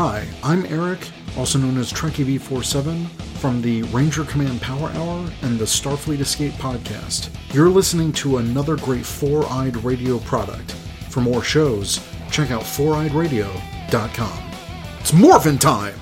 Hi, 0.00 0.24
I'm 0.44 0.64
Eric, 0.66 1.00
also 1.36 1.58
known 1.58 1.76
as 1.76 1.92
Trekkie 1.92 2.38
V47, 2.38 3.08
from 3.40 3.60
the 3.60 3.82
Ranger 3.82 4.22
Command 4.22 4.62
Power 4.62 4.90
Hour 4.90 5.28
and 5.42 5.58
the 5.58 5.64
Starfleet 5.64 6.20
Escape 6.20 6.52
podcast. 6.52 7.30
You're 7.52 7.68
listening 7.68 8.12
to 8.12 8.36
another 8.36 8.76
great 8.76 9.04
Four 9.04 9.44
Eyed 9.50 9.76
Radio 9.78 10.18
product. 10.20 10.70
For 11.10 11.20
more 11.20 11.42
shows, 11.42 11.98
check 12.30 12.52
out 12.52 12.62
foureyedradio.com. 12.62 14.50
It's 15.00 15.12
morphin' 15.12 15.58
time! 15.58 15.94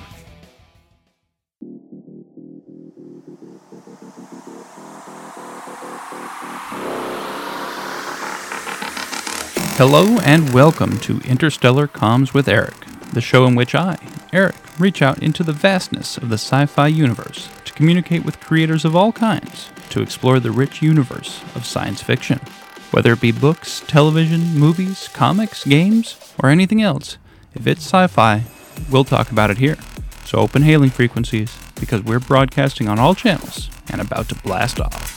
Hello 9.79 10.19
and 10.19 10.53
welcome 10.53 10.99
to 10.99 11.19
Interstellar 11.21 11.87
Comms 11.87 12.33
with 12.33 12.47
Eric, 12.47 12.86
the 13.17 13.21
show 13.21 13.47
in 13.47 13.55
which 13.55 13.73
I, 13.73 13.97
Eric, 14.31 14.55
reach 14.77 15.01
out 15.01 15.23
into 15.23 15.43
the 15.43 15.51
vastness 15.51 16.17
of 16.17 16.29
the 16.29 16.35
sci 16.35 16.67
fi 16.67 16.85
universe 16.85 17.49
to 17.65 17.73
communicate 17.73 18.23
with 18.23 18.39
creators 18.39 18.85
of 18.85 18.95
all 18.95 19.11
kinds 19.11 19.71
to 19.89 20.03
explore 20.03 20.39
the 20.39 20.51
rich 20.51 20.83
universe 20.83 21.41
of 21.55 21.65
science 21.65 22.03
fiction. 22.03 22.37
Whether 22.91 23.13
it 23.13 23.21
be 23.21 23.31
books, 23.31 23.83
television, 23.87 24.53
movies, 24.53 25.07
comics, 25.07 25.65
games, 25.65 26.15
or 26.37 26.49
anything 26.49 26.83
else, 26.83 27.17
if 27.55 27.65
it's 27.65 27.81
sci 27.81 28.05
fi, 28.05 28.43
we'll 28.91 29.03
talk 29.03 29.31
about 29.31 29.49
it 29.49 29.57
here. 29.57 29.77
So 30.25 30.37
open 30.37 30.61
hailing 30.61 30.91
frequencies 30.91 31.57
because 31.79 32.03
we're 32.03 32.19
broadcasting 32.19 32.87
on 32.87 32.99
all 32.99 33.15
channels 33.15 33.71
and 33.91 33.99
about 33.99 34.29
to 34.29 34.35
blast 34.35 34.79
off. 34.79 35.16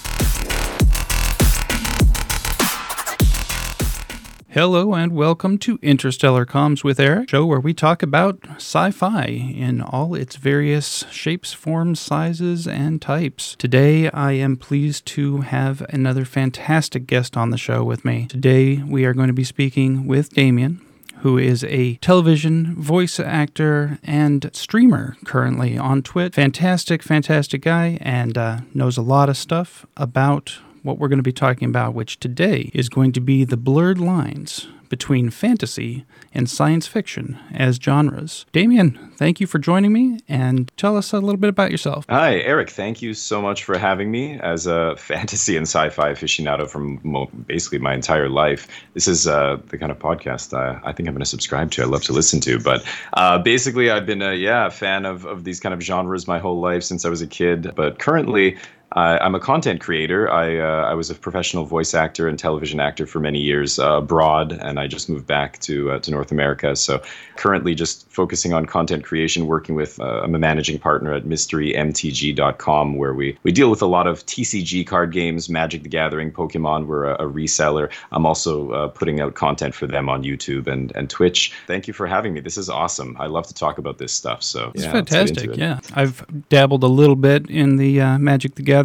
Hello 4.52 4.94
and 4.94 5.12
welcome 5.12 5.58
to 5.58 5.78
Interstellar 5.80 6.44
Comms 6.44 6.82
with 6.82 6.98
Eric, 6.98 7.30
show 7.30 7.46
where 7.46 7.60
we 7.60 7.72
talk 7.72 8.02
about 8.02 8.40
sci-fi 8.56 9.26
in 9.26 9.80
all 9.80 10.16
its 10.16 10.34
various 10.34 11.04
shapes, 11.08 11.52
forms, 11.52 12.00
sizes, 12.00 12.66
and 12.66 13.00
types. 13.00 13.54
Today 13.60 14.10
I 14.10 14.32
am 14.32 14.56
pleased 14.56 15.06
to 15.06 15.42
have 15.42 15.82
another 15.90 16.24
fantastic 16.24 17.06
guest 17.06 17.36
on 17.36 17.50
the 17.50 17.56
show 17.56 17.84
with 17.84 18.04
me. 18.04 18.26
Today 18.26 18.78
we 18.78 19.04
are 19.04 19.14
going 19.14 19.28
to 19.28 19.32
be 19.32 19.44
speaking 19.44 20.08
with 20.08 20.30
Damien, 20.30 20.84
who 21.18 21.38
is 21.38 21.62
a 21.62 21.94
television 21.98 22.74
voice 22.74 23.20
actor 23.20 24.00
and 24.02 24.50
streamer 24.52 25.16
currently 25.24 25.78
on 25.78 26.02
Twitch. 26.02 26.34
Fantastic, 26.34 27.04
fantastic 27.04 27.62
guy, 27.62 27.98
and 28.00 28.36
uh, 28.36 28.58
knows 28.74 28.96
a 28.96 29.02
lot 29.02 29.28
of 29.28 29.36
stuff 29.36 29.86
about 29.96 30.58
what 30.82 30.98
we're 30.98 31.08
going 31.08 31.18
to 31.18 31.22
be 31.22 31.32
talking 31.32 31.68
about, 31.68 31.94
which 31.94 32.20
today 32.20 32.70
is 32.74 32.88
going 32.88 33.12
to 33.12 33.20
be 33.20 33.44
the 33.44 33.56
blurred 33.56 33.98
lines 33.98 34.68
between 34.90 35.30
fantasy 35.30 36.04
and 36.34 36.50
science 36.50 36.86
fiction 36.86 37.38
as 37.54 37.76
genres. 37.76 38.44
Damien, 38.52 39.12
thank 39.16 39.40
you 39.40 39.46
for 39.46 39.58
joining 39.58 39.92
me 39.92 40.18
and 40.28 40.70
tell 40.76 40.96
us 40.96 41.12
a 41.12 41.20
little 41.20 41.36
bit 41.38 41.48
about 41.48 41.70
yourself. 41.70 42.04
Hi, 42.10 42.40
Eric. 42.40 42.68
Thank 42.68 43.00
you 43.00 43.14
so 43.14 43.40
much 43.40 43.64
for 43.64 43.78
having 43.78 44.10
me 44.10 44.38
as 44.40 44.66
a 44.66 44.96
fantasy 44.98 45.56
and 45.56 45.66
sci 45.66 45.88
fi 45.90 46.12
aficionado 46.12 46.68
from 46.68 47.00
mo- 47.04 47.30
basically 47.46 47.78
my 47.78 47.94
entire 47.94 48.28
life. 48.28 48.66
This 48.94 49.06
is 49.06 49.26
uh, 49.26 49.58
the 49.68 49.78
kind 49.78 49.92
of 49.92 49.98
podcast 49.98 50.52
uh, 50.52 50.80
I 50.84 50.92
think 50.92 51.08
I'm 51.08 51.14
going 51.14 51.20
to 51.20 51.26
subscribe 51.26 51.70
to. 51.72 51.82
I 51.82 51.86
love 51.86 52.02
to 52.04 52.12
listen 52.12 52.40
to. 52.40 52.58
But 52.58 52.84
uh, 53.14 53.38
basically, 53.38 53.90
I've 53.90 54.06
been 54.06 54.22
a 54.22 54.34
yeah, 54.34 54.68
fan 54.68 55.06
of, 55.06 55.24
of 55.24 55.44
these 55.44 55.60
kind 55.60 55.72
of 55.72 55.80
genres 55.80 56.26
my 56.26 56.40
whole 56.40 56.60
life 56.60 56.82
since 56.82 57.04
I 57.04 57.08
was 57.08 57.22
a 57.22 57.28
kid. 57.28 57.72
But 57.76 58.00
currently, 58.00 58.58
uh, 58.96 59.18
I'm 59.20 59.36
a 59.36 59.40
content 59.40 59.80
creator. 59.80 60.28
I 60.30 60.58
uh, 60.58 60.90
I 60.90 60.94
was 60.94 61.10
a 61.10 61.14
professional 61.14 61.64
voice 61.64 61.94
actor 61.94 62.26
and 62.26 62.36
television 62.36 62.80
actor 62.80 63.06
for 63.06 63.20
many 63.20 63.38
years 63.38 63.78
uh, 63.78 63.98
abroad, 63.98 64.52
and 64.52 64.80
I 64.80 64.88
just 64.88 65.08
moved 65.08 65.28
back 65.28 65.60
to 65.60 65.92
uh, 65.92 65.98
to 66.00 66.10
North 66.10 66.32
America. 66.32 66.74
So 66.74 67.00
currently, 67.36 67.76
just 67.76 68.10
focusing 68.10 68.52
on 68.52 68.66
content 68.66 69.04
creation, 69.04 69.46
working 69.46 69.76
with 69.76 70.00
uh, 70.00 70.22
I'm 70.24 70.34
a 70.34 70.40
managing 70.40 70.80
partner 70.80 71.12
at 71.12 71.24
MysteryMTG.com, 71.24 72.96
where 72.96 73.14
we 73.14 73.38
we 73.44 73.52
deal 73.52 73.70
with 73.70 73.80
a 73.80 73.86
lot 73.86 74.08
of 74.08 74.26
TCG 74.26 74.84
card 74.86 75.12
games, 75.12 75.48
Magic 75.48 75.84
the 75.84 75.88
Gathering, 75.88 76.32
Pokemon. 76.32 76.86
We're 76.86 77.04
a, 77.04 77.14
a 77.26 77.30
reseller. 77.30 77.92
I'm 78.10 78.26
also 78.26 78.70
uh, 78.72 78.88
putting 78.88 79.20
out 79.20 79.34
content 79.34 79.72
for 79.72 79.86
them 79.86 80.08
on 80.08 80.24
YouTube 80.24 80.66
and 80.66 80.90
and 80.96 81.08
Twitch. 81.08 81.52
Thank 81.68 81.86
you 81.86 81.94
for 81.94 82.08
having 82.08 82.34
me. 82.34 82.40
This 82.40 82.58
is 82.58 82.68
awesome. 82.68 83.16
I 83.20 83.26
love 83.26 83.46
to 83.46 83.54
talk 83.54 83.78
about 83.78 83.98
this 83.98 84.12
stuff. 84.12 84.42
So 84.42 84.72
It's 84.74 84.82
yeah, 84.84 84.92
let's 84.92 85.10
get 85.12 85.20
into 85.28 85.34
fantastic. 85.42 85.50
it. 85.52 85.58
Yeah. 85.58 85.78
I've 85.94 86.48
dabbled 86.48 86.82
a 86.82 86.88
little 86.88 87.14
bit 87.16 87.48
in 87.48 87.76
the 87.76 88.00
uh, 88.00 88.18
Magic 88.18 88.56
the 88.56 88.62
Gathering. 88.62 88.79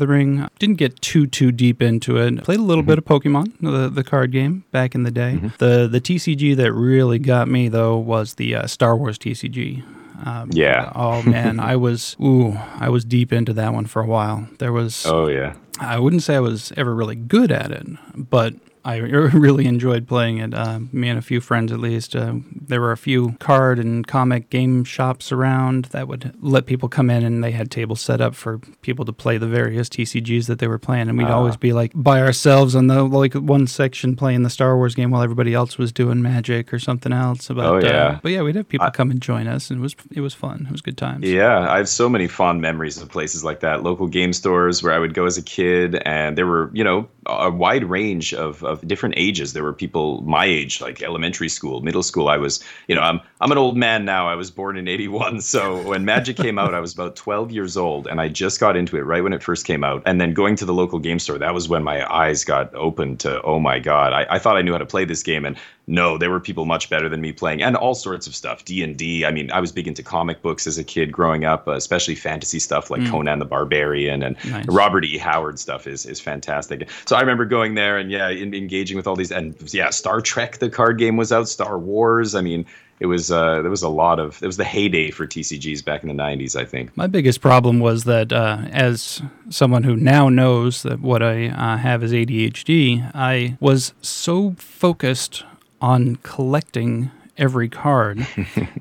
Didn't 0.60 0.76
get 0.78 1.02
too 1.02 1.28
too 1.28 1.52
deep 1.52 1.82
into 1.82 2.18
it. 2.18 2.44
Played 2.44 2.60
a 2.60 2.64
little 2.64 2.84
Mm-hmm. 2.84 2.90
bit 2.90 2.98
of 3.00 3.06
Pokemon, 3.06 3.54
the 3.62 3.90
the 3.90 4.04
card 4.04 4.32
game 4.32 4.64
back 4.72 4.96
in 4.96 5.04
the 5.04 5.12
day. 5.12 5.36
The 5.60 5.88
the 5.92 6.02
TCG 6.02 6.56
that 6.58 6.74
really 6.74 7.20
got 7.20 7.48
me 7.48 7.70
though 7.70 7.98
was 7.98 8.36
the 8.36 8.56
uh, 8.56 8.68
Star 8.68 8.96
Wars 8.96 9.18
TCG. 9.18 9.84
Um, 10.26 10.50
Yeah. 10.54 10.92
Oh 10.96 11.22
man, 11.24 11.60
I 11.60 11.76
was 11.76 12.16
ooh, 12.24 12.58
I 12.80 12.90
was 12.90 13.04
deep 13.06 13.34
into 13.34 13.54
that 13.54 13.74
one 13.74 13.86
for 13.86 14.02
a 14.02 14.08
while. 14.08 14.48
There 14.60 14.72
was 14.74 15.06
Oh 15.06 15.28
yeah. 15.28 15.56
I 15.80 16.00
wouldn't 16.00 16.24
say 16.24 16.36
I 16.36 16.40
was 16.40 16.72
ever 16.78 16.96
really 16.96 17.16
good 17.18 17.52
at 17.52 17.72
it, 17.72 17.86
but 18.16 18.54
I 18.86 18.98
really 18.98 19.66
enjoyed 19.66 20.08
playing 20.08 20.38
it. 20.38 20.54
Uh, 20.54 20.80
me 20.94 21.10
and 21.10 21.18
a 21.20 21.22
few 21.22 21.42
friends, 21.42 21.72
at 21.72 21.80
least. 21.80 22.16
Uh, 22.16 22.36
there 22.56 22.80
were 22.80 22.92
a 22.92 22.98
few 22.98 23.32
card 23.40 23.80
and 23.80 24.06
comic 24.06 24.50
game 24.50 24.84
shops 24.84 25.32
around 25.32 25.86
that 25.86 26.08
would 26.08 26.34
let 26.40 26.66
people 26.68 26.88
come 26.88 27.10
in, 27.10 27.24
and 27.26 27.44
they 27.44 27.52
had 27.52 27.72
tables 27.72 28.00
set 28.00 28.22
up 28.22 28.36
for 28.36 28.60
people 28.82 29.04
to 29.06 29.12
play 29.12 29.38
the 29.38 29.48
various 29.48 29.90
TCGs 29.90 30.46
that 30.48 30.60
they 30.60 30.68
were 30.68 30.78
playing. 30.78 31.10
And 31.10 31.18
we'd 31.18 31.28
Ah. 31.28 31.36
always 31.36 31.58
be 31.58 31.74
like 31.74 31.92
by 31.96 32.22
ourselves 32.22 32.76
on 32.76 32.88
the 32.88 33.04
like 33.04 33.34
one 33.34 33.68
section 33.68 34.16
playing 34.16 34.44
the 34.44 34.50
Star 34.50 34.78
Wars 34.78 34.94
game 34.96 35.10
while 35.12 35.24
everybody 35.24 35.54
else 35.54 35.78
was 35.78 35.92
doing 35.92 36.22
Magic 36.22 36.74
or 36.74 36.80
something 36.80 37.12
else. 37.12 37.48
But, 37.48 37.58
Oh, 37.66 37.78
yeah. 37.80 37.90
Uh, 38.06 38.20
but 38.22 38.32
yeah, 38.32 38.44
we'd 38.44 38.56
have 38.56 38.70
people 38.70 38.86
I- 38.86 38.92
come 38.92 39.10
and 39.12 39.20
join 39.22 39.48
us, 39.48 39.72
and 39.72 39.80
it 39.80 39.82
was 39.82 39.96
it 40.12 40.22
was 40.22 40.34
fun. 40.36 40.66
It 40.68 40.72
was 40.72 40.82
good 40.82 40.98
times. 40.98 41.26
Yeah, 41.28 41.68
I 41.70 41.78
have 41.78 41.90
so 41.90 42.08
many 42.08 42.28
fond 42.28 42.62
memories 42.62 43.02
of 43.02 43.10
places 43.10 43.44
like 43.44 43.62
that, 43.62 43.82
local 43.84 44.08
game 44.08 44.32
stores 44.32 44.84
where 44.84 44.94
I 44.94 45.00
would 45.00 45.14
go 45.16 45.26
as 45.26 45.38
a 45.38 45.42
kid, 45.42 45.96
and 46.06 46.38
there 46.38 46.46
were, 46.46 46.70
you 46.74 46.84
know, 46.84 47.08
a 47.26 47.50
wide 47.50 47.84
range 47.86 48.34
of, 48.34 48.64
of 48.64 48.86
different 48.88 49.16
ages. 49.18 49.54
There 49.54 49.64
were 49.64 49.74
people 49.74 50.22
my 50.22 50.46
age, 50.46 50.82
like 50.82 51.02
elementary 51.02 51.50
school, 51.50 51.82
middle 51.82 52.04
school. 52.04 52.28
I 52.28 52.38
was, 52.38 52.64
you 52.88 52.96
know, 52.96 53.02
I'm 53.02 53.22
I'm 53.42 53.52
an 53.52 53.58
old 53.58 53.78
man 53.78 54.06
now. 54.06 54.28
I 54.28 54.36
was 54.36 54.52
born 54.52 54.78
in 54.78 54.88
'81, 54.88 55.42
so 55.42 55.82
when 55.88 56.06
Magic 56.06 56.38
came 56.38 56.60
out, 56.60 56.74
I 56.74 56.80
was 56.80 56.94
about 56.94 57.16
12 57.16 57.52
years 57.52 57.78
old, 57.78 58.08
and 58.08 58.22
I 58.22 58.30
just 58.30 58.60
got 58.60 58.76
into 58.76 58.98
it 58.98 59.02
right 59.02 59.24
when 59.24 59.34
it 59.34 59.44
first 59.44 59.66
came 59.66 59.84
out. 59.84 60.04
And 60.06 60.20
then 60.22 60.34
going 60.34 60.56
to 60.58 60.66
the 60.66 60.74
local 60.74 61.00
game 61.00 61.20
store, 61.20 61.38
that 61.38 61.54
was 61.54 61.68
when 61.68 61.84
my 61.84 62.06
eyes 62.14 62.44
got 62.44 62.74
opened 62.76 63.20
to, 63.22 63.42
oh 63.42 63.60
my 63.60 63.80
god, 63.80 64.14
I, 64.14 64.26
I 64.30 64.40
thought 64.40 64.58
I 64.58 64.62
knew 64.62 64.72
how 64.72 64.78
to 64.78 64.86
play 64.86 65.06
this 65.06 65.24
game, 65.24 65.46
and 65.46 65.58
no, 65.88 66.18
there 66.18 66.32
were 66.32 66.40
people 66.40 66.66
much 66.66 66.90
better 66.90 67.08
than 67.08 67.22
me 67.22 67.32
playing, 67.32 67.62
and 67.62 67.76
all 67.76 67.94
sorts 67.94 68.26
of 68.26 68.36
stuff. 68.36 68.66
D 68.66 68.84
and 68.84 68.98
D. 68.98 69.24
I 69.24 69.32
mean, 69.32 69.52
I 69.52 69.60
was 69.60 69.72
big 69.72 69.88
into 69.88 70.02
comic 70.02 70.42
books 70.42 70.66
as 70.66 70.78
a 70.78 70.84
kid 70.84 71.12
growing 71.12 71.46
up, 71.46 71.68
uh, 71.68 71.74
especially 71.74 72.16
fantasy 72.16 72.60
stuff 72.60 72.90
like 72.90 73.06
Conan 73.08 73.40
the 73.40 73.46
Barbarian 73.46 74.24
and 74.24 74.36
Nice. 74.46 74.66
Robert 74.68 75.06
E. 75.06 75.18
Howard 75.18 75.60
stuff 75.60 75.86
is 75.86 76.06
is 76.06 76.20
fantastic. 76.20 76.90
So 77.06 77.16
I 77.16 77.22
remember 77.22 77.46
going 77.46 77.76
there 77.76 77.98
and 77.98 78.10
yeah, 78.10 78.30
in, 78.30 78.54
engaging 78.54 78.98
with 78.98 79.06
all 79.06 79.16
these 79.16 79.32
and 79.32 79.56
yeah, 79.74 79.92
Star 79.92 80.22
Trek 80.22 80.58
the 80.58 80.70
card 80.70 80.98
game 80.98 81.18
was 81.18 81.32
out, 81.32 81.48
Star 81.48 81.78
Wars. 81.78 82.34
I 82.34 82.42
mean, 82.42 82.66
it 83.00 83.06
was 83.06 83.32
uh, 83.32 83.62
there 83.62 83.70
was 83.70 83.84
a 83.84 83.90
lot 83.90 84.20
of 84.20 84.42
it 84.42 84.48
was 84.48 84.58
the 84.58 84.64
heyday 84.64 85.12
for 85.12 85.28
TCGs 85.28 85.86
back 85.86 86.02
in 86.02 86.08
the 86.08 86.16
'90s. 86.16 86.56
I 86.60 86.66
think. 86.66 86.96
My 86.98 87.08
biggest 87.08 87.42
problem 87.42 87.80
was 87.80 88.06
that, 88.06 88.32
uh, 88.32 88.60
as 88.72 89.22
someone 89.50 89.84
who 89.84 89.96
now 89.96 90.30
knows 90.30 90.84
that 90.84 91.02
what 91.02 91.22
I 91.22 91.48
uh, 91.48 91.78
have 91.78 92.04
is 92.04 92.12
ADHD, 92.12 93.12
I 93.14 93.58
was 93.60 93.94
so 94.02 94.56
focused 94.58 95.44
on 95.86 96.16
collecting 96.24 97.12
every 97.38 97.70
card 97.70 98.18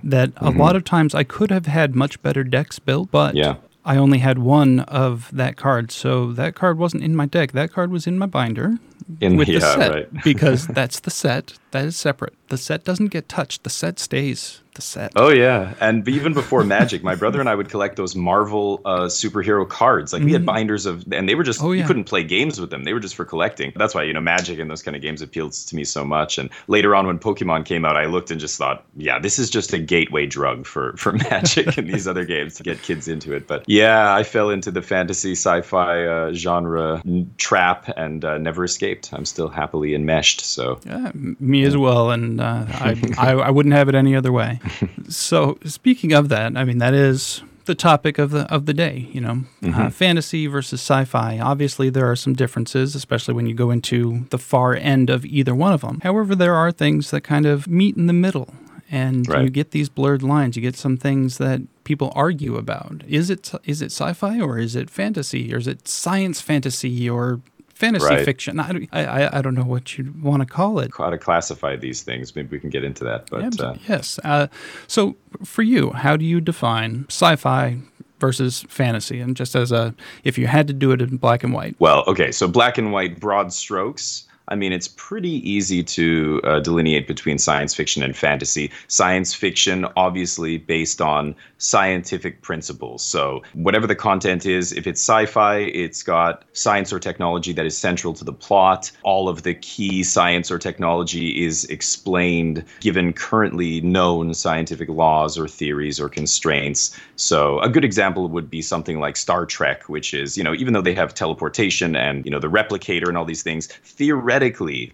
that 0.02 0.30
a 0.30 0.32
mm-hmm. 0.32 0.58
lot 0.58 0.74
of 0.74 0.84
times 0.84 1.14
I 1.14 1.22
could 1.22 1.50
have 1.50 1.66
had 1.66 1.94
much 1.94 2.22
better 2.22 2.42
decks 2.42 2.78
built, 2.78 3.10
but 3.10 3.34
Yeah. 3.34 3.56
I 3.84 3.98
only 3.98 4.20
had 4.20 4.38
one 4.38 4.80
of 4.80 5.28
that 5.30 5.56
card. 5.58 5.92
So 5.92 6.32
that 6.32 6.54
card 6.54 6.78
wasn't 6.78 7.02
in 7.02 7.14
my 7.14 7.26
deck. 7.26 7.52
That 7.52 7.70
card 7.70 7.90
was 7.90 8.06
in 8.06 8.18
my 8.18 8.24
binder 8.24 8.78
In 9.20 9.36
with 9.36 9.48
yeah, 9.48 9.58
the 9.58 9.74
set 9.74 9.92
right. 9.92 10.24
because 10.24 10.66
that's 10.78 11.00
the 11.00 11.10
set. 11.10 11.58
That 11.72 11.84
is 11.84 11.94
separate. 11.94 12.32
The 12.48 12.56
set 12.56 12.84
doesn't 12.84 13.08
get 13.08 13.28
touched. 13.28 13.64
The 13.64 13.70
set 13.70 13.98
stays 13.98 14.62
the 14.74 14.82
set. 14.82 15.12
Oh 15.16 15.28
yeah, 15.30 15.74
and 15.80 16.06
even 16.08 16.34
before 16.34 16.64
Magic, 16.74 17.02
my 17.02 17.14
brother 17.14 17.40
and 17.40 17.48
I 17.48 17.54
would 17.54 17.68
collect 17.68 17.96
those 17.96 18.14
Marvel 18.14 18.80
uh, 18.84 19.00
superhero 19.02 19.68
cards. 19.68 20.12
Like 20.12 20.22
we 20.22 20.32
had 20.32 20.44
binders 20.46 20.86
of, 20.86 21.04
and 21.12 21.28
they 21.28 21.34
were 21.34 21.42
just. 21.44 21.62
Oh, 21.62 21.72
yeah. 21.72 21.82
you 21.82 21.86
couldn't 21.86 22.04
play 22.04 22.24
games 22.24 22.60
with 22.60 22.70
them. 22.70 22.84
They 22.84 22.92
were 22.92 23.00
just 23.00 23.14
for 23.14 23.24
collecting. 23.24 23.72
That's 23.76 23.94
why 23.94 24.02
you 24.02 24.12
know 24.12 24.20
Magic 24.20 24.58
and 24.58 24.70
those 24.70 24.82
kind 24.82 24.96
of 24.96 25.02
games 25.02 25.22
appealed 25.22 25.52
to 25.52 25.76
me 25.76 25.84
so 25.84 26.04
much. 26.04 26.38
And 26.38 26.50
later 26.68 26.94
on, 26.94 27.06
when 27.06 27.18
Pokemon 27.18 27.64
came 27.64 27.84
out, 27.84 27.96
I 27.96 28.06
looked 28.06 28.30
and 28.30 28.40
just 28.40 28.58
thought, 28.58 28.84
yeah, 28.96 29.18
this 29.18 29.38
is 29.38 29.50
just 29.50 29.72
a 29.72 29.78
gateway 29.78 30.26
drug 30.26 30.66
for 30.66 30.96
for 30.96 31.12
Magic 31.30 31.76
and 31.78 31.88
these 31.88 32.06
other 32.08 32.24
games 32.24 32.54
to 32.56 32.62
get 32.62 32.82
kids 32.82 33.08
into 33.08 33.32
it. 33.34 33.46
But 33.46 33.64
yeah, 33.66 34.14
I 34.14 34.22
fell 34.22 34.50
into 34.50 34.70
the 34.70 34.82
fantasy 34.82 35.32
sci-fi 35.32 36.06
uh, 36.06 36.32
genre 36.32 37.02
n- 37.06 37.32
trap 37.38 37.88
and 37.96 38.24
uh, 38.24 38.38
never 38.38 38.64
escaped. 38.64 39.12
I'm 39.12 39.24
still 39.24 39.48
happily 39.48 39.94
enmeshed. 39.94 40.40
So 40.40 40.80
Yeah, 40.84 41.12
me 41.14 41.64
as 41.64 41.76
well, 41.76 42.10
and 42.10 42.40
uh, 42.40 42.64
I, 42.68 42.96
I 43.18 43.32
I 43.34 43.50
wouldn't 43.50 43.74
have 43.74 43.88
it 43.88 43.94
any 43.94 44.16
other 44.16 44.32
way. 44.32 44.60
So 45.08 45.58
speaking 45.64 46.12
of 46.12 46.28
that, 46.28 46.56
I 46.56 46.64
mean 46.64 46.78
that 46.78 46.94
is 46.94 47.42
the 47.66 47.74
topic 47.74 48.18
of 48.18 48.30
the 48.30 48.42
of 48.52 48.66
the 48.66 48.74
day. 48.74 49.08
You 49.12 49.20
know, 49.20 49.44
uh, 49.62 49.90
fantasy 49.90 50.46
versus 50.46 50.80
sci-fi. 50.80 51.38
Obviously, 51.38 51.90
there 51.90 52.10
are 52.10 52.16
some 52.16 52.34
differences, 52.34 52.94
especially 52.94 53.34
when 53.34 53.46
you 53.46 53.54
go 53.54 53.70
into 53.70 54.26
the 54.30 54.38
far 54.38 54.74
end 54.74 55.10
of 55.10 55.24
either 55.24 55.54
one 55.54 55.72
of 55.72 55.80
them. 55.80 56.00
However, 56.02 56.34
there 56.34 56.54
are 56.54 56.70
things 56.72 57.10
that 57.10 57.22
kind 57.22 57.46
of 57.46 57.66
meet 57.68 57.96
in 57.96 58.06
the 58.06 58.12
middle. 58.12 58.48
and 58.90 59.26
Right. 59.28 59.42
you 59.44 59.50
get 59.50 59.70
these 59.70 59.88
blurred 59.88 60.22
lines. 60.22 60.56
You 60.56 60.62
get 60.62 60.76
some 60.76 60.96
things 60.98 61.38
that 61.38 61.62
people 61.84 62.12
argue 62.14 62.56
about. 62.56 63.02
Is 63.08 63.30
it 63.30 63.50
is 63.64 63.80
it 63.82 63.86
sci-fi 63.92 64.40
or 64.40 64.58
is 64.58 64.76
it 64.76 64.90
fantasy 64.90 65.52
or 65.54 65.56
is 65.58 65.66
it 65.66 65.88
science 65.88 66.40
fantasy 66.42 67.08
or 67.08 67.40
fantasy 67.74 68.06
Right. 68.06 68.24
fiction? 68.24 68.58
I, 68.60 68.72
don't- 68.72 68.88
I 68.92 69.38
I- 69.38 69.42
don't 69.42 69.54
know 69.54 69.64
what 69.64 69.98
you 69.98 70.14
want 70.22 70.40
to 70.42 70.46
call 70.46 70.78
it. 70.78 70.90
How 70.96 71.10
to 71.10 71.18
classify 71.18 71.76
these 71.76 72.02
things? 72.02 72.34
Maybe 72.34 72.48
we 72.50 72.60
can 72.60 72.70
get 72.70 72.84
into 72.84 73.04
that. 73.04 73.28
But 73.30 73.42
Abs- 73.44 73.60
uh, 73.60 73.76
yes. 73.88 74.18
Uh, 74.24 74.46
so 74.86 75.16
for 75.44 75.62
you, 75.62 75.90
how 75.90 76.16
do 76.16 76.24
you 76.24 76.40
define 76.40 77.04
sci-fi 77.08 77.78
versus 78.20 78.64
fantasy? 78.68 79.20
And 79.20 79.36
just 79.36 79.54
as 79.56 79.72
a, 79.72 79.94
if 80.22 80.38
you 80.38 80.46
had 80.46 80.66
to 80.68 80.72
do 80.72 80.92
it 80.92 81.02
in 81.02 81.16
black 81.16 81.42
and 81.44 81.52
white, 81.52 81.74
Well, 81.78 82.04
okay, 82.06 82.30
so 82.32 82.46
black 82.48 82.78
and 82.78 82.92
white, 82.92 83.18
broad 83.20 83.52
strokes. 83.52 84.26
I 84.48 84.56
mean, 84.56 84.72
it's 84.72 84.88
pretty 84.88 85.48
easy 85.48 85.82
to 85.82 86.40
uh, 86.44 86.60
delineate 86.60 87.06
between 87.06 87.38
science 87.38 87.74
fiction 87.74 88.02
and 88.02 88.14
fantasy. 88.14 88.70
Science 88.88 89.32
fiction, 89.32 89.86
obviously, 89.96 90.58
based 90.58 91.00
on 91.00 91.34
scientific 91.56 92.42
principles. 92.42 93.02
So, 93.02 93.42
whatever 93.54 93.86
the 93.86 93.94
content 93.94 94.44
is, 94.44 94.72
if 94.72 94.86
it's 94.86 95.00
sci 95.00 95.24
fi, 95.26 95.60
it's 95.60 96.02
got 96.02 96.44
science 96.52 96.92
or 96.92 96.98
technology 96.98 97.54
that 97.54 97.64
is 97.64 97.76
central 97.76 98.12
to 98.14 98.24
the 98.24 98.34
plot. 98.34 98.90
All 99.02 99.30
of 99.30 99.44
the 99.44 99.54
key 99.54 100.02
science 100.02 100.50
or 100.50 100.58
technology 100.58 101.42
is 101.42 101.64
explained 101.66 102.64
given 102.80 103.14
currently 103.14 103.80
known 103.80 104.34
scientific 104.34 104.90
laws 104.90 105.38
or 105.38 105.48
theories 105.48 105.98
or 105.98 106.10
constraints. 106.10 106.94
So, 107.16 107.60
a 107.60 107.70
good 107.70 107.84
example 107.84 108.28
would 108.28 108.50
be 108.50 108.60
something 108.60 109.00
like 109.00 109.16
Star 109.16 109.46
Trek, 109.46 109.88
which 109.88 110.12
is, 110.12 110.36
you 110.36 110.44
know, 110.44 110.52
even 110.52 110.74
though 110.74 110.82
they 110.82 110.94
have 110.94 111.14
teleportation 111.14 111.96
and, 111.96 112.26
you 112.26 112.30
know, 112.30 112.40
the 112.40 112.50
replicator 112.50 113.08
and 113.08 113.16
all 113.16 113.24
these 113.24 113.42
things, 113.42 113.68
theoretically, 113.68 114.33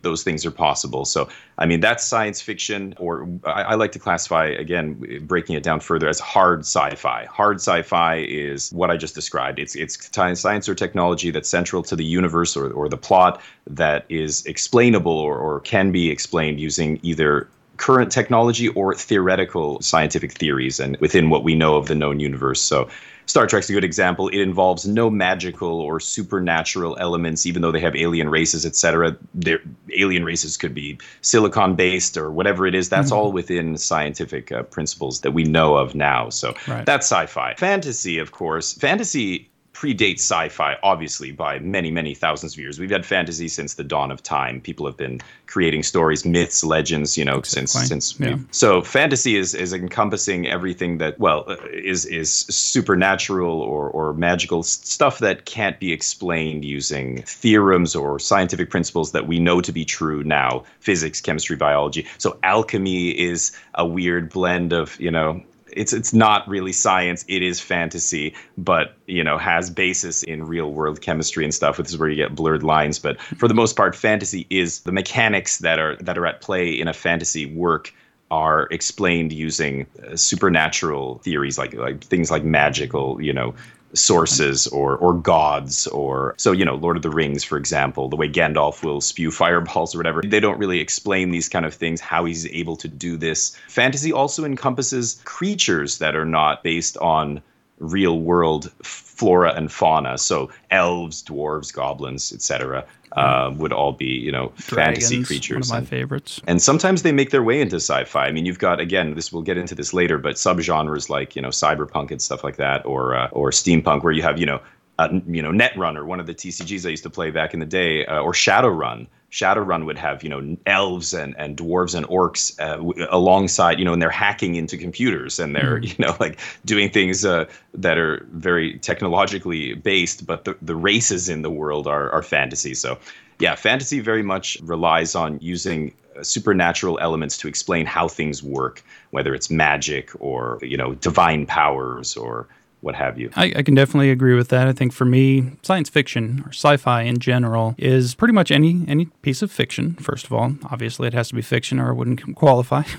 those 0.03 0.23
things 0.23 0.47
are 0.47 0.51
possible. 0.51 1.05
So, 1.05 1.29
I 1.59 1.67
mean, 1.67 1.81
that's 1.81 2.05
science 2.05 2.41
fiction, 2.41 2.95
or 2.99 3.29
I, 3.45 3.63
I 3.63 3.75
like 3.75 3.93
to 3.93 3.99
classify, 3.99 4.47
again, 4.47 4.95
breaking 5.27 5.57
it 5.57 5.63
down 5.63 5.81
further, 5.81 6.09
as 6.09 6.21
hard 6.21 6.61
sci 6.61 6.95
fi. 6.95 7.27
Hard 7.27 7.57
sci 7.57 7.83
fi 7.83 8.17
is 8.17 8.71
what 8.73 8.91
I 8.91 8.97
just 8.97 9.15
described. 9.15 9.59
It's, 9.59 9.75
it's 9.77 10.11
science 10.41 10.69
or 10.69 10.75
technology 10.75 11.31
that's 11.31 11.49
central 11.49 11.83
to 11.85 11.97
the 11.97 12.05
universe 12.05 12.57
or, 12.57 12.71
or 12.73 12.89
the 12.89 12.97
plot 12.97 13.41
that 13.67 14.05
is 14.09 14.45
explainable 14.47 15.13
or, 15.13 15.37
or 15.37 15.61
can 15.61 15.93
be 15.93 16.11
explained 16.11 16.61
using 16.61 16.99
either 17.03 17.49
current 17.77 18.13
technology 18.13 18.69
or 18.69 18.95
theoretical 18.95 19.81
scientific 19.81 20.33
theories 20.33 20.79
and 20.79 20.99
within 20.99 21.31
what 21.31 21.43
we 21.45 21.55
know 21.55 21.77
of 21.77 21.89
the 21.89 21.95
known 21.95 22.21
universe. 22.21 22.61
So 22.61 22.89
Star 23.31 23.47
Trek's 23.47 23.71
a 23.71 23.73
good 23.73 23.85
example. 23.85 24.29
It 24.29 24.41
involves 24.41 24.87
no 24.87 25.09
magical 25.09 25.81
or 25.81 26.01
supernatural 26.01 26.97
elements, 26.99 27.47
even 27.47 27.63
though 27.63 27.71
they 27.71 27.81
have 27.81 27.95
alien 27.95 28.29
races, 28.29 28.67
etc. 28.67 29.17
Their 29.35 29.61
alien 29.97 30.25
races 30.25 30.57
could 30.57 30.75
be 30.75 30.99
silicon 31.21 31.77
based 31.77 32.17
or 32.17 32.31
whatever 32.31 32.67
it 32.67 32.75
is. 32.75 32.89
That's 32.89 33.13
all 33.13 33.31
within 33.33 33.77
scientific 33.77 34.51
uh, 34.51 34.65
principles 34.65 35.21
that 35.21 35.31
we 35.31 35.45
know 35.45 35.77
of 35.77 35.95
now. 35.95 36.29
So 36.29 36.55
Right. 36.67 36.85
that's 36.85 37.07
sci-fi. 37.07 37.55
Fantasy, 37.57 38.19
of 38.19 38.33
course, 38.33 38.75
fantasy 38.75 39.49
predates 39.81 40.19
sci-fi 40.21 40.77
obviously 40.83 41.33
by 41.33 41.59
many 41.61 41.91
many 41.91 42.15
thousands 42.15 42.53
of 42.53 42.59
years 42.59 42.79
we've 42.79 42.91
had 42.91 43.07
fantasy 43.07 43.49
since 43.49 43.75
the 43.75 43.85
dawn 43.85 44.11
of 44.11 44.23
time 44.23 44.61
people 44.61 44.85
have 44.85 44.97
been 44.97 45.19
creating 45.47 45.83
stories 45.83 46.27
myths 46.27 46.63
legends 46.63 47.17
you 47.17 47.25
know 47.25 47.41
since 47.41 47.75
Exactly. 47.75 47.89
since 47.89 48.21
Yeah. 48.21 48.37
so 48.51 48.83
fantasy 48.83 49.37
is 49.37 49.55
is 49.55 49.73
encompassing 49.73 50.47
everything 50.47 50.99
that 50.99 51.19
well 51.19 51.45
uh, 51.49 51.57
is 51.73 52.05
is 52.05 52.31
supernatural 52.31 53.63
or 53.63 53.89
or 53.89 54.13
magical 54.13 54.63
stuff 54.63 55.19
that 55.21 55.47
can't 55.47 55.81
be 55.81 55.93
explained 55.93 56.63
using 56.63 57.23
theorems 57.23 57.97
or 57.97 58.19
scientific 58.19 58.69
principles 58.69 59.13
that 59.13 59.27
we 59.27 59.39
know 59.39 59.63
to 59.63 59.73
be 59.73 59.87
true 59.87 60.23
now 60.25 60.63
physics 60.81 61.23
chemistry 61.23 61.57
biology 61.57 62.07
so 62.19 62.39
alchemy 62.43 63.09
is 63.19 63.53
a 63.77 63.87
weird 63.87 64.29
blend 64.29 64.75
of 64.75 65.01
you 65.01 65.11
know 65.11 65.43
it's 65.73 65.93
it's 65.93 66.13
not 66.13 66.47
really 66.49 66.73
science 66.73 67.25
it 67.29 67.43
is 67.43 67.61
fantasy 67.61 68.35
but 68.59 68.95
you 69.07 69.23
know 69.23 69.39
has 69.39 69.71
basis 69.71 70.23
in 70.23 70.45
real 70.45 70.73
world 70.73 71.01
chemistry 71.01 71.45
and 71.45 71.55
stuff 71.55 71.77
this 71.77 71.91
is 71.91 71.99
where 71.99 72.09
you 72.09 72.17
get 72.17 72.35
blurred 72.35 72.63
lines 72.63 72.99
but 72.99 73.21
for 73.21 73.49
the 73.49 73.55
most 73.55 73.77
part 73.77 73.95
fantasy 73.95 74.47
is 74.51 74.81
the 74.81 74.93
mechanics 74.93 75.59
that 75.59 75.79
are 75.79 75.97
that 75.97 76.17
are 76.19 76.27
at 76.27 76.41
play 76.41 76.71
in 76.71 76.89
a 76.89 76.93
fantasy 76.93 77.47
work 77.47 77.93
are 78.31 78.69
explained 78.71 79.33
using 79.33 79.87
uh, 80.07 80.17
supernatural 80.17 81.19
theories 81.19 81.59
like 81.59 81.75
like 81.75 82.03
things 82.05 82.31
like 82.31 82.45
magical 82.45 83.21
you 83.21 83.33
know 83.33 83.55
sources 83.93 84.67
or 84.69 84.97
or 84.99 85.15
gods 85.15 85.87
or 85.89 86.35
so 86.37 86.53
you 86.53 86.65
know 86.65 86.77
Lord 86.77 86.97
of 86.97 87.03
the 87.03 87.11
Rings 87.11 87.43
for 87.43 87.59
example 87.59 88.09
the 88.09 88.17
way 88.17 88.29
Gandalf 88.29 88.85
will 88.85 89.01
spew 89.01 89.31
fireballs 89.31 89.95
or 89.95 89.99
whatever. 89.99 90.23
They 90.23 90.41
don't 90.41 90.59
really 90.59 90.81
explain 90.81 91.31
these 91.31 91.49
kind 91.49 91.67
of 91.67 91.75
things 91.75 92.01
how 92.01 92.25
he's 92.25 92.47
able 92.47 92.77
to 92.77 92.89
do 92.89 93.17
this. 93.17 93.57
Fantasy 93.69 94.13
also 94.13 94.45
encompasses 94.45 95.21
creatures 95.25 95.99
that 95.99 96.15
are 96.15 96.25
not 96.25 96.63
based 96.63 96.97
on 96.99 97.43
real 97.81 98.21
world 98.21 98.71
flora 98.83 99.53
and 99.55 99.73
fauna 99.73 100.17
so 100.17 100.51
elves 100.71 101.23
dwarves 101.23 101.73
goblins 101.73 102.33
etc 102.33 102.87
uh, 103.13 103.53
would 103.57 103.73
all 103.73 103.93
be 103.93 104.05
you 104.07 104.31
know 104.31 104.53
fantasy 104.57 105.17
Dragons, 105.17 105.27
creatures 105.27 105.55
one 105.57 105.63
of 105.63 105.69
my 105.71 105.79
and- 105.79 105.89
favorites. 105.89 106.41
and 106.47 106.63
sometimes 106.63 107.03
they 107.03 107.11
make 107.11 107.31
their 107.31 107.43
way 107.43 107.61
into 107.61 107.77
sci-fi. 107.77 108.27
I 108.27 108.31
mean, 108.31 108.47
you've 108.47 108.61
got 108.61 108.79
again, 108.79 109.15
this 109.15 109.33
we'll 109.33 109.43
get 109.43 109.59
into 109.59 109.75
this 109.75 109.93
later, 109.93 110.17
but 110.17 110.37
subgenres 110.37 111.09
like 111.09 111.35
you 111.35 111.43
know 111.43 111.49
cyberpunk 111.49 112.13
and 112.13 112.23
stuff 112.23 112.45
like 112.45 112.57
that, 112.57 112.87
or 112.87 113.17
uh, 113.17 113.29
or 113.33 113.51
steampunk, 113.51 114.05
where 114.05 114.13
you 114.13 114.23
have 114.23 114.39
you 114.39 114.47
know 114.47 114.61
uh, 115.01 115.09
you 115.27 115.43
know 115.43 115.51
Netrunner, 115.51 116.07
one 116.07 116.21
of 116.21 116.27
the 116.27 116.35
TCGs 116.35 116.87
I 116.87 116.91
used 116.91 117.03
to 117.03 117.11
play 117.11 117.33
back 117.33 117.53
in 117.53 117.59
the 117.59 117.67
day, 117.67 118.07
uh, 118.07 118.21
or 118.21 118.33
Shadowrun. 118.33 119.09
Shadowrun 119.31 119.87
would 119.87 119.99
have 119.99 120.23
you 120.23 120.29
know 120.29 120.57
elves 120.67 121.15
and, 121.15 121.35
and 121.39 121.57
dwarves 121.57 121.95
and 121.95 122.07
orcs 122.07 122.59
uh, 122.61 122.77
w- 122.77 123.07
alongside 123.11 123.79
you 123.79 123.85
know, 123.85 123.93
and 123.93 124.03
they're 124.03 124.11
hacking 124.11 124.57
into 124.57 124.77
computers 124.77 125.39
and 125.39 125.55
they're 125.55 125.79
you 125.83 125.95
know 125.99 126.17
like 126.21 126.39
doing 126.65 126.91
things 126.91 127.25
uh, 127.25 127.45
that 127.75 127.97
are 127.99 128.27
very 128.33 128.79
technologically 128.79 129.75
based, 129.75 130.27
but 130.27 130.45
the, 130.45 130.57
the 130.61 130.77
races 130.77 131.29
in 131.29 131.43
the 131.43 131.51
world 131.51 131.87
are 131.87 132.11
are 132.11 132.23
fantasy. 132.23 132.75
So 132.75 132.99
yeah, 133.39 133.55
fantasy 133.55 134.01
very 134.01 134.23
much 134.23 134.59
relies 134.63 135.15
on 135.15 135.39
using 135.41 135.95
uh, 136.17 136.23
supernatural 136.23 136.99
elements 137.01 137.39
to 137.39 137.49
explain 137.49 137.87
how 137.87 138.09
things 138.09 138.43
work, 138.43 138.83
whether 139.11 139.35
it's 139.35 139.51
magic 139.51 140.11
or 140.19 140.59
you 140.61 140.77
know 140.77 140.95
divine 140.95 141.47
powers 141.47 142.17
or 142.17 142.49
what 142.81 142.95
have 142.95 143.19
you. 143.19 143.31
I, 143.37 143.53
I 143.57 143.63
can 143.63 143.75
definitely 143.75 144.11
agree 144.11 144.35
with 144.35 144.49
that. 144.49 144.67
I 144.67 144.73
think 144.73 144.93
for 144.93 145.05
me, 145.05 145.53
science 145.63 145.89
fiction 145.89 146.43
or 146.47 146.49
sci-fi 146.51 147.03
in 147.03 147.19
general 147.19 147.75
is 147.79 148.15
pretty 148.15 148.33
much 148.35 148.51
any 148.51 148.85
any 148.89 149.07
piece 149.23 149.43
of 149.43 149.51
fiction. 149.51 149.95
First 149.97 150.27
of 150.27 150.33
all, 150.33 150.55
obviously 150.71 151.07
it 151.09 151.15
has 151.15 151.29
to 151.29 151.35
be 151.35 151.43
fiction 151.43 151.79
or 151.79 151.91
it 151.91 151.95
wouldn't 151.95 152.35
qualify. 152.37 152.83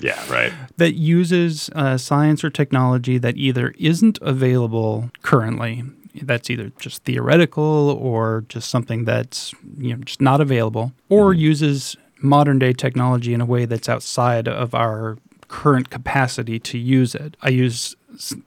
Yeah, 0.00 0.18
right. 0.32 0.52
that 0.78 0.94
uses 0.94 1.68
uh, 1.74 1.98
science 1.98 2.42
or 2.42 2.48
technology 2.50 3.18
that 3.18 3.36
either 3.36 3.74
isn't 3.78 4.18
available 4.22 5.10
currently. 5.22 5.84
That's 6.22 6.48
either 6.48 6.72
just 6.78 7.04
theoretical 7.04 7.62
or 8.00 8.44
just 8.48 8.70
something 8.70 9.04
that's 9.04 9.52
you 9.78 9.94
know 9.94 10.02
just 10.02 10.20
not 10.20 10.40
available, 10.40 10.92
or 11.08 11.34
uses 11.34 11.96
modern 12.22 12.58
day 12.58 12.72
technology 12.72 13.34
in 13.34 13.40
a 13.40 13.46
way 13.46 13.64
that's 13.66 13.88
outside 13.88 14.48
of 14.48 14.74
our 14.74 15.18
current 15.48 15.90
capacity 15.90 16.58
to 16.60 16.78
use 16.78 17.14
it. 17.14 17.36
I 17.42 17.50
use 17.50 17.94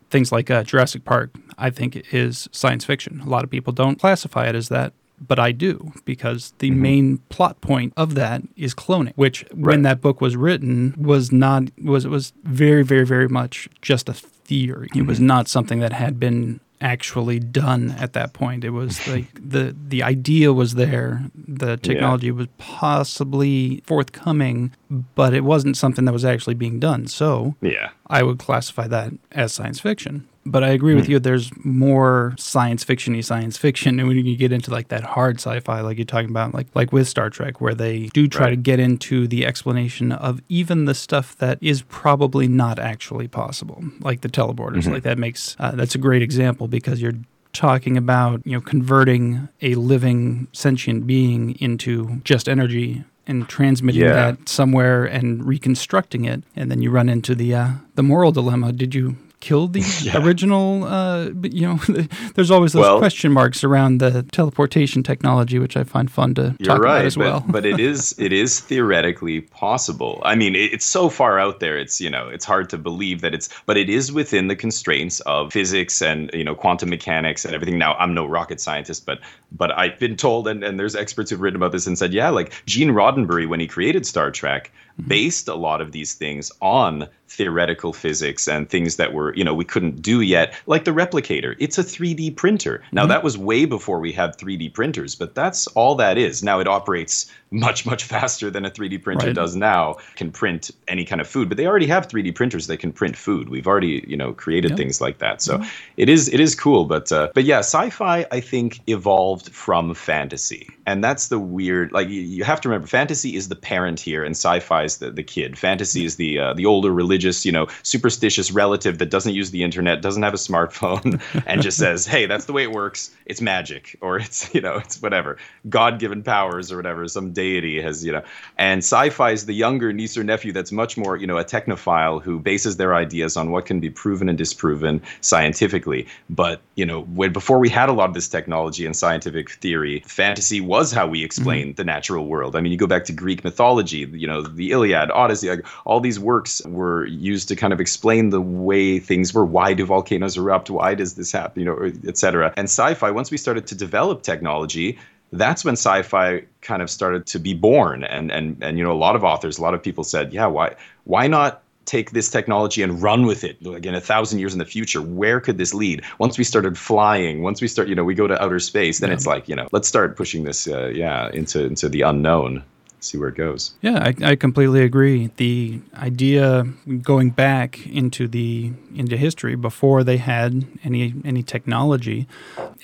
things 0.10 0.32
like 0.32 0.50
uh, 0.50 0.64
Jurassic 0.64 1.06
Park. 1.06 1.36
I 1.58 1.70
think 1.70 2.14
is 2.14 2.50
science 2.52 2.86
fiction. 2.86 3.22
A 3.22 3.30
lot 3.30 3.44
of 3.44 3.50
people 3.50 3.74
don't 3.74 4.00
classify 4.00 4.48
it 4.48 4.56
as 4.56 4.70
that. 4.70 4.94
But 5.26 5.40
I 5.40 5.52
do 5.54 5.94
because 6.04 6.54
the 6.58 6.72
main 6.72 7.20
plot 7.30 7.62
point 7.62 7.94
of 7.96 8.16
that 8.16 8.42
is 8.58 8.74
cloning, 8.74 9.14
which 9.16 9.46
when 9.54 9.84
that 9.84 10.02
book 10.02 10.20
was 10.20 10.36
written 10.36 10.96
was 10.98 11.32
not 11.32 11.64
was 11.82 12.04
it 12.04 12.10
was 12.10 12.34
very 12.44 12.84
very 12.84 13.06
very 13.06 13.30
much 13.30 13.70
just 13.82 14.10
a 14.10 14.14
theory. 14.14 14.90
It 14.94 15.06
was 15.06 15.22
not 15.22 15.48
something 15.48 15.80
that 15.80 15.94
had 15.94 16.20
been 16.20 16.60
actually 16.84 17.40
done 17.40 17.92
at 17.92 18.14
that 18.14 18.34
point. 18.34 18.64
It 18.64 18.72
was 18.72 19.08
like 19.14 19.28
the 19.34 19.76
the 19.88 20.04
idea 20.04 20.54
was 20.54 20.76
there, 20.76 21.24
the 21.36 21.78
technology 21.78 22.30
was 22.30 22.48
possibly 22.58 23.82
forthcoming, 23.86 24.74
but 25.16 25.34
it 25.34 25.44
wasn't 25.44 25.78
something 25.78 26.06
that 26.06 26.12
was 26.12 26.26
actually 26.26 26.56
being 26.56 26.80
done. 26.80 27.08
So 27.08 27.56
Yeah. 27.62 27.90
I 28.08 28.22
would 28.22 28.38
classify 28.38 28.88
that 28.88 29.14
as 29.32 29.54
science 29.54 29.80
fiction. 29.80 30.28
But 30.46 30.64
I 30.64 30.70
agree 30.70 30.94
with 30.94 31.08
you. 31.08 31.20
There's 31.20 31.50
more 31.64 32.36
science 32.38 32.84
fictiony 32.84 33.24
science 33.24 33.58
fiction, 33.58 33.98
and 34.00 34.08
when 34.10 34.18
you 34.26 34.36
get 34.36 34.52
into 34.52 34.72
like 34.72 34.90
that 34.90 35.04
hard 35.04 35.38
sci-fi, 35.38 35.80
like 35.82 35.98
you're 35.98 36.06
talking 36.06 36.30
about, 36.30 36.54
like 36.54 36.68
like 36.76 36.92
with 36.92 37.08
Star 37.08 37.30
Trek, 37.30 37.62
where 37.62 37.74
they 37.74 38.08
do 38.14 38.28
try 38.28 38.50
to 38.50 38.56
get 38.58 38.80
into 38.80 39.26
the 39.28 39.46
explanation 39.46 40.12
of 40.12 40.42
even 40.50 40.84
the 40.86 40.94
stuff 40.94 41.38
that 41.38 41.58
is 41.62 41.82
probably 41.84 42.48
not 42.50 42.78
actually 42.78 43.28
possible, 43.30 43.84
like 44.02 44.20
the 44.22 44.30
teleporters. 44.30 44.86
Like 44.92 45.04
that 45.04 45.18
makes 45.18 45.56
uh, 45.60 45.72
that's 45.72 45.96
a 45.96 46.00
great 46.00 46.22
example 46.22 46.68
because 46.68 47.02
you're 47.02 47.14
talking 47.54 47.96
about 47.98 48.42
you 48.46 48.52
know 48.54 48.62
converting 48.62 49.48
a 49.62 49.76
living 49.76 50.48
sentient 50.52 51.08
being 51.08 51.56
into 51.62 52.20
just 52.26 52.50
energy 52.50 53.04
and 53.28 53.48
transmitting 53.48 54.02
Yeah. 54.02 54.14
that 54.14 54.50
somewhere 54.50 55.06
and 55.06 55.46
reconstructing 55.46 56.26
it 56.26 56.44
and 56.56 56.70
then 56.70 56.82
you 56.82 56.90
run 56.92 57.08
into 57.10 57.36
the 57.36 57.54
uh, 57.56 57.70
the 57.96 58.04
moral 58.04 58.32
dilemma 58.34 58.74
did 58.74 58.94
you 58.96 59.16
killed 59.44 59.74
the 59.74 59.82
Yeah. 60.02 60.24
original? 60.26 60.86
Uh, 60.86 61.30
but 61.30 61.52
you 61.54 61.68
know, 61.68 61.76
there's 62.36 62.50
always 62.50 62.72
those 62.74 62.82
Well- 62.82 62.98
question 62.98 63.32
marks 63.32 63.64
around 63.64 64.00
the 64.00 64.24
teleportation 64.32 65.04
technology, 65.04 65.60
which 65.60 65.76
I 65.78 65.84
find 65.84 66.10
fun 66.10 66.34
to 66.36 66.56
talk 66.64 66.80
right, 66.82 66.98
about 67.00 67.06
as 67.06 67.16
but, 67.16 67.24
well. 67.26 67.46
but 67.48 67.66
it 67.66 67.80
is 67.80 68.16
it 68.28 68.32
is 68.34 68.60
theoretically 68.62 69.42
possible. 69.42 70.22
I 70.24 70.36
mean, 70.36 70.56
it, 70.56 70.74
it's 70.74 70.86
so 70.86 71.10
far 71.10 71.40
out 71.40 71.60
there. 71.60 71.78
It's 71.78 72.00
you 72.02 72.10
know 72.10 72.28
it's 72.30 72.46
hard 72.46 72.70
to 72.70 72.78
believe 72.78 73.22
that 73.22 73.34
it's, 73.34 73.50
but 73.66 73.78
it 73.78 73.90
is 73.90 74.12
within 74.12 74.48
the 74.48 74.56
constraints 74.56 75.20
of 75.22 75.52
physics 75.52 76.02
and 76.02 76.32
you 76.34 76.44
know 76.44 76.56
quantum 76.56 76.90
mechanics 76.90 77.46
and 77.46 77.54
everything. 77.54 77.78
Now, 77.78 77.94
I'm 77.96 78.14
no 78.14 78.26
rocket 78.26 78.60
scientist, 78.62 79.06
but 79.06 79.20
but 79.52 79.70
I've 79.78 80.00
been 80.00 80.16
told, 80.16 80.48
and, 80.48 80.64
and 80.64 80.80
there's 80.80 80.96
experts 80.96 81.30
who've 81.30 81.42
written 81.42 81.58
about 81.58 81.72
this 81.74 81.86
and 81.86 81.98
said, 81.98 82.14
yeah, 82.14 82.30
like 82.30 82.54
Gene 82.66 82.90
Roddenberry 82.90 83.48
when 83.48 83.60
he 83.60 83.68
created 83.68 84.06
Star 84.06 84.32
Trek 84.32 84.72
based 85.08 85.48
a 85.48 85.56
lot 85.56 85.82
of 85.82 85.92
these 85.92 86.14
things 86.14 86.52
on 86.62 87.08
theoretical 87.38 87.94
physics 87.94 88.48
and 88.48 88.70
things 88.70 88.96
that 88.98 89.14
were 89.14 89.34
you 89.36 89.44
know 89.44 89.54
we 89.54 89.66
couldn't 89.66 90.02
do 90.02 90.22
yet 90.22 90.54
like 90.68 90.86
the 90.86 90.92
replicator. 90.92 91.56
It's 91.60 91.78
a 91.78 91.84
3d 91.84 92.36
printer. 92.36 92.84
Now 92.92 93.06
that 93.08 93.24
was 93.24 93.38
way 93.38 93.66
before 93.66 94.00
we 94.00 94.12
had 94.12 94.38
3d 94.38 94.74
printers 94.74 95.16
but 95.16 95.34
that's 95.36 95.68
all 95.68 95.96
that 95.96 96.18
is. 96.18 96.44
Now 96.44 96.60
it 96.60 96.68
operates 96.68 97.32
much 97.52 97.86
much 97.86 98.04
faster 98.04 98.50
than 98.50 98.66
a 98.66 98.72
3d 98.72 99.02
printer 99.04 99.28
Right. 99.28 99.36
does 99.36 99.56
now. 99.56 99.98
Can 100.16 100.32
print 100.32 100.72
any 100.88 101.06
kind 101.06 101.22
of 101.22 101.28
food 101.28 101.50
but 101.50 101.58
they 101.58 101.66
already 101.68 101.88
have 101.88 102.08
3d 102.08 102.36
printers 102.36 102.68
that 102.68 102.78
can 102.78 102.92
print 102.92 103.16
food. 103.18 103.50
We've 103.50 103.68
already 103.68 104.04
you 104.08 104.18
know 104.18 104.34
created 104.34 104.72
Yep. 104.72 104.78
things 104.78 105.02
like 105.02 105.18
that. 105.20 105.42
So 105.42 105.62
it 105.98 106.10
is 106.10 106.30
it 106.30 106.40
is 106.40 106.56
cool 106.56 106.86
but 106.86 107.12
uh, 107.12 107.30
but 107.34 107.44
yeah 107.46 107.60
sci-fi 107.60 108.26
i 108.32 108.40
think 108.40 108.80
evolved 108.88 109.50
from 109.52 109.94
fantasy. 109.94 110.68
And 110.86 111.04
that's 111.04 111.30
the 111.30 111.40
weird 111.40 111.92
like 111.92 112.10
you, 112.10 112.22
you 112.22 112.44
have 112.44 112.60
to 112.62 112.70
remember 112.70 112.88
fantasy 112.88 113.36
is 113.36 113.48
the 113.50 113.56
parent 113.56 114.00
here 114.00 114.24
and 114.24 114.36
sci-fi 114.36 114.84
is 114.84 114.98
the, 114.98 115.10
the 115.12 115.24
kid. 115.24 115.58
Fantasy 115.58 116.04
is 116.06 116.16
the 116.18 116.38
uh, 116.40 116.54
the 116.54 116.66
older 116.66 116.92
religious 117.24 117.46
you 117.46 117.52
know 117.52 117.68
superstitious 117.84 118.52
relative 118.52 118.98
that 118.98 119.10
doesn't 119.10 119.34
use 119.34 119.52
the 119.52 119.64
internet 119.64 120.02
doesn't 120.02 120.24
have 120.24 120.34
a 120.34 120.38
smartphone 120.38 121.22
and 121.48 121.62
just 121.62 121.78
says 121.78 122.06
hey 122.06 122.26
that's 122.26 122.46
the 122.46 122.54
way 122.54 122.64
it 122.64 122.72
works. 122.72 123.12
It's 123.26 123.42
magic 123.42 123.98
or 124.02 124.18
it's 124.18 124.54
you 124.54 124.62
know 124.62 124.78
it's 124.78 125.02
whatever. 125.02 125.38
God-given 125.70 126.24
powers 126.24 126.72
or 126.72 126.78
whatever 126.78 127.08
some 127.08 127.32
deity 127.32 127.82
has 127.82 128.04
you 128.06 128.12
know. 128.12 128.24
And 128.58 128.80
sci-fi 128.80 129.32
is 129.32 129.46
the 129.46 129.54
younger 129.54 129.94
niece 129.94 130.18
or 130.18 130.24
nephew 130.24 130.52
that's 130.52 130.72
much 130.72 130.98
more 130.98 131.16
you 131.18 131.28
know 131.28 131.38
a 131.38 131.46
technophile 131.46 132.22
who 132.22 132.40
bases 132.40 132.78
their 132.78 132.94
ideas 132.94 133.38
on 133.38 133.52
what 133.52 133.66
can 133.66 133.80
be 133.80 133.90
proven 133.90 134.30
and 134.30 134.38
disproven 134.38 135.02
scientifically. 135.22 136.08
But 136.30 136.62
you 136.76 136.86
know 136.86 137.04
when 137.04 137.32
before 137.32 137.60
we 137.60 137.70
had 137.70 137.90
a 137.90 137.94
lot 137.94 138.10
of 138.10 138.14
this 138.14 138.28
technology 138.28 138.86
and 138.86 138.96
scientific 138.96 139.52
theory 139.52 140.04
fantasy 140.06 140.60
was 140.60 140.92
how 140.92 141.08
we 141.08 141.20
mm-hmm. 141.20 141.26
explained 141.26 141.76
the 141.78 141.84
natural 141.84 142.26
world. 142.26 142.56
I 142.56 142.62
mean 142.62 142.72
you 142.72 142.78
go 142.78 142.88
back 142.88 143.06
to 143.06 143.14
greek 143.14 143.44
mythology 143.44 144.00
you 144.24 144.28
know 144.28 144.42
the 144.42 144.72
iliad 144.72 145.12
odyssey 145.12 145.50
like, 145.50 145.66
all 145.86 146.00
these 146.00 146.20
works 146.20 146.62
were 146.66 147.06
used 147.14 147.48
to 147.48 147.56
kind 147.56 147.74
of 147.74 147.80
explain 147.80 148.30
the 148.30 148.42
way 148.42 149.00
things 149.00 149.34
were 149.34 149.46
why 149.46 149.74
do 149.74 149.86
volcanoes 149.86 150.38
erupt 150.38 150.70
why 150.70 150.94
does 150.96 151.16
this 151.16 151.32
happen 151.32 151.60
you 151.62 151.66
know 151.66 151.92
etc 152.08 152.54
and 152.58 152.66
sci-fi 152.66 153.12
once 153.12 153.32
we 153.32 153.38
started 153.38 153.68
to 153.68 153.76
develop 153.76 154.22
technology 154.24 154.98
that's 155.34 155.66
when 155.66 155.74
sci-fi 155.74 156.44
kind 156.62 156.82
of 156.82 156.90
started 156.90 157.26
to 157.26 157.40
be 157.40 157.54
born. 157.54 158.04
And 158.04 158.32
and 158.32 158.64
and 158.64 158.78
you 158.78 158.84
know 158.84 158.92
a 158.92 159.02
lot 159.06 159.16
of 159.16 159.24
authors 159.24 159.58
a 159.58 159.62
lot 159.62 159.74
of 159.74 159.84
people 159.84 160.04
said 160.04 160.32
yeah 160.32 160.46
why 160.46 160.76
why 161.04 161.28
not 161.28 161.62
take 161.86 162.12
this 162.12 162.30
technology 162.30 162.82
and 162.82 163.02
run 163.02 163.26
with 163.26 163.44
it 163.44 163.62
like 163.62 163.86
in 163.86 163.94
a 163.94 164.00
thousand 164.00 164.40
years 164.40 164.54
in 164.54 164.60
the 164.60 164.66
future? 164.66 165.02
Where 165.02 165.42
could 165.42 165.58
this 165.58 165.74
lead? 165.74 166.04
Once 166.20 166.38
we 166.38 166.44
started 166.44 166.78
flying 166.78 167.42
once 167.42 167.62
we 167.62 167.68
start 167.68 167.88
you 167.88 167.96
know 167.96 168.04
we 168.04 168.16
go 168.16 168.28
to 168.28 168.42
outer 168.42 168.60
space 168.60 169.00
then 169.00 169.12
it's 169.12 169.26
like 169.26 169.50
you 169.50 169.56
know 169.56 169.68
let's 169.72 169.88
start 169.88 170.16
pushing 170.16 170.44
this 170.44 170.68
uh, 170.68 170.88
yeah 170.88 171.30
into 171.32 171.66
into 171.66 171.90
the 171.90 172.02
unknown 172.02 172.64
see 173.04 173.18
where 173.18 173.30
it 173.30 173.36
goes 173.36 173.74
Yeah, 173.82 174.00
I, 174.00 174.32
I 174.32 174.36
completely 174.36 174.82
agree. 174.84 175.30
The 175.38 175.80
idea 175.96 176.66
going 177.02 177.30
back 177.32 177.86
into 177.88 178.28
the 178.28 178.72
into 178.96 179.18
history 179.18 179.56
before 179.56 180.04
they 180.04 180.18
had 180.18 180.66
any 180.84 181.14
any 181.26 181.44
technology, 181.44 182.28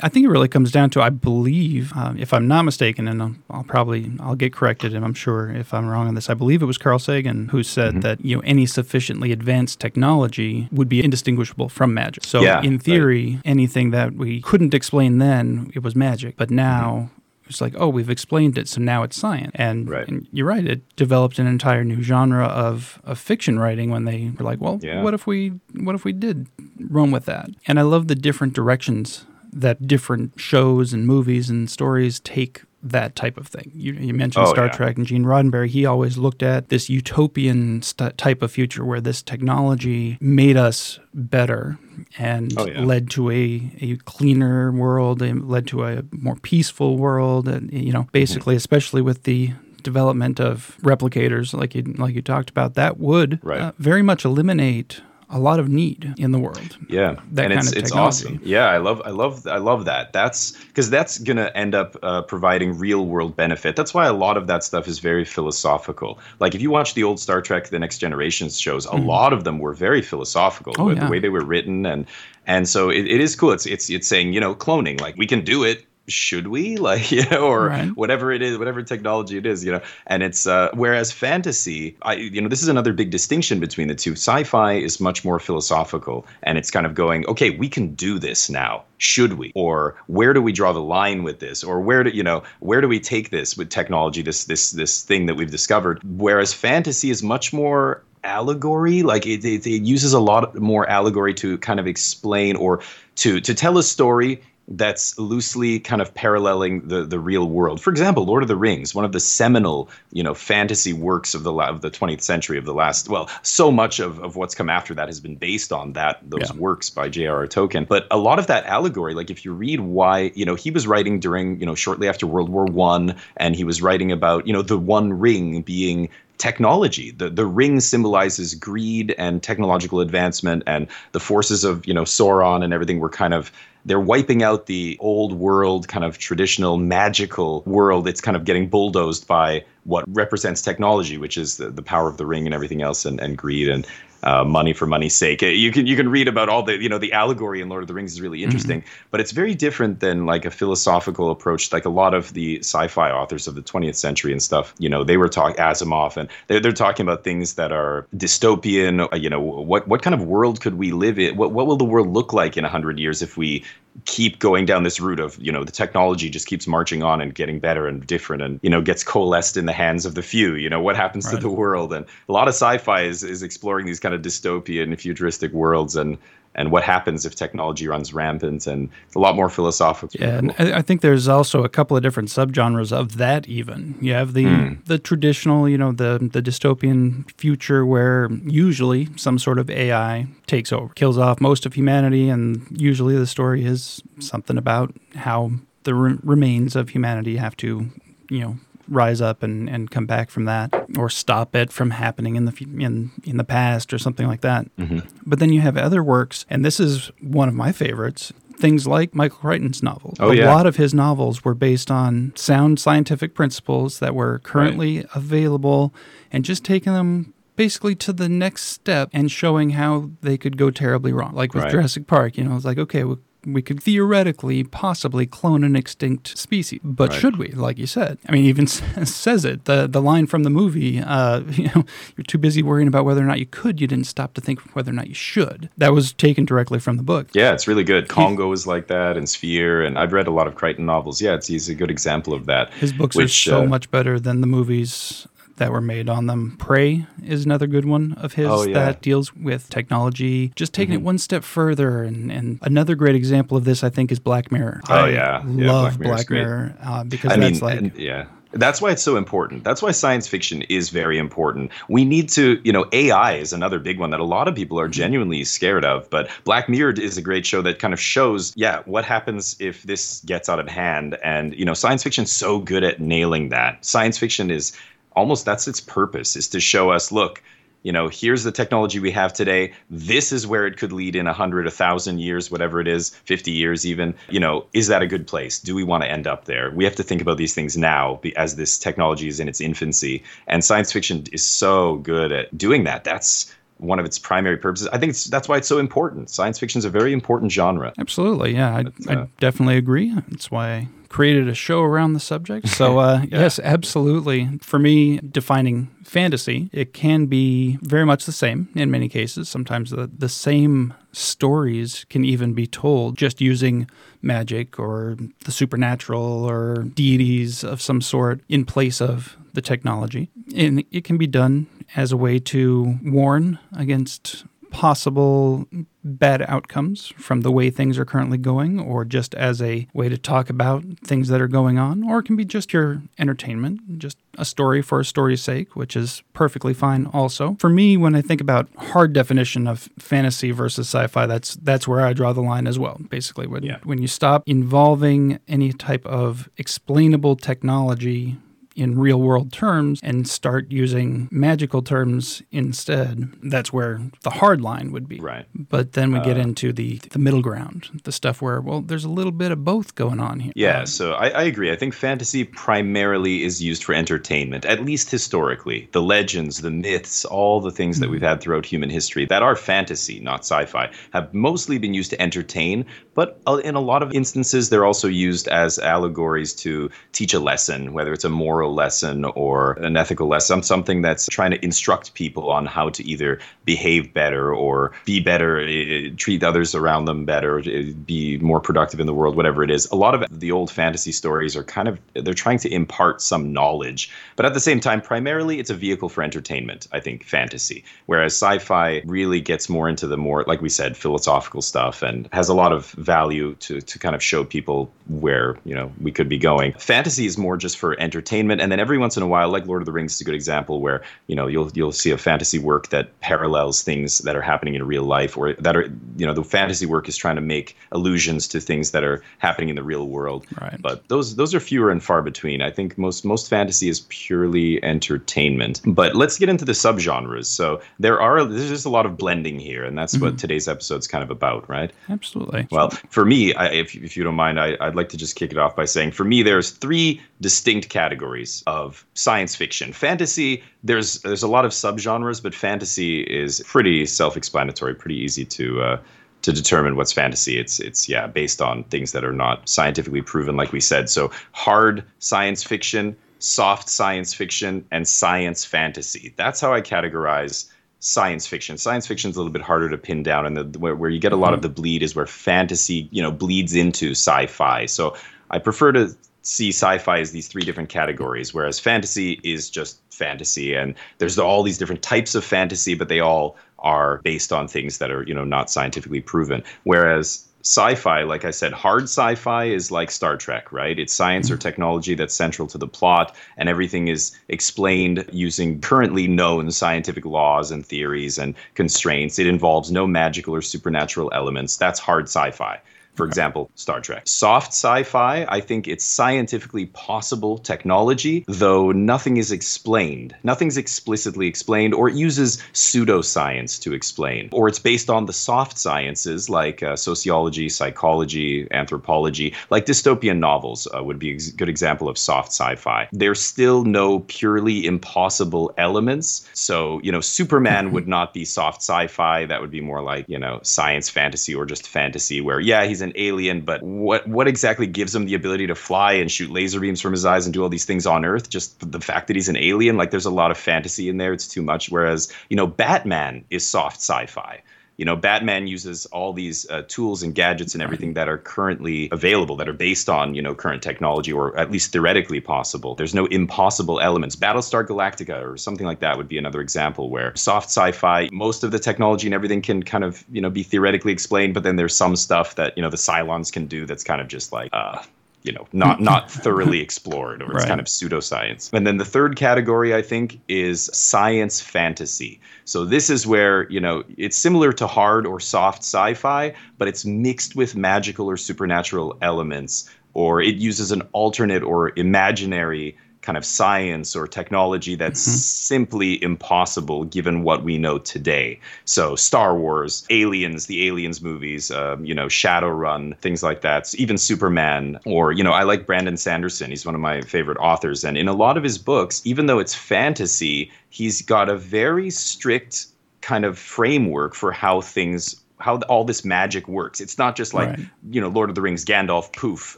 I 0.02 0.10
think 0.10 0.26
it 0.26 0.30
really 0.30 0.48
comes 0.48 0.72
down 0.72 0.90
to 0.92 1.02
I 1.02 1.10
believe, 1.10 1.92
uh, 1.96 2.14
if 2.18 2.34
I'm 2.34 2.48
not 2.48 2.64
mistaken, 2.64 3.08
and 3.08 3.22
I'll, 3.22 3.36
I'll 3.50 3.64
probably 3.64 4.12
I'll 4.20 4.36
get 4.36 4.54
corrected, 4.54 4.94
and 4.94 5.06
I'm 5.06 5.14
sure 5.14 5.52
if 5.52 5.74
I'm 5.74 5.88
wrong 5.88 6.08
on 6.08 6.16
this. 6.16 6.30
I 6.30 6.34
believe 6.34 6.62
it 6.62 6.66
was 6.66 6.78
Carl 6.78 7.00
Sagan 7.00 7.50
who 7.50 7.64
said 7.64 8.02
that 8.02 8.24
you 8.24 8.36
know 8.36 8.42
any 8.46 8.66
sufficiently 8.66 9.32
advanced 9.32 9.80
technology 9.80 10.68
would 10.72 10.90
be 10.90 11.04
indistinguishable 11.04 11.70
from 11.70 11.94
magic. 11.94 12.24
So 12.24 12.42
Yeah, 12.42 12.62
in 12.62 12.74
right. 12.74 12.84
theory, 12.84 13.40
anything 13.46 13.92
that 13.92 14.14
we 14.14 14.42
couldn't 14.42 14.74
explain 14.74 15.18
then, 15.20 15.72
it 15.74 15.84
was 15.84 15.96
magic, 15.96 16.36
but 16.38 16.50
now. 16.50 17.10
It's 17.50 17.62
like, 17.62 17.74
oh, 17.78 17.90
we've 17.90 18.10
explained 18.10 18.58
it, 18.58 18.68
so 18.68 18.80
now 18.80 19.04
it's 19.04 19.18
science. 19.18 19.52
And, 19.56 19.90
Right. 19.90 20.08
and 20.08 20.28
you're 20.32 20.46
right, 20.48 20.66
it 20.66 20.82
developed 20.96 21.40
an 21.40 21.48
entire 21.48 21.84
new 21.84 22.02
genre 22.02 22.46
of, 22.46 23.02
of 23.04 23.18
fiction 23.18 23.58
writing 23.58 23.90
when 23.90 24.06
they 24.06 24.32
were 24.38 24.46
like, 24.46 24.62
well, 24.62 24.80
Yeah. 24.82 25.02
what 25.04 25.14
if 25.14 25.26
we 25.26 25.54
what 25.74 25.96
if 25.96 26.06
we 26.06 26.14
did 26.14 26.48
run 26.80 27.12
with 27.12 27.26
that? 27.26 27.50
And 27.68 27.80
I 27.80 27.82
love 27.84 28.08
the 28.08 28.16
different 28.16 28.54
directions 28.54 29.26
that 29.52 29.88
different 29.88 30.40
shows 30.40 30.94
and 30.94 31.08
movies 31.08 31.50
and 31.50 31.70
stories 31.70 32.20
take 32.20 32.62
that 32.82 33.16
type 33.16 33.38
of 33.38 33.48
thing. 33.48 33.72
You, 33.74 33.94
you 33.94 34.14
mentioned 34.14 34.46
Oh, 34.48 34.52
Star 34.52 34.66
yeah. 34.68 34.72
Trek 34.72 34.98
and 34.98 35.06
Gene 35.06 35.26
Roddenberry. 35.26 35.68
He 35.68 35.86
always 35.86 36.18
looked 36.18 36.42
at 36.42 36.70
this 36.70 36.90
utopian 36.90 37.82
st- 37.82 38.18
type 38.18 38.42
of 38.42 38.52
future 38.52 38.86
where 38.86 39.02
this 39.02 39.22
technology 39.22 40.18
made 40.22 40.56
us 40.58 41.00
better 41.14 41.78
and 42.18 42.54
Oh, 42.58 42.66
yeah. 42.68 42.82
led 42.82 43.10
to 43.12 43.30
a, 43.32 43.72
a 43.82 43.98
cleaner 44.06 44.72
world 44.72 45.22
and 45.22 45.50
led 45.50 45.68
to 45.68 45.84
a 45.84 46.04
more 46.12 46.36
peaceful 46.38 46.98
world. 46.98 47.48
And, 47.50 47.72
you 47.74 47.92
know, 47.92 48.08
basically, 48.14 48.56
especially 48.56 49.02
with 49.02 49.24
the 49.24 49.52
development 49.84 50.40
of 50.40 50.78
replicators, 50.82 51.54
like 51.54 51.76
you 51.76 51.82
like 51.98 52.16
you 52.16 52.22
talked 52.22 52.50
about, 52.50 52.76
that 52.76 52.98
would 52.98 53.40
Right. 53.44 53.60
uh, 53.62 53.72
very 53.80 54.02
much 54.02 54.24
eliminate 54.26 55.02
a 55.32 55.40
lot 55.40 55.60
of 55.60 55.70
need 55.70 56.16
in 56.18 56.32
the 56.32 56.40
world. 56.40 56.78
Yeah, 56.88 57.20
that 57.32 57.46
and 57.46 57.54
kind 57.54 57.60
it's 57.60 57.72
of 57.72 57.78
it's 57.78 57.92
awesome. 57.92 58.40
Yeah, 58.44 58.66
I 58.66 58.78
love 58.78 59.02
I 59.06 59.12
love 59.12 59.46
I 59.46 59.58
love 59.58 59.86
that. 59.86 60.12
That's 60.12 60.52
because 60.52 60.90
that's 60.90 61.20
gonna 61.20 61.52
end 61.54 61.76
up 61.76 61.96
uh, 62.02 62.24
providing 62.24 62.78
real 62.78 63.06
world 63.06 63.36
benefit. 63.36 63.76
That's 63.76 63.94
why 63.94 64.08
a 64.08 64.14
lot 64.14 64.38
of 64.38 64.48
that 64.48 64.64
stuff 64.64 64.88
is 64.88 65.00
very 65.00 65.26
philosophical. 65.26 66.20
Like 66.40 66.56
if 66.56 66.62
you 66.62 66.72
watch 66.72 66.96
the 66.96 67.04
old 67.04 67.20
Star 67.20 67.42
Trek, 67.42 67.70
the 67.70 67.80
Next 67.80 68.00
Generation 68.00 68.50
shows, 68.50 68.86
a 68.86 68.96
lot 68.96 69.34
of 69.34 69.44
them 69.44 69.60
were 69.60 69.74
very 69.74 70.02
philosophical. 70.02 70.74
Oh, 70.80 70.86
with 70.86 70.98
yeah. 70.98 71.06
The 71.06 71.12
way 71.12 71.20
they 71.20 71.30
were 71.30 71.46
written 71.46 71.86
and 71.86 72.08
and 72.48 72.68
so 72.68 72.90
it, 72.90 73.06
it 73.06 73.22
is 73.22 73.36
cool. 73.36 73.52
It's 73.52 73.68
it's 73.68 73.90
it's 73.90 74.08
saying 74.08 74.34
you 74.34 74.40
know 74.40 74.56
cloning 74.56 75.00
like 75.00 75.16
we 75.16 75.28
can 75.28 75.44
do 75.44 75.64
it. 75.64 75.86
Should 76.12 76.48
we 76.48 76.78
like 76.90 77.12
you 77.12 77.24
know 77.30 77.48
or 77.48 77.68
Right. 77.68 77.90
whatever 77.96 78.32
it 78.32 78.42
is, 78.42 78.58
whatever 78.58 78.82
technology 78.82 79.38
it 79.38 79.46
is, 79.46 79.64
you 79.64 79.72
know. 79.72 79.82
And 80.08 80.24
it's 80.24 80.48
uh, 80.48 80.70
whereas 80.74 81.12
fantasy, 81.12 81.96
I 82.02 82.14
you 82.16 82.42
know, 82.42 82.50
this 82.50 82.62
is 82.64 82.68
another 82.68 82.94
big 82.94 83.12
distinction 83.12 83.60
between 83.60 83.88
the 83.88 83.96
two. 83.96 84.14
Sci-fi 84.14 84.74
is 84.74 85.00
much 85.00 85.24
more 85.24 85.40
philosophical, 85.40 86.26
and 86.44 86.58
it's 86.58 86.72
kind 86.72 86.86
of 86.86 86.96
going, 86.96 87.26
okay, 87.28 87.50
we 87.52 87.70
can 87.70 87.94
do 87.96 88.20
this 88.20 88.50
now. 88.50 88.84
Should 88.98 89.34
we? 89.34 89.52
Or 89.56 89.96
where 90.08 90.34
do 90.34 90.42
we 90.42 90.52
draw 90.52 90.74
the 90.74 90.82
line 90.82 91.24
with 91.24 91.40
this? 91.40 91.64
Or 91.64 91.80
where 91.80 92.04
do 92.04 92.10
you 92.10 92.24
know 92.24 92.44
where 92.60 92.82
do 92.82 92.88
we 92.88 93.00
take 93.00 93.30
this 93.30 93.56
with 93.58 93.70
technology? 93.70 94.22
This 94.22 94.46
this 94.46 94.72
this 94.72 95.04
thing 95.04 95.26
that 95.28 95.36
we've 95.36 95.52
discovered. 95.52 96.02
Whereas 96.04 96.54
fantasy 96.54 97.10
is 97.10 97.24
much 97.24 97.54
more 97.54 98.04
allegory 98.26 99.02
like 99.02 99.26
it, 99.26 99.46
it, 99.46 99.66
it 99.66 99.82
uses 99.82 100.12
a 100.12 100.20
lot 100.20 100.54
more 100.56 100.86
allegory 100.90 101.34
to 101.34 101.58
kind 101.60 101.80
of 101.80 101.88
explain 101.88 102.56
or 102.58 102.82
to 103.16 103.40
to 103.40 103.54
tell 103.54 103.78
a 103.78 103.84
story 103.84 104.42
that's 104.70 105.18
loosely 105.18 105.80
kind 105.80 106.02
of 106.02 106.14
paralleling 106.14 106.88
the 106.88 107.04
the 107.04 107.20
real 107.20 107.50
world. 107.50 107.82
For 107.82 107.90
example, 107.90 108.24
Lord 108.26 108.44
of 108.44 108.48
the 108.48 108.56
Rings, 108.56 108.94
one 108.94 109.04
of 109.04 109.12
the 109.12 109.20
seminal, 109.20 109.90
you 110.12 110.22
know, 110.22 110.34
fantasy 110.36 110.94
works 110.94 111.34
of 111.34 111.44
the 111.44 111.54
of 111.54 111.82
the 111.82 111.90
20th 111.90 112.22
century 112.22 112.58
of 112.58 112.66
the 112.66 112.74
last 112.74 113.10
well, 113.10 113.30
so 113.42 113.72
much 113.72 114.00
of, 114.00 114.20
of 114.20 114.36
what's 114.36 114.54
come 114.54 114.70
after 114.70 114.94
that 114.94 115.08
has 115.08 115.20
been 115.20 115.36
based 115.36 115.74
on 115.74 115.94
that 115.94 116.20
those 116.30 116.52
Yeah. 116.54 116.60
works 116.60 116.90
by 116.90 117.10
J.R.R. 117.10 117.48
Tolkien. 117.48 117.88
But 117.88 118.06
a 118.12 118.18
lot 118.18 118.38
of 118.38 118.48
that 118.48 118.66
allegory, 118.66 119.14
like 119.16 119.32
if 119.32 119.44
you 119.44 119.54
read 119.54 119.80
why, 119.80 120.32
you 120.36 120.46
know, 120.46 120.56
he 120.56 120.70
was 120.70 120.86
writing 120.86 121.20
during, 121.20 121.60
you 121.60 121.66
know, 121.66 121.76
shortly 121.76 122.08
after 122.08 122.28
World 122.28 122.50
War 122.50 122.66
1 122.66 123.16
and 123.38 123.56
he 123.56 123.64
was 123.64 123.82
writing 123.82 124.12
about, 124.12 124.46
you 124.46 124.54
know, 124.54 124.62
the 124.62 124.78
one 124.78 125.14
ring 125.14 125.64
being 125.64 126.10
technology. 126.40 127.12
The 127.12 127.30
the 127.30 127.46
ring 127.46 127.80
symbolizes 127.80 128.56
greed 128.56 129.14
and 129.20 129.44
technological 129.44 130.00
advancement 130.00 130.64
and 130.66 130.88
the 131.12 131.20
forces 131.20 131.64
of, 131.64 131.86
you 131.86 131.94
know, 131.94 132.04
Sauron 132.04 132.64
and 132.64 132.74
everything 132.74 133.00
were 133.00 133.10
kind 133.10 133.36
of 133.36 133.52
they're 133.86 134.00
wiping 134.00 134.44
out 134.44 134.66
the 134.66 134.98
old 135.00 135.34
world 135.34 135.88
kind 135.88 136.04
of 136.04 136.18
traditional 136.18 136.78
magical 136.78 137.64
world. 137.66 138.08
It's 138.08 138.22
kind 138.22 138.36
of 138.36 138.44
getting 138.44 138.68
bulldozed 138.68 139.28
by 139.28 139.64
what 139.84 140.04
represents 140.08 140.62
technology, 140.62 141.18
which 141.18 141.38
is 141.38 141.58
the, 141.58 141.70
the 141.70 141.82
power 141.82 142.10
of 142.10 142.18
the 142.18 142.26
ring 142.26 142.46
and 142.46 142.54
everything 142.54 142.82
else 142.82 143.06
and, 143.06 143.20
and 143.20 143.38
greed 143.38 143.70
and 143.70 143.88
uh, 144.24 144.44
money 144.44 144.74
for 144.74 144.86
money's 144.86 145.16
sake. 145.16 145.42
Uh, 145.44 145.48
You 145.48 145.72
can 145.72 145.88
you 145.88 145.96
can 145.96 146.10
read 146.10 146.28
about 146.28 146.50
all 146.50 146.64
the 146.64 146.82
you 146.82 146.90
know 146.90 146.98
the 146.98 147.14
allegory 147.14 147.62
in 147.62 147.70
Lord 147.70 147.84
of 147.84 147.88
the 147.88 147.94
Rings 147.94 148.14
is 148.14 148.22
really 148.22 148.44
interesting, 148.44 148.84
but 149.12 149.20
it's 149.22 149.32
very 149.32 149.56
different 149.56 150.00
than 150.00 150.26
like 150.26 150.46
a 150.46 150.52
philosophical 150.52 151.32
approach. 151.32 151.72
Like 151.72 151.86
a 151.86 151.90
lot 151.90 152.14
of 152.14 152.34
the 152.34 152.60
sci-fi 152.60 153.12
authors 153.12 153.48
of 153.48 153.56
the 153.56 153.62
20th 153.62 153.96
century 153.96 154.32
and 154.32 154.42
stuff, 154.42 154.74
you 154.80 154.90
know, 154.90 155.04
they 155.04 155.18
were 155.18 155.30
talking 155.30 155.56
Asimov, 155.58 156.18
and 156.18 156.30
they're, 156.48 156.60
they're 156.60 156.72
talking 156.72 157.06
about 157.06 157.24
things 157.24 157.54
that 157.56 157.72
are 157.72 158.08
dystopian. 158.16 159.08
uh, 159.12 159.16
You 159.16 159.30
know, 159.30 159.40
what 159.42 159.88
what 159.88 160.02
kind 160.02 160.14
of 160.14 160.24
world 160.24 160.62
could 160.62 160.76
we 160.76 160.92
live 160.92 161.18
in? 161.20 161.36
What 161.38 161.52
what 161.52 161.68
will 161.68 161.78
the 161.78 161.86
world 161.86 162.08
look 162.10 162.34
like 162.34 162.58
in 162.58 162.64
hundred 162.66 163.00
years 163.00 163.22
if 163.22 163.38
we 163.38 163.64
keep 164.06 164.40
going 164.40 164.66
down 164.66 164.84
this 164.84 165.00
route 165.00 165.20
of 165.20 165.38
you 165.42 165.52
know 165.52 165.64
the 165.64 165.72
technology 165.72 166.30
just 166.30 166.48
keeps 166.48 166.68
marching 166.68 167.04
on 167.04 167.22
and 167.22 167.36
getting 167.36 167.60
better 167.60 167.88
and 167.88 168.06
different 168.06 168.42
and 168.42 168.60
you 168.62 168.70
know 168.70 168.82
gets 168.82 169.04
coalesced 169.04 169.58
in 169.58 169.66
the 169.66 169.74
hands 169.74 170.06
of 170.06 170.16
the 170.16 170.22
few 170.22 170.56
you 170.56 170.70
know 170.70 170.82
what 170.82 170.96
happens 170.96 171.30
to 171.30 171.38
the 171.38 171.50
world? 171.50 171.94
And 171.94 172.06
a 172.28 172.32
lot 172.32 172.48
of 172.48 172.54
sci-fi 172.54 173.02
is, 173.02 173.24
is 173.24 173.44
exploring 173.44 173.86
these 173.86 174.00
kind 174.00 174.16
of 174.16 174.22
dystopian 174.22 174.98
futuristic 175.00 175.52
worlds 175.52 175.96
and 175.96 176.18
and 176.56 176.72
what 176.72 176.84
happens 176.84 177.26
if 177.26 177.36
technology 177.36 177.88
runs 177.88 178.14
rampant 178.14 178.68
and 178.68 178.90
it's 179.06 179.16
a 179.16 179.20
lot 179.20 179.36
more 179.36 179.50
philosophical. 179.50 180.20
Yeah, 180.20 180.38
and 180.38 180.52
I 180.58 180.82
think 180.82 181.02
there's 181.02 181.28
also 181.28 181.64
a 181.64 181.70
couple 181.70 181.96
of 181.96 182.04
different 182.04 182.30
subgenres 182.30 182.92
of 182.92 183.18
that. 183.18 183.48
Even 183.48 183.96
you 184.02 184.14
have 184.14 184.34
the 184.34 184.46
mm. 184.46 184.86
the 184.86 185.00
traditional, 185.00 185.70
you 185.70 185.78
know, 185.78 185.92
the 185.92 186.18
the 186.32 186.42
dystopian 186.42 187.30
future 187.34 187.86
where 187.86 188.30
usually 188.44 189.10
some 189.16 189.40
sort 189.40 189.60
of 189.60 189.70
AI 189.70 190.28
takes 190.48 190.74
over, 190.74 190.94
kills 190.94 191.18
off 191.18 191.40
most 191.40 191.66
of 191.66 191.74
humanity, 191.74 192.30
and 192.30 192.66
usually 192.72 193.16
the 193.16 193.28
story 193.28 193.64
is 193.64 194.02
something 194.20 194.58
about 194.58 194.94
how 195.16 195.52
the 195.84 195.94
re- 195.94 196.18
remains 196.24 196.76
of 196.76 196.90
humanity 196.90 197.38
have 197.38 197.56
to, 197.58 197.90
you 198.30 198.40
know, 198.40 198.58
rise 198.90 199.22
up 199.22 199.44
and, 199.44 199.70
and 199.70 199.92
come 199.92 200.06
back 200.06 200.30
from 200.30 200.46
that 200.46 200.74
or 200.98 201.10
stop 201.10 201.56
it 201.56 201.72
from 201.72 201.92
happening 201.92 202.36
in 202.36 202.46
the 202.46 202.54
in 202.80 203.12
in 203.24 203.38
the 203.38 203.44
past 203.44 203.94
or 203.94 203.98
something 203.98 204.28
like 204.28 204.42
that. 204.42 204.66
Mm-hmm. 204.78 205.00
But 205.26 205.40
then 205.40 205.54
you 205.54 205.62
have 205.62 205.78
other 205.78 206.04
works, 206.04 206.46
and 206.50 206.66
this 206.66 206.80
is 206.80 207.12
one 207.22 207.48
of 207.48 207.56
my 207.56 207.72
favorites. 207.72 208.34
Things 208.58 208.86
like 208.86 209.16
Michael 209.16 209.38
Crichton's 209.38 209.82
novels. 209.82 210.18
Oh, 210.20 210.32
a 210.32 210.36
yeah. 210.36 210.54
lot 210.54 210.66
of 210.66 210.76
his 210.76 210.94
novels 210.94 211.46
were 211.46 211.54
based 211.54 211.90
on 211.90 212.34
sound 212.36 212.78
scientific 212.78 213.34
principles 213.34 214.00
that 214.00 214.14
were 214.14 214.40
currently 214.40 214.98
right. 214.98 215.08
available 215.16 215.94
and 216.30 216.44
just 216.44 216.66
taking 216.66 216.92
them 216.92 217.34
basically 217.56 217.96
to 217.96 218.12
the 218.12 218.28
next 218.28 218.64
step 218.64 219.10
and 219.14 219.32
showing 219.32 219.72
how 219.72 220.10
they 220.22 220.38
could 220.38 220.58
go 220.58 220.72
terribly 220.72 221.14
wrong. 221.14 221.34
Like 221.34 221.54
with 221.54 221.64
right. 221.64 221.72
Jurassic 221.72 222.06
Park, 222.08 222.38
you 222.38 222.44
know, 222.44 222.56
it's 222.56 222.66
like, 222.66 222.78
okay, 222.78 223.06
well, 223.06 223.20
we 223.54 223.62
could 223.62 223.82
theoretically 223.82 224.64
possibly 224.64 225.26
clone 225.26 225.64
an 225.64 225.76
extinct 225.76 226.38
species, 226.38 226.80
but 226.84 227.10
right. 227.10 227.20
should 227.20 227.38
we? 227.38 227.50
Like 227.50 227.78
you 227.78 227.88
said, 227.88 228.18
I 228.28 228.32
mean, 228.32 228.46
even 228.46 228.68
says 229.08 229.46
it. 229.46 229.66
the 229.66 229.88
The 229.88 230.02
line 230.02 230.28
from 230.28 230.44
the 230.44 230.50
movie, 230.50 231.00
uh, 231.00 231.40
you 231.52 231.66
know, 231.66 231.86
you're 232.16 232.26
too 232.28 232.38
busy 232.38 232.64
worrying 232.64 232.88
about 232.88 233.06
whether 233.06 233.22
or 233.22 233.26
not 233.26 233.40
you 233.40 233.46
could. 233.46 233.82
You 233.82 233.88
didn't 233.88 234.08
stop 234.08 234.34
to 234.36 234.42
think 234.42 234.60
whether 234.76 234.92
or 234.92 234.96
not 234.96 235.08
you 235.08 235.14
should. 235.14 235.70
That 235.78 235.94
was 235.94 236.14
taken 236.14 236.46
directly 236.46 236.80
from 236.80 236.98
the 236.98 237.04
book. 237.04 237.30
Yeah, 237.34 237.54
it's 237.54 237.68
really 237.68 237.84
good. 237.84 238.10
Congo 238.10 238.52
is 238.52 238.68
like 238.68 238.88
that, 238.88 239.18
and 239.18 239.28
Sphere, 239.28 239.84
and 239.84 239.98
I've 239.98 240.14
read 240.14 240.28
a 240.28 240.32
lot 240.32 240.48
of 240.48 240.56
Crichton 240.56 240.86
novels. 240.86 241.22
Yeah, 241.22 241.36
it's 241.36 241.48
he's 241.48 241.70
a 241.70 241.76
good 241.76 241.92
example 241.92 242.34
of 242.34 242.46
that. 242.46 242.74
His 242.74 242.94
books 242.94 243.16
which, 243.16 243.48
are 243.48 243.52
so 243.52 243.62
uh, 243.64 243.66
much 243.66 243.90
better 243.92 244.20
than 244.20 244.42
the 244.42 244.48
movies 244.48 245.28
that 245.60 245.72
were 245.72 245.82
made 245.82 246.10
on 246.10 246.26
them. 246.26 246.56
Prey 246.58 247.06
is 247.24 247.46
another 247.46 247.68
good 247.68 247.86
one 247.86 248.14
of 248.14 248.34
his 248.34 248.48
oh, 248.48 248.64
yeah. 248.64 248.74
that 248.74 249.02
deals 249.02 249.36
with 249.36 249.70
technology, 249.70 250.52
just 250.56 250.74
taking 250.74 250.96
mm-hmm. 250.96 251.04
it 251.04 251.06
one 251.06 251.18
step 251.18 251.44
further. 251.44 252.02
And, 252.04 252.32
and 252.32 252.60
another 252.64 252.96
great 252.96 253.16
example 253.16 253.56
of 253.56 253.66
this, 253.66 253.84
I 253.84 253.90
think, 253.90 254.12
is 254.12 254.20
Black 254.20 254.52
Mirror. 254.52 254.82
Oh, 254.90 254.94
I 254.94 255.10
yeah. 255.10 255.44
Love 255.46 256.02
yeah, 256.02 256.08
Black 256.08 256.30
Mirror 256.30 256.76
uh, 256.82 257.04
because 257.04 257.32
I 257.32 257.38
that's 257.38 257.62
mean, 257.62 257.70
like. 257.70 257.78
And, 257.78 257.96
yeah. 257.96 258.26
That's 258.52 258.82
why 258.82 258.90
it's 258.90 259.04
so 259.04 259.16
important. 259.16 259.64
That's 259.64 259.80
why 259.80 259.92
science 259.92 260.28
fiction 260.28 260.64
is 260.64 260.90
very 260.90 261.20
important. 261.20 261.72
We 261.88 262.04
need 262.04 262.30
to, 262.30 262.60
you 262.64 262.74
know, 262.74 262.88
AI 262.92 263.34
is 263.34 263.54
another 263.54 263.78
big 263.78 264.00
one 264.00 264.10
that 264.10 264.20
a 264.20 264.26
lot 264.26 264.48
of 264.48 264.56
people 264.56 264.80
are 264.80 264.86
mm-hmm. 264.86 264.94
genuinely 264.94 265.44
scared 265.44 265.86
of. 265.86 266.10
But 266.10 266.32
Black 266.46 266.68
Mirror 266.68 266.94
is 266.94 267.16
a 267.16 267.22
great 267.22 267.46
show 267.46 267.62
that 267.62 267.78
kind 267.78 267.94
of 267.94 268.00
shows, 268.00 268.52
yeah, 268.56 268.82
what 268.86 269.06
happens 269.06 269.56
if 269.60 269.84
this 269.84 270.22
gets 270.26 270.50
out 270.50 270.60
of 270.60 270.68
hand. 270.68 271.16
And, 271.24 271.54
you 271.54 271.64
know, 271.64 271.76
science 271.76 272.02
fiction's 272.02 272.32
so 272.32 272.58
good 272.58 272.84
at 272.84 273.00
nailing 273.00 273.50
that. 273.50 273.86
Science 273.86 274.18
fiction 274.18 274.50
is 274.50 274.76
almost 275.20 275.46
that's 275.46 275.68
its 275.68 275.82
purpose 275.82 276.36
is 276.36 276.48
to 276.48 276.60
show 276.60 276.90
us 276.92 277.12
look 277.12 277.44
you 277.84 277.92
know 277.92 278.10
here's 278.10 278.44
the 278.44 278.52
technology 278.52 279.00
we 279.00 279.12
have 279.12 279.32
today. 279.32 279.74
This 279.90 280.32
is 280.32 280.46
where 280.46 280.66
it 280.66 280.78
could 280.78 280.92
lead 280.92 281.16
in 281.16 281.28
a 281.28 281.34
hundred 281.34 281.66
a 281.68 281.72
thousand 281.72 282.20
years 282.20 282.52
whatever 282.52 282.82
it 282.82 282.88
is 282.88 283.12
50 283.26 283.52
years 283.52 283.86
even. 283.86 284.16
You 284.30 284.40
know 284.40 284.66
is 284.74 284.88
that 284.88 285.02
a 285.02 285.08
good 285.08 285.28
place? 285.28 285.60
Do 285.60 285.76
we 285.76 285.84
want 285.84 286.04
to 286.04 286.12
end 286.12 286.28
up 286.28 286.46
there? 286.46 286.72
We 286.72 286.84
have 286.84 286.96
to 286.96 287.04
think 287.04 287.22
about 287.22 287.38
these 287.38 287.56
things 287.56 287.78
now 287.78 288.20
as 288.36 288.56
this 288.56 288.78
technology 288.78 289.28
is 289.28 289.40
in 289.40 289.48
its 289.48 289.62
infancy. 289.62 290.24
And 290.48 290.64
science 290.64 290.92
fiction 290.92 291.24
is 291.32 291.46
so 291.46 291.98
good 291.98 292.32
at 292.32 292.58
doing 292.58 292.84
that. 292.84 293.04
That's 293.04 293.54
one 293.80 294.00
of 294.00 294.06
its 294.06 294.20
primary 294.20 294.58
purposes. 294.58 294.88
I 294.92 294.98
think 294.98 295.16
that's 295.16 295.48
why 295.48 295.58
it's 295.58 295.68
so 295.68 295.80
important. 295.80 296.30
Science 296.30 296.60
fiction 296.60 296.80
is 296.80 296.86
a 296.86 296.90
very 296.90 297.14
important 297.14 297.52
genre. 297.52 297.94
Absolutely, 297.98 298.54
yeah, 298.54 298.76
I, 298.76 299.12
uh, 299.12 299.22
I 299.22 299.28
definitely 299.40 299.78
agree. 299.78 300.14
That's 300.30 300.52
why 300.52 300.70
I 300.70 300.88
created 301.10 301.50
a 301.50 301.56
show 301.56 301.82
around 301.82 302.14
the 302.14 302.20
subject. 302.20 302.68
So, 302.68 303.00
uh, 303.00 303.22
yeah. 303.30 303.42
yes, 303.42 303.60
absolutely. 303.60 304.60
For 304.62 304.80
me, 304.80 305.18
defining 305.20 305.88
fantasy, 306.04 306.70
it 306.72 306.94
can 306.94 307.26
be 307.26 307.78
very 307.82 308.06
much 308.06 308.26
the 308.26 308.32
same 308.32 308.70
in 308.76 308.92
many 308.92 309.10
cases. 309.10 309.50
Sometimes 309.50 309.90
the, 309.90 310.10
the 310.16 310.30
same 310.30 310.94
stories 311.12 312.06
can 312.10 312.24
even 312.24 312.54
be 312.54 312.68
told 312.68 313.18
just 313.18 313.42
using 313.42 313.90
magic 314.22 314.78
or 314.78 315.18
the 315.46 315.52
supernatural 315.52 316.46
or 316.46 316.84
deities 316.84 317.64
of 317.64 317.82
some 317.82 318.02
sort 318.02 318.42
in 318.48 318.66
place 318.66 319.02
of 319.02 319.36
the 319.54 319.62
technology. 319.62 320.30
And 320.56 320.84
it 320.92 321.04
can 321.04 321.18
be 321.18 321.28
done 321.28 321.68
as 321.96 322.12
a 322.12 322.18
way 322.18 322.40
to 322.40 322.98
warn 323.04 323.60
against 323.76 324.46
possible 324.72 325.66
bad 326.04 326.42
outcomes 326.44 327.08
from 327.18 327.42
the 327.42 327.52
way 327.52 327.70
things 327.70 327.98
are 327.98 328.06
currently 328.06 328.38
going, 328.38 328.80
or 328.80 329.04
just 329.04 329.36
as 329.36 329.62
a 329.62 329.88
way 329.94 330.10
to 330.10 330.18
talk 330.18 330.50
about 330.50 330.84
things 331.04 331.28
that 331.28 331.42
are 331.42 331.48
going 331.48 331.78
on, 331.78 332.04
or 332.04 332.20
it 332.20 332.24
can 332.24 332.36
be 332.36 332.46
just 332.46 332.72
your 332.72 333.02
entertainment, 333.18 334.00
just 334.00 334.18
a 334.38 334.46
story 334.46 334.82
for 334.82 335.00
a 335.00 335.06
story's 335.06 335.42
sake, 335.42 335.76
which 335.76 335.96
is 335.96 336.24
perfectly 336.34 336.74
fine 336.74 337.06
also. 337.08 337.58
For 337.60 337.70
me, 337.70 337.98
when 337.98 338.16
I 338.16 338.22
think 338.22 338.42
about 338.42 338.70
hard 338.78 339.14
definition 339.14 339.68
of 339.68 339.90
fantasy 340.00 340.52
versus 340.52 340.88
sci-fi, 340.88 341.26
that's 341.26 341.56
that's 341.56 341.88
where 341.88 342.02
I 342.02 342.14
draw 342.14 342.34
the 342.34 342.42
line 342.42 342.68
as 342.68 342.80
well. 342.80 343.00
Basically, 343.10 343.48
when 343.48 343.64
yeah. 343.64 343.80
when 343.84 344.02
you 344.02 344.08
stop 344.08 344.44
involving 344.46 345.40
any 345.48 345.74
type 345.74 346.06
of 346.06 346.50
explainable 346.58 347.36
technology 347.36 348.38
in 348.80 348.98
real 348.98 349.20
world 349.20 349.52
terms 349.52 350.00
and 350.02 350.28
start 350.28 350.72
using 350.72 351.28
magical 351.32 351.82
terms 351.82 352.42
instead, 352.52 353.32
that's 353.44 353.74
where 353.74 354.02
the 354.24 354.30
hard 354.30 354.62
line 354.62 354.92
would 354.92 355.08
be. 355.08 355.20
Right. 355.20 355.46
But 355.54 355.94
then 355.94 356.14
we 356.14 356.20
get 356.22 356.38
uh, 356.38 356.42
into 356.42 356.72
the, 356.72 356.98
the 357.12 357.20
middle 357.20 357.42
ground, 357.42 358.02
the 358.06 358.12
stuff 358.12 358.42
where, 358.42 358.62
well, 358.62 358.82
there's 358.82 359.04
a 359.04 359.10
little 359.10 359.34
bit 359.34 359.52
of 359.52 359.66
both 359.66 359.96
going 359.96 360.20
on 360.20 360.40
here. 360.40 360.54
Yeah, 360.56 360.86
so 360.86 361.14
I, 361.14 361.30
I 361.30 361.44
agree. 361.44 361.72
I 361.72 361.76
think 361.76 361.94
fantasy 361.94 362.46
primarily 362.46 363.44
is 363.44 363.62
used 363.62 363.84
for 363.84 363.94
entertainment, 363.94 364.64
at 364.66 364.84
least 364.86 365.12
historically. 365.12 365.90
The 365.92 366.02
legends, 366.02 366.62
the 366.62 366.72
myths, 366.72 367.26
all 367.26 367.60
the 367.60 367.72
things 367.72 368.00
that 368.00 368.10
we've 368.10 368.22
had 368.22 368.40
throughout 368.40 368.66
human 368.66 368.90
history 368.90 369.26
that 369.26 369.44
are 369.44 369.56
fantasy, 369.58 370.20
not 370.22 370.42
sci 370.42 370.66
fi, 370.66 370.90
have 371.12 371.34
mostly 371.34 371.78
been 371.78 371.94
used 371.94 372.12
to 372.12 372.22
entertain, 372.22 372.86
but 373.14 373.42
uh, 373.46 373.58
in 373.66 373.76
a 373.76 373.82
lot 373.82 374.02
of 374.02 374.14
instances, 374.14 374.70
they're 374.70 374.86
also 374.86 375.10
used 375.10 375.50
as 375.50 375.80
allegories 375.80 376.54
to 376.54 376.90
teach 377.12 377.34
a 377.34 377.40
lesson, 377.40 377.92
whether 377.92 378.14
it's 378.14 378.24
a 378.24 378.30
moral 378.30 378.69
lesson 378.74 379.26
or 379.26 379.74
an 379.74 379.98
ethical 379.98 380.28
lesson, 380.28 380.64
something 380.64 381.02
that's 381.02 381.28
trying 381.28 381.52
to 381.52 381.64
instruct 381.64 382.14
people 382.14 382.50
on 382.50 382.66
how 382.66 382.90
to 382.90 383.04
either 383.04 383.40
behave 383.66 384.14
better 384.14 384.54
or 384.54 384.92
be 385.06 385.20
better, 385.20 385.60
eh, 385.60 386.10
treat 386.18 386.44
others 386.44 386.74
around 386.76 387.06
them 387.06 387.26
better, 387.26 387.60
eh, 387.60 387.92
be 388.06 388.38
more 388.40 388.60
productive 388.60 389.00
in 389.00 389.06
the 389.06 389.14
world, 389.14 389.36
whatever 389.36 389.64
it 389.64 389.72
is. 389.72 389.88
A 389.92 389.96
lot 389.96 390.16
of 390.16 390.40
the 390.40 390.52
old 390.52 390.72
fantasy 390.72 391.12
stories 391.12 391.56
are 391.56 391.64
kind 391.64 391.88
of 391.88 392.00
they're 392.14 392.34
trying 392.34 392.60
to 392.60 392.74
impart 392.74 393.22
some 393.22 393.54
knowledge, 393.54 394.12
but 394.36 394.46
at 394.46 394.54
the 394.54 394.60
same 394.60 394.80
time, 394.80 395.02
primarily 395.02 395.60
it's 395.60 395.70
a 395.70 395.76
vehicle 395.76 396.10
for 396.10 396.24
entertainment. 396.24 396.88
I 396.92 397.00
think 397.00 397.24
fantasy, 397.24 397.84
whereas 398.06 398.34
sci-fi 398.34 399.02
really 399.06 399.42
gets 399.42 399.70
more 399.70 399.90
into 399.90 400.08
the 400.08 400.18
more, 400.18 400.44
like 400.48 400.62
we 400.62 400.70
said, 400.70 400.98
philosophical 400.98 401.62
stuff 401.62 402.02
and 402.02 402.28
has 402.32 402.50
a 402.50 402.54
lot 402.54 402.72
of 402.72 402.92
value 402.92 403.56
to 403.56 403.82
to 403.82 404.00
kind 404.00 404.16
of 404.16 404.24
show 404.24 404.44
people 404.44 404.92
where 405.08 405.58
you 405.66 405.76
know 405.76 405.92
we 406.02 406.12
could 406.12 406.30
be 406.30 406.38
going. 406.38 406.74
Fantasy 406.74 407.26
is 407.26 407.38
more 407.38 407.58
just 407.58 407.78
for 407.78 408.00
entertainment 408.00 408.59
and 408.60 408.72
then 408.72 408.80
every 408.80 408.98
once 408.98 409.18
in 409.18 409.24
a 409.24 409.28
while, 409.28 409.50
like 409.50 409.66
Lord 409.66 409.82
of 409.82 409.86
the 409.86 409.92
Rings 409.92 410.16
is 410.16 410.22
a 410.22 410.24
good 410.24 410.36
example 410.36 410.82
where 410.82 411.04
you 411.28 411.36
know 411.36 411.48
you'll 411.48 411.72
you'll 411.74 411.92
see 411.92 412.12
a 412.12 412.18
fantasy 412.18 412.60
work 412.60 412.90
that 412.90 413.20
parallels 413.20 413.84
things 413.84 414.20
that 414.20 414.36
are 414.36 414.42
happening 414.42 414.76
in 414.76 414.86
real 414.86 415.04
life, 415.04 415.38
or 415.38 415.54
that 415.54 415.76
are 415.76 415.84
you 416.18 416.26
know 416.26 416.34
the 416.34 416.44
fantasy 416.44 416.86
work 416.86 417.08
is 417.08 417.18
trying 417.18 417.36
to 417.36 417.42
make 417.42 417.76
allusions 417.92 418.48
to 418.50 418.60
things 418.60 418.92
that 418.92 419.04
are 419.04 419.24
happening 419.38 419.70
in 419.70 419.76
the 419.76 419.84
real 419.84 420.08
world. 420.08 420.46
Right. 420.60 420.82
But 420.82 421.08
those 421.08 421.36
those 421.36 421.54
are 421.54 421.60
fewer 421.60 421.92
and 421.92 422.04
far 422.04 422.22
between. 422.22 422.62
I 422.62 422.72
think 422.72 422.98
most 422.98 423.26
most 423.26 423.50
fantasy 423.50 423.90
is 423.90 424.02
purely 424.10 424.84
entertainment. 424.84 425.82
But 425.86 426.16
let's 426.16 426.38
get 426.38 426.50
into 426.50 426.66
the 426.66 426.74
subgenres. 426.74 427.46
So 427.46 427.82
there 428.00 428.20
are 428.22 428.44
there's 428.46 428.70
just 428.70 428.86
a 428.86 428.90
lot 428.90 429.06
of 429.06 429.18
blending 429.18 429.60
here, 429.60 429.84
and 429.84 429.98
that's 429.98 430.16
mm-hmm. 430.16 430.26
what 430.26 430.38
today's 430.38 430.68
episode 430.68 430.98
is 430.98 431.08
kind 431.08 431.24
of 431.24 431.32
about, 431.32 431.70
right? 431.70 431.92
Absolutely. 432.10 432.68
Well, 432.72 432.90
for 433.10 433.26
me, 433.26 433.54
I, 433.54 433.68
if 433.68 433.96
if 433.96 434.18
you 434.18 434.24
don't 434.24 434.36
mind, 434.36 434.60
I, 434.60 434.78
I'd 434.80 434.96
like 434.96 435.10
to 435.10 435.18
just 435.18 435.36
kick 435.36 435.52
it 435.52 435.58
off 435.58 435.76
by 435.76 435.86
saying 435.86 436.12
for 436.12 436.24
me, 436.24 436.44
there's 436.44 436.72
three 436.72 437.22
distinct 437.42 437.90
categories 437.90 438.64
of 438.68 439.06
science 439.14 439.56
fiction. 439.56 439.94
Fantasy, 439.94 440.64
there's 440.84 441.22
there's 441.22 441.44
a 441.44 441.48
lot 441.48 441.66
of 441.66 441.72
subgenres, 441.72 442.44
but 442.44 442.54
fantasy 442.54 443.22
is 443.22 443.62
pretty 443.62 444.06
self-explanatory, 444.06 444.96
pretty 444.96 445.16
easy 445.16 445.46
to 445.46 445.82
uh, 445.82 446.02
to 446.42 446.52
determine 446.52 446.96
what's 446.96 447.14
fantasy. 447.14 447.58
It's 447.58 447.80
it's 447.80 448.10
yeah, 448.10 448.28
based 448.28 448.62
on 448.62 448.84
things 448.86 449.12
that 449.14 449.24
are 449.24 449.34
not 449.34 449.68
scientifically 449.68 450.22
proven, 450.22 450.58
like 450.58 450.72
we 450.72 450.80
said. 450.80 451.10
So 451.10 451.32
hard 451.52 452.04
science 452.20 452.64
fiction, 452.64 453.16
soft 453.40 453.90
science 453.90 454.34
fiction, 454.34 454.86
and 454.92 455.08
science 455.08 455.66
fantasy. 455.66 456.34
That's 456.36 456.60
how 456.60 456.74
I 456.74 456.82
categorize 456.82 457.70
science 458.02 458.48
fiction. 458.48 458.78
Science 458.78 459.08
fiction 459.08 459.30
is 459.30 459.36
a 459.36 459.40
little 459.40 459.52
bit 459.52 459.62
harder 459.62 459.90
to 459.90 459.98
pin 459.98 460.24
down, 460.24 460.46
and 460.46 460.58
the 460.58 460.80
where, 460.80 460.96
where 460.96 461.10
you 461.10 461.20
get 461.20 461.32
a 461.32 461.36
lot 461.36 461.48
mm-hmm. 461.48 461.56
of 461.56 461.62
the 461.62 461.70
bleed 461.70 462.04
is 462.04 462.16
where 462.16 462.26
fantasy, 462.26 463.08
you 463.12 463.22
know, 463.22 463.32
bleeds 463.32 463.76
into 463.76 464.12
sci-fi. 464.12 464.86
So 464.86 465.16
I 465.52 465.60
prefer 465.60 465.92
to 465.94 466.16
see 466.50 466.70
sci-fi 466.70 467.20
as 467.20 467.32
these 467.32 467.48
three 467.48 467.62
different 467.62 467.90
categories 467.90 468.54
whereas 468.54 468.80
fantasy 468.80 469.40
is 469.44 469.70
just 469.70 470.00
fantasy 470.10 470.74
and 470.74 470.96
there's 471.20 471.38
all 471.38 471.64
these 471.64 471.78
different 471.78 472.02
types 472.02 472.36
of 472.36 472.44
fantasy 472.44 472.96
but 472.96 473.08
they 473.08 473.20
all 473.20 473.56
are 473.82 474.20
based 474.24 474.52
on 474.52 474.68
things 474.68 474.98
that 474.98 475.12
are, 475.12 475.24
you 475.24 475.34
know, 475.34 475.46
not 475.46 475.70
scientifically 475.70 476.22
proven. 476.22 476.64
Whereas 476.84 477.46
sci-fi 477.62 478.24
like 478.24 478.46
i 478.46 478.52
said 478.52 478.72
hard 478.72 479.04
sci-fi 479.04 479.66
is 479.66 479.92
like 479.92 480.10
star 480.10 480.38
trek 480.38 480.72
right 480.72 480.98
it's 480.98 481.12
science 481.12 481.52
or 481.52 481.56
mm-hmm. 481.56 481.60
technology 481.60 482.16
that's 482.16 482.34
central 482.34 482.66
to 482.70 482.78
the 482.78 482.88
plot 482.88 483.36
and 483.58 483.68
everything 483.68 484.08
is 484.08 484.32
explained 484.48 485.26
using 485.34 485.82
currently 485.82 486.26
known 486.26 486.72
scientific 486.72 487.26
laws 487.26 487.70
and 487.70 487.86
theories 487.86 488.38
and 488.38 488.56
constraints 488.76 489.40
it 489.40 489.46
involves 489.46 489.92
no 489.92 490.08
magical 490.08 490.56
or 490.56 490.62
supernatural 490.62 491.30
elements 491.36 491.76
that's 491.76 492.00
hard 492.00 492.30
sci-fi 492.30 492.80
for 493.20 493.26
example, 493.26 493.70
Star 493.76 494.00
Trek. 494.00 494.22
Soft 494.24 494.72
sci 494.72 495.04
fi, 495.04 495.46
I 495.50 495.60
think 495.60 495.90
it's 495.90 496.06
scientifically 496.06 496.86
possible 496.86 497.58
technology, 497.58 498.46
though 498.48 498.94
nothing 498.94 499.36
is 499.36 499.52
explained. 499.52 500.34
Nothing's 500.44 500.78
explicitly 500.78 501.46
explained, 501.46 501.94
or 501.94 502.08
it 502.08 502.16
uses 502.16 502.60
pseudoscience 502.72 503.78
to 503.82 503.92
explain. 503.92 504.48
Or 504.54 504.70
it's 504.70 504.80
based 504.80 505.10
on 505.10 505.26
the 505.26 505.34
soft 505.34 505.78
sciences 505.78 506.50
like 506.50 506.82
uh, 506.82 506.96
sociology, 506.96 507.68
psychology, 507.68 508.66
anthropology. 508.72 509.54
Like 509.70 509.86
dystopian 509.86 510.40
novels 510.40 510.88
uh, 510.88 511.04
would 511.04 511.20
be 511.20 511.32
a 511.34 511.40
good 511.58 511.68
example 511.68 512.08
of 512.08 512.18
soft 512.18 512.54
sci 512.54 512.76
fi. 512.78 513.10
There's 513.12 513.42
still 513.42 513.84
no 513.84 514.20
purely 514.22 514.86
impossible 514.86 515.74
elements. 515.78 516.48
So, 516.54 517.02
you 517.04 517.12
know, 517.12 517.20
Superman 517.20 517.92
would 517.92 518.08
not 518.18 518.34
be 518.34 518.46
soft 518.46 518.82
sci 518.82 519.08
fi. 519.08 519.46
That 519.46 519.60
would 519.60 519.72
be 519.72 519.82
more 519.82 520.02
like, 520.02 520.24
you 520.30 520.40
know, 520.40 520.62
science 520.64 521.10
fantasy 521.10 521.54
or 521.54 521.66
just 521.66 521.86
fantasy, 521.86 522.40
where, 522.40 522.62
yeah, 522.62 522.86
he's 522.86 523.02
an 523.02 523.09
an 523.10 523.14
alien, 523.16 523.62
but 523.62 523.82
what 523.84 524.28
what 524.28 524.48
exactly 524.48 524.88
gives 524.88 525.14
him 525.14 525.26
the 525.26 525.36
ability 525.36 525.68
to 525.68 525.76
fly 525.76 526.14
and 526.14 526.32
shoot 526.32 526.52
laser 526.52 526.80
beams 526.80 527.02
from 527.02 527.12
his 527.12 527.26
eyes 527.26 527.46
and 527.46 527.54
do 527.54 527.64
all 527.64 527.70
these 527.70 527.86
things 527.86 528.06
on 528.06 528.26
Earth? 528.26 528.50
Just 528.50 528.92
the 528.92 529.00
fact 529.00 529.28
that 529.28 529.36
he's 529.36 529.50
an 529.50 529.58
alien, 529.58 529.98
like 529.98 530.12
there's 530.12 530.26
a 530.26 530.32
lot 530.32 530.52
of 530.52 530.58
fantasy 530.58 531.10
in 531.10 531.18
there. 531.18 531.34
It's 531.34 531.48
too 531.48 531.62
much. 531.62 531.90
Whereas 531.90 532.32
you 532.50 532.56
know, 532.56 532.68
Batman 532.68 533.44
is 533.50 533.66
soft 533.66 533.98
sci-fi 533.98 534.62
you 535.00 535.06
know 535.06 535.16
batman 535.16 535.66
uses 535.66 536.06
all 536.08 536.34
these 536.34 536.70
uh, 536.70 536.84
tools 536.88 537.24
and 537.24 537.34
gadgets 537.34 537.74
and 537.74 537.82
everything 537.82 538.14
that 538.14 538.28
are 538.28 538.38
currently 538.38 539.10
available 539.12 539.56
that 539.56 539.68
are 539.68 539.74
based 539.74 540.10
on 540.10 540.36
you 540.36 540.42
know 540.42 540.54
current 540.54 540.84
technology 540.84 541.32
or 541.32 541.58
at 541.58 541.72
least 541.72 541.92
theoretically 541.92 542.40
possible. 542.40 542.96
There's 542.96 543.16
no 543.16 543.26
impossible 543.28 544.00
elements. 544.00 544.36
Battlestar 544.36 544.86
galactica 544.86 545.42
or 545.42 545.58
something 545.58 545.86
like 545.86 546.00
that 546.00 546.18
would 546.18 546.28
be 546.28 546.38
another 546.38 546.62
example 546.62 547.10
where 547.10 547.36
soft 547.36 547.70
sci-fi 547.70 548.30
most 548.32 548.64
of 548.64 548.72
the 548.72 548.80
technology 548.80 549.28
and 549.28 549.34
everything 549.34 549.62
can 549.62 549.84
kind 549.84 550.04
of 550.04 550.24
you 550.32 550.42
know 550.42 550.50
be 550.50 550.64
theoretically 550.64 551.12
explained 551.12 551.54
but 551.54 551.64
then 551.64 551.76
there's 551.76 551.96
some 551.96 552.16
stuff 552.16 552.56
that 552.56 552.76
you 552.76 552.82
know 552.82 552.90
the 552.90 552.98
cylons 552.98 553.52
can 553.52 553.66
do 553.66 553.86
that's 553.86 554.04
kind 554.04 554.22
of 554.22 554.28
just 554.28 554.52
like 554.52 554.70
uh, 554.74 555.02
you 555.50 555.56
know 555.56 555.68
not 555.74 556.00
not 556.12 556.30
thoroughly 556.30 556.80
explored 556.80 557.42
or 557.42 557.46
it's 557.46 557.54
right. 557.56 557.68
kind 557.68 557.80
of 557.80 557.88
pseudoscience 557.88 558.72
and 558.72 558.86
then 558.86 558.98
the 558.98 559.06
third 559.06 559.36
category 559.36 559.96
i 559.96 560.02
think 560.02 560.40
is 560.48 560.92
science 560.94 561.60
fantasy 561.60 562.40
so 562.66 562.86
this 562.86 563.10
is 563.10 563.26
where 563.26 563.68
you 563.72 563.80
know 563.80 564.04
it's 564.16 564.38
similar 564.38 564.72
to 564.72 564.86
hard 564.86 565.26
or 565.26 565.40
soft 565.40 565.80
sci-fi 565.80 566.54
but 566.78 566.88
it's 566.88 567.04
mixed 567.04 567.56
with 567.56 567.76
magical 567.76 568.30
or 568.30 568.38
supernatural 568.38 569.18
elements 569.24 569.90
or 570.14 570.40
it 570.40 570.56
uses 570.56 570.92
an 570.92 571.02
alternate 571.14 571.64
or 571.64 571.92
imaginary 571.96 572.96
kind 573.22 573.38
of 573.38 573.46
science 573.46 574.16
or 574.16 574.28
technology 574.28 574.96
that's 574.96 575.28
mm-hmm. 575.28 575.36
simply 575.36 576.24
impossible 576.24 577.04
given 577.06 577.44
what 577.44 577.64
we 577.64 577.78
know 577.78 578.00
today. 578.00 578.60
So 578.86 579.16
Star 579.16 579.58
Wars, 579.58 580.06
Aliens, 580.10 580.68
the 580.68 580.88
Aliens 580.88 581.22
movies, 581.22 581.70
um, 581.72 582.06
you 582.06 582.14
know, 582.14 582.28
Shadowrun, 582.28 583.18
things 583.20 583.44
like 583.44 583.62
that. 583.62 583.94
Even 583.96 584.18
Superman, 584.18 585.00
or 585.06 585.32
you 585.32 585.44
know, 585.44 585.52
I 585.52 585.64
like 585.64 585.86
Brandon 585.86 586.18
Sanderson. 586.18 586.70
He's 586.70 586.86
one 586.86 586.96
of 586.96 587.02
my 587.02 587.22
favorite 587.22 587.58
authors, 587.58 588.04
and 588.04 588.18
in 588.18 588.28
a 588.28 588.34
lot 588.34 588.58
of 588.58 588.64
his 588.64 588.78
books, 588.78 589.22
even 589.26 589.48
though 589.48 589.60
it's 589.60 589.76
fantasy, 589.76 590.72
he's 590.90 591.22
got 591.22 591.50
a 591.50 591.56
very 591.56 592.10
strict 592.10 592.88
kind 593.22 593.46
of 593.46 593.60
framework 593.60 594.34
for 594.34 594.52
how 594.52 594.82
things 594.82 595.36
how 595.60 595.78
all 595.90 596.04
this 596.04 596.24
magic 596.24 596.68
works. 596.68 597.02
It's 597.02 597.18
not 597.18 597.36
just 597.36 597.54
like 597.54 597.70
right. 597.70 597.80
you 598.10 598.22
know 598.22 598.30
Lord 598.30 598.50
of 598.50 598.56
the 598.56 598.62
Rings 598.62 598.86
Gandalf 598.86 599.34
poof. 599.34 599.78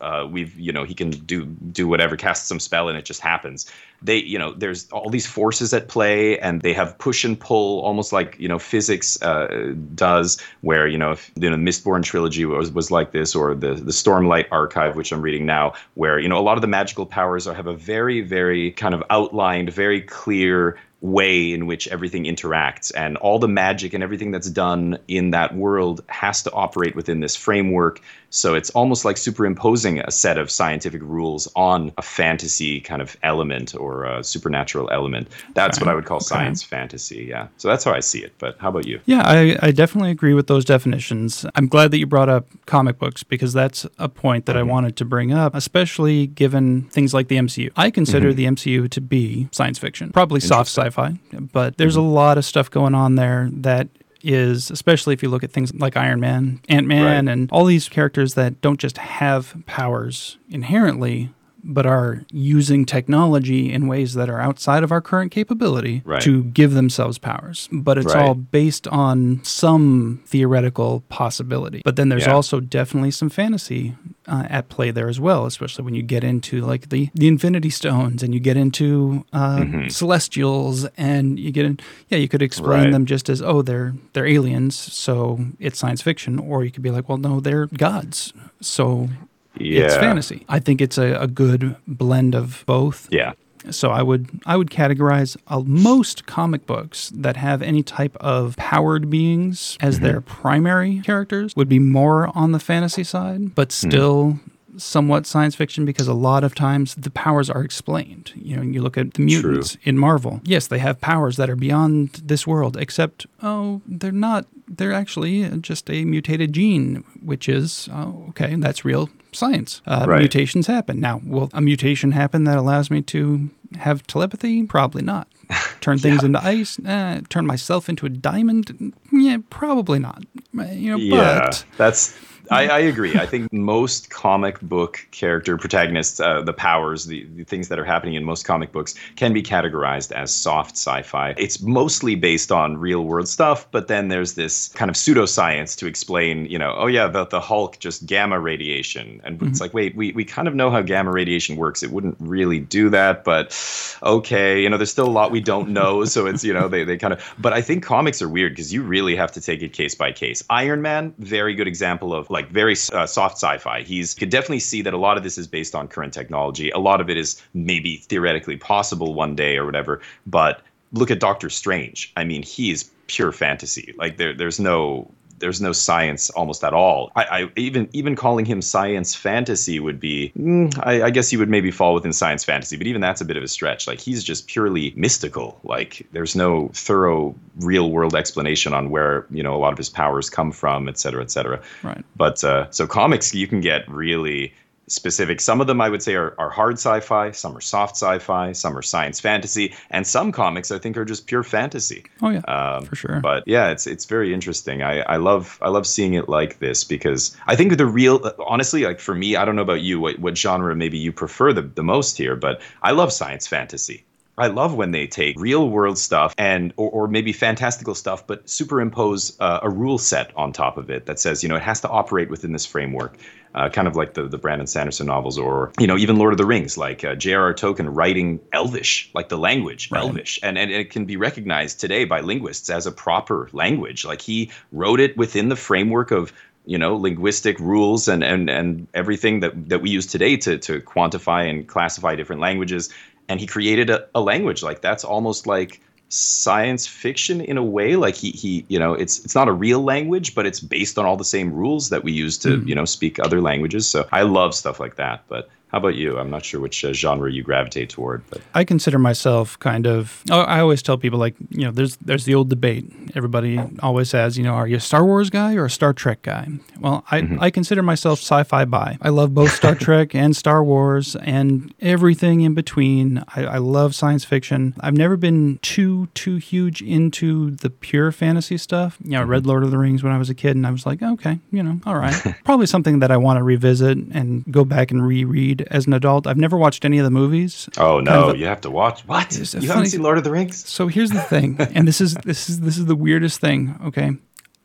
Uh, 0.02 0.28
we've 0.30 0.58
you 0.60 0.72
know 0.72 0.84
he 0.84 0.94
can 0.94 1.10
do 1.10 1.46
do 1.46 1.88
whatever, 1.88 2.16
cast 2.16 2.48
some 2.48 2.60
spell, 2.60 2.88
and 2.88 2.98
it 2.98 3.06
just 3.06 3.22
happens. 3.22 3.70
They 4.02 4.18
you 4.18 4.38
know 4.38 4.54
there's 4.54 4.90
all 4.92 5.10
these 5.10 5.26
forces 5.26 5.74
at 5.74 5.88
play, 5.88 6.38
and 6.40 6.62
they 6.62 6.74
have 6.74 6.98
push 6.98 7.24
and 7.24 7.40
pull, 7.40 7.82
almost 7.82 8.14
like 8.14 8.36
you 8.40 8.48
know 8.48 8.60
physics 8.60 9.22
uh, 9.22 9.74
does. 9.96 10.40
Where 10.62 10.88
you 10.88 10.98
know 10.98 11.12
if 11.12 11.32
you 11.36 11.50
know 11.50 11.58
Mistborn 11.58 12.04
trilogy 12.04 12.46
was 12.46 12.72
was 12.72 12.92
like 12.92 13.12
this, 13.12 13.36
or 13.36 13.56
the 13.56 13.74
the 13.74 13.92
Stormlight 13.92 14.48
Archive, 14.52 14.96
which 14.96 15.12
I'm 15.12 15.22
reading 15.22 15.46
now, 15.46 15.74
where 15.96 16.20
you 16.20 16.30
know 16.30 16.38
a 16.38 16.46
lot 16.46 16.58
of 16.58 16.62
the 16.62 16.68
magical 16.68 17.06
powers 17.06 17.48
are 17.48 17.54
have 17.54 17.68
a 17.68 17.76
very 17.76 18.22
very 18.22 18.72
kind 18.72 18.94
of 18.94 19.04
outlined, 19.10 19.72
very 19.74 20.02
clear 20.02 20.78
way 21.02 21.52
in 21.52 21.66
which 21.66 21.88
everything 21.88 22.26
interacts 22.26 22.92
and 22.96 23.18
all 23.18 23.40
the 23.40 23.48
magic 23.48 23.94
and 23.94 24.04
everything 24.04 24.32
that's 24.32 24.50
done 24.50 24.98
in 25.08 25.32
that 25.32 25.56
world 25.56 26.04
has 26.08 26.44
to 26.44 26.52
operate 26.52 26.96
within 26.96 27.20
this 27.20 27.36
framework 27.36 28.02
so 28.32 28.56
it's 28.56 28.70
almost 28.72 29.04
like 29.04 29.18
superimposing 29.18 30.00
a 30.00 30.10
set 30.10 30.38
of 30.38 30.50
scientific 30.50 31.02
rules 31.04 31.50
on 31.54 31.92
a 31.98 32.02
fantasy 32.02 32.80
kind 32.80 33.02
of 33.02 33.18
element 33.24 33.76
or 33.76 34.06
a 34.06 34.24
supernatural 34.24 34.90
element. 34.90 35.28
That's 35.54 35.82
what 35.82 35.90
I 35.90 35.94
would 35.94 36.06
call 36.06 36.18
okay. 36.18 36.28
science 36.28 36.64
fantasy. 36.64 37.26
Yeah. 37.30 37.50
So 37.58 37.68
that's 37.68 37.84
how 37.84 37.92
I 37.92 38.00
see 38.00 38.20
it. 38.20 38.32
But 38.40 38.58
how 38.58 38.70
about 38.70 38.88
you? 38.88 39.02
Yeah, 39.06 39.24
I, 39.26 39.58
I 39.62 39.72
definitely 39.72 40.12
agree 40.12 40.34
with 40.34 40.48
those 40.48 40.64
definitions. 40.64 41.46
I'm 41.56 41.68
glad 41.68 41.92
that 41.92 41.98
you 41.98 42.08
brought 42.08 42.30
up 42.30 42.48
comic 42.66 42.98
books 42.98 43.22
because 43.22 43.52
that's 43.52 43.86
a 44.00 44.08
point 44.08 44.46
that 44.46 44.54
mm-hmm. 44.54 44.70
I 44.70 44.72
wanted 44.72 44.96
to 44.96 45.06
bring 45.06 45.34
up, 45.34 45.54
especially 45.54 46.28
given 46.28 46.84
things 46.84 47.14
like 47.14 47.28
the 47.28 47.36
MCU. 47.36 47.70
I 47.76 47.92
consider 47.92 48.30
mm-hmm. 48.30 48.38
the 48.38 48.46
MCU 48.46 48.90
to 48.92 49.02
be 49.02 49.50
science 49.52 49.78
fiction, 49.78 50.10
probably 50.10 50.40
soft 50.40 50.70
sci 50.70 50.90
fi, 50.92 51.20
but 51.52 51.78
there's 51.78 51.96
mm-hmm. 51.96 52.06
a 52.06 52.12
lot 52.12 52.38
of 52.38 52.46
stuff 52.46 52.70
going 52.70 52.96
on 52.96 53.16
there 53.16 53.50
that 53.52 53.88
is, 54.24 54.70
especially 54.72 55.14
if 55.14 55.24
you 55.24 55.30
look 55.30 55.44
at 55.44 55.52
things 55.52 55.74
like 55.74 55.98
Iron 55.98 56.20
Man, 56.20 56.62
Ant 56.70 56.88
Man, 56.88 57.26
right. 57.26 57.32
and 57.32 57.52
all 57.52 57.66
these 57.66 57.90
characters 57.90 58.36
that 58.36 58.62
don't 58.62 58.80
just 58.80 58.98
have 58.98 59.56
powers 59.66 60.38
inherently, 60.50 61.32
but 61.64 61.86
are 61.86 62.24
using 62.32 62.86
technology 62.86 63.72
in 63.72 63.88
ways 63.88 64.14
that 64.14 64.30
are 64.30 64.40
outside 64.40 64.84
of 64.84 64.92
our 64.92 65.02
current 65.02 65.32
capability 65.32 66.02
right. 66.06 66.22
to 66.22 66.44
give 66.46 66.74
themselves 66.74 67.18
powers. 67.18 67.70
But 67.72 67.98
it's 67.98 68.14
right. 68.14 68.26
all 68.26 68.34
based 68.36 68.88
on 68.88 69.44
some 69.44 70.22
theoretical 70.26 71.04
possibility. 71.10 71.82
But 71.84 71.96
then 71.96 72.10
there's 72.10 72.26
yeah. 72.26 72.34
also 72.34 72.60
definitely 72.60 73.12
some 73.12 73.30
fantasy 73.30 73.96
uh, 74.28 74.46
at 74.50 74.70
play 74.70 74.92
there 74.92 75.10
as 75.10 75.20
well, 75.20 75.46
especially 75.46 75.84
when 75.84 75.96
you 75.96 76.04
get 76.04 76.24
into 76.24 76.62
like 76.62 76.90
the, 76.90 77.10
the 77.14 77.28
Infinity 77.28 77.70
Stones 77.70 78.24
and 78.24 78.34
you 78.34 78.40
get 78.40 78.58
into 78.58 79.26
uh, 79.34 79.58
mm-hmm. 79.58 79.88
Celestials 79.90 80.86
and 80.98 81.40
you 81.40 81.52
get 81.52 81.66
in. 81.66 81.80
Yeah, 82.10 82.18
you 82.18 82.28
could 82.28 82.42
explain 82.42 82.86
right. 82.86 82.92
them 82.92 83.06
just 83.06 83.30
as 83.30 83.42
oh 83.42 83.62
they're 83.62 83.94
they're 84.14 84.28
aliens, 84.28 84.78
so 84.78 85.40
it's 85.60 85.80
science 85.80 86.02
fiction, 86.02 86.40
or 86.40 86.64
you 86.64 86.72
could 86.72 86.84
be 86.84 86.92
like, 86.92 87.10
well, 87.10 87.18
no, 87.18 87.40
they're 87.40 87.68
gods, 87.68 88.34
so 88.62 89.10
yeah. 89.58 89.86
it's 89.86 89.96
fantasy. 89.96 90.46
I 90.50 90.60
think 90.60 90.82
it's 90.82 90.98
a, 90.98 91.14
a 91.14 91.28
good 91.28 91.76
blend 91.88 92.36
of 92.36 92.64
both. 92.66 93.08
Yeah. 93.12 93.34
So 93.70 93.92
I 93.92 94.02
would 94.02 94.42
I 94.46 94.58
would 94.58 94.72
categorize 94.72 95.38
uh, 95.48 95.60
most 95.60 96.26
comic 96.26 96.66
books 96.66 97.12
that 97.14 97.38
have 97.38 97.62
any 97.62 97.84
type 97.84 98.18
of 98.18 98.56
powered 98.58 99.10
beings 99.10 99.78
as 99.82 99.96
mm-hmm. 99.96 100.06
their 100.06 100.22
primary 100.22 101.02
characters 101.02 101.56
would 101.56 101.70
be 101.70 101.78
more 101.78 102.36
on 102.36 102.54
the 102.54 102.60
fantasy 102.60 103.04
side, 103.04 103.54
but 103.54 103.70
mm. 103.70 103.72
still 103.72 104.26
mm 104.34 104.40
somewhat 104.78 105.26
science 105.26 105.56
fiction 105.56 105.86
because 105.86 106.08
a 106.08 106.14
lot 106.14 106.44
of 106.44 106.56
times 106.56 106.96
the 106.96 107.10
powers 107.10 107.50
are 107.50 107.64
explained. 107.64 108.32
You 108.36 108.56
know, 108.56 108.62
you 108.62 108.82
look 108.82 108.98
at 108.98 109.14
the 109.14 109.22
mutants 109.22 109.74
True. 109.74 109.82
in 109.84 109.98
Marvel. 109.98 110.42
Yes, 110.44 110.68
they 110.68 110.80
have 110.80 111.02
powers 111.02 111.38
that 111.38 111.50
are 111.50 111.56
beyond 111.56 112.14
this 112.24 112.48
world, 112.48 112.78
except 112.78 113.26
oh, 113.42 113.82
they're 113.86 114.12
not. 114.12 114.46
They're 114.68 114.94
actually 114.94 115.48
just 115.60 115.90
a 115.90 116.06
mutated 116.06 116.54
gene, 116.54 117.04
which 117.22 117.50
is 117.50 117.90
oh, 117.92 118.26
okay, 118.30 118.56
that's 118.56 118.86
real 118.86 119.10
science. 119.34 119.82
Uh, 119.86 120.06
right. 120.08 120.20
Mutations 120.20 120.68
happen. 120.68 121.00
Now, 121.00 121.22
will 121.24 121.50
a 121.54 121.62
mutation 121.62 122.12
happen 122.12 122.44
that 122.46 122.58
allows 122.58 122.92
me 122.92 123.02
to 123.04 123.50
have 123.78 124.06
telepathy? 124.08 124.64
Probably 124.64 125.02
not. 125.02 125.28
Turn 125.82 125.98
things 125.98 126.22
yeah. 126.22 126.26
into 126.26 126.46
ice? 126.46 126.80
Eh, 126.86 127.22
turn 127.30 127.46
myself 127.46 127.90
into 127.90 128.06
a 128.06 128.10
diamond? 128.10 128.94
Yeah, 129.12 129.38
probably 129.50 130.00
not. 130.00 130.24
You 130.54 130.92
know, 130.92 130.98
yeah, 130.98 131.40
but 131.46 131.66
that's 131.78 132.16
I, 132.52 132.68
I, 132.68 132.80
agree. 132.80 133.16
I 133.16 133.26
think 133.26 133.52
most 133.54 134.10
comic 134.10 134.60
book 134.62 135.06
character 135.12 135.58
protagonists, 135.58 136.20
uh, 136.20 136.42
the 136.42 136.54
powers, 136.54 137.06
the, 137.06 137.26
the, 137.36 137.44
things 137.44 137.68
that 137.68 137.78
are 137.78 137.86
happening 137.86 138.16
in 138.16 138.24
most 138.24 138.46
comic 138.46 138.72
books, 138.72 138.96
can 139.16 139.34
be 139.34 139.44
categorized 139.44 140.12
as 140.12 140.34
soft 140.34 140.72
sci-fi. 140.72 141.34
It's 141.38 141.62
mostly 141.62 142.16
based 142.16 142.52
on 142.52 142.78
real 142.78 143.04
world 143.04 143.28
stuff, 143.28 143.70
but 143.72 143.88
then 143.88 144.08
there's 144.08 144.34
this 144.34 144.70
kind 144.70 144.90
of 144.90 144.96
pseudoscience 144.96 145.78
to 145.78 145.86
explain, 145.86 146.46
you 146.46 146.58
know, 146.58 146.74
oh 146.78 146.88
yeah, 146.88 147.08
the, 147.08 147.26
the 147.26 147.40
Hulk 147.40 147.78
just 147.80 148.06
gamma 148.06 148.40
radiation, 148.40 149.22
and 149.24 149.38
mm-hmm. 149.38 149.48
it's 149.48 149.62
like, 149.62 149.74
wait, 149.74 149.96
we 149.96 150.12
we 150.14 150.26
kind 150.26 150.48
of 150.48 150.56
know 150.56 150.72
how 150.72 150.82
gamma 150.82 151.12
radiation 151.12 151.58
works. 151.58 151.84
It 151.84 151.92
wouldn't 151.92 152.18
really 152.20 152.60
do 152.60 152.90
that, 152.90 153.24
but 153.24 153.56
okay, 154.04 154.62
you 154.62 154.70
know, 154.70 154.78
there's 154.78 154.92
still 154.92 155.08
a 155.08 155.12
lot 155.12 155.32
we 155.32 155.42
don't 155.42 155.70
know, 155.70 156.06
so 156.06 156.26
it's 156.26 156.44
you 156.44 156.54
know 156.54 156.68
they 156.68 156.84
they 156.84 156.98
kind 156.98 157.14
of. 157.14 157.36
But 157.38 157.54
I 157.54 157.62
think 157.62 157.84
comics 157.84 158.22
are 158.22 158.30
weird 158.30 158.54
because 158.54 158.74
you 158.74 158.82
really 158.82 159.16
have 159.16 159.32
to 159.34 159.42
take 159.42 159.62
it 159.62 159.74
case 159.74 159.96
by 159.96 160.12
case. 160.12 160.44
Iron 160.50 160.82
Man, 160.82 161.14
very 161.20 161.54
good 161.54 161.68
example 161.68 162.14
of 162.14 162.30
like 162.30 162.41
like 162.42 162.52
very 162.52 162.76
uh, 162.94 163.06
soft 163.06 163.36
sci-fi. 163.36 163.82
He's 163.82 164.14
could 164.14 164.30
definitely 164.30 164.60
see 164.60 164.82
that 164.82 164.94
a 164.94 164.98
lot 164.98 165.18
of 165.18 165.24
this 165.24 165.38
is 165.38 165.48
based 165.48 165.76
on 165.76 165.88
current 165.88 166.14
technology. 166.14 166.70
A 166.72 166.80
lot 166.80 167.02
of 167.02 167.10
it 167.10 167.18
is 167.18 167.42
maybe 167.54 167.98
theoretically 167.98 168.58
possible 168.58 169.14
one 169.14 169.36
day 169.36 169.58
or 169.58 169.66
whatever. 169.66 170.02
But 170.26 170.62
look 170.94 171.12
at 171.12 171.20
Doctor 171.20 171.50
Strange. 171.50 172.12
I 172.18 172.24
mean, 172.24 172.44
he 172.44 172.72
is 172.72 172.90
pure 173.08 173.32
fantasy. 173.32 173.94
Like 173.98 174.18
there, 174.18 174.34
there's 174.34 174.60
no 174.60 175.10
there's 175.42 175.60
no 175.60 175.74
science 175.74 176.30
almost 176.30 176.64
at 176.64 176.74
all. 176.74 177.12
I, 177.16 177.24
I 177.24 177.50
even 177.58 177.90
even 177.92 178.16
calling 178.16 178.46
him 178.46 178.62
science 178.62 179.14
fantasy 179.14 179.80
would 179.80 180.00
be, 180.00 180.32
mm, 180.38 180.74
I, 180.84 181.04
I, 181.04 181.10
guess 181.10 181.30
he 181.30 181.38
would 181.38 181.50
maybe 181.50 181.72
fall 181.72 181.94
within 181.94 182.14
science 182.14 182.44
fantasy, 182.44 182.78
but 182.78 182.88
even 182.88 183.02
that's 183.02 183.20
a 183.20 183.26
bit 183.26 183.38
of 183.38 183.44
a 183.44 183.48
stretch. 183.48 183.88
Like 183.88 184.00
he's 184.00 184.24
just 184.24 184.48
purely 184.48 184.94
mystical. 184.96 185.60
Like 185.64 186.08
there's 186.14 186.36
no 186.36 186.70
thorough 186.74 187.36
real 187.60 187.92
world 187.92 188.16
explanation 188.16 188.74
on 188.74 188.90
where 188.90 189.26
you 189.30 189.44
know 189.44 189.56
a 189.56 189.60
lot 189.60 189.74
of 189.74 189.78
his 189.78 189.90
powers 189.90 190.30
come 190.30 190.52
from, 190.52 190.88
et 190.88 190.98
cetera, 190.98 191.22
et 191.22 191.32
cetera. 191.32 191.62
Right. 191.84 192.06
But 192.16 192.44
uh, 192.44 192.72
so 192.72 192.88
comics, 192.88 193.36
you 193.36 193.48
can 193.48 193.60
get 193.60 193.90
really 193.90 194.54
specific. 194.92 195.42
Some 195.42 195.62
of 195.62 195.68
them 195.68 195.82
I 195.82 195.90
would 195.90 196.04
say 196.04 196.16
are, 196.16 196.36
are 196.38 196.50
hard 196.50 196.76
sci-fi, 196.76 197.32
some 197.32 197.56
are 197.56 197.62
soft 197.62 197.96
sci-fi, 197.96 198.52
some 198.52 198.78
are 198.78 198.82
science 198.82 199.20
fantasy, 199.20 199.74
and 199.90 200.06
some 200.06 200.32
comics 200.32 200.72
I 200.72 200.80
think 200.80 200.98
are 200.98 201.06
just 201.06 201.28
pure 201.28 201.44
fantasy. 201.44 202.06
Oh 202.22 202.30
yeah, 202.30 202.40
um, 202.42 202.86
for 202.86 202.96
sure. 202.96 203.20
But 203.22 203.44
yeah, 203.48 203.70
it's 203.70 203.88
it's 203.88 204.06
very 204.06 204.34
interesting. 204.34 204.84
I, 204.84 205.00
I 205.02 205.18
love 205.18 205.58
I 205.62 205.70
love 205.70 205.88
seeing 205.88 206.14
it 206.14 206.30
like 206.30 206.60
this 206.60 206.84
because 206.84 207.36
I 207.48 207.56
think 207.56 207.78
the 207.78 207.86
real 207.86 208.32
honestly 208.46 208.84
like 208.84 209.00
for 209.00 209.16
me 209.16 209.36
I 209.36 209.46
don't 209.46 209.56
know 209.56 209.62
about 209.62 209.82
you 209.82 210.00
what 210.00 210.20
what 210.20 210.38
genre 210.38 210.76
maybe 210.76 210.98
you 210.98 211.12
prefer 211.12 211.54
the, 211.54 211.64
the 211.64 211.84
most 211.84 212.18
here, 212.18 212.36
but 212.36 212.62
I 212.82 212.92
love 212.92 213.12
science 213.14 213.48
fantasy. 213.48 214.06
I 214.38 214.48
love 214.48 214.74
when 214.74 214.92
they 214.92 215.08
take 215.08 215.40
real 215.40 215.70
world 215.70 215.98
stuff 215.98 216.34
and 216.38 216.74
or, 216.78 216.90
or 216.90 217.08
maybe 217.08 217.34
fantastical 217.34 217.96
stuff, 217.96 218.26
but 218.26 218.50
superimpose 218.50 219.38
uh, 219.40 219.60
a 219.62 219.70
rule 219.70 219.98
set 219.98 220.32
on 220.36 220.54
top 220.54 220.78
of 220.78 220.90
it 220.90 221.06
that 221.06 221.20
says 221.20 221.44
you 221.44 221.50
know 221.50 221.56
it 221.56 221.62
has 221.62 221.82
to 221.82 221.90
operate 221.90 222.30
within 222.30 222.54
this 222.54 222.66
framework 222.66 223.18
uh, 223.54 223.70
kind 223.70 223.88
of 223.88 223.96
like 223.96 224.14
the, 224.14 224.28
the 224.28 224.38
Brandon 224.38 224.68
Sanderson 224.68 225.08
novels, 225.08 225.38
or 225.38 225.72
you 225.80 225.88
know 225.88 225.98
even 225.98 226.18
Lord 226.18 226.34
of 226.34 226.38
the 226.38 226.46
Rings, 226.46 226.78
like 226.78 227.04
uh, 227.04 227.16
J.R.R. 227.16 227.54
Tolkien 227.54 227.90
writing 227.92 228.40
Elvish, 228.54 229.10
like 229.14 229.30
the 229.30 229.38
language 229.38 229.90
right. 229.92 230.02
Elvish, 230.02 230.40
and, 230.42 230.58
and 230.58 230.72
it 230.72 230.90
can 230.90 231.06
be 231.06 231.18
recognized 231.18 231.80
today 231.80 232.06
by 232.06 232.22
linguists 232.22 232.70
as 232.70 232.88
a 232.88 232.92
proper 232.92 233.50
language. 233.52 234.06
Like 234.06 234.22
he 234.22 234.52
wrote 234.72 235.00
it 235.00 235.18
within 235.18 235.50
the 235.50 235.56
framework 235.56 236.12
of 236.12 236.32
you 236.66 236.78
know 236.78 236.96
linguistic 236.96 237.60
rules 237.60 238.08
and 238.08 238.24
and 238.24 238.50
and 238.50 238.88
everything 238.94 239.42
that 239.42 239.70
that 239.70 239.82
we 239.82 239.90
use 239.90 240.08
today 240.08 240.38
to 240.38 240.58
to 240.60 240.80
quantify 240.80 241.50
and 241.50 241.68
classify 241.68 242.16
different 242.16 242.42
languages. 242.42 242.90
And 243.32 243.40
he 243.40 243.48
created 243.48 243.90
a, 243.90 244.06
a 244.14 244.20
language 244.20 244.62
like 244.62 244.82
that's 244.82 245.06
almost 245.06 245.48
like 245.48 245.80
science 246.10 246.86
fiction 246.86 247.40
in 247.40 247.58
a 247.58 247.64
way 247.64 247.96
like 247.96 248.16
he 248.16 248.32
he 248.32 248.66
you 248.68 248.78
know 248.78 248.94
it's 248.94 249.24
it's 249.24 249.34
not 249.34 249.48
a 249.48 249.54
real 249.54 249.82
language 249.82 250.36
but 250.36 250.46
it's 250.46 250.60
based 250.60 251.00
on 251.00 251.06
all 251.06 251.16
the 251.16 251.24
same 251.24 251.54
rules 251.54 251.88
that 251.90 252.04
we 252.04 252.12
use 252.12 252.38
to 252.38 252.50
mm. 252.50 252.68
you 252.68 252.76
know 252.76 252.84
speak 252.84 253.18
other 253.20 253.40
languages 253.40 253.88
so 253.88 254.06
i 254.12 254.22
love 254.22 254.54
stuff 254.54 254.78
like 254.78 254.98
that 254.98 255.24
but 255.30 255.50
how 255.72 255.78
about 255.78 255.96
you? 255.96 256.20
I'm 256.20 256.30
not 256.30 256.44
sure 256.44 256.60
which 256.60 256.84
uh, 256.84 256.92
genre 256.92 257.32
you 257.32 257.44
gravitate 257.44 257.90
toward, 257.90 258.30
but 258.30 258.42
I 258.54 258.66
consider 258.66 259.00
myself 259.00 259.58
kind 259.60 259.88
of. 259.88 260.22
Oh, 260.30 260.42
I 260.42 260.60
always 260.60 260.82
tell 260.82 260.98
people 260.98 261.18
like 261.18 261.36
you 261.50 261.64
know, 261.64 261.72
there's 261.72 261.96
there's 261.98 262.26
the 262.26 262.36
old 262.36 262.50
debate. 262.50 262.92
Everybody 263.16 263.58
always 263.80 264.10
says, 264.10 264.38
you 264.38 264.44
know, 264.44 264.52
are 264.52 264.68
you 264.68 264.76
a 264.76 264.82
Star 264.82 265.06
Wars 265.06 265.30
guy 265.30 265.56
or 265.56 265.64
a 265.64 265.70
Star 265.70 265.94
Trek 265.94 266.24
guy? 266.24 266.50
Well, 266.78 267.06
I 267.10 267.22
mm-hmm. 267.22 267.42
I 267.42 267.52
consider 267.52 267.82
myself 267.82 268.20
sci-fi 268.20 268.66
by. 268.66 268.98
I 269.02 269.10
love 269.10 269.34
both 269.34 269.54
Star 269.54 269.74
Trek 269.88 270.14
and 270.14 270.36
Star 270.36 270.62
Wars 270.62 271.16
and 271.16 271.74
everything 271.80 272.42
in 272.42 272.54
between. 272.54 273.24
I, 273.30 273.46
I 273.46 273.58
love 273.60 273.96
science 273.96 274.26
fiction. 274.26 274.74
I've 274.82 274.98
never 274.98 275.16
been 275.16 275.58
too 275.62 276.08
too 276.08 276.36
huge 276.36 276.82
into 276.82 277.52
the 277.52 277.70
pure 277.70 278.12
fantasy 278.12 278.58
stuff. 278.58 278.98
You 279.06 279.12
know, 279.12 279.22
I 279.22 279.24
read 279.24 279.44
mm-hmm. 279.44 279.50
Lord 279.50 279.64
of 279.64 279.72
the 279.72 279.78
Rings 279.78 280.04
when 280.04 280.12
I 280.12 280.18
was 280.18 280.30
a 280.30 280.36
kid, 280.36 280.58
and 280.58 280.68
I 280.68 280.72
was 280.72 280.86
like, 280.86 281.02
okay, 281.02 281.40
you 281.50 281.64
know, 281.64 281.80
all 281.86 281.96
right, 281.96 282.36
probably 282.44 282.66
something 282.66 283.00
that 283.00 283.10
I 283.10 283.16
want 283.16 283.38
to 283.38 283.44
revisit 283.44 283.98
and 283.98 284.44
go 284.52 284.66
back 284.66 284.92
and 284.92 285.08
reread 285.08 285.61
as 285.70 285.88
an 285.88 285.94
adult. 285.94 286.28
I've 286.28 286.38
never 286.38 286.58
watched 286.58 286.86
any 286.86 286.98
of 286.98 287.04
the 287.04 287.12
movies. 287.12 287.70
Oh 287.78 288.00
no, 288.00 288.12
kind 288.12 288.24
of 288.24 288.36
a, 288.36 288.38
you 288.38 288.46
have 288.46 288.62
to 288.62 288.72
watch. 288.72 289.02
What? 289.02 289.36
You 289.38 289.46
funny, 289.46 289.68
haven't 289.68 289.86
seen 289.88 290.04
Lord 290.04 290.18
of 290.18 290.24
the 290.24 290.32
Rings? 290.32 290.68
So 290.68 290.88
here's 290.88 291.12
the 291.12 291.22
thing, 291.22 291.58
and 291.76 291.88
this 291.88 292.02
is 292.02 292.16
this 292.16 292.50
is 292.50 292.62
this 292.62 292.78
is 292.78 292.86
the 292.86 292.96
weirdest 292.96 293.40
thing. 293.40 293.80
Okay, 293.86 294.12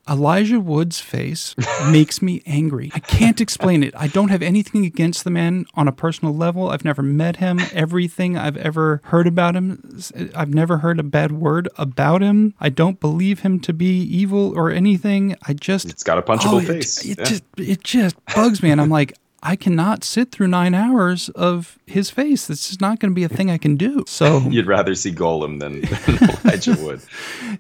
Elijah 0.09 0.61
Wood's 0.61 1.01
face 1.01 1.55
makes 1.91 2.23
me 2.23 2.43
angry. 2.47 2.91
I 2.95 3.01
can't 3.01 3.41
explain 3.41 3.83
it. 3.83 3.95
I 3.97 4.07
don't 4.07 4.29
have 4.29 4.43
anything 4.43 4.85
against 4.85 5.25
the 5.25 5.31
man 5.31 5.67
on 5.75 5.89
a 5.89 5.93
personal 5.93 6.35
level. 6.35 6.71
I've 6.71 6.85
never 6.85 7.03
met 7.03 7.37
him. 7.37 7.61
Everything 7.73 8.37
I've 8.37 8.57
ever 8.57 9.01
heard 9.05 9.27
about 9.27 9.57
him, 9.57 10.01
I've 10.35 10.55
never 10.55 10.79
heard 10.79 11.01
a 11.01 11.03
bad 11.03 11.33
word 11.33 11.69
about 11.77 12.23
him. 12.23 12.55
I 12.61 12.69
don't 12.69 13.01
believe 13.01 13.41
him 13.41 13.59
to 13.61 13.73
be 13.73 14.01
evil 14.03 14.57
or 14.57 14.71
anything. 14.71 15.37
I 15.47 15.55
just 15.55 15.87
It's 15.87 16.05
got 16.05 16.19
a 16.19 16.23
punchable 16.23 16.63
oh, 16.63 16.67
face. 16.67 17.05
It, 17.05 17.11
it 17.13 17.19
yeah. 17.19 17.25
just 17.25 17.45
it 17.59 17.85
just 17.85 18.17
bugs 18.35 18.63
me 18.63 18.71
and 18.71 18.81
I'm 18.81 18.91
like 18.91 19.15
I 19.43 19.55
cannot 19.55 20.03
sit 20.03 20.33
through 20.33 20.49
nine 20.49 20.75
hours 20.75 21.29
of 21.31 21.79
his 21.87 22.11
face. 22.11 22.47
This 22.47 22.71
is 22.71 22.81
not 22.81 22.99
going 22.99 23.13
to 23.13 23.15
be 23.15 23.23
a 23.23 23.29
thing 23.29 23.51
I 23.51 23.59
can 23.59 23.77
do. 23.77 24.05
So 24.07 24.39
you'd 24.51 24.67
rather 24.67 24.95
see 24.95 25.13
Gollum 25.13 25.61
than, 25.61 25.81
than 26.19 26.31
Elijah 26.45 26.77
Wood. 26.85 27.01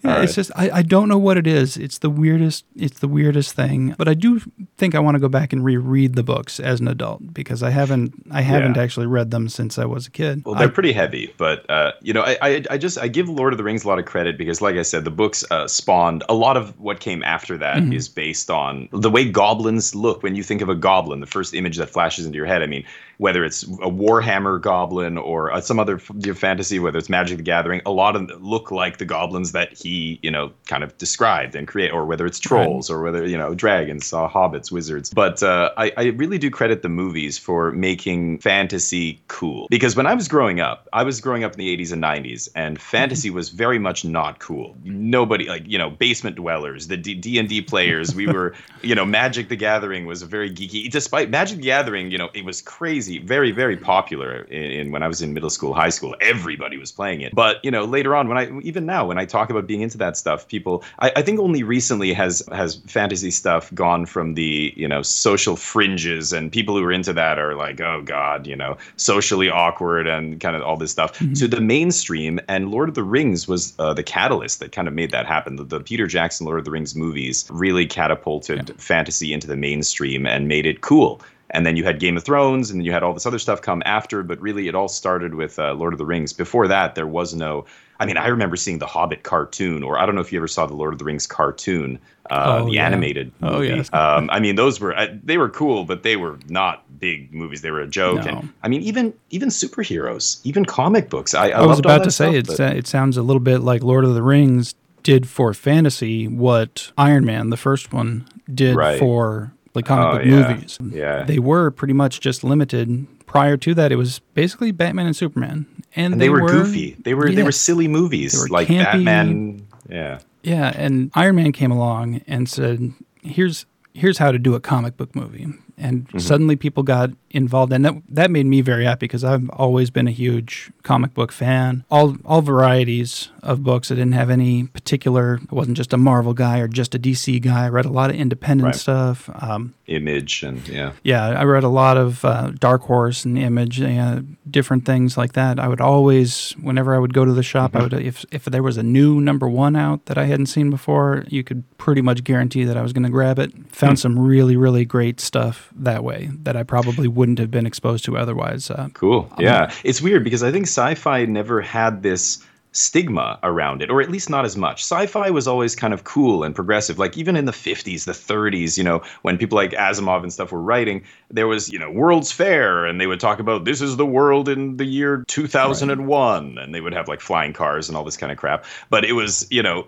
yeah, 0.03 0.17
right. 0.17 0.25
it's 0.25 0.35
just 0.35 0.51
I, 0.57 0.71
I 0.71 0.83
don't 0.83 1.09
know 1.09 1.19
what 1.19 1.37
it 1.37 1.47
is. 1.47 1.77
It's 1.77 1.99
the 1.99 2.11
weirdest. 2.11 2.65
It's 2.75 2.99
the 2.99 3.09
weirdest 3.09 3.55
thing. 3.55 3.95
But 3.97 4.09
I 4.09 4.15
do 4.15 4.41
think 4.77 4.95
I 4.95 4.99
want 4.99 5.15
to 5.15 5.21
go 5.21 5.29
back 5.29 5.53
and 5.53 5.65
reread 5.65 6.15
the 6.17 6.23
books 6.23 6.59
as 6.59 6.81
an 6.81 6.89
adult 6.89 7.33
because 7.33 7.63
I 7.63 7.71
haven't 7.71 8.15
I 8.33 8.41
haven't 8.41 8.77
yeah. 8.77 8.83
actually 8.83 9.07
read 9.07 9.31
them 9.31 9.49
since 9.49 9.79
I 9.79 9.85
was 9.85 10.09
a 10.09 10.11
kid. 10.11 10.45
Well, 10.45 10.57
they're 10.57 10.69
I, 10.69 10.71
pretty 10.73 10.93
heavy, 10.93 11.33
but 11.37 11.69
uh, 11.71 11.93
you 12.01 12.13
know 12.13 12.23
I, 12.23 12.37
I, 12.43 12.65
I 12.71 12.79
just 12.79 12.99
I 12.99 13.09
give 13.09 13.29
Lord 13.29 13.53
of 13.53 13.59
the 13.59 13.65
Rings 13.65 13.85
a 13.85 13.89
lot 13.89 13.99
of 13.99 14.07
credit 14.07 14.39
because, 14.39 14.61
like 14.61 14.77
I 14.77 14.83
said, 14.83 15.05
the 15.05 15.11
books 15.11 15.45
uh, 15.51 15.69
spawned 15.69 16.25
a 16.29 16.35
lot 16.35 16.57
of 16.57 16.79
what 16.81 16.99
came 16.99 17.23
after 17.23 17.57
that 17.59 17.77
mm-hmm. 17.77 17.93
is 17.93 18.09
based 18.09 18.51
on 18.51 18.89
the 18.91 19.11
way 19.11 19.31
goblins 19.31 19.95
look. 19.95 20.25
When 20.25 20.35
you 20.35 20.43
think 20.43 20.63
of 20.63 20.69
a 20.69 20.75
goblin, 20.75 21.21
the 21.21 21.27
first 21.27 21.55
image 21.55 21.76
image 21.77 21.87
that 21.87 21.93
flashes 21.93 22.27
into 22.27 22.37
your 22.37 22.47
head. 22.47 22.63
I 22.63 22.67
mean, 22.67 22.85
whether 23.19 23.45
it's 23.45 23.63
a 23.63 23.91
Warhammer 23.91 24.61
goblin 24.61 25.19
or 25.19 25.53
uh, 25.53 25.61
some 25.61 25.79
other 25.79 25.99
fantasy, 25.99 26.79
whether 26.79 26.99
it's 26.99 27.09
Magic 27.09 27.39
the 27.39 27.43
Gathering, 27.43 27.81
a 27.87 27.91
lot 27.91 28.17
of 28.17 28.27
them 28.27 28.43
look 28.43 28.71
like 28.71 28.99
the 28.99 29.05
goblins 29.05 29.53
that 29.53 29.73
he, 29.73 30.19
you 30.23 30.31
know, 30.31 30.53
kind 30.67 30.85
of 30.85 30.97
described 30.99 31.55
and 31.55 31.67
create, 31.67 31.93
or 31.93 32.05
whether 32.05 32.27
it's 32.27 32.39
trolls 32.39 32.91
right. 32.91 32.97
or 32.97 33.03
whether, 33.03 33.27
you 33.27 33.39
know, 33.39 33.55
dragons, 33.55 34.13
uh, 34.13 34.29
hobbits, 34.29 34.71
wizards. 34.71 35.11
But 35.11 35.43
uh, 35.43 35.73
I, 35.77 35.93
I 35.97 36.05
really 36.07 36.39
do 36.39 36.51
credit 36.51 36.83
the 36.83 36.89
movies 36.89 37.39
for 37.39 37.73
making 37.73 38.39
fantasy 38.41 39.21
cool. 39.29 39.67
Because 39.71 39.97
when 39.97 40.07
I 40.07 40.15
was 40.15 40.29
growing 40.29 40.61
up, 40.61 40.89
I 40.93 41.03
was 41.03 41.21
growing 41.21 41.45
up 41.45 41.53
in 41.53 41.59
the 41.59 41.77
80s 41.77 41.93
and 41.93 42.03
90s, 42.03 42.49
and 42.55 42.81
fantasy 42.81 43.31
was 43.31 43.49
very 43.49 43.79
much 43.79 44.05
not 44.05 44.39
cool. 44.39 44.77
Nobody, 44.85 45.49
like, 45.49 45.63
you 45.67 45.79
know, 45.79 45.91
basement 45.91 46.37
dwellers, 46.37 46.89
the 46.89 46.97
D&D 46.97 47.63
players, 47.63 48.15
we 48.15 48.27
were, 48.33 48.55
you 48.83 48.95
know, 48.95 49.05
Magic 49.05 49.49
the 49.49 49.57
Gathering 49.57 50.07
was 50.07 50.23
a 50.23 50.27
very 50.27 50.51
geeky, 50.51 50.91
despite 50.91 51.31
Magic 51.31 51.57
the 51.59 51.65
Gathering, 51.65 52.11
you 52.11 52.19
know, 52.19 52.29
it 52.35 52.45
was 52.45 52.61
crazy, 52.63 53.06
very, 53.25 53.53
very 53.53 53.77
popular 53.77 54.43
in, 54.43 54.63
in, 54.63 54.93
when 54.93 55.03
I 55.03 55.09
was 55.09 55.23
in 55.23 55.35
middle 55.35 55.51
school, 55.51 55.75
high 55.75 55.91
school. 55.91 56.15
Everybody 56.21 56.77
was 56.77 56.93
playing 56.93 57.21
it. 57.21 57.35
But 57.35 57.65
you 57.65 57.71
know, 57.71 57.85
later 57.85 58.15
on, 58.15 58.29
when 58.29 58.39
I 58.39 58.51
even 58.61 58.87
now, 58.87 59.07
when 59.07 59.19
I 59.19 59.25
talk 59.25 59.51
about 59.51 59.67
being 59.67 59.81
into 59.81 59.99
that 59.99 60.17
stuff, 60.17 60.47
people, 60.49 60.85
I, 60.99 61.13
I 61.17 61.23
think 61.23 61.41
only 61.41 61.63
recently 61.63 62.13
has 62.13 62.43
has 62.53 62.77
fantasy 62.87 63.31
stuff 63.31 63.73
gone 63.75 64.07
from 64.07 64.35
the 64.35 64.73
you 64.77 64.89
know 64.89 65.03
social 65.03 65.57
fringes 65.57 66.33
and 66.33 66.51
people 66.53 66.77
who 66.77 66.85
are 66.85 66.93
into 66.93 67.13
that 67.13 67.39
are 67.39 67.55
like, 67.55 67.81
oh 67.81 68.03
god, 68.03 68.47
you 68.47 68.57
know, 68.57 68.77
socially 68.97 69.49
awkward 69.49 70.07
and 70.07 70.41
kind 70.41 70.57
of 70.57 70.63
all 70.63 70.77
this 70.77 70.91
stuff 70.91 71.19
mm-hmm. 71.19 71.35
to 71.35 71.49
the 71.49 71.61
mainstream. 71.61 72.41
And 72.49 72.71
Lord 72.71 72.89
of 72.89 72.95
the 72.95 73.03
Rings 73.03 73.49
was 73.49 73.75
uh, 73.79 73.95
the 73.95 74.03
catalyst 74.03 74.61
that 74.61 74.73
kind 74.73 74.89
of 74.89 74.95
made 74.95 75.11
that 75.11 75.27
happen. 75.27 75.57
The, 75.57 75.65
the, 75.65 75.81
Peter 75.81 76.07
Jackson 76.07 76.47
Lord 76.47 76.59
of 76.59 76.65
the 76.65 76.71
Rings 76.71 76.97
movies 76.97 77.47
really 77.51 77.87
catapulted 77.87 78.69
yeah. 78.69 78.75
fantasy 78.79 79.33
into 79.33 79.47
the 79.47 79.57
mainstream 79.57 80.27
and 80.27 80.49
made 80.49 80.67
it 80.67 80.81
cool 80.81 81.21
and 81.51 81.65
then 81.65 81.77
you 81.77 81.85
had 81.85 82.01
Game 82.01 82.17
of 82.17 82.25
Thrones, 82.25 82.71
and 82.71 82.81
then 82.81 82.85
you 82.85 82.93
had 82.93 83.03
all 83.03 83.15
this 83.15 83.27
other 83.27 83.39
stuff 83.39 83.63
come 83.63 83.83
after. 83.87 84.23
But 84.23 84.41
really, 84.41 84.69
it 84.69 84.75
all 84.75 84.89
started 84.89 85.35
with 85.35 85.59
uh, 85.59 85.75
Lord 85.75 85.93
of 85.93 85.99
the 85.99 86.07
Rings. 86.07 86.33
Before 86.33 86.69
that, 86.69 86.95
there 86.95 87.07
was 87.07 87.35
no. 87.35 87.65
I 87.99 88.05
mean, 88.05 88.19
I 88.19 88.27
remember 88.27 88.57
seeing 88.57 88.79
the 88.79 88.87
Hobbit 88.87 89.23
cartoon, 89.23 89.83
or 89.83 89.99
I 89.99 90.05
don't 90.05 90.15
know 90.15 90.21
if 90.21 90.31
you 90.31 90.39
ever 90.39 90.49
saw 90.49 90.67
the 90.67 90.75
Lord 90.75 90.93
of 90.93 90.99
the 90.99 91.05
Rings 91.05 91.27
cartoon, 91.27 91.99
uh, 92.31 92.59
oh, 92.61 92.67
the 92.67 92.73
yeah. 92.73 92.87
animated. 92.87 93.33
Oh, 93.41 93.53
movie. 93.53 93.73
Oh 93.73 93.77
yes. 93.77 93.91
Um, 93.93 94.29
I 94.31 94.41
mean, 94.41 94.57
those 94.57 94.81
were 94.81 94.95
uh, 94.97 95.07
they 95.23 95.39
were 95.39 95.49
cool, 95.49 95.85
but 95.85 96.03
they 96.03 96.17
were 96.17 96.39
not 96.49 96.85
big 96.99 97.33
movies. 97.33 97.63
They 97.63 97.71
were 97.71 97.81
a 97.81 97.87
joke. 97.87 98.25
No. 98.25 98.39
And 98.39 98.53
I 98.63 98.69
mean, 98.69 98.83
even 98.83 99.15
even 99.31 99.49
superheroes, 99.49 100.41
even 100.45 100.65
comic 100.65 101.09
books. 101.09 101.35
I, 101.35 101.49
I, 101.49 101.63
I 101.63 101.67
was 101.67 101.79
about 101.79 102.05
to 102.05 102.11
say 102.11 102.43
stuff, 102.43 102.61
it. 102.61 102.77
It 102.77 102.87
sounds 102.87 103.17
a 103.17 103.23
little 103.23 103.41
bit 103.41 103.61
like 103.61 103.83
Lord 103.83 104.05
of 104.05 104.15
the 104.15 104.23
Rings 104.23 104.75
did 105.03 105.29
for 105.29 105.55
fantasy 105.55 106.27
what 106.27 106.91
Iron 106.99 107.25
Man, 107.25 107.51
the 107.51 107.57
first 107.57 107.93
one, 107.93 108.29
did 108.53 108.75
right. 108.75 108.99
for 108.99 109.53
like 109.77 109.87
comic 109.87 110.07
oh, 110.07 110.17
book 110.19 110.27
yeah. 110.27 110.55
movies. 110.55 110.79
Yeah. 110.91 111.23
They 111.23 111.39
were 111.39 111.71
pretty 111.71 111.95
much 111.95 112.21
just 112.21 112.43
limited. 112.43 113.07
Prior 113.27 113.57
to 113.59 113.75
that, 113.75 113.93
it 113.93 113.97
was 113.97 114.21
basically 114.35 114.73
Batman 114.73 115.07
and 115.07 115.17
Superman, 115.17 115.67
and, 115.95 116.15
and 116.15 116.21
they, 116.21 116.27
they, 116.27 116.31
were, 116.31 116.49
goofy. 116.49 116.97
They 116.99 117.15
were 117.15 117.29
yeah, 117.29 117.37
they 117.37 117.43
were 117.43 117.53
silly 117.53 117.87
movies 117.87 118.39
were 118.39 118.49
like 118.49 118.69
campy. 118.69 119.05
Batman. 119.05 119.67
Yeah. 119.89 120.21
Yeah, 120.43 120.73
and 120.77 121.11
Iron 121.15 121.37
Man 121.37 121.51
came 121.51 121.73
along 121.73 122.23
and 122.29 122.49
said, 122.49 122.93
"Here's 123.23 123.67
here's 123.95 124.19
how 124.19 124.31
to 124.31 124.39
do 124.39 124.55
a 124.55 124.61
comic 124.61 124.97
book 124.97 125.15
movie." 125.15 125.49
And 125.79 126.07
suddenly 126.19 126.57
people 126.57 126.83
got 126.83 127.11
involved, 127.31 127.73
and 127.73 127.85
that 127.85 127.95
that 128.09 128.31
made 128.31 128.47
me 128.47 128.61
very 128.63 128.85
happy 128.85 129.05
because 129.07 129.23
I've 129.25 129.49
always 129.51 129.91
been 129.91 130.09
a 130.09 130.13
huge 130.13 130.71
comic 130.83 131.15
book 131.15 131.33
fan. 131.33 131.85
All 131.91 132.17
all 132.25 132.43
varieties 132.43 133.31
of 133.43 133.63
books. 133.63 133.91
I 133.91 133.95
didn't 133.95 134.13
have 134.15 134.31
any 134.31 134.65
particular. 134.65 135.39
I 135.51 135.55
wasn't 135.55 135.77
just 135.77 135.93
a 135.93 135.97
Marvel 135.97 136.35
guy 136.35 136.59
or 136.59 136.69
just 136.69 136.95
a 136.95 136.99
DC 136.99 137.41
guy. 137.43 137.67
I 137.67 137.69
read 137.69 137.85
a 137.85 137.93
lot 137.93 138.11
of 138.11 138.17
independent 138.17 138.67
Right. 138.67 138.75
stuff. 138.75 139.31
Um, 139.35 139.75
Image 139.87 140.43
and 140.43 140.67
yeah. 140.69 140.93
yeah, 141.05 141.27
I 141.27 141.45
read 141.45 141.63
a 141.63 141.69
lot 141.69 141.97
of 141.97 142.25
uh, 142.25 142.51
Dark 142.59 142.83
Horse 142.83 143.25
and 143.25 143.39
Image, 143.39 143.81
uh, 143.81 144.23
different 144.51 144.85
things 144.85 145.17
like 145.17 145.35
that. 145.35 145.61
I 145.61 145.69
would 145.69 145.81
always, 145.81 146.53
whenever 146.61 146.95
I 146.95 146.99
would 146.99 147.15
go 147.15 147.25
to 147.25 147.33
the 147.33 147.43
shop, 147.45 147.77
I 147.77 147.83
would 147.83 147.93
if 147.93 148.25
if 148.33 148.47
there 148.47 148.63
was 148.63 148.77
a 148.77 148.83
new 148.83 149.21
number 149.21 149.49
one 149.49 149.77
out 149.77 150.07
that 150.07 150.19
I 150.19 150.25
hadn't 150.25 150.47
seen 150.47 150.71
before, 150.71 151.25
you 151.29 151.45
could 151.45 151.63
pretty 151.79 152.03
much 152.03 152.25
guarantee 152.25 152.65
that 152.65 152.77
I 152.77 152.83
was 152.83 152.93
going 152.93 153.05
to 153.05 153.11
grab 153.11 153.39
it. 153.39 153.53
Found 153.77 153.99
some 153.99 154.19
really 154.19 154.57
really 154.57 154.85
great 154.85 155.21
stuff 155.21 155.71
that 155.77 156.03
way 156.03 156.31
that 156.43 156.57
I 156.57 156.63
probably 156.65 157.07
wouldn't 157.07 157.39
have 157.39 157.51
been 157.51 157.67
exposed 157.67 158.05
to 158.07 158.17
otherwise. 158.17 158.71
Uh, 158.71 158.89
Cool. 158.95 159.31
Yeah. 159.39 159.73
It's 159.85 160.01
weird 160.01 160.25
because 160.25 160.43
I 160.43 160.51
think 160.51 160.67
sci 160.67 160.95
fi 160.95 161.27
never 161.27 161.61
had 161.61 162.03
this 162.03 162.45
stigma 162.77 163.39
around 163.43 163.83
it, 163.83 163.91
or 163.91 164.03
at 164.03 164.11
least 164.11 164.29
not 164.29 164.45
as 164.45 164.57
much. 164.57 164.83
Sci 164.83 165.07
fi 165.07 165.31
was 165.31 165.49
always 165.49 165.75
kind 165.75 165.95
of 165.95 166.05
cool 166.05 166.45
and 166.45 166.55
progressive. 166.55 166.99
Like 166.99 167.17
even 167.17 167.35
in 167.35 167.47
the 167.47 167.53
50s, 167.53 168.05
the 168.05 168.13
30s, 168.13 168.77
you 168.77 168.85
know, 168.85 169.03
when 169.23 169.39
people 169.39 169.57
like 169.57 169.71
Asimov 169.71 170.23
and 170.23 170.33
stuff 170.33 170.53
were 170.53 170.61
writing, 170.61 171.03
there 171.31 171.47
was, 171.47 171.71
you 171.71 171.79
know, 171.79 171.91
World's 171.91 172.31
Fair, 172.31 172.85
and 172.85 173.01
they 173.01 173.07
would 173.07 173.21
talk 173.21 173.39
about 173.39 173.65
this 173.65 173.81
is 173.81 173.97
the 173.97 174.07
world 174.07 174.49
in 174.49 174.77
the 174.77 174.85
year 174.85 175.25
2001, 175.27 176.59
and 176.59 176.75
they 176.75 176.81
would 176.81 176.93
have 176.93 177.09
like 177.09 177.21
flying 177.21 177.53
cars 177.53 177.89
and 177.89 177.97
all 177.97 178.05
this 178.05 178.17
kind 178.17 178.31
of 178.31 178.39
crap. 178.39 178.65
But 178.91 179.05
it 179.05 179.13
was, 179.13 179.47
you 179.51 179.63
know, 179.63 179.87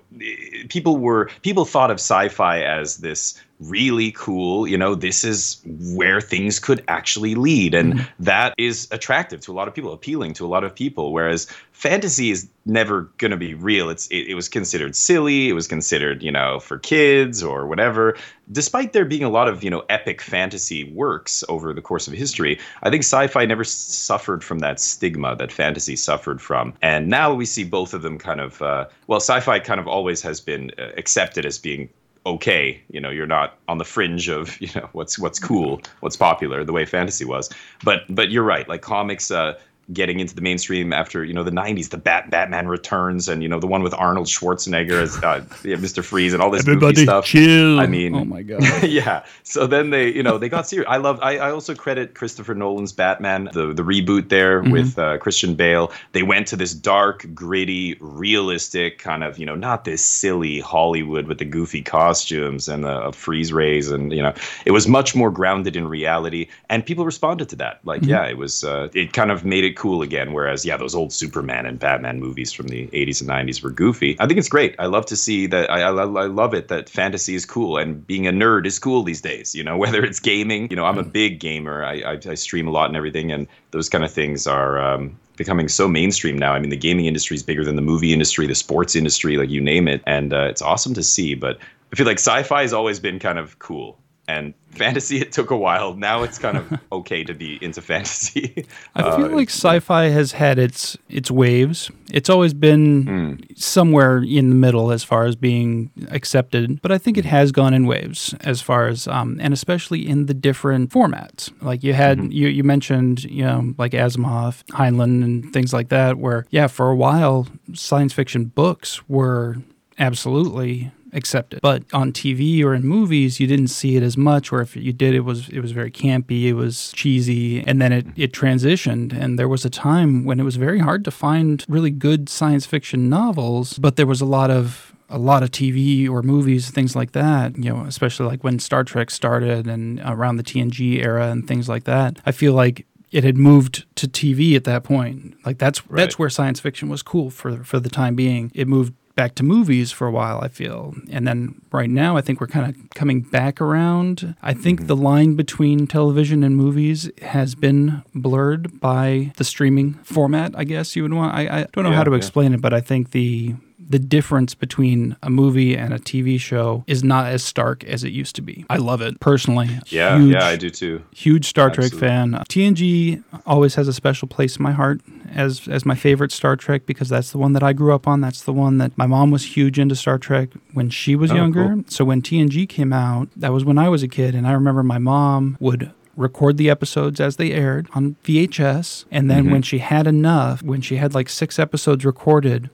people 0.69 0.97
were, 0.97 1.31
people 1.43 1.65
thought 1.67 1.91
of 1.91 1.97
sci 1.97 2.29
fi 2.29 2.63
as 2.63 2.97
this 2.97 3.39
really 3.61 4.13
cool 4.13 4.67
you 4.67 4.79
know 4.79 4.95
this 4.95 5.25
is 5.25 5.61
where 5.95 6.21
things 6.21 6.59
could 6.59 6.85
actually 6.89 7.35
lead. 7.35 7.75
And 7.75 8.09
that 8.19 8.55
is 8.59 8.89
attractive 8.91 9.41
to 9.43 9.53
a 9.53 9.55
lot 9.55 9.69
of 9.69 9.75
people 9.75 9.93
appealing 9.93 10.35
to 10.35 10.47
a 10.47 10.49
lot 10.49 10.65
of 10.65 10.75
people. 10.75 11.13
Whereas 11.13 11.47
fantasy 11.73 12.31
is 12.31 12.49
never 12.67 13.03
going 13.19 13.31
to 13.31 13.37
be 13.37 13.55
real. 13.55 13.89
It's 13.89 14.07
it, 14.09 14.29
it 14.29 14.35
was 14.35 14.49
considered 14.49 14.95
silly. 14.95 15.49
It 15.49 15.53
was 15.53 15.67
considered 15.67 16.23
you 16.23 16.33
know 16.33 16.61
for 16.61 16.79
kids 16.79 17.43
or 17.43 17.67
whatever. 17.67 18.17
Despite 18.51 18.93
there 18.93 19.05
being 19.05 19.25
a 19.25 19.29
lot 19.29 19.49
of 19.49 19.63
you 19.63 19.71
know 19.71 19.85
epic 19.89 20.21
fantasy 20.21 20.85
works 20.93 21.45
over 21.49 21.73
the 21.73 21.83
course 21.83 22.09
of 22.09 22.15
history 22.15 22.59
i 22.83 22.91
think 22.91 23.03
sci-fi 23.03 23.45
never 23.45 23.65
suffered 23.65 24.43
from 24.43 24.61
that 24.61 24.81
stigma 24.81 25.37
that 25.37 25.53
fantasy 25.53 25.97
suffered 25.97 26.41
from. 26.41 26.75
And 26.83 27.09
now 27.09 27.35
we 27.35 27.45
see 27.45 27.65
both 27.65 27.95
of 27.95 28.03
them 28.03 28.19
kind 28.19 28.41
of 28.41 28.63
uh, 28.63 28.87
well 29.07 29.21
sci-fi 29.21 29.61
kind 29.61 29.81
of 29.81 29.87
always 29.87 30.23
has 30.23 30.41
been 30.41 30.73
uh, 30.79 30.91
accepted 30.97 31.47
as 31.47 31.59
being 31.59 31.89
okay 32.29 32.81
you 32.91 33.01
know 33.01 33.11
you're 33.11 33.27
not 33.27 33.59
on 33.69 33.79
the 33.79 33.85
fringe 33.85 34.29
of 34.29 34.61
you 34.61 34.69
know 34.75 34.89
what's 34.93 35.19
what's 35.19 35.39
cool 35.39 35.81
what's 36.01 36.17
popular 36.17 36.65
the 36.65 36.73
way 36.73 36.85
fantasy 36.85 37.25
was. 37.25 37.51
But 37.85 38.03
but 38.09 38.31
you're 38.31 38.45
right 38.45 38.69
like 38.69 38.83
comics 38.83 39.31
uh 39.31 39.59
getting 39.93 40.21
into 40.21 40.35
the 40.35 40.43
mainstream 40.43 40.93
after 40.93 41.25
you 41.25 41.33
know 41.33 41.45
the 41.45 41.51
90s 41.51 41.89
the 41.91 41.97
Bat- 41.97 42.31
batman 42.31 42.69
returns 42.69 43.29
and 43.29 43.43
you 43.43 43.49
know 43.49 43.59
the 43.59 43.67
one 43.67 43.83
with 43.83 43.95
arnold 43.95 44.27
schwarzenegger 44.27 45.01
as 45.03 45.17
uh, 45.25 45.43
yeah, 45.65 45.77
mr 45.77 46.05
freeze 46.05 46.35
and 46.35 46.43
all 46.43 46.51
this 46.51 46.65
goofy 46.65 47.05
stuff 47.05 47.25
chill. 47.25 47.81
I 47.81 47.87
mean- 47.87 48.15
oh 48.15 48.25
my 48.25 48.43
god. 48.43 48.63
yeah. 48.83 49.25
So 49.43 49.67
then 49.67 49.91
they, 49.91 50.13
you 50.13 50.23
know, 50.23 50.39
they 50.39 50.49
got 50.49 50.67
serious. 50.67 50.89
I 50.89 50.99
love. 50.99 51.19
I, 51.23 51.39
I 51.39 51.51
also 51.51 51.75
credit 51.75 52.15
Christopher 52.15 52.55
Nolan's 52.55 52.93
Batman, 52.93 53.49
the 53.53 53.73
the 53.73 53.83
reboot 53.83 54.29
there 54.29 54.63
with 54.63 54.99
uh, 54.99 55.19
Christian 55.19 55.55
Bale. 55.55 55.93
They 56.13 56.23
went 56.23 56.47
to 56.49 56.57
this 56.57 56.75
dark, 56.75 57.27
gritty, 57.35 57.97
realistic 58.01 58.99
kind 58.99 59.25
of, 59.25 59.39
you 59.39 59.47
know, 59.47 59.55
not 59.55 59.85
this 59.85 60.05
silly 60.05 60.61
Hollywood 60.61 61.27
with 61.27 61.39
the 61.39 61.45
goofy 61.45 61.83
costumes 61.83 62.69
and 62.69 62.85
the 62.85 62.91
uh, 62.91 63.13
freeze 63.13 63.53
rays, 63.53 63.91
and 63.91 64.13
you 64.13 64.23
know, 64.23 64.35
it 64.65 64.73
was 64.73 64.87
much 64.87 65.15
more 65.15 65.31
grounded 65.31 65.77
in 65.77 65.89
reality. 65.89 66.49
And 66.69 66.85
people 66.85 67.05
responded 67.05 67.49
to 67.51 67.57
that. 67.57 67.81
Like, 67.85 68.05
yeah, 68.05 68.27
it 68.27 68.37
was. 68.37 68.65
Uh, 68.65 68.89
it 68.95 69.13
kind 69.13 69.31
of 69.31 69.45
made 69.45 69.65
it 69.65 69.77
cool 69.79 70.03
again. 70.03 70.33
Whereas, 70.33 70.67
yeah, 70.67 70.77
those 70.77 70.95
old 70.95 71.13
Superman 71.13 71.65
and 71.65 71.79
Batman 71.79 72.21
movies 72.21 72.53
from 72.53 72.69
the 72.69 72.89
80s 72.89 73.21
and 73.21 73.31
90s 73.31 73.63
were 73.63 73.71
goofy. 73.71 74.17
I 74.21 74.27
think 74.27 74.39
it's 74.39 74.49
great. 74.49 74.75
I 74.79 74.87
love 74.87 75.07
to 75.07 75.17
see 75.17 75.47
that. 75.47 75.71
I, 75.71 75.83
I, 75.83 75.91
I 75.91 76.27
love 76.27 76.53
it 76.53 76.69
that 76.69 76.91
fantasy 76.91 77.35
is 77.35 77.47
cool 77.47 77.79
and 77.79 78.07
being 78.07 78.27
a 78.27 78.33
nerd 78.33 78.67
is 78.67 78.79
cool 78.79 79.03
these 79.03 79.23
days. 79.23 79.55
You 79.55 79.65
know, 79.65 79.77
whether 79.83 80.05
it's 80.05 80.21
gaming, 80.21 80.69
you 80.69 80.77
know, 80.77 80.85
I'm 80.85 80.99
a 80.99 81.05
big 81.05 81.41
gamer. 81.41 81.85
I, 81.85 82.01
I, 82.01 82.19
I 82.29 82.35
stream 82.35 82.67
a 82.69 82.71
lot 82.71 82.91
and 82.91 82.97
everything, 82.97 83.33
and 83.33 83.47
those 83.71 83.89
kind 83.89 84.05
of 84.05 84.13
things 84.13 84.47
are. 84.47 84.79
Um, 84.79 85.19
becoming 85.37 85.69
so 85.69 85.87
mainstream 85.87 86.37
now. 86.37 86.53
I 86.53 86.59
mean, 86.59 86.71
the 86.71 86.77
gaming 86.77 87.07
industry 87.07 87.37
is 87.37 87.45
bigger 87.45 87.65
than 87.65 87.77
the 87.77 87.83
movie 87.83 88.13
industry, 88.13 88.49
the 88.49 88.57
sports 88.57 88.97
industry, 88.97 89.37
like 89.37 89.49
you 89.49 89.61
name 89.61 89.87
it, 89.87 90.03
and 90.05 90.33
uh, 90.33 90.49
it's 90.51 90.61
awesome 90.61 90.95
to 90.95 91.03
see. 91.05 91.35
But 91.35 91.59
I 91.93 91.97
feel 91.97 92.07
like 92.07 92.19
sci-fi 92.19 92.63
has 92.63 92.73
always 92.73 93.01
been 93.01 93.21
kind 93.21 93.39
of 93.39 93.59
cool, 93.61 93.97
and 94.29 94.55
fantasy 94.71 95.19
it 95.21 95.33
took 95.33 95.51
a 95.51 95.57
while. 95.57 95.95
Now 95.95 96.23
it's 96.23 96.39
kind 96.39 96.57
of 96.57 96.73
okay 96.93 97.25
to 97.25 97.35
be 97.35 97.59
into 97.61 97.81
fantasy. 97.83 98.65
I 98.95 99.03
feel 99.17 99.25
Uh, 99.27 99.29
like 99.31 99.49
sci-fi 99.51 100.05
has 100.11 100.33
had 100.33 100.59
its 100.59 100.97
its 101.09 101.31
waves. 101.31 101.91
It's 102.13 102.31
always 102.31 102.55
been 102.55 103.03
Hmm. 103.07 103.33
somewhere 103.57 104.19
in 104.23 104.51
the 104.51 104.55
middle 104.55 104.93
as 104.93 105.03
far 105.05 105.25
as 105.25 105.35
being 105.37 105.91
accepted, 106.11 106.81
but 106.83 106.93
I 106.93 106.99
think 106.99 107.19
it 107.19 107.25
has 107.25 107.51
gone 107.53 107.75
in 107.75 107.87
waves 107.87 108.35
as 108.41 108.61
far 108.63 108.87
as 108.87 109.09
um, 109.09 109.39
and 109.41 109.53
especially 109.53 110.07
in 110.09 110.27
the 110.27 110.35
different 110.35 110.91
formats. 110.91 111.51
Like 111.63 111.83
you 111.83 111.95
had 111.95 112.19
Mm-hmm. 112.19 112.33
you 112.33 112.49
you 112.49 112.65
mentioned 112.65 113.25
you 113.25 113.45
know 113.45 113.75
like 113.79 113.93
Asimov, 113.93 114.63
Heinlein, 114.71 115.25
and 115.25 115.53
things 115.53 115.73
like 115.73 115.89
that. 115.89 116.19
Where 116.19 116.45
yeah, 116.51 116.69
for 116.69 116.91
a 116.91 116.97
while 116.97 117.47
science 117.75 118.13
fiction 118.13 118.45
books 118.55 119.01
were 119.09 119.57
absolutely 119.99 120.91
accepted. 121.13 121.61
But 121.63 121.83
on 121.93 122.13
TV 122.13 122.63
or 122.65 122.75
in 122.75 122.85
movies, 122.85 123.41
you 123.41 123.47
didn't 123.47 123.69
see 123.69 123.97
it 123.97 124.03
as 124.03 124.17
much, 124.17 124.53
or 124.53 124.61
if 124.61 124.77
you 124.77 124.93
did, 124.93 125.15
it 125.15 125.21
was 125.21 125.49
it 125.49 125.61
was 125.61 125.73
very 125.73 125.91
campy, 125.91 126.45
it 126.45 126.55
was 126.55 126.93
cheesy, 126.93 127.63
and 127.67 127.81
then 127.81 127.93
it, 127.93 128.07
it 128.17 128.33
transitioned. 128.33 129.13
And 129.19 129.39
there 129.39 129.49
was 129.49 129.65
a 129.65 129.71
time 129.71 130.25
when 130.25 130.41
it 130.41 130.45
was 130.45 130.57
very 130.57 130.79
hard 130.81 131.05
to 131.05 131.11
find 131.11 131.65
really 131.69 131.91
good 131.91 132.29
science 132.29 132.67
fiction 132.67 133.09
novels, 133.09 133.79
but 133.79 133.97
there 133.97 134.07
was 134.07 134.21
a 134.21 134.27
lot 134.27 134.51
of 134.51 134.95
a 135.11 135.19
lot 135.19 135.43
of 135.43 135.51
TV 135.51 136.07
or 136.09 136.23
movies, 136.23 136.71
things 136.71 136.95
like 136.95 137.13
that, 137.13 137.57
you 137.57 137.73
know, 137.73 137.85
especially 137.85 138.27
like 138.27 138.45
when 138.45 138.59
Star 138.59 138.85
Trek 138.85 139.11
started 139.11 139.67
and 139.67 140.01
around 140.05 140.37
the 140.37 140.43
TNG 140.43 140.99
era 141.03 141.31
and 141.31 141.49
things 141.49 141.67
like 141.67 141.85
that. 141.85 142.19
I 142.27 142.33
feel 142.33 142.53
like 142.53 142.85
it 143.11 143.25
had 143.25 143.39
moved 143.39 143.87
to 143.97 144.07
TV 144.07 144.55
at 144.55 144.65
that 144.65 144.85
point. 144.85 145.35
Like 145.47 145.57
that's 145.57 145.81
Right. 145.89 145.97
that's 146.03 146.19
where 146.19 146.29
science 146.29 146.61
fiction 146.61 146.91
was 146.91 147.03
cool 147.03 147.31
for 147.31 147.65
for 147.65 147.81
the 147.81 147.89
time 147.89 148.17
being. 148.17 148.53
It 148.55 148.69
moved 148.69 148.93
back 149.19 149.35
to 149.35 149.43
movies 149.43 149.91
for 149.91 150.07
a 150.07 150.13
while, 150.13 150.41
I 150.41 150.47
feel. 150.47 150.95
And 151.11 151.27
then 151.27 151.61
right 151.73 151.91
now 151.91 152.17
I 152.17 152.21
think 152.21 152.41
we're 152.41 152.47
kind 152.47 152.73
of 152.73 152.91
coming 152.95 153.21
back 153.23 153.61
around. 153.61 154.37
I 154.43 154.55
think 154.55 154.79
mm-hmm. 154.79 154.87
the 154.87 154.95
line 154.97 155.35
between 155.35 155.89
television 155.89 156.45
and 156.45 156.57
movies 156.57 157.11
has 157.23 157.57
been 157.57 158.05
blurred 158.15 158.79
by 158.81 159.33
the 159.37 159.43
streaming 159.43 159.95
format, 160.05 160.53
I 160.57 160.63
guess 160.63 160.95
you 160.95 161.03
would 161.03 161.13
want. 161.13 161.35
I, 161.35 161.43
I 161.63 161.67
don't 161.73 161.83
know 161.83 161.91
Yeah, 161.91 161.97
how 161.97 162.05
to 162.05 162.13
yeah. 162.13 162.17
explain 162.17 162.55
it, 162.55 162.61
but 162.61 162.73
I 162.73 162.81
think 162.81 163.11
the 163.11 163.57
the 163.91 163.99
difference 163.99 164.55
between 164.55 165.17
a 165.23 165.31
movie 165.31 165.75
and 165.75 165.95
a 165.95 165.99
TV 165.99 166.39
show 166.39 166.85
is 166.87 167.03
not 167.03 167.25
as 167.27 167.43
stark 167.43 167.83
as 167.85 168.05
it 168.05 168.13
used 168.13 168.37
to 168.37 168.43
be. 168.43 168.67
I 168.69 168.77
love 168.77 169.01
it 169.01 169.19
personally. 169.19 169.71
yeah, 169.87 170.19
Huge- 170.19 170.35
yeah, 170.35 170.45
I 170.47 170.57
do 170.57 170.69
too. 170.69 171.03
huge 171.15 171.47
Star 171.47 171.71
Trek 171.71 171.93
fan. 171.93 172.33
TNG 172.51 173.25
always 173.47 173.77
has 173.77 173.89
a 173.89 173.95
special 173.95 174.29
place 174.29 174.59
in 174.59 174.63
my 174.63 174.73
heart 174.73 175.01
as 175.35 175.69
as 175.69 175.85
my 175.87 175.95
favorite 175.95 176.33
Star 176.33 176.57
Trek 176.57 176.83
because 176.87 177.09
that's 177.09 177.31
the 177.33 177.39
one 177.39 177.53
that 177.53 177.63
I 177.63 177.73
grew 177.73 177.95
up 177.95 178.07
on. 178.09 178.21
That's 178.21 178.43
the 178.43 178.53
one 178.53 178.79
that 178.79 178.97
my 178.97 179.07
mom 179.07 179.31
was 179.31 179.57
huge 179.57 179.79
into 179.79 179.95
Star 179.97 180.19
Trek 180.19 180.51
when 180.73 180.91
she 180.91 181.17
was 181.17 181.31
Oh, 181.33 181.37
younger. 181.37 181.69
cool. 181.69 181.85
So 181.89 182.05
when 182.05 182.23
TNG 182.23 182.69
came 182.69 182.93
out, 182.93 183.29
that 183.37 183.53
was 183.53 183.65
when 183.65 183.79
I 183.79 183.89
was 183.89 184.03
a 184.03 184.09
kid, 184.09 184.35
and 184.35 184.47
I 184.47 184.53
remember 184.53 184.83
my 184.83 184.99
mom 184.99 185.57
would 185.61 185.93
record 186.17 186.57
the 186.57 186.69
episodes 186.69 187.21
as 187.21 187.37
they 187.37 187.53
aired 187.53 187.89
on 187.95 188.17
VHS, 188.25 189.05
and 189.11 189.31
then 189.31 189.45
mm-hmm. 189.45 189.53
when 189.53 189.63
she 189.63 189.79
had 189.79 190.07
enough, 190.07 190.63
when 190.63 190.81
she 190.81 190.97
had 190.97 191.15
like 191.15 191.29
six 191.29 191.59
episodes 191.59 192.05
recorded, 192.05 192.71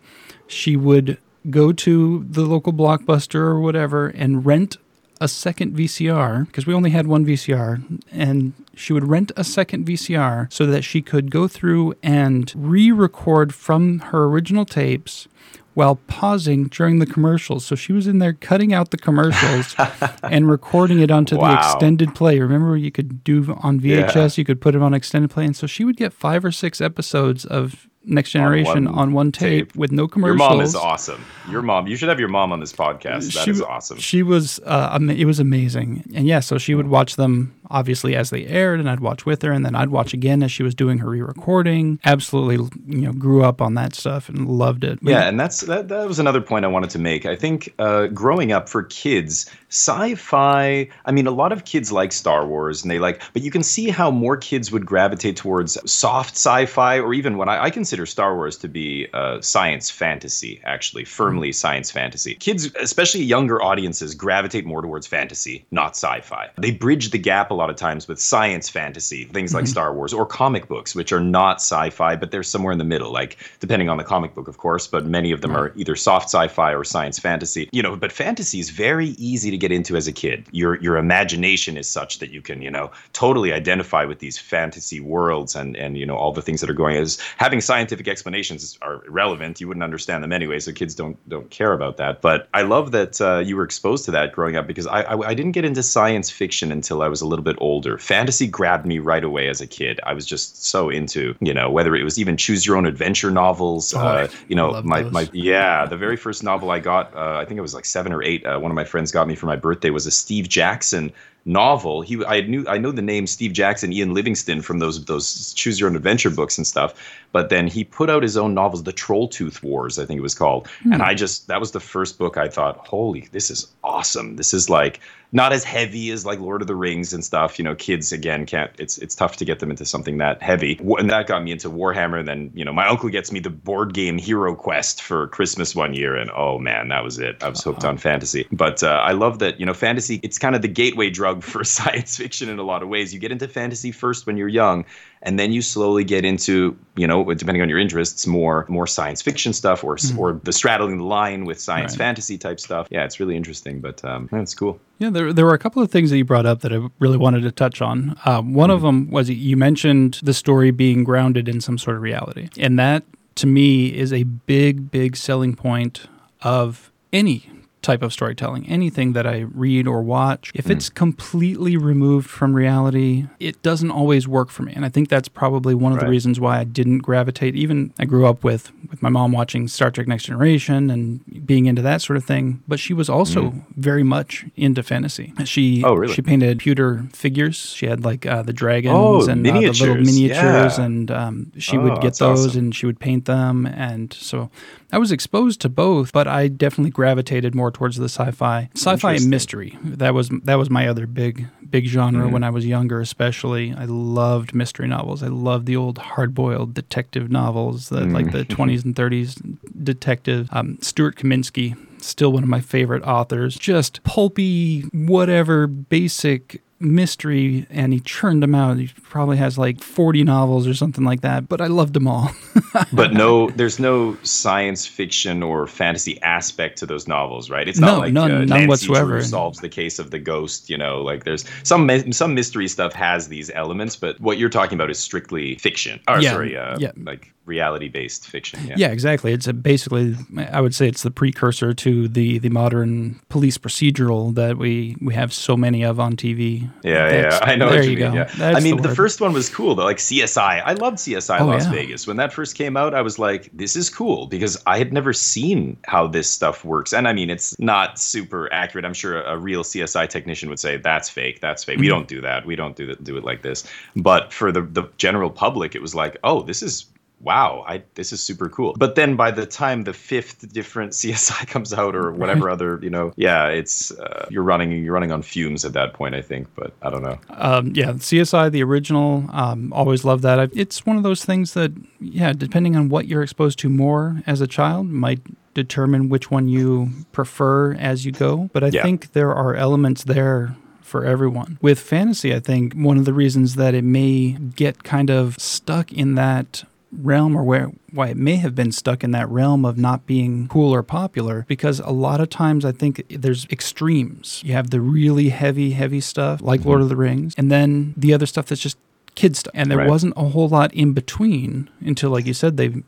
she 0.47 0.77
would 0.77 1.19
go 1.51 1.73
to 1.73 2.25
the 2.29 2.43
local 2.43 2.73
blockbuster 2.73 3.35
or 3.41 3.61
whatever 3.61 4.07
and 4.09 4.47
rent 4.47 4.79
a 5.21 5.29
second 5.29 5.77
VCR 5.77 6.47
because 6.47 6.67
we 6.67 6.73
only 6.75 6.91
had 6.91 7.07
one 7.07 7.25
VCR, 7.27 8.01
and 8.11 8.55
she 8.77 8.93
would 8.93 9.09
rent 9.09 9.33
a 9.37 9.45
second 9.45 9.87
VCR 9.87 10.53
so 10.53 10.67
that 10.67 10.83
she 10.83 11.03
could 11.03 11.31
go 11.31 11.49
through 11.49 11.95
and 12.03 12.53
re 12.57 12.91
record 12.91 13.55
from 13.55 13.99
her 14.01 14.25
original 14.25 14.65
tapes 14.65 15.29
while 15.75 15.97
pausing 16.07 16.65
during 16.69 17.01
the 17.01 17.07
commercials. 17.07 17.65
So 17.65 17.75
she 17.75 17.93
was 17.93 18.07
in 18.07 18.21
there 18.21 18.33
cutting 18.33 18.73
out 18.73 18.93
the 18.93 18.97
commercials 18.97 19.75
and 20.23 20.49
recording 20.49 21.01
it 21.01 21.11
onto 21.11 21.37
the 21.37 21.53
extended 21.53 22.15
play. 22.15 22.39
Remember, 22.39 22.77
you 22.77 22.93
could 22.93 23.25
do 23.25 23.57
on 23.61 23.81
VHS, 23.81 24.15
Yeah. 24.15 24.29
you 24.41 24.45
could 24.45 24.61
put 24.61 24.77
it 24.77 24.83
on 24.83 24.95
extended 24.95 25.31
play. 25.31 25.45
And 25.45 25.57
so 25.57 25.67
she 25.67 25.85
would 25.85 25.97
get 25.97 26.13
five 26.13 26.45
or 26.45 26.53
six 26.53 26.81
episodes 26.81 27.45
of 27.45 27.89
Next 28.07 28.31
Generation 28.31 28.87
on 28.87 28.95
one, 28.95 29.13
one 29.15 29.33
tape, 29.33 29.71
tape. 29.71 29.77
with 29.77 29.91
no 29.91 30.07
commercials. 30.07 30.39
Your 30.39 30.49
mom 30.51 30.61
is 30.61 30.75
awesome. 30.77 31.25
Your 31.51 31.63
mom. 31.63 31.87
You 31.87 31.97
should 31.97 32.11
have 32.11 32.21
your 32.21 32.29
mom 32.29 32.53
on 32.53 32.61
this 32.61 32.73
podcast. 32.73 33.33
That 33.33 33.49
is 33.49 33.57
she, 33.57 33.63
awesome. 33.65 33.99
She 33.99 34.23
was, 34.23 34.61
uh, 34.67 34.99
it 35.01 35.25
was 35.25 35.41
amazing, 35.41 36.05
and 36.15 36.27
yeah. 36.27 36.41
So 36.41 36.59
she 36.59 36.75
would 36.75 36.89
watch 36.89 37.17
them 37.17 37.55
obviously 37.71 38.17
as 38.17 38.31
they 38.31 38.47
aired, 38.47 38.81
and 38.81 38.89
I'd 38.89 39.01
watch 39.01 39.27
with 39.27 39.43
her, 39.43 39.53
and 39.53 39.65
then 39.65 39.75
I'd 39.75 39.91
watch 39.91 40.15
again 40.15 40.43
as 40.43 40.53
she 40.53 40.63
was 40.63 40.75
doing 40.75 40.99
her 40.99 41.09
re-recording. 41.09 41.99
Absolutely, 42.05 42.57
you 42.87 43.07
know, 43.07 43.13
grew 43.13 43.45
up 43.45 43.61
on 43.61 43.75
that 43.75 43.95
stuff 43.95 44.29
and 44.29 44.49
loved 44.49 44.85
it. 44.85 44.99
Yeah, 45.03 45.29
and 45.29 45.39
that's 45.39 45.61
that. 45.63 45.89
That 45.89 46.07
was 46.09 46.19
another 46.19 46.41
point 46.41 46.65
I 46.65 46.69
wanted 46.69 46.91
to 46.91 46.99
make. 46.99 47.27
I 47.27 47.37
think 47.37 47.73
uh, 47.79 48.09
growing 48.09 48.53
up 48.53 48.69
for 48.69 48.83
kids, 48.85 49.51
sci-fi. 49.69 50.89
I 51.05 51.13
mean, 51.13 51.27
a 51.27 51.31
lot 51.31 51.53
of 51.53 51.65
kids 51.65 51.93
like 51.93 52.13
Star 52.13 52.47
Wars, 52.47 52.83
and 52.83 52.91
they 52.91 52.99
like, 52.99 53.23
but 53.33 53.43
you 53.43 53.51
can 53.51 53.63
see 53.63 53.89
how 53.89 54.11
more 54.11 54.37
kids 54.37 54.71
would 54.71 54.87
gravitate 54.87 55.37
towards 55.37 55.79
soft 55.91 56.35
sci-fi, 56.35 56.99
or 56.99 57.15
even 57.15 57.37
what 57.37 57.49
I, 57.49 57.65
I 57.65 57.71
consider 57.71 58.07
Star 58.07 58.35
Wars 58.35 58.57
to 58.59 58.69
be 58.69 59.09
uh, 59.15 59.41
science 59.41 59.91
fantasy. 59.91 60.61
Actually, 60.65 61.05
firmly 61.05 61.49
mm-hmm. 61.49 61.55
science 61.55 61.91
fantasy. 61.91 62.35
Kids, 62.35 62.71
especially 62.81 63.23
younger 63.23 63.63
audiences, 63.63 64.15
gravitate 64.15 64.67
more 64.67 64.83
towards 64.83 65.07
fantasy, 65.07 65.65
not 65.71 65.93
sci-fi. 65.93 66.51
They 66.59 66.71
bridge 66.71 67.11
the 67.11 67.19
gap 67.19 67.51
a 67.55 67.57
lot 67.57 67.71
of 67.71 67.77
times 67.77 68.09
with 68.09 68.21
science 68.21 68.69
fantasy, 68.69 69.25
things 69.25 69.51
mm-hmm. 69.51 69.59
like 69.59 69.67
Star 69.67 69.95
Wars 69.95 70.13
or 70.13 70.27
comic 70.27 70.69
books, 70.69 70.95
which 70.95 71.13
are 71.13 71.21
not 71.21 71.57
sci-fi, 71.57 72.17
but 72.17 72.31
they're 72.31 72.43
somewhere 72.43 72.73
in 72.73 72.79
the 72.79 72.85
middle. 72.85 73.13
Like 73.13 73.39
depending 73.61 73.89
on 73.89 73.97
the 73.97 74.05
comic 74.05 74.35
book, 74.35 74.49
of 74.49 74.59
course, 74.59 74.87
but 74.87 75.07
many 75.07 75.33
of 75.33 75.41
them 75.41 75.53
right. 75.53 75.61
are 75.61 75.73
either 75.77 75.97
soft 75.97 76.27
sci-fi 76.27 76.75
or 76.75 76.85
science 76.85 77.19
fantasy. 77.19 77.69
You 77.73 77.83
know, 77.83 77.97
but 77.97 78.13
fantasy 78.13 78.61
is 78.61 78.71
very 78.71 79.09
easy 79.11 79.51
to 79.51 79.57
get 79.57 79.73
into 79.73 79.97
as 79.97 80.07
a 80.07 80.13
kid. 80.13 80.47
Your 80.51 80.81
your 80.81 80.97
imagination 80.97 81.77
is 81.77 81.89
such 81.89 82.19
that 82.19 82.31
you 82.31 82.43
can, 82.43 82.63
you 82.63 82.71
know, 82.71 82.91
totally 83.13 83.53
identify 83.53 84.05
with 84.05 84.19
these 84.19 84.39
fantasy 84.39 85.01
worlds 85.01 85.55
and 85.55 85.77
and 85.77 85.97
you 85.97 86.07
know 86.07 86.17
all 86.17 86.33
the 86.33 86.43
things 86.43 86.61
that 86.61 86.71
are 86.71 86.75
going. 86.75 86.97
As 86.97 87.19
having 87.37 87.61
scientific 87.61 88.09
explanations 88.09 88.79
are 88.83 89.05
irrelevant. 89.07 89.61
You 89.61 89.69
wouldn't 89.69 89.85
understand 89.85 90.23
them 90.23 90.33
anyway, 90.33 90.59
so 90.59 90.73
kids 90.73 90.95
don't 90.95 91.17
don't 91.29 91.51
care 91.51 91.73
about 91.73 91.97
that. 91.99 92.21
But 92.21 92.49
I 92.55 92.63
love 92.63 92.93
that 92.93 93.21
uh, 93.21 93.39
you 93.39 93.57
were 93.57 93.65
exposed 93.65 94.05
to 94.07 94.11
that 94.13 94.33
growing 94.33 94.57
up 94.57 94.67
because 94.67 94.87
I, 94.87 95.03
I 95.03 95.29
I 95.29 95.35
didn't 95.35 95.53
get 95.53 95.65
into 95.65 95.83
science 95.83 96.31
fiction 96.31 96.73
until 96.73 97.03
I 97.03 97.09
was 97.09 97.21
a 97.21 97.27
little 97.27 97.44
bit 97.45 97.57
older. 97.61 97.99
Fantasy 97.99 98.47
grabbed 98.47 98.87
me 98.87 98.99
right 98.99 99.23
away 99.23 99.49
as 99.49 99.61
a 99.61 99.67
kid. 99.67 100.01
I 100.05 100.15
was 100.15 100.27
just 100.27 100.65
so 100.65 100.91
into 100.91 101.35
you 101.41 101.55
know 101.55 101.71
whether 101.71 101.95
it 101.95 102.03
was 102.03 102.19
even 102.19 102.37
choose 102.37 102.67
your 102.67 102.77
own 102.77 102.87
adventure 102.87 103.31
novels. 103.31 103.95
Oh, 103.95 104.01
uh, 104.01 104.29
you 104.49 104.57
know 104.57 104.83
my 104.83 105.03
those. 105.03 105.13
my 105.13 105.29
yeah 105.33 105.87
the 105.87 105.97
very 105.97 106.17
first 106.17 106.43
novel 106.43 106.71
I 106.71 106.81
got 106.81 107.15
uh, 107.15 107.37
I 107.37 107.45
think 107.45 107.59
it 107.59 107.63
was 107.63 107.75
like 107.75 107.85
seven 107.85 108.13
or 108.13 108.23
eight. 108.23 108.45
Uh, 108.45 108.59
one 108.59 108.71
of 108.71 108.75
my 108.75 108.85
friends 108.85 109.13
got 109.13 109.29
me 109.29 109.35
for 109.35 109.47
my 109.47 109.57
birthday 109.57 109.91
was 109.91 110.07
a 110.07 110.11
Steve 110.11 110.49
Jackson 110.49 111.13
novel. 111.45 112.01
He 112.01 112.25
I 112.25 112.41
knew 112.43 112.65
I 112.69 112.79
know 112.79 112.93
the 112.93 113.03
name 113.03 113.27
Steve 113.27 113.53
Jackson, 113.53 113.93
Ian 113.93 114.15
Livingstone 114.15 114.63
from 114.63 114.79
those 114.79 115.05
those 115.05 115.53
choose 115.55 115.79
your 115.79 115.89
own 115.89 115.97
adventure 115.97 116.31
books 116.31 116.57
and 116.57 116.67
stuff. 116.67 116.95
But 117.33 117.49
then 117.49 117.67
he 117.67 117.85
put 117.85 118.11
out 118.11 118.23
his 118.23 118.37
own 118.37 118.55
novels, 118.55 118.85
The 118.85 118.93
Troll 118.93 119.29
Tooth 119.29 119.63
Wars, 119.63 119.99
I 119.99 120.07
think 120.07 120.19
it 120.19 120.23
was 120.23 120.35
called. 120.35 120.69
Mm. 120.85 120.95
And 120.95 121.03
I 121.03 121.15
just 121.15 121.49
that 121.49 121.61
was 121.61 121.73
the 121.73 121.81
first 121.81 122.19
book 122.19 122.37
I 122.37 122.49
thought, 122.49 122.87
holy, 122.87 123.29
this 123.33 123.51
is 123.51 123.67
awesome. 123.83 124.37
This 124.37 124.55
is 124.55 124.71
like 124.71 125.01
not 125.35 125.53
as 125.53 125.65
heavy 125.65 126.13
as 126.13 126.25
like 126.25 126.39
Lord 126.39 126.63
of 126.63 126.69
the 126.69 126.77
Rings 126.77 127.13
and 127.13 127.25
stuff. 127.25 127.59
You 127.59 127.65
know, 127.65 127.75
kids 127.75 128.13
again 128.13 128.47
can't. 128.47 128.71
It's 128.79 128.99
it's 128.99 129.17
tough 129.17 129.37
to 129.39 129.45
get 129.45 129.59
them 129.59 129.69
into 129.69 129.85
something 129.85 130.19
that 130.19 130.41
heavy. 130.41 130.81
And 130.81 131.11
that 131.11 131.27
got 131.27 131.43
me 131.43 131.51
into 131.51 131.69
Warhammer. 131.69 132.21
And 132.21 132.29
then 132.29 132.51
you 132.55 132.65
know, 132.65 132.73
my 132.73 132.87
uncle 132.87 133.09
gets 133.09 133.33
me 133.33 133.41
the 133.41 133.51
board 133.51 133.93
game 133.95 134.17
Hero 134.17 134.55
Quest 134.55 135.03
for 135.03 135.27
Christmas 135.27 135.75
one 135.75 135.93
year, 135.93 136.15
and 136.15 136.31
oh 136.31 136.59
man, 136.59 136.89
that 136.89 137.03
was 137.03 137.19
it. 137.19 137.43
I 137.43 137.49
was 137.49 137.63
hooked 137.63 137.81
uh-huh. 137.81 137.89
on 137.89 137.99
fantasy. 137.99 138.47
But 138.53 138.85
uh, 138.85 139.03
I 139.05 139.11
love 139.13 139.41
that 139.41 139.59
you 139.59 139.67
know, 139.67 139.75
fantasy. 139.75 140.21
It's 140.23 140.39
kind 140.39 140.55
of 140.55 140.63
the 140.63 140.69
gateway 140.69 141.11
drug 141.11 141.43
for 141.53 141.65
science 141.65 142.17
fiction 142.17 142.49
in 142.49 142.61
a 142.61 142.65
lot 142.65 142.85
of 142.85 142.89
ways. 142.89 143.13
You 143.13 143.19
get 143.19 143.33
into 143.33 143.49
fantasy 143.49 143.91
first 143.91 144.27
when 144.27 144.37
you're 144.37 144.49
young, 144.49 144.85
and 145.25 145.39
then 145.39 145.53
you 145.53 145.63
slowly 145.63 146.05
get 146.05 146.25
into 146.25 146.77
you 146.97 147.07
know 147.07 147.25
depending 147.35 147.63
on 147.63 147.69
your 147.69 147.79
interests 147.79 148.27
more 148.27 148.65
more 148.69 148.87
science 148.87 149.21
fiction 149.21 149.53
stuff 149.53 149.83
or 149.83 149.97
mm-hmm. 149.97 150.19
or 150.19 150.41
the 150.45 150.53
straddling 150.53 150.99
the 150.99 151.05
line 151.05 151.45
with 151.45 151.59
science 151.59 151.93
right. 151.93 151.99
fantasy 151.99 152.39
type 152.39 152.61
stuff 152.61 152.87
yeah 152.91 153.05
it's 153.05 153.19
really 153.19 153.37
interesting 153.37 153.81
but 153.81 154.05
um, 154.05 154.29
it's 154.33 154.55
cool 154.55 154.79
yeah 154.99 155.11
there, 155.11 155.33
there 155.33 155.45
were 155.45 155.55
a 155.55 155.59
couple 155.59 155.83
of 155.83 155.91
things 155.91 156.11
that 156.11 156.19
you 156.19 156.25
brought 156.25 156.47
up 156.47 156.61
that 156.61 156.73
i 156.73 156.79
really 157.01 157.19
wanted 157.19 157.43
to 157.43 157.51
touch 157.51 157.83
on 157.83 158.17
um, 158.27 158.55
one 158.55 158.69
mm-hmm. 158.69 158.77
of 158.77 158.83
them 158.83 159.11
was 159.11 159.29
you 159.29 159.57
mentioned 159.57 160.21
the 160.23 160.35
story 160.35 160.71
being 160.71 161.03
grounded 161.03 161.49
in 161.49 161.61
some 161.61 161.79
sort 161.79 161.97
of 161.97 162.03
reality 162.03 162.49
and 162.59 162.79
that 162.79 163.03
to 163.35 163.47
me 163.47 163.87
is 163.87 164.13
a 164.13 164.23
big 164.23 164.91
big 164.91 165.17
selling 165.17 165.57
point 165.57 166.07
of 166.43 166.93
any 167.13 167.49
type 167.85 168.03
of 168.03 168.13
storytelling. 168.13 168.67
Anything 168.67 169.13
that 169.13 169.27
I 169.27 169.41
read 169.41 169.87
or 169.87 170.03
watch, 170.03 170.51
if 170.55 170.65
mm. 170.65 170.71
it's 170.71 170.89
completely 170.89 171.77
removed 171.77 172.29
from 172.29 172.55
reality, 172.55 173.27
it 173.39 173.63
doesn't 173.63 173.91
always 173.91 174.27
work 174.27 174.51
for 174.51 174.63
me. 174.63 174.73
And 174.75 174.85
I 174.85 174.89
think 174.89 175.09
that's 175.09 175.29
probably 175.29 175.75
one 175.75 175.93
of 175.93 175.99
right. 175.99 176.07
the 176.07 176.11
reasons 176.11 176.41
why 176.41 176.59
I 176.59 176.65
didn't 176.65 176.99
gravitate. 176.99 177.55
Even 177.55 177.93
I 177.99 178.07
grew 178.07 178.27
up 178.27 178.43
with 178.43 178.73
with 178.91 179.03
my 179.03 179.09
mom 179.09 179.33
watching 179.33 179.69
Star 179.69 179.91
Trek 179.91 180.09
Next 180.09 180.25
Generation 180.25 180.91
and 180.91 181.47
being 181.47 181.67
into 181.67 181.83
that 181.83 182.03
sort 182.03 182.17
of 182.17 182.25
thing, 182.25 182.63
but 182.67 182.81
she 182.81 182.95
was 182.95 183.09
also 183.09 183.51
mm. 183.51 183.65
very 183.77 184.03
much 184.03 184.47
into 184.57 184.83
fantasy. 184.83 185.33
She 185.45 185.85
oh, 185.85 185.95
really? 185.95 186.15
she 186.15 186.23
painted 186.23 186.59
pewter 186.59 187.05
figures. 187.13 187.57
She 187.75 187.87
had 187.87 188.05
like 188.05 188.27
uh, 188.27 188.43
the 188.43 188.53
dragons 188.53 188.95
oh, 188.97 189.29
and 189.29 189.47
uh, 189.47 189.53
the 189.53 189.69
little 189.69 189.97
miniatures, 189.97 190.79
yeah. 190.79 190.85
and 190.85 191.11
um, 191.11 191.53
she 191.59 191.77
oh, 191.77 191.83
would 191.83 192.01
get 192.01 192.19
those 192.19 192.47
awesome. 192.47 192.59
and 192.59 192.75
she 192.75 192.87
would 192.87 192.99
paint 192.99 193.27
them. 193.27 193.67
And 193.67 194.13
so 194.13 194.51
I 194.95 194.99
was 194.99 195.11
exposed 195.11 195.61
to 195.63 195.69
both, 195.69 196.13
but 196.13 196.29
I 196.29 196.47
definitely 196.47 196.93
gravitated 196.93 197.53
more 197.53 197.73
towards 197.73 197.97
the 197.97 198.05
sci-fi, 198.05 198.71
sci-fi 198.77 199.15
and 199.15 199.29
mystery. 199.29 199.77
That 199.83 200.15
was 200.15 200.29
that 200.45 200.55
was 200.55 200.71
my 200.71 200.87
other 200.87 201.09
big 201.09 201.49
big 201.69 201.87
genre 201.87 202.23
mm-hmm. 202.23 202.33
when 202.33 202.45
I 202.45 202.51
was 202.51 202.65
younger, 202.65 203.01
especially. 203.01 203.75
I 203.75 203.87
loved 203.87 204.55
mystery 204.55 204.87
novels. 204.87 205.25
I 205.25 205.27
loved 205.27 205.67
the 205.67 205.75
old 205.75 205.99
hard-boiled 205.99 206.75
detective 206.75 207.29
novels, 207.29 207.89
the, 207.89 208.03
mm-hmm. 208.03 208.15
like 208.15 208.31
the 208.31 208.45
20s 208.55 208.85
and 208.85 208.95
30s 208.95 209.59
detective. 209.83 210.49
Um, 210.53 210.79
Stuart 210.81 211.17
Kaminsky, 211.17 211.77
still 212.01 212.31
one 212.31 212.45
of 212.45 212.49
my 212.49 212.61
favorite 212.61 213.03
authors. 213.03 213.57
Just 213.57 214.01
pulpy, 214.05 214.83
whatever, 214.93 215.67
basic 215.67 216.63
mystery 216.81 217.67
and 217.71 217.93
he 217.93 218.01
churned 218.01 218.43
them 218.43 218.55
out. 218.55 218.79
He 218.79 218.89
probably 219.03 219.37
has 219.37 219.57
like 219.59 219.81
40 219.81 220.25
novels 220.25 220.67
or 220.67 220.75
something 220.75 221.05
like 221.05 221.23
that, 221.23 221.49
but 221.49 221.61
I 221.61 221.67
loved 221.67 221.95
them 221.95 222.07
all. 222.07 222.31
but 222.93 223.13
no, 223.13 223.51
there's 223.51 223.79
no 223.79 224.17
science 224.23 224.87
fiction 224.87 225.43
or 225.43 225.67
fantasy 225.67 226.21
aspect 226.23 226.79
to 226.79 226.87
those 226.87 227.09
novels, 227.09 227.51
right? 227.51 227.69
It's 227.69 227.79
not 227.79 227.95
no, 227.95 227.99
like 227.99 228.13
none, 228.13 228.31
uh, 228.31 228.39
none 228.39 228.49
Nancy 228.49 228.67
whatsoever. 228.69 229.13
Drew 229.13 229.23
solves 229.23 229.61
the 229.61 229.69
case 229.69 229.99
of 229.99 230.11
the 230.11 230.19
ghost, 230.19 230.69
you 230.71 230.77
know, 230.77 231.03
like 231.03 231.25
there's 231.25 231.45
some 231.63 231.91
some 232.13 232.35
mystery 232.35 232.69
stuff 232.69 232.93
has 232.93 233.29
these 233.29 233.51
elements, 233.51 233.97
but 233.97 234.21
what 234.21 234.39
you're 234.39 234.51
talking 234.51 234.77
about 234.77 234.91
is 234.91 234.99
strictly 234.99 235.57
fiction. 235.57 236.01
Or 236.09 236.21
yeah, 236.21 236.33
sorry, 236.33 236.57
uh, 236.57 236.77
yeah. 236.79 236.93
like 236.97 237.33
reality 237.47 237.89
based 237.89 238.27
fiction. 238.27 238.61
Yeah. 238.67 238.75
yeah, 238.77 238.89
exactly. 238.89 239.33
It's 239.33 239.51
basically, 239.53 240.17
I 240.51 240.61
would 240.61 240.75
say, 240.75 240.89
it's 240.89 241.03
the 241.03 241.11
precursor 241.11 241.75
to 241.75 242.09
the 242.09 242.39
the 242.39 242.49
modern 242.49 243.21
police 243.29 243.59
procedural 243.59 244.35
that 244.35 244.57
we 244.57 244.97
we 245.01 245.15
have 245.15 245.33
so 245.33 245.57
many 245.57 245.85
of 245.85 246.01
on 246.01 246.17
TV. 246.17 246.71
Yeah, 246.83 247.09
That's, 247.09 247.41
yeah, 247.41 247.53
I 247.53 247.57
know. 247.57 247.71
There 247.71 247.83
you, 247.83 247.91
you 247.91 247.99
go. 247.99 248.13
Yeah. 248.13 248.31
I 248.39 248.61
mean, 248.61 248.79
the, 248.79 248.89
the, 248.89 248.95
first 248.95 249.21
one 249.21 249.33
was 249.33 249.49
cool 249.49 249.75
though, 249.75 249.85
like 249.85 249.99
CSI. 249.99 250.63
I 250.65 250.73
loved 250.75 250.99
CSI 250.99 251.41
oh, 251.41 251.47
Las 251.47 251.65
yeah. 251.65 251.73
Vegas 251.73 252.07
when 252.07 252.17
that 252.17 252.33
first 252.33 252.57
came 252.57 252.77
out. 252.77 252.95
I 252.95 253.03
was 253.03 253.19
like, 253.19 253.51
this 253.53 253.77
is 253.77 253.91
cool 253.91 254.27
because 254.27 254.61
I 254.67 254.79
had 254.79 254.93
never 254.93 255.13
seen 255.13 255.77
how 255.85 256.07
this 256.07 256.31
stuff 256.31 256.65
works, 256.65 256.93
and 256.93 257.07
I 257.07 257.13
mean, 257.13 257.31
it's 257.31 257.59
not 257.59 257.99
super 257.99 258.53
accurate. 258.53 258.85
I'm 258.85 258.95
sure 258.95 259.21
a, 259.21 259.35
a 259.35 259.39
real 259.39 259.63
CSI 259.63 260.09
technician 260.09 260.49
would 260.49 260.61
say 260.61 260.77
that's 260.77 261.11
fake. 261.11 261.41
That's 261.41 261.65
fake. 261.65 261.75
Mm-hmm. 261.75 261.81
We 261.81 261.89
don't 261.89 262.09
do 262.09 262.21
that. 262.21 262.47
We 262.47 262.57
don't 262.57 262.77
do 262.77 262.87
that. 262.87 263.05
Do 263.05 263.17
it 263.17 263.25
like 263.25 263.43
this. 263.43 263.65
But 263.97 264.33
for 264.33 264.51
the 264.51 264.63
the 264.63 264.85
general 264.97 265.31
public, 265.31 265.75
it 265.75 265.83
was 265.83 265.95
like, 265.95 266.17
oh, 266.25 266.43
this 266.43 266.63
is 266.63 266.87
wow, 267.21 267.65
I, 267.67 267.83
this 267.95 268.13
is 268.13 268.21
super 268.21 268.49
cool. 268.49 268.75
But 268.77 268.95
then 268.95 269.17
by 269.17 269.31
the 269.31 269.47
time 269.47 269.85
the 269.85 269.93
fifth 269.93 270.53
different 270.53 270.93
CSI 270.93 271.47
comes 271.49 271.73
out 271.73 271.95
or 271.97 272.13
whatever 272.13 272.51
other, 272.51 272.79
you 272.83 272.91
know, 272.91 273.13
yeah, 273.17 273.49
it's 273.49 273.91
uh, 273.93 274.27
you're 274.31 274.43
running 274.43 274.85
you're 274.85 274.93
running 274.93 275.13
on 275.13 275.23
fumes 275.23 275.65
at 275.65 275.73
that 275.73 275.95
point, 275.95 276.15
I 276.15 276.23
think. 276.23 276.49
But 276.55 276.73
I 276.83 276.91
don't 276.91 277.03
know. 277.03 277.19
Um, 277.31 277.73
yeah, 277.75 277.93
CSI 277.93 278.51
the 278.51 278.63
original, 278.63 279.25
um, 279.33 279.73
always 279.73 280.05
love 280.05 280.23
that. 280.23 280.51
It's 280.55 280.85
one 280.87 280.97
of 280.97 281.03
those 281.03 281.25
things 281.25 281.55
that, 281.55 281.73
yeah, 282.01 282.33
depending 282.33 282.77
on 282.77 282.89
what 282.89 283.07
you're 283.07 283.23
exposed 283.23 283.59
to 283.61 283.69
more 283.69 284.23
as 284.27 284.41
a 284.41 284.47
child, 284.47 284.89
might 284.89 285.21
determine 285.55 286.09
which 286.09 286.31
one 286.31 286.49
you 286.49 286.91
prefer 287.13 287.75
as 287.75 288.05
you 288.05 288.13
go. 288.13 288.51
But 288.53 288.65
I 288.65 288.69
yeah. 288.69 288.83
think 288.83 289.13
there 289.13 289.33
are 289.33 289.55
elements 289.55 290.05
there 290.05 290.57
for 290.83 291.05
everyone. 291.05 291.59
With 291.63 291.81
fantasy, 291.81 292.35
I 292.35 292.41
think 292.41 292.75
one 292.75 292.99
of 292.99 293.05
the 293.05 293.15
reasons 293.15 293.55
that 293.55 293.75
it 293.75 293.85
may 293.85 294.33
get 294.33 294.85
kind 294.85 295.11
of 295.11 295.39
stuck 295.39 295.93
in 295.93 296.15
that 296.17 296.65
realm 297.03 297.37
or 297.37 297.43
where 297.43 297.71
why 297.93 298.09
it 298.09 298.17
may 298.17 298.37
have 298.37 298.55
been 298.55 298.73
stuck 298.73 299.05
in 299.05 299.11
that 299.13 299.29
realm 299.29 299.65
of 299.65 299.79
not 299.79 300.07
being 300.07 300.49
cool 300.49 300.75
or 300.75 300.83
popular 300.83 301.45
because 301.49 301.81
a 301.81 301.91
lot 301.91 302.21
of 302.21 302.29
times 302.29 302.65
I 302.65 302.73
think 302.73 303.05
there's 303.09 303.47
extremes. 303.51 304.43
You 304.45 304.53
have 304.55 304.71
the 304.71 304.81
really 304.81 305.29
heavy 305.29 305.71
heavy 305.71 306.01
stuff 306.01 306.41
like 306.41 306.61
mm-hmm. 306.61 306.69
Lord 306.69 306.83
of 306.83 306.89
the 306.89 306.97
Rings 306.97 307.35
and 307.37 307.51
then 307.51 307.95
the 307.97 308.15
other 308.15 308.27
stuff 308.27 308.47
that's 308.47 308.61
just 308.61 308.79
kid 309.15 309.37
stuff. 309.37 309.53
And 309.55 309.71
there 309.71 309.79
right. 309.79 309.89
wasn't 309.89 310.15
a 310.17 310.29
whole 310.29 310.49
lot 310.49 310.73
in 310.75 310.93
between 310.93 311.71
until 311.81 312.11
like 312.11 312.27
you 312.27 312.35
said 312.35 312.57
they 312.57 312.83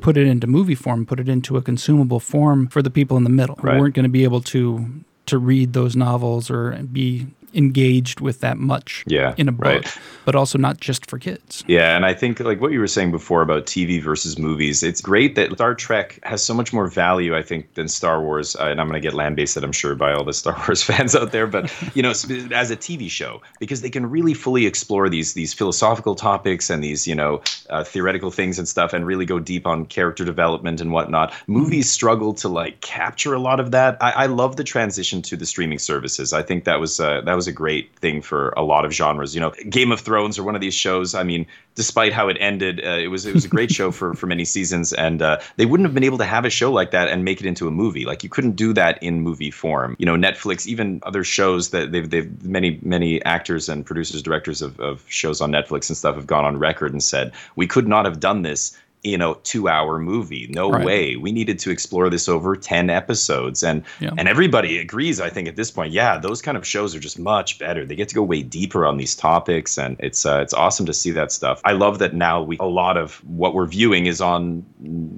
put 0.00 0.16
it 0.16 0.26
into 0.26 0.46
movie 0.46 0.74
form, 0.74 1.06
put 1.06 1.20
it 1.20 1.28
into 1.28 1.56
a 1.56 1.62
consumable 1.62 2.20
form 2.20 2.68
for 2.68 2.82
the 2.82 2.90
people 2.90 3.16
in 3.16 3.24
the 3.24 3.30
middle 3.30 3.56
right. 3.62 3.74
who 3.74 3.80
weren't 3.80 3.94
going 3.94 4.04
to 4.04 4.10
be 4.10 4.24
able 4.24 4.40
to 4.40 5.04
to 5.26 5.38
read 5.38 5.72
those 5.72 5.94
novels 5.94 6.50
or 6.50 6.72
be 6.92 7.26
engaged 7.54 8.20
with 8.20 8.40
that 8.40 8.58
much 8.58 9.04
yeah, 9.06 9.34
in 9.36 9.48
a 9.48 9.52
book, 9.52 9.66
right. 9.66 9.98
but 10.24 10.34
also 10.34 10.58
not 10.58 10.80
just 10.80 11.08
for 11.08 11.18
kids. 11.18 11.64
Yeah, 11.66 11.96
and 11.96 12.04
I 12.04 12.14
think 12.14 12.40
like 12.40 12.60
what 12.60 12.72
you 12.72 12.80
were 12.80 12.86
saying 12.86 13.10
before 13.10 13.42
about 13.42 13.66
TV 13.66 14.02
versus 14.02 14.38
movies, 14.38 14.82
it's 14.82 15.00
great 15.00 15.34
that 15.34 15.52
Star 15.52 15.74
Trek 15.74 16.18
has 16.22 16.42
so 16.42 16.54
much 16.54 16.72
more 16.72 16.86
value, 16.86 17.36
I 17.36 17.42
think, 17.42 17.74
than 17.74 17.88
Star 17.88 18.22
Wars. 18.22 18.56
Uh, 18.56 18.66
and 18.66 18.80
I'm 18.80 18.88
going 18.88 19.00
to 19.00 19.06
get 19.06 19.14
lambasted, 19.14 19.64
I'm 19.64 19.72
sure, 19.72 19.94
by 19.94 20.12
all 20.12 20.24
the 20.24 20.32
Star 20.32 20.56
Wars 20.66 20.82
fans 20.82 21.14
out 21.14 21.32
there, 21.32 21.46
but 21.46 21.72
you 21.94 22.02
know, 22.02 22.10
as 22.10 22.70
a 22.70 22.76
TV 22.76 23.10
show, 23.10 23.42
because 23.60 23.82
they 23.82 23.90
can 23.90 24.08
really 24.08 24.34
fully 24.34 24.66
explore 24.66 25.08
these 25.08 25.34
these 25.34 25.52
philosophical 25.52 26.14
topics 26.14 26.70
and 26.70 26.82
these 26.82 27.06
you 27.06 27.14
know 27.14 27.42
uh, 27.70 27.84
theoretical 27.84 28.30
things 28.30 28.58
and 28.58 28.68
stuff, 28.68 28.92
and 28.92 29.06
really 29.06 29.26
go 29.26 29.38
deep 29.38 29.66
on 29.66 29.86
character 29.86 30.24
development 30.24 30.80
and 30.80 30.92
whatnot. 30.92 31.32
Movies 31.46 31.90
struggle 31.90 32.32
to 32.34 32.48
like 32.48 32.80
capture 32.80 33.34
a 33.34 33.38
lot 33.38 33.60
of 33.60 33.70
that. 33.72 33.96
I, 34.00 34.10
I 34.10 34.26
love 34.26 34.56
the 34.56 34.64
transition 34.64 35.22
to 35.22 35.36
the 35.36 35.46
streaming 35.46 35.78
services. 35.78 36.32
I 36.32 36.42
think 36.42 36.64
that 36.64 36.80
was 36.80 37.00
uh, 37.00 37.20
that 37.22 37.34
was 37.34 37.41
a 37.46 37.52
great 37.52 37.94
thing 37.96 38.22
for 38.22 38.50
a 38.50 38.62
lot 38.62 38.84
of 38.84 38.92
genres. 38.92 39.34
You 39.34 39.40
know, 39.40 39.52
Game 39.68 39.92
of 39.92 40.00
Thrones 40.00 40.38
or 40.38 40.42
one 40.42 40.54
of 40.54 40.60
these 40.60 40.74
shows. 40.74 41.14
I 41.14 41.22
mean, 41.22 41.46
despite 41.74 42.12
how 42.12 42.28
it 42.28 42.36
ended, 42.40 42.80
uh, 42.84 42.98
it 42.98 43.08
was 43.08 43.26
it 43.26 43.34
was 43.34 43.44
a 43.44 43.48
great 43.48 43.70
show 43.70 43.90
for 43.90 44.14
for 44.14 44.26
many 44.26 44.44
seasons, 44.44 44.92
and 44.92 45.22
uh, 45.22 45.40
they 45.56 45.66
wouldn't 45.66 45.86
have 45.86 45.94
been 45.94 46.04
able 46.04 46.18
to 46.18 46.24
have 46.24 46.44
a 46.44 46.50
show 46.50 46.72
like 46.72 46.90
that 46.90 47.08
and 47.08 47.24
make 47.24 47.40
it 47.40 47.46
into 47.46 47.68
a 47.68 47.70
movie. 47.70 48.04
Like 48.04 48.22
you 48.22 48.28
couldn't 48.28 48.56
do 48.56 48.72
that 48.74 49.02
in 49.02 49.20
movie 49.20 49.50
form. 49.50 49.96
You 49.98 50.06
know, 50.06 50.16
Netflix, 50.16 50.66
even 50.66 51.00
other 51.04 51.24
shows 51.24 51.70
that 51.70 51.92
they've 51.92 52.08
they've 52.08 52.44
many 52.44 52.78
many 52.82 53.22
actors 53.24 53.68
and 53.68 53.84
producers, 53.84 54.22
directors 54.22 54.62
of, 54.62 54.78
of 54.80 55.04
shows 55.08 55.40
on 55.40 55.50
Netflix 55.50 55.88
and 55.88 55.96
stuff 55.96 56.16
have 56.16 56.26
gone 56.26 56.44
on 56.44 56.58
record 56.58 56.92
and 56.92 57.02
said 57.02 57.32
we 57.56 57.66
could 57.66 57.88
not 57.88 58.04
have 58.04 58.20
done 58.20 58.42
this 58.42 58.76
you 59.02 59.18
know 59.18 59.34
two 59.42 59.68
hour 59.68 59.98
movie. 59.98 60.46
No 60.50 60.70
right. 60.70 60.84
way. 60.84 61.16
We 61.16 61.32
needed 61.32 61.58
to 61.60 61.70
explore 61.70 62.08
this 62.08 62.28
over 62.28 62.56
10 62.56 62.90
episodes. 62.90 63.62
And 63.62 63.82
yeah. 64.00 64.10
and 64.16 64.28
everybody 64.28 64.78
agrees 64.78 65.20
i 65.20 65.28
think 65.28 65.48
at 65.48 65.56
this 65.56 65.70
point 65.70 65.92
yeah 65.92 66.18
those 66.18 66.42
kind 66.42 66.56
of 66.56 66.66
shows 66.66 66.94
are 66.94 67.00
just 67.00 67.18
much 67.18 67.58
better. 67.58 67.84
They 67.84 67.96
get 67.96 68.08
to 68.08 68.14
go 68.14 68.22
way 68.22 68.42
deeper 68.42 68.86
on 68.86 68.96
these 68.96 69.14
topics 69.14 69.78
and 69.78 69.96
it's 69.98 70.24
uh, 70.24 70.40
it's 70.40 70.54
awesome 70.54 70.86
to 70.86 70.94
see 70.94 71.10
that 71.12 71.32
stuff. 71.32 71.60
I 71.64 71.72
love 71.72 71.98
that 71.98 72.14
now 72.14 72.42
we 72.42 72.56
a 72.58 72.64
lot 72.64 72.96
of 72.96 73.16
what 73.26 73.54
we're 73.54 73.66
viewing 73.66 74.06
is 74.06 74.20
on 74.20 74.64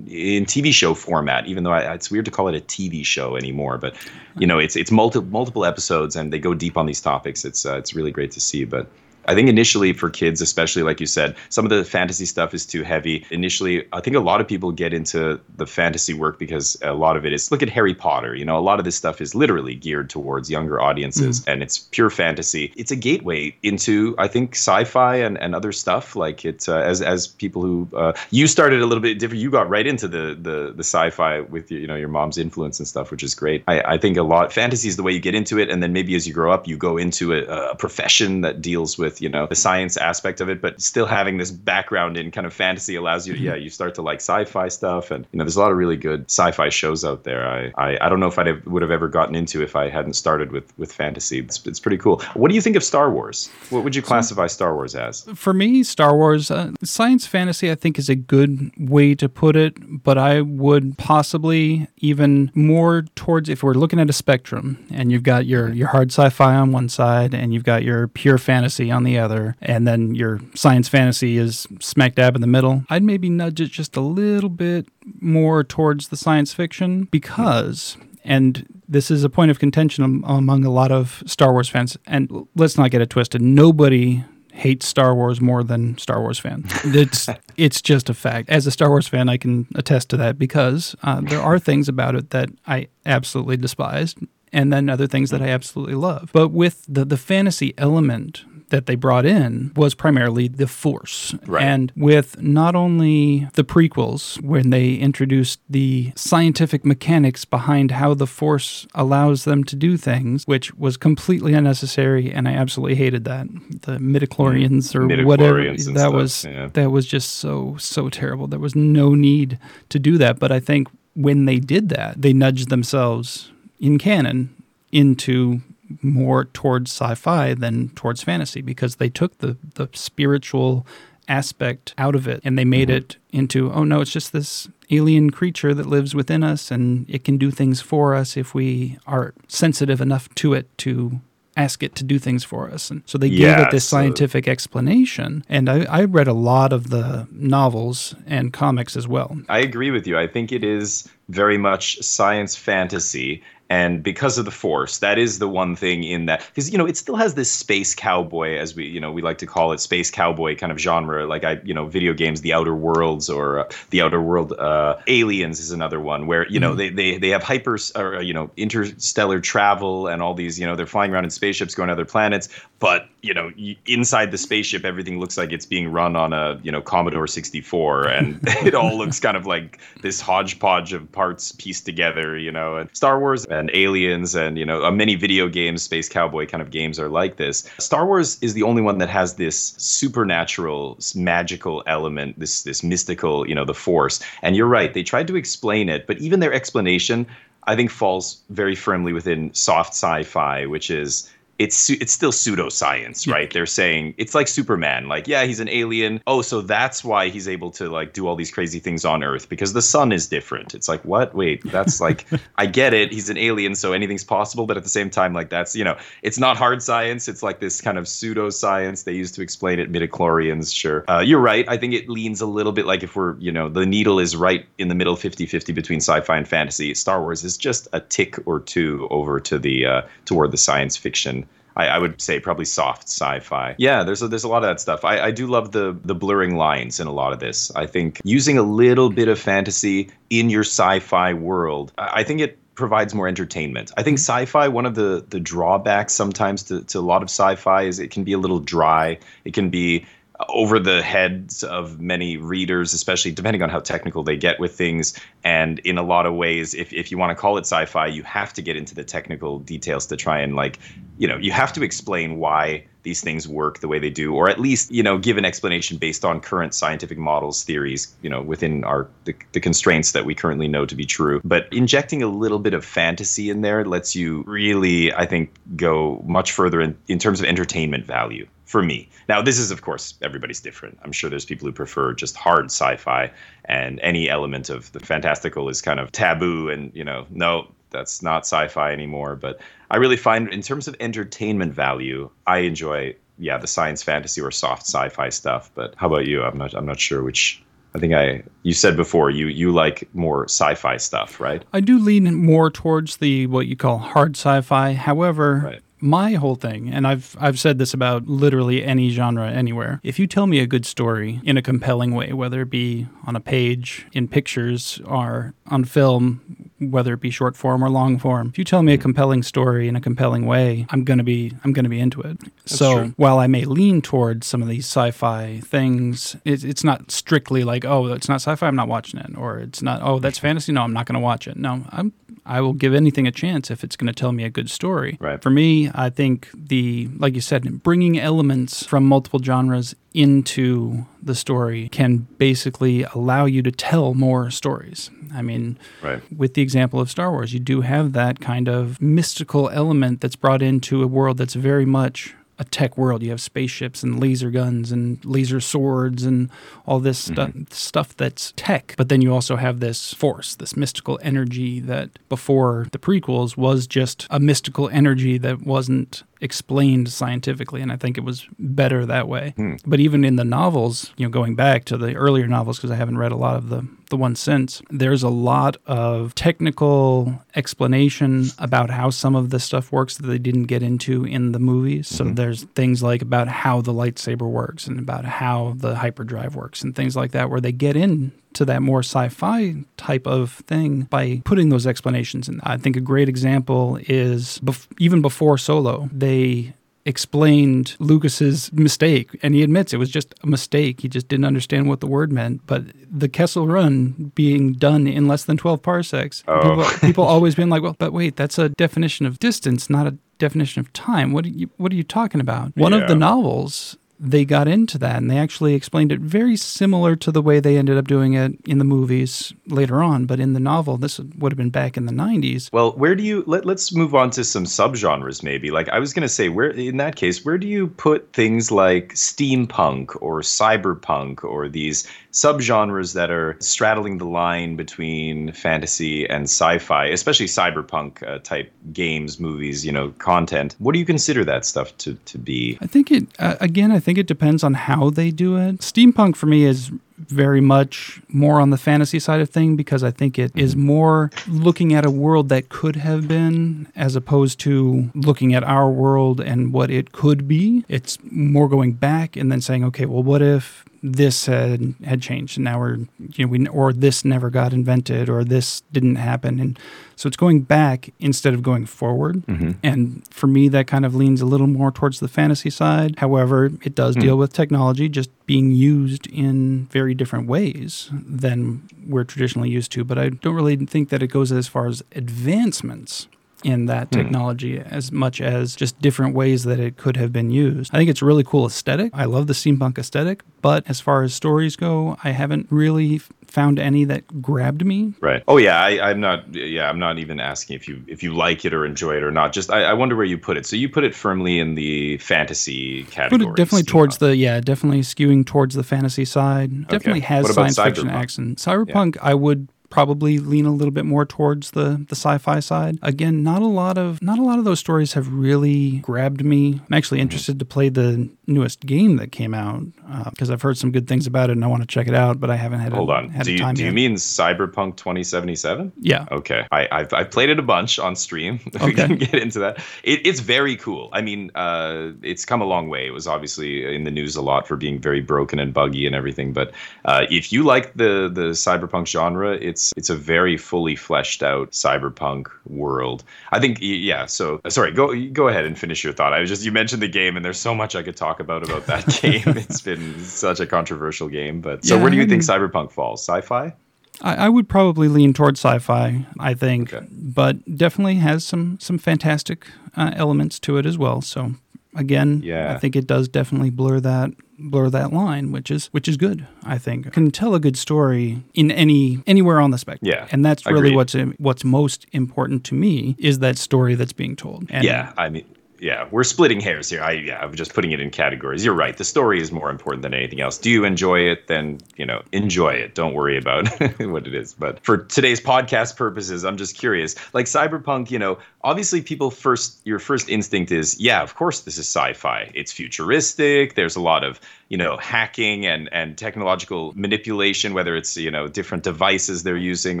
in 0.06 0.44
tv 0.44 0.72
show 0.72 0.94
format 0.94 1.46
even 1.46 1.64
though 1.64 1.72
I, 1.72 1.94
it's 1.94 2.10
weird 2.10 2.24
to 2.26 2.30
call 2.30 2.48
it 2.48 2.54
a 2.54 2.60
tv 2.60 3.04
show 3.04 3.36
anymore 3.36 3.78
but 3.78 3.94
you 4.38 4.46
know 4.46 4.58
it's 4.58 4.76
it's 4.76 4.90
multiple 4.90 5.28
multiple 5.30 5.64
episodes 5.64 6.16
and 6.16 6.32
they 6.32 6.38
go 6.38 6.54
deep 6.54 6.76
on 6.76 6.86
these 6.86 7.00
topics. 7.00 7.44
It's 7.44 7.66
uh, 7.66 7.76
it's 7.76 7.94
really 7.94 8.12
great 8.12 8.30
to 8.32 8.40
see 8.40 8.64
but 8.64 8.88
I 9.26 9.34
think 9.34 9.48
initially 9.48 9.92
for 9.92 10.10
kids, 10.10 10.40
especially 10.40 10.82
like 10.82 11.00
you 11.00 11.06
said, 11.06 11.36
some 11.48 11.64
of 11.64 11.70
the 11.70 11.84
fantasy 11.84 12.26
stuff 12.26 12.54
is 12.54 12.66
too 12.66 12.82
heavy. 12.82 13.24
Initially, 13.30 13.86
I 13.92 14.00
think 14.00 14.16
a 14.16 14.20
lot 14.20 14.40
of 14.40 14.48
people 14.48 14.72
get 14.72 14.92
into 14.92 15.40
the 15.56 15.66
fantasy 15.66 16.14
work 16.14 16.38
because 16.38 16.76
a 16.82 16.94
lot 16.94 17.16
of 17.16 17.24
it 17.24 17.32
is 17.32 17.50
look 17.50 17.62
at 17.62 17.68
Harry 17.68 17.94
Potter. 17.94 18.34
You 18.34 18.44
know, 18.44 18.58
a 18.58 18.60
lot 18.60 18.78
of 18.78 18.84
this 18.84 18.96
stuff 18.96 19.20
is 19.20 19.34
literally 19.34 19.74
geared 19.74 20.10
towards 20.10 20.50
younger 20.50 20.80
audiences 20.80 21.40
mm 21.40 21.42
and 21.52 21.62
it's 21.62 21.78
pure 21.78 22.10
fantasy. 22.10 22.72
It's 22.76 22.90
a 22.90 22.96
gateway 22.96 23.54
into, 23.62 24.14
I 24.18 24.28
think, 24.28 24.54
sci-fi 24.54 25.16
and, 25.16 25.36
and 25.38 25.54
other 25.54 25.72
stuff. 25.72 26.16
Like 26.16 26.44
it 26.44 26.68
uh, 26.68 26.76
as 26.76 27.02
as 27.02 27.26
people 27.26 27.62
who 27.62 27.88
uh, 27.94 28.12
you 28.30 28.46
started 28.46 28.80
a 28.80 28.86
little 28.86 29.02
bit 29.02 29.18
different. 29.18 29.42
You 29.42 29.50
got 29.50 29.68
right 29.68 29.86
into 29.86 30.08
the 30.08 30.36
the 30.40 30.72
the 30.74 30.84
sci-fi 30.84 31.40
with 31.40 31.70
your, 31.70 31.80
you 31.80 31.86
know 31.86 31.96
your 31.96 32.08
mom's 32.08 32.38
influence 32.38 32.78
and 32.78 32.88
stuff, 32.88 33.10
which 33.10 33.22
is 33.22 33.34
great. 33.34 33.64
I, 33.68 33.80
I 33.82 33.98
think 33.98 34.16
a 34.16 34.22
lot 34.22 34.52
fantasy 34.52 34.88
is 34.88 34.96
the 34.96 35.02
way 35.02 35.12
you 35.12 35.20
get 35.20 35.34
into 35.34 35.58
it, 35.58 35.68
and 35.68 35.82
then 35.82 35.92
maybe 35.92 36.14
as 36.14 36.26
you 36.26 36.34
grow 36.34 36.52
up, 36.52 36.66
you 36.66 36.76
go 36.76 36.96
into 36.96 37.34
a, 37.34 37.42
a 37.72 37.76
profession 37.76 38.40
that 38.42 38.62
deals 38.62 38.96
with 38.96 39.11
with 39.12 39.22
you 39.22 39.28
know 39.28 39.46
the 39.46 39.54
science 39.54 39.96
aspect 39.96 40.40
of 40.40 40.48
it, 40.48 40.60
but 40.60 40.80
still 40.80 41.06
having 41.06 41.36
this 41.36 41.50
background 41.50 42.16
in 42.16 42.30
kind 42.30 42.46
of 42.46 42.52
fantasy 42.52 42.96
allows 42.96 43.26
you. 43.26 43.34
Yeah, 43.34 43.54
you 43.54 43.70
start 43.70 43.94
to 43.96 44.02
like 44.02 44.20
sci-fi 44.20 44.68
stuff, 44.68 45.10
and 45.10 45.26
you 45.32 45.38
know 45.38 45.44
there's 45.44 45.56
a 45.56 45.60
lot 45.60 45.70
of 45.70 45.76
really 45.76 45.96
good 45.96 46.24
sci-fi 46.30 46.70
shows 46.70 47.04
out 47.04 47.24
there. 47.24 47.46
I 47.46 47.72
I, 47.76 47.98
I 48.00 48.08
don't 48.08 48.20
know 48.20 48.28
if 48.28 48.38
I 48.38 48.52
would 48.64 48.82
have 48.82 48.90
ever 48.90 49.08
gotten 49.08 49.34
into 49.34 49.62
if 49.62 49.76
I 49.76 49.88
hadn't 49.88 50.14
started 50.14 50.52
with 50.52 50.72
with 50.78 50.92
fantasy. 50.92 51.40
It's, 51.40 51.64
it's 51.66 51.80
pretty 51.80 51.98
cool. 51.98 52.22
What 52.34 52.48
do 52.48 52.54
you 52.54 52.60
think 52.60 52.76
of 52.76 52.84
Star 52.84 53.10
Wars? 53.10 53.50
What 53.70 53.84
would 53.84 53.94
you 53.94 54.02
classify 54.02 54.46
Star 54.46 54.74
Wars 54.74 54.94
as? 54.94 55.22
For 55.34 55.52
me, 55.52 55.82
Star 55.82 56.16
Wars 56.16 56.50
uh, 56.50 56.72
science 56.82 57.26
fantasy 57.26 57.70
I 57.70 57.74
think 57.74 57.98
is 57.98 58.08
a 58.08 58.16
good 58.16 58.72
way 58.78 59.14
to 59.14 59.28
put 59.28 59.56
it, 59.56 60.02
but 60.02 60.16
I 60.16 60.40
would 60.40 60.96
possibly 60.98 61.88
even 61.98 62.50
more 62.54 63.02
towards 63.14 63.48
if 63.48 63.62
we're 63.62 63.74
looking 63.74 64.00
at 64.00 64.08
a 64.08 64.12
spectrum 64.12 64.84
and 64.90 65.12
you've 65.12 65.22
got 65.22 65.46
your 65.46 65.70
your 65.70 65.88
hard 65.88 66.10
sci-fi 66.10 66.54
on 66.54 66.72
one 66.72 66.88
side 66.88 67.34
and 67.34 67.52
you've 67.52 67.64
got 67.64 67.82
your 67.82 68.08
pure 68.08 68.38
fantasy 68.38 68.90
on 68.90 69.01
the 69.04 69.18
other, 69.18 69.56
and 69.60 69.86
then 69.86 70.14
your 70.14 70.40
science 70.54 70.88
fantasy 70.88 71.38
is 71.38 71.66
smack 71.80 72.14
dab 72.14 72.34
in 72.34 72.40
the 72.40 72.46
middle, 72.46 72.84
I'd 72.90 73.02
maybe 73.02 73.30
nudge 73.30 73.60
it 73.60 73.70
just 73.70 73.96
a 73.96 74.00
little 74.00 74.50
bit 74.50 74.86
more 75.20 75.64
towards 75.64 76.08
the 76.08 76.16
science 76.16 76.52
fiction 76.52 77.04
because 77.04 77.96
and 78.24 78.66
this 78.88 79.10
is 79.10 79.24
a 79.24 79.30
point 79.30 79.50
of 79.50 79.58
contention 79.58 80.22
among 80.24 80.64
a 80.64 80.70
lot 80.70 80.92
of 80.92 81.22
Star 81.26 81.52
Wars 81.52 81.68
fans. 81.68 81.96
And 82.06 82.46
let's 82.54 82.78
not 82.78 82.90
get 82.90 83.00
it 83.00 83.10
twisted. 83.10 83.42
Nobody 83.42 84.24
hates 84.52 84.86
Star 84.86 85.14
Wars 85.14 85.40
more 85.40 85.64
than 85.64 85.98
Star 85.98 86.20
Wars 86.20 86.38
fans. 86.38 86.72
It's 86.84 87.28
it's 87.56 87.82
just 87.82 88.10
a 88.10 88.14
fact. 88.14 88.50
As 88.50 88.66
a 88.66 88.70
Star 88.70 88.90
Wars 88.90 89.08
fan, 89.08 89.28
I 89.28 89.36
can 89.36 89.66
attest 89.74 90.10
to 90.10 90.16
that 90.18 90.38
because 90.38 90.94
uh, 91.02 91.20
there 91.22 91.40
are 91.40 91.58
things 91.58 91.88
about 91.88 92.14
it 92.14 92.30
that 92.30 92.50
I 92.66 92.88
absolutely 93.06 93.56
despise, 93.56 94.14
and 94.52 94.72
then 94.72 94.88
other 94.88 95.06
things 95.06 95.30
that 95.30 95.42
I 95.42 95.48
absolutely 95.48 95.94
love. 95.94 96.30
But 96.32 96.48
with 96.48 96.84
the 96.86 97.04
the 97.04 97.16
fantasy 97.16 97.74
element 97.78 98.44
that 98.72 98.86
they 98.86 98.96
brought 98.96 99.24
in 99.24 99.70
was 99.76 99.94
primarily 99.94 100.48
the 100.48 100.66
Force. 100.66 101.34
Right. 101.46 101.62
And 101.62 101.92
with 101.94 102.42
not 102.42 102.74
only 102.74 103.48
the 103.52 103.62
prequels, 103.62 104.42
when 104.42 104.70
they 104.70 104.94
introduced 104.94 105.60
the 105.70 106.12
scientific 106.16 106.84
mechanics 106.84 107.44
behind 107.44 107.92
how 107.92 108.14
the 108.14 108.26
Force 108.26 108.86
allows 108.94 109.44
them 109.44 109.62
to 109.64 109.76
do 109.76 109.96
things, 109.96 110.44
which 110.46 110.74
was 110.74 110.96
completely 110.96 111.54
unnecessary, 111.54 112.32
and 112.32 112.48
I 112.48 112.54
absolutely 112.54 112.96
hated 112.96 113.24
that. 113.26 113.46
The 113.82 113.98
midichlorians 113.98 114.90
mm. 114.90 114.94
or 114.96 115.00
midichlorians 115.02 115.26
whatever 115.26 115.64
that 115.64 115.80
stuff, 115.80 116.12
was 116.14 116.44
yeah. 116.44 116.68
that 116.72 116.90
was 116.90 117.06
just 117.06 117.36
so 117.36 117.76
so 117.78 118.08
terrible. 118.08 118.48
There 118.48 118.58
was 118.58 118.74
no 118.74 119.14
need 119.14 119.58
to 119.90 119.98
do 119.98 120.18
that. 120.18 120.38
But 120.38 120.50
I 120.50 120.58
think 120.58 120.88
when 121.14 121.44
they 121.44 121.58
did 121.58 121.90
that, 121.90 122.20
they 122.20 122.32
nudged 122.32 122.70
themselves 122.70 123.52
in 123.78 123.98
canon 123.98 124.54
into 124.90 125.60
more 126.02 126.46
towards 126.46 126.90
sci-fi 126.90 127.54
than 127.54 127.90
towards 127.90 128.22
fantasy 128.22 128.62
because 128.62 128.96
they 128.96 129.08
took 129.08 129.38
the 129.38 129.56
the 129.74 129.88
spiritual 129.92 130.86
aspect 131.28 131.94
out 131.98 132.14
of 132.14 132.26
it 132.26 132.40
and 132.44 132.58
they 132.58 132.64
made 132.64 132.88
mm-hmm. 132.88 132.98
it 132.98 133.16
into 133.30 133.70
oh 133.72 133.84
no 133.84 134.00
it's 134.00 134.10
just 134.10 134.32
this 134.32 134.68
alien 134.90 135.30
creature 135.30 135.72
that 135.72 135.86
lives 135.86 136.14
within 136.14 136.42
us 136.42 136.70
and 136.70 137.08
it 137.08 137.24
can 137.24 137.38
do 137.38 137.50
things 137.50 137.80
for 137.80 138.14
us 138.14 138.36
if 138.36 138.54
we 138.54 138.98
are 139.06 139.32
sensitive 139.46 140.00
enough 140.00 140.32
to 140.34 140.52
it 140.52 140.66
to 140.76 141.20
ask 141.56 141.82
it 141.82 141.94
to 141.96 142.04
do 142.04 142.18
things 142.18 142.44
for 142.44 142.70
us. 142.70 142.90
And 142.90 143.02
so 143.06 143.18
they 143.18 143.26
yeah, 143.26 143.56
gave 143.56 143.66
it 143.66 143.70
this 143.70 143.84
so- 143.84 143.96
scientific 143.96 144.48
explanation. 144.48 145.44
And 145.48 145.68
I, 145.68 145.84
I 145.84 146.04
read 146.04 146.28
a 146.28 146.32
lot 146.32 146.72
of 146.72 146.90
the 146.90 147.26
novels 147.30 148.14
and 148.26 148.52
comics 148.52 148.96
as 148.96 149.06
well. 149.06 149.36
I 149.48 149.58
agree 149.58 149.90
with 149.90 150.06
you. 150.06 150.18
I 150.18 150.26
think 150.26 150.52
it 150.52 150.64
is 150.64 151.08
very 151.28 151.58
much 151.58 152.00
science 152.02 152.56
fantasy 152.56 153.42
and 153.72 154.02
because 154.02 154.36
of 154.36 154.44
the 154.44 154.50
force 154.50 154.98
that 154.98 155.18
is 155.18 155.38
the 155.38 155.48
one 155.48 155.74
thing 155.74 156.04
in 156.04 156.26
that 156.26 156.44
because 156.48 156.70
you 156.70 156.76
know 156.76 156.84
it 156.84 156.94
still 156.94 157.16
has 157.16 157.32
this 157.34 157.50
space 157.50 157.94
cowboy 157.94 158.58
as 158.58 158.74
we 158.74 158.86
you 158.86 159.00
know 159.00 159.10
we 159.10 159.22
like 159.22 159.38
to 159.38 159.46
call 159.46 159.72
it 159.72 159.80
space 159.80 160.10
cowboy 160.10 160.54
kind 160.54 160.70
of 160.70 160.78
genre. 160.78 161.26
Like 161.26 161.44
i 161.44 161.58
you 161.64 161.72
know 161.72 161.86
video 161.86 162.12
games 162.12 162.42
the 162.42 162.52
outer 162.52 162.74
worlds 162.74 163.30
or 163.30 163.60
uh, 163.60 163.70
the 163.88 164.02
outer 164.02 164.20
world 164.20 164.52
uh, 164.52 164.96
aliens 165.06 165.58
is 165.58 165.70
another 165.70 166.00
one 166.00 166.26
where 166.26 166.46
you 166.48 166.60
know 166.60 166.70
mm-hmm. 166.70 166.96
they, 166.96 167.12
they 167.12 167.18
they 167.18 167.28
have 167.30 167.42
hyper 167.42 167.78
or 167.96 168.20
you 168.20 168.34
know 168.34 168.50
interstellar 168.58 169.40
travel 169.40 170.06
and 170.06 170.20
all 170.20 170.34
these 170.34 170.60
you 170.60 170.66
know 170.66 170.76
they're 170.76 170.86
flying 170.86 171.10
around 171.10 171.24
in 171.24 171.30
spaceships 171.30 171.74
going 171.74 171.86
to 171.86 171.94
other 171.94 172.04
planets. 172.04 172.50
But 172.78 173.08
you 173.22 173.32
know 173.32 173.52
inside 173.86 174.32
the 174.32 174.38
spaceship 174.38 174.84
everything 174.84 175.18
looks 175.18 175.38
like 175.38 175.52
it's 175.52 175.66
being 175.66 175.88
run 175.88 176.14
on 176.14 176.34
a 176.34 176.60
you 176.62 176.72
know 176.72 176.82
commodore 176.82 177.28
64 177.28 178.08
and 178.08 178.40
it 178.66 178.74
all 178.74 178.98
looks 178.98 179.18
kind 179.18 179.36
of 179.36 179.46
like 179.46 179.80
this 180.02 180.20
hodgepodge 180.20 180.92
of 180.92 181.10
parts 181.10 181.52
pieced 181.52 181.86
together 181.86 182.36
you 182.36 182.52
know. 182.52 182.76
And 182.76 182.94
star 182.94 183.18
wars 183.18 183.46
and 183.62 183.70
aliens 183.74 184.34
and 184.34 184.58
you 184.58 184.66
know 184.66 184.90
many 184.90 185.14
video 185.14 185.48
games 185.48 185.82
space 185.84 186.08
cowboy 186.08 186.46
kind 186.46 186.60
of 186.60 186.70
games 186.70 186.98
are 186.98 187.08
like 187.08 187.36
this. 187.36 187.64
Star 187.78 188.04
wars 188.04 188.38
is 188.42 188.54
the 188.54 188.64
only 188.64 188.82
one 188.82 188.98
that 188.98 189.08
has 189.08 189.34
this 189.34 189.74
supernatural 189.78 190.98
magical 191.14 191.82
element 191.86 192.38
this 192.38 192.64
this 192.64 192.82
mystical 192.82 193.48
you 193.48 193.54
know 193.54 193.64
the 193.64 193.74
force. 193.74 194.20
And 194.42 194.56
you're 194.56 194.66
right 194.66 194.92
they 194.92 195.04
tried 195.04 195.28
to 195.28 195.36
explain 195.36 195.88
it 195.88 196.06
but 196.06 196.18
even 196.18 196.40
their 196.40 196.52
explanation 196.52 197.26
i 197.64 197.76
think 197.76 197.90
falls 197.90 198.42
very 198.50 198.74
firmly 198.74 199.12
within 199.12 199.52
soft 199.54 199.92
sci-fi 199.92 200.66
which 200.66 200.90
is 200.90 201.30
it's 201.62 201.90
it's 201.90 202.12
still 202.12 202.32
pseudoscience, 202.32 203.32
right? 203.32 203.42
Yeah. 203.42 203.52
They're 203.52 203.66
saying 203.66 204.14
it's 204.18 204.34
like 204.34 204.48
Superman, 204.48 205.06
like 205.06 205.28
yeah, 205.28 205.44
he's 205.44 205.60
an 205.60 205.68
alien. 205.68 206.20
Oh, 206.26 206.42
so 206.42 206.60
that's 206.60 207.04
why 207.04 207.28
he's 207.28 207.46
able 207.46 207.70
to 207.72 207.88
like 207.88 208.12
do 208.12 208.26
all 208.26 208.34
these 208.34 208.50
crazy 208.50 208.80
things 208.80 209.04
on 209.04 209.22
Earth 209.22 209.48
because 209.48 209.72
the 209.72 209.82
sun 209.82 210.10
is 210.10 210.26
different. 210.26 210.74
It's 210.74 210.88
like 210.88 211.04
what? 211.04 211.34
Wait, 211.34 211.62
that's 211.64 212.00
like 212.00 212.26
I 212.56 212.66
get 212.66 212.94
it. 212.94 213.12
He's 213.12 213.30
an 213.30 213.38
alien, 213.38 213.76
so 213.76 213.92
anything's 213.92 214.24
possible, 214.24 214.66
but 214.66 214.76
at 214.76 214.82
the 214.82 214.88
same 214.88 215.08
time, 215.08 215.34
like 215.34 215.50
that's 215.50 215.76
you 215.76 215.84
know, 215.84 215.96
it's 216.22 216.38
not 216.38 216.56
hard 216.56 216.82
science. 216.82 217.28
It's 217.28 217.44
like 217.44 217.60
this 217.60 217.80
kind 217.80 217.96
of 217.96 218.06
pseudoscience 218.06 219.04
they 219.04 219.12
use 219.12 219.30
to 219.32 219.42
explain 219.42 219.78
it. 219.78 219.92
Midichlorians, 219.92 220.74
sure. 220.74 221.04
Uh, 221.08 221.20
you're 221.20 221.40
right. 221.40 221.64
I 221.68 221.76
think 221.76 221.94
it 221.94 222.08
leans 222.08 222.40
a 222.40 222.46
little 222.46 222.72
bit 222.72 222.86
like 222.86 223.04
if 223.04 223.14
we're 223.14 223.38
you 223.38 223.52
know 223.52 223.68
the 223.68 223.86
needle 223.86 224.18
is 224.18 224.34
right 224.34 224.66
in 224.78 224.88
the 224.88 224.96
middle, 224.96 225.16
50-50 225.16 225.72
between 225.72 226.00
sci-fi 226.00 226.36
and 226.36 226.48
fantasy. 226.48 226.92
Star 226.94 227.20
Wars 227.20 227.44
is 227.44 227.56
just 227.56 227.86
a 227.92 228.00
tick 228.00 228.36
or 228.46 228.58
two 228.58 229.06
over 229.10 229.38
to 229.38 229.60
the 229.60 229.86
uh, 229.86 230.02
toward 230.24 230.50
the 230.50 230.56
science 230.56 230.96
fiction 230.96 231.46
I, 231.76 231.86
I, 231.86 231.98
would 231.98 232.20
say 232.20 232.40
probably 232.40 232.64
soft 232.64 233.08
sci-fi. 233.08 233.74
Yeah, 233.78 234.04
there's 234.04 234.22
a, 234.22 234.28
there's 234.28 234.44
a 234.44 234.48
lot 234.48 234.64
of 234.64 234.68
that 234.70 234.80
stuff. 234.80 235.04
I, 235.04 235.20
I 235.20 235.30
do 235.30 235.46
love 235.46 235.72
the 235.72 235.96
the 236.04 236.14
blurring 236.14 236.56
lines 236.56 237.00
in 237.00 237.06
a 237.06 237.12
lot 237.12 237.32
of 237.32 237.40
this. 237.40 237.70
I 237.74 237.86
think 237.86 238.20
using 238.24 238.58
a 238.58 238.62
little 238.62 239.10
bit 239.10 239.28
of 239.28 239.38
fantasy 239.38 240.10
in 240.30 240.50
your 240.50 240.64
sci-fi 240.64 241.34
world, 241.34 241.92
I, 241.98 242.20
I 242.20 242.22
think 242.24 242.40
it 242.40 242.58
provides 242.74 243.14
more 243.14 243.28
entertainment. 243.28 243.92
I 243.96 244.02
think 244.02 244.18
mm-hmm. 244.18 244.46
sci-fi 244.46 244.68
one 244.68 244.86
of 244.86 244.94
the 244.94 245.24
the 245.28 245.40
drawbacks 245.40 246.12
sometimes 246.12 246.64
to, 246.64 246.82
to 246.84 246.98
a 246.98 247.00
lot 247.00 247.22
of 247.22 247.28
sci-fi 247.28 247.82
is 247.82 247.98
it 247.98 248.10
can 248.10 248.24
be 248.24 248.32
a 248.32 248.38
little 248.38 248.60
dry. 248.60 249.18
It 249.44 249.54
can 249.54 249.70
be 249.70 250.06
over 250.48 250.78
the 250.78 251.02
heads 251.02 251.62
of 251.62 252.00
many 252.00 252.36
readers, 252.36 252.94
especially 252.94 253.30
depending 253.30 253.62
on 253.62 253.68
how 253.68 253.80
technical 253.80 254.22
they 254.22 254.36
get 254.36 254.58
with 254.60 254.74
things. 254.74 255.18
And 255.44 255.78
in 255.80 255.98
a 255.98 256.02
lot 256.02 256.26
of 256.26 256.34
ways, 256.34 256.74
if, 256.74 256.92
if 256.92 257.10
you 257.10 257.18
want 257.18 257.30
to 257.30 257.34
call 257.34 257.58
it 257.58 257.62
sci 257.62 257.86
fi, 257.86 258.06
you 258.06 258.22
have 258.22 258.52
to 258.54 258.62
get 258.62 258.76
into 258.76 258.94
the 258.94 259.04
technical 259.04 259.58
details 259.58 260.06
to 260.06 260.16
try 260.16 260.40
and, 260.40 260.54
like, 260.56 260.78
you 261.18 261.28
know, 261.28 261.36
you 261.36 261.52
have 261.52 261.72
to 261.74 261.82
explain 261.82 262.38
why 262.38 262.84
these 263.02 263.20
things 263.20 263.48
work 263.48 263.80
the 263.80 263.88
way 263.88 263.98
they 263.98 264.10
do, 264.10 264.32
or 264.32 264.48
at 264.48 264.60
least, 264.60 264.92
you 264.92 265.02
know, 265.02 265.18
give 265.18 265.36
an 265.36 265.44
explanation 265.44 265.98
based 265.98 266.24
on 266.24 266.40
current 266.40 266.72
scientific 266.72 267.18
models, 267.18 267.64
theories, 267.64 268.14
you 268.22 268.30
know, 268.30 268.40
within 268.40 268.84
our 268.84 269.08
the, 269.24 269.34
the 269.52 269.60
constraints 269.60 270.12
that 270.12 270.24
we 270.24 270.34
currently 270.34 270.68
know 270.68 270.86
to 270.86 270.94
be 270.94 271.04
true. 271.04 271.40
But 271.44 271.66
injecting 271.72 272.22
a 272.22 272.28
little 272.28 272.60
bit 272.60 272.74
of 272.74 272.84
fantasy 272.84 273.50
in 273.50 273.60
there 273.60 273.84
lets 273.84 274.14
you 274.14 274.44
really, 274.46 275.12
I 275.12 275.26
think, 275.26 275.52
go 275.76 276.22
much 276.26 276.52
further 276.52 276.80
in, 276.80 276.96
in 277.08 277.18
terms 277.18 277.40
of 277.40 277.46
entertainment 277.46 278.06
value 278.06 278.46
for 278.72 278.82
me. 278.82 279.06
Now, 279.28 279.42
this 279.42 279.58
is, 279.58 279.70
of 279.70 279.82
course, 279.82 280.14
everybody's 280.22 280.58
different. 280.58 280.98
I'm 281.02 281.12
sure 281.12 281.28
there's 281.28 281.44
people 281.44 281.68
who 281.68 281.72
prefer 281.72 282.14
just 282.14 282.34
hard 282.34 282.64
sci 282.66 282.96
fi, 282.96 283.30
and 283.66 284.00
any 284.00 284.30
element 284.30 284.70
of 284.70 284.90
the 284.92 285.00
fantastical 285.00 285.68
is 285.68 285.82
kind 285.82 286.00
of 286.00 286.10
taboo, 286.10 286.70
and, 286.70 286.90
you 286.94 287.04
know, 287.04 287.26
no, 287.30 287.70
that's 287.90 288.22
not 288.22 288.46
sci 288.46 288.66
fi 288.68 288.90
anymore. 288.90 289.36
But 289.36 289.60
I 289.90 289.98
really 289.98 290.16
find, 290.16 290.48
in 290.48 290.62
terms 290.62 290.88
of 290.88 290.96
entertainment 291.00 291.74
value, 291.74 292.30
I 292.46 292.58
enjoy, 292.60 293.14
yeah, 293.38 293.58
the 293.58 293.66
science 293.66 294.02
fantasy 294.02 294.40
or 294.40 294.50
soft 294.50 294.86
sci 294.86 295.10
fi 295.10 295.28
stuff. 295.28 295.70
But 295.74 295.94
how 295.96 296.06
about 296.06 296.26
you? 296.26 296.42
I'm 296.42 296.56
not, 296.56 296.72
I'm 296.72 296.86
not 296.86 296.98
sure 296.98 297.22
which. 297.22 297.62
I 297.94 297.98
think 297.98 298.14
I 298.14 298.42
you 298.62 298.72
said 298.72 298.96
before 298.96 299.28
you 299.28 299.48
you 299.48 299.70
like 299.70 300.08
more 300.14 300.44
sci-fi 300.44 300.96
stuff, 300.96 301.38
right? 301.38 301.62
I 301.74 301.80
do 301.80 301.98
lean 301.98 302.34
more 302.34 302.70
towards 302.70 303.18
the 303.18 303.46
what 303.48 303.66
you 303.66 303.76
call 303.76 303.98
hard 303.98 304.34
sci-fi. 304.34 304.94
However, 304.94 305.60
right 305.62 305.82
my 306.02 306.32
whole 306.32 306.56
thing, 306.56 306.92
and 306.92 307.06
I've 307.06 307.36
I've 307.40 307.58
said 307.58 307.78
this 307.78 307.94
about 307.94 308.26
literally 308.26 308.84
any 308.84 309.08
genre 309.10 309.48
anywhere. 309.50 310.00
If 310.02 310.18
you 310.18 310.26
tell 310.26 310.46
me 310.46 310.58
a 310.58 310.66
good 310.66 310.84
story 310.84 311.40
in 311.44 311.56
a 311.56 311.62
compelling 311.62 312.12
way, 312.14 312.32
whether 312.32 312.60
it 312.62 312.70
be 312.70 313.06
on 313.24 313.36
a 313.36 313.40
page, 313.40 314.06
in 314.12 314.26
pictures, 314.26 315.00
or 315.04 315.54
on 315.68 315.84
film, 315.84 316.70
whether 316.80 317.14
it 317.14 317.20
be 317.20 317.30
short 317.30 317.56
form 317.56 317.84
or 317.84 317.88
long 317.88 318.18
form, 318.18 318.48
if 318.48 318.58
you 318.58 318.64
tell 318.64 318.82
me 318.82 318.92
a 318.92 318.98
compelling 318.98 319.44
story 319.44 319.86
in 319.86 319.94
a 319.94 320.00
compelling 320.00 320.44
way, 320.44 320.86
I'm 320.90 321.04
gonna 321.04 321.22
be 321.24 321.52
I'm 321.64 321.72
gonna 321.72 321.88
be 321.88 322.00
into 322.00 322.20
it. 322.20 322.38
That's 322.40 322.76
so 322.76 322.94
true. 322.94 323.14
while 323.16 323.38
I 323.38 323.46
may 323.46 323.64
lean 323.64 324.02
towards 324.02 324.46
some 324.46 324.60
of 324.60 324.68
these 324.68 324.84
sci-fi 324.84 325.60
things, 325.60 326.36
it, 326.44 326.64
it's 326.64 326.82
not 326.82 327.12
strictly 327.12 327.62
like 327.62 327.84
oh 327.84 328.06
it's 328.06 328.28
not 328.28 328.36
sci-fi 328.36 328.66
I'm 328.66 328.76
not 328.76 328.88
watching 328.88 329.20
it, 329.20 329.36
or 329.36 329.58
it's 329.58 329.82
not 329.82 330.02
oh 330.02 330.18
that's 330.18 330.38
fantasy 330.38 330.72
no 330.72 330.82
I'm 330.82 330.92
not 330.92 331.06
gonna 331.06 331.20
watch 331.20 331.46
it. 331.46 331.56
No, 331.56 331.84
I'm 331.90 332.12
I 332.44 332.60
will 332.60 332.72
give 332.72 332.94
anything 332.94 333.26
a 333.26 333.30
chance 333.30 333.70
if 333.70 333.84
it's 333.84 333.96
going 333.96 334.08
to 334.08 334.12
tell 334.12 334.32
me 334.32 334.44
a 334.44 334.50
good 334.50 334.68
story. 334.70 335.16
Right. 335.20 335.40
For 335.40 335.50
me, 335.50 335.90
I 335.94 336.10
think 336.10 336.48
the 336.54 337.08
like 337.16 337.34
you 337.34 337.40
said, 337.40 337.82
bringing 337.82 338.18
elements 338.18 338.84
from 338.84 339.04
multiple 339.04 339.40
genres 339.42 339.94
into 340.12 341.06
the 341.22 341.34
story 341.34 341.88
can 341.88 342.26
basically 342.38 343.04
allow 343.04 343.44
you 343.44 343.62
to 343.62 343.70
tell 343.70 344.14
more 344.14 344.50
stories. 344.50 345.10
I 345.32 345.40
mean, 345.40 345.78
right. 346.02 346.20
with 346.36 346.54
the 346.54 346.62
example 346.62 347.00
of 347.00 347.10
Star 347.10 347.30
Wars, 347.30 347.54
you 347.54 347.60
do 347.60 347.80
have 347.80 348.12
that 348.12 348.40
kind 348.40 348.68
of 348.68 349.00
mystical 349.00 349.70
element 349.70 350.20
that's 350.20 350.36
brought 350.36 350.62
into 350.62 351.02
a 351.02 351.06
world 351.06 351.38
that's 351.38 351.54
very 351.54 351.86
much 351.86 352.34
a 352.62 352.64
tech 352.70 352.96
world. 352.96 353.22
You 353.22 353.30
have 353.30 353.40
spaceships 353.40 354.02
and 354.02 354.20
laser 354.20 354.50
guns 354.50 354.92
and 354.92 355.22
laser 355.24 355.60
swords 355.60 356.22
and 356.24 356.48
all 356.86 357.00
this 357.00 357.28
mm-hmm. 357.28 357.64
stu- 357.64 357.74
stuff 357.74 358.16
that's 358.16 358.52
tech. 358.56 358.94
But 358.96 359.08
then 359.08 359.20
you 359.20 359.34
also 359.34 359.56
have 359.56 359.80
this 359.80 360.14
force, 360.14 360.54
this 360.54 360.76
mystical 360.76 361.18
energy 361.22 361.80
that 361.80 362.10
before 362.28 362.86
the 362.92 362.98
prequels 362.98 363.56
was 363.56 363.86
just 363.86 364.26
a 364.30 364.38
mystical 364.38 364.88
energy 364.90 365.38
that 365.38 365.62
wasn't 365.62 366.22
explained 366.42 367.08
scientifically, 367.08 367.80
and 367.80 367.90
I 367.90 367.96
think 367.96 368.18
it 368.18 368.24
was 368.24 368.46
better 368.58 369.06
that 369.06 369.28
way. 369.28 369.54
Hmm. 369.56 369.76
But 369.86 370.00
even 370.00 370.24
in 370.24 370.36
the 370.36 370.44
novels, 370.44 371.12
you 371.16 371.24
know, 371.24 371.30
going 371.30 371.54
back 371.54 371.84
to 371.86 371.96
the 371.96 372.14
earlier 372.14 372.46
novels 372.46 372.76
because 372.76 372.90
I 372.90 372.96
haven't 372.96 373.16
read 373.16 373.32
a 373.32 373.36
lot 373.36 373.56
of 373.56 373.68
the 373.70 373.86
the 374.10 374.16
ones 374.18 374.38
since, 374.38 374.82
there's 374.90 375.22
a 375.22 375.30
lot 375.30 375.78
of 375.86 376.34
technical 376.34 377.42
explanation 377.56 378.48
about 378.58 378.90
how 378.90 379.08
some 379.08 379.34
of 379.34 379.48
the 379.48 379.58
stuff 379.58 379.90
works 379.90 380.18
that 380.18 380.26
they 380.26 380.36
didn't 380.36 380.64
get 380.64 380.82
into 380.82 381.24
in 381.24 381.52
the 381.52 381.58
movies. 381.58 382.08
So 382.08 382.24
mm-hmm. 382.24 382.34
there's 382.34 382.64
things 382.74 383.02
like 383.02 383.22
about 383.22 383.48
how 383.48 383.80
the 383.80 383.94
lightsaber 383.94 384.48
works 384.50 384.86
and 384.86 384.98
about 384.98 385.24
how 385.24 385.74
the 385.78 385.94
hyperdrive 385.94 386.54
works 386.54 386.82
and 386.82 386.94
things 386.94 387.16
like 387.16 387.30
that, 387.30 387.48
where 387.48 387.60
they 387.60 387.72
get 387.72 387.96
in 387.96 388.32
to 388.54 388.64
that 388.66 388.82
more 388.82 389.00
sci-fi 389.00 389.76
type 389.96 390.26
of 390.26 390.52
thing 390.66 391.02
by 391.02 391.42
putting 391.44 391.68
those 391.68 391.86
explanations 391.86 392.48
in. 392.48 392.60
I 392.62 392.76
think 392.76 392.96
a 392.96 393.00
great 393.00 393.28
example 393.28 393.98
is 394.02 394.58
bef- 394.60 394.88
even 394.98 395.22
before 395.22 395.58
Solo, 395.58 396.08
they 396.12 396.74
explained 397.04 397.96
Lucas's 397.98 398.72
mistake, 398.72 399.38
and 399.42 399.54
he 399.54 399.62
admits 399.62 399.92
it 399.92 399.96
was 399.96 400.10
just 400.10 400.34
a 400.42 400.46
mistake. 400.46 401.00
He 401.00 401.08
just 401.08 401.28
didn't 401.28 401.44
understand 401.44 401.88
what 401.88 402.00
the 402.00 402.06
word 402.06 402.32
meant. 402.32 402.66
But 402.66 402.84
the 403.10 403.28
Kessel 403.28 403.66
Run 403.66 404.32
being 404.34 404.72
done 404.74 405.06
in 405.06 405.28
less 405.28 405.44
than 405.44 405.56
twelve 405.56 405.82
parsecs, 405.82 406.44
oh. 406.46 406.60
people, 406.60 407.08
people 407.08 407.24
always 407.34 407.54
been 407.54 407.70
like, 407.70 407.82
"Well, 407.82 407.96
but 407.98 408.12
wait, 408.12 408.36
that's 408.36 408.58
a 408.58 408.68
definition 408.70 409.26
of 409.26 409.38
distance, 409.38 409.90
not 409.90 410.06
a 410.06 410.16
definition 410.38 410.80
of 410.80 410.92
time. 410.92 411.32
What 411.32 411.44
are 411.44 411.50
you 411.50 411.70
What 411.76 411.92
are 411.92 411.96
you 411.96 412.04
talking 412.04 412.40
about?" 412.40 412.76
One 412.76 412.92
yeah. 412.92 412.98
of 412.98 413.08
the 413.08 413.16
novels 413.16 413.96
they 414.24 414.44
got 414.44 414.68
into 414.68 414.98
that 414.98 415.16
and 415.16 415.28
they 415.28 415.36
actually 415.36 415.74
explained 415.74 416.12
it 416.12 416.20
very 416.20 416.56
similar 416.56 417.16
to 417.16 417.32
the 417.32 417.42
way 417.42 417.58
they 417.58 417.76
ended 417.76 417.98
up 417.98 418.06
doing 418.06 418.34
it 418.34 418.52
in 418.66 418.78
the 418.78 418.84
movies 418.84 419.52
later 419.66 420.00
on 420.00 420.26
but 420.26 420.38
in 420.38 420.52
the 420.52 420.60
novel 420.60 420.96
this 420.96 421.18
would 421.18 421.50
have 421.50 421.56
been 421.56 421.70
back 421.70 421.96
in 421.96 422.06
the 422.06 422.12
90s 422.12 422.72
well 422.72 422.92
where 422.92 423.16
do 423.16 423.24
you 423.24 423.42
let, 423.48 423.66
let's 423.66 423.92
move 423.92 424.14
on 424.14 424.30
to 424.30 424.44
some 424.44 424.64
subgenres 424.64 425.42
maybe. 425.42 425.72
Like 425.72 425.88
i 425.88 425.98
was 425.98 426.12
going 426.14 426.22
to 426.22 426.28
say 426.28 426.48
where 426.48 426.70
in 426.70 426.98
that 426.98 427.16
case 427.16 427.44
where 427.44 427.58
do 427.58 427.66
you 427.66 427.88
put 427.88 428.32
things 428.32 428.70
like 428.70 429.14
steampunk 429.14 430.16
or 430.22 430.40
cyberpunk 430.40 431.42
or 431.42 431.68
these 431.68 432.06
subgenres 432.32 433.14
that 433.14 433.30
are 433.30 433.56
straddling 433.60 434.18
the 434.18 434.24
line 434.24 434.76
between 434.76 435.52
fantasy 435.52 436.28
and 436.28 436.44
sci-fi 436.44 437.06
especially 437.06 437.46
cyberpunk 437.46 438.22
uh, 438.26 438.38
type 438.40 438.72
games 438.92 439.38
movies 439.38 439.84
you 439.86 439.92
know 439.92 440.10
content 440.18 440.74
what 440.78 440.92
do 440.92 440.98
you 440.98 441.06
consider 441.06 441.44
that 441.44 441.64
stuff 441.64 441.96
to, 441.98 442.14
to 442.24 442.38
be 442.38 442.78
i 442.80 442.86
think 442.86 443.10
it 443.10 443.26
uh, 443.38 443.56
again 443.60 443.92
i 443.92 443.98
think 443.98 444.18
it 444.18 444.26
depends 444.26 444.64
on 444.64 444.74
how 444.74 445.10
they 445.10 445.30
do 445.30 445.56
it. 445.56 445.78
Steampunk 445.78 446.36
for 446.36 446.46
me 446.46 446.64
is 446.64 446.90
very 447.16 447.60
much 447.60 448.20
more 448.28 448.60
on 448.60 448.70
the 448.70 448.76
fantasy 448.76 449.20
side 449.20 449.40
of 449.40 449.48
thing 449.48 449.76
because 449.76 450.02
I 450.02 450.10
think 450.10 450.38
it 450.38 450.50
is 450.56 450.74
mm-hmm. 450.74 450.86
more 450.86 451.30
looking 451.46 451.94
at 451.94 452.04
a 452.04 452.10
world 452.10 452.48
that 452.48 452.68
could 452.68 452.96
have 452.96 453.28
been 453.28 453.86
as 453.94 454.16
opposed 454.16 454.58
to 454.60 455.10
looking 455.14 455.54
at 455.54 455.62
our 455.62 455.88
world 455.88 456.40
and 456.40 456.72
what 456.72 456.90
it 456.90 457.12
could 457.12 457.46
be. 457.46 457.84
It's 457.88 458.18
more 458.24 458.68
going 458.68 458.94
back 458.94 459.36
and 459.36 459.52
then 459.52 459.60
saying, 459.60 459.84
okay, 459.84 460.06
well, 460.06 460.22
what 460.22 460.42
if 460.42 460.84
this 461.02 461.46
had 461.46 461.94
had 462.04 462.22
changed. 462.22 462.56
And 462.56 462.64
now 462.64 462.78
we're 462.78 462.98
you 463.18 463.44
know 463.44 463.48
we 463.48 463.66
or 463.68 463.92
this 463.92 464.24
never 464.24 464.50
got 464.50 464.72
invented 464.72 465.28
or 465.28 465.44
this 465.44 465.82
didn't 465.92 466.16
happen. 466.16 466.60
And 466.60 466.78
so 467.16 467.26
it's 467.26 467.36
going 467.36 467.62
back 467.62 468.12
instead 468.20 468.54
of 468.54 468.62
going 468.62 468.86
forward. 468.86 469.44
Mm-hmm. 469.46 469.72
and 469.82 470.26
for 470.30 470.46
me 470.46 470.68
that 470.68 470.86
kind 470.86 471.04
of 471.04 471.14
leans 471.14 471.40
a 471.40 471.46
little 471.46 471.66
more 471.66 471.90
towards 471.90 472.20
the 472.20 472.28
fantasy 472.28 472.70
side. 472.70 473.16
However 473.18 473.66
it 473.82 473.94
does 473.94 474.14
mm-hmm. 474.14 474.26
deal 474.26 474.38
with 474.38 474.52
technology 474.52 475.08
just 475.08 475.30
being 475.46 475.72
used 475.72 476.26
in 476.28 476.86
very 476.86 477.14
different 477.14 477.48
ways 477.48 478.08
than 478.12 478.88
we're 479.06 479.24
traditionally 479.24 479.70
used 479.70 479.90
to. 479.92 480.04
But 480.04 480.18
I 480.18 480.28
don't 480.28 480.54
really 480.54 480.76
think 480.76 481.08
that 481.08 481.22
it 481.22 481.28
goes 481.28 481.50
as 481.50 481.66
far 481.66 481.86
as 481.86 482.02
advancements 482.12 483.26
in 483.64 483.86
that 483.86 484.08
hmm. 484.08 484.18
technology 484.18 484.78
mm. 484.78 484.92
as 484.92 485.12
much 485.12 485.40
as 485.40 485.76
just 485.76 486.00
different 486.00 486.34
ways 486.34 486.64
that 486.64 486.80
it 486.80 486.96
could 486.96 487.16
have 487.16 487.32
been 487.32 487.50
used. 487.50 487.94
I 487.94 487.98
think 487.98 488.10
it's 488.10 488.22
a 488.22 488.24
really 488.24 488.44
cool 488.44 488.66
aesthetic. 488.66 489.10
I 489.14 489.24
love 489.24 489.46
the 489.46 489.52
steampunk 489.52 489.98
aesthetic, 489.98 490.42
but 490.60 490.88
as 490.88 491.00
far 491.00 491.22
as 491.22 491.34
stories 491.34 491.76
go, 491.76 492.16
I 492.24 492.30
haven't 492.30 492.66
really 492.70 493.20
found 493.52 493.78
any 493.78 494.04
that 494.04 494.40
grabbed 494.40 494.84
me. 494.84 495.12
Right. 495.20 495.42
Oh 495.46 495.58
yeah, 495.58 495.80
I, 495.80 496.10
am 496.10 496.20
not. 496.20 496.52
Yeah, 496.54 496.88
I'm 496.88 496.98
not 496.98 497.18
even 497.18 497.38
asking 497.38 497.76
if 497.76 497.86
you 497.86 498.02
if 498.06 498.22
you 498.22 498.34
like 498.34 498.64
it 498.64 498.72
or 498.72 498.84
enjoy 498.84 499.16
it 499.16 499.22
or 499.22 499.30
not. 499.30 499.52
Just 499.52 499.70
I, 499.70 499.84
I 499.84 499.92
wonder 499.92 500.16
where 500.16 500.24
you 500.24 500.38
put 500.38 500.56
it. 500.56 500.66
So 500.66 500.74
you 500.74 500.88
put 500.88 501.04
it 501.04 501.14
firmly 501.14 501.58
in 501.58 501.74
the 501.74 502.16
fantasy 502.18 503.04
category. 503.04 503.46
Put 503.46 503.48
it 503.50 503.56
definitely 503.56 503.84
towards 503.84 504.18
the 504.18 504.34
yeah, 504.36 504.60
definitely 504.60 505.02
skewing 505.02 505.44
towards 505.46 505.74
the 505.74 505.84
fantasy 505.84 506.24
side. 506.24 506.88
Definitely 506.88 507.20
okay. 507.20 507.34
has 507.34 507.54
science 507.54 507.78
fiction 507.78 508.08
accent. 508.08 508.58
Cyberpunk, 508.58 509.16
yeah. 509.16 509.22
I 509.24 509.34
would 509.34 509.68
probably 509.92 510.38
lean 510.38 510.64
a 510.64 510.72
little 510.72 510.90
bit 510.90 511.04
more 511.04 511.26
towards 511.26 511.72
the 511.72 512.04
the 512.08 512.16
sci-fi 512.16 512.60
side. 512.60 512.98
Again, 513.02 513.42
not 513.42 513.60
a 513.60 513.66
lot 513.66 513.98
of 513.98 514.22
not 514.22 514.38
a 514.38 514.42
lot 514.42 514.58
of 514.58 514.64
those 514.64 514.80
stories 514.80 515.12
have 515.12 515.30
really 515.32 515.98
grabbed 515.98 516.42
me. 516.42 516.80
I'm 516.88 516.94
actually 516.94 517.20
interested 517.20 517.58
to 517.58 517.66
play 517.66 517.90
the 517.90 518.30
newest 518.52 518.80
game 518.80 519.16
that 519.16 519.32
came 519.32 519.54
out 519.54 519.82
because 520.30 520.50
uh, 520.50 520.52
I've 520.54 520.62
heard 520.62 520.78
some 520.78 520.92
good 520.92 521.08
things 521.08 521.26
about 521.26 521.50
it 521.50 521.54
and 521.54 521.64
I 521.64 521.68
want 521.68 521.82
to 521.82 521.86
check 521.86 522.06
it 522.08 522.14
out, 522.14 522.38
but 522.40 522.50
I 522.50 522.56
haven't 522.56 522.80
had 522.80 522.92
hold 522.92 523.10
a, 523.10 523.14
on. 523.14 523.30
Had 523.30 523.46
do 523.46 523.52
you, 523.52 523.58
time 523.58 523.74
do 523.74 523.84
you 523.84 523.92
mean 523.92 524.14
Cyberpunk 524.14 524.96
2077? 524.96 525.92
Yeah. 526.00 526.26
Okay. 526.30 526.66
I, 526.70 526.88
I've 526.90 527.12
I've 527.12 527.30
played 527.30 527.48
it 527.50 527.58
a 527.58 527.62
bunch 527.62 527.98
on 527.98 528.14
stream. 528.16 528.60
we 528.74 528.92
Okay. 528.92 529.06
can 529.06 529.16
get 529.16 529.34
into 529.34 529.58
that. 529.60 529.78
It, 530.02 530.26
it's 530.26 530.40
very 530.40 530.76
cool. 530.76 531.08
I 531.12 531.22
mean, 531.22 531.50
uh, 531.54 532.12
it's 532.22 532.44
come 532.44 532.60
a 532.60 532.66
long 532.66 532.88
way. 532.88 533.06
It 533.06 533.12
was 533.12 533.26
obviously 533.26 533.94
in 533.94 534.04
the 534.04 534.10
news 534.10 534.36
a 534.36 534.42
lot 534.42 534.66
for 534.68 534.76
being 534.76 534.98
very 535.00 535.20
broken 535.20 535.58
and 535.58 535.72
buggy 535.72 536.06
and 536.06 536.14
everything. 536.14 536.52
But 536.52 536.72
uh, 537.04 537.26
if 537.30 537.52
you 537.52 537.62
like 537.64 537.94
the 537.94 538.30
the 538.32 538.50
cyberpunk 538.52 539.06
genre, 539.06 539.52
it's 539.54 539.92
it's 539.96 540.10
a 540.10 540.16
very 540.16 540.56
fully 540.56 540.96
fleshed 540.96 541.42
out 541.42 541.70
cyberpunk 541.70 542.48
world. 542.66 543.24
I 543.52 543.60
think 543.60 543.78
yeah. 543.80 544.26
So 544.26 544.60
sorry, 544.68 544.92
go 544.92 545.14
go 545.30 545.48
ahead 545.48 545.64
and 545.64 545.78
finish 545.78 546.04
your 546.04 546.12
thought. 546.12 546.32
I 546.32 546.40
was 546.40 546.48
just 546.48 546.64
you 546.64 546.72
mentioned 546.72 547.02
the 547.02 547.08
game, 547.08 547.36
and 547.36 547.44
there's 547.44 547.60
so 547.60 547.74
much 547.74 547.94
I 547.94 548.02
could 548.02 548.16
talk 548.16 548.40
about 548.42 548.62
about 548.68 548.84
that 548.86 549.06
game. 549.22 549.42
it's 549.56 549.80
been 549.80 550.22
such 550.22 550.60
a 550.60 550.66
controversial 550.66 551.28
game. 551.28 551.60
But 551.62 551.84
so 551.84 551.94
Yeah, 551.96 552.02
where 552.02 552.10
do 552.10 552.16
you 552.18 552.26
think 552.26 552.42
cyberpunk 552.42 552.92
falls? 552.92 553.22
Sci-fi? 553.26 553.72
I, 554.20 554.34
I 554.34 554.48
would 554.50 554.68
probably 554.68 555.08
lean 555.08 555.32
towards 555.32 555.58
sci-fi. 555.60 556.26
I 556.38 556.52
think, 556.54 556.92
Okay. 556.92 557.06
but 557.10 557.56
definitely 557.76 558.16
has 558.16 558.44
some 558.44 558.78
some 558.80 558.98
fantastic 558.98 559.66
uh, 559.96 560.12
elements 560.14 560.58
to 560.60 560.76
it 560.76 560.84
as 560.86 560.98
well. 560.98 561.22
So 561.22 561.54
again, 561.96 562.42
Yeah. 562.44 562.74
I 562.74 562.78
think 562.78 562.94
it 562.96 563.06
does 563.06 563.28
definitely 563.28 563.70
blur 563.70 564.00
that 564.00 564.30
blur 564.58 564.88
that 564.90 565.12
line, 565.12 565.50
which 565.50 565.70
is 565.72 565.86
which 565.86 566.06
is 566.06 566.16
good. 566.16 566.46
I 566.62 566.78
think 566.78 567.12
can 567.12 567.30
tell 567.30 567.54
a 567.54 567.58
good 567.60 567.76
story 567.76 568.42
in 568.54 568.70
any 568.70 569.20
anywhere 569.26 569.60
on 569.60 569.70
the 569.72 569.78
spectrum. 569.78 570.08
Yeah, 570.12 570.28
and 570.30 570.44
that's 570.44 570.64
really 570.66 570.78
agreed. 570.94 570.96
what's 570.96 571.14
what's 571.38 571.64
most 571.64 572.06
important 572.12 572.62
to 572.64 572.74
me 572.74 573.16
is 573.18 573.38
that 573.40 573.58
story 573.58 573.94
that's 573.96 574.12
being 574.12 574.36
told. 574.36 574.66
And 574.70 574.84
yeah, 574.84 575.12
I 575.18 575.30
mean, 575.30 575.44
yeah, 575.82 576.06
we're 576.12 576.22
splitting 576.22 576.60
hairs 576.60 576.88
here. 576.88 577.02
I 577.02 577.10
yeah, 577.10 577.40
I'm 577.40 577.54
just 577.56 577.74
putting 577.74 577.90
it 577.90 577.98
in 577.98 578.10
categories. 578.10 578.64
You're 578.64 578.72
right. 578.72 578.96
The 578.96 579.04
story 579.04 579.40
is 579.40 579.50
more 579.50 579.68
important 579.68 580.02
than 580.02 580.14
anything 580.14 580.40
else. 580.40 580.56
Do 580.56 580.70
you 580.70 580.84
enjoy 580.84 581.22
it? 581.22 581.48
Then 581.48 581.78
you 581.96 582.06
know, 582.06 582.22
enjoy 582.30 582.74
it. 582.74 582.94
Don't 582.94 583.14
worry 583.14 583.36
about 583.36 583.68
what 583.98 584.28
it 584.28 584.34
is. 584.34 584.54
But 584.54 584.78
for 584.84 584.98
today's 584.98 585.40
podcast 585.40 585.96
purposes, 585.96 586.44
I'm 586.44 586.56
just 586.56 586.78
curious. 586.78 587.16
Like 587.34 587.46
cyberpunk, 587.46 588.12
you 588.12 588.18
know, 588.20 588.38
obviously 588.62 589.02
people 589.02 589.32
first 589.32 589.80
your 589.84 589.98
first 589.98 590.28
instinct 590.28 590.70
is, 590.70 591.00
yeah, 591.00 591.20
of 591.20 591.34
course 591.34 591.62
this 591.62 591.78
is 591.78 591.86
sci-fi. 591.88 592.52
It's 592.54 592.70
futuristic. 592.70 593.74
There's 593.74 593.96
a 593.96 594.00
lot 594.00 594.22
of 594.22 594.40
you 594.68 594.78
know 594.78 594.96
hacking 594.96 595.66
and 595.66 595.92
and 595.92 596.16
technological 596.16 596.92
manipulation, 596.94 597.74
whether 597.74 597.96
it's 597.96 598.16
you 598.16 598.30
know 598.30 598.48
different 598.48 598.84
devices 598.84 599.42
they're 599.42 599.56
using 599.56 600.00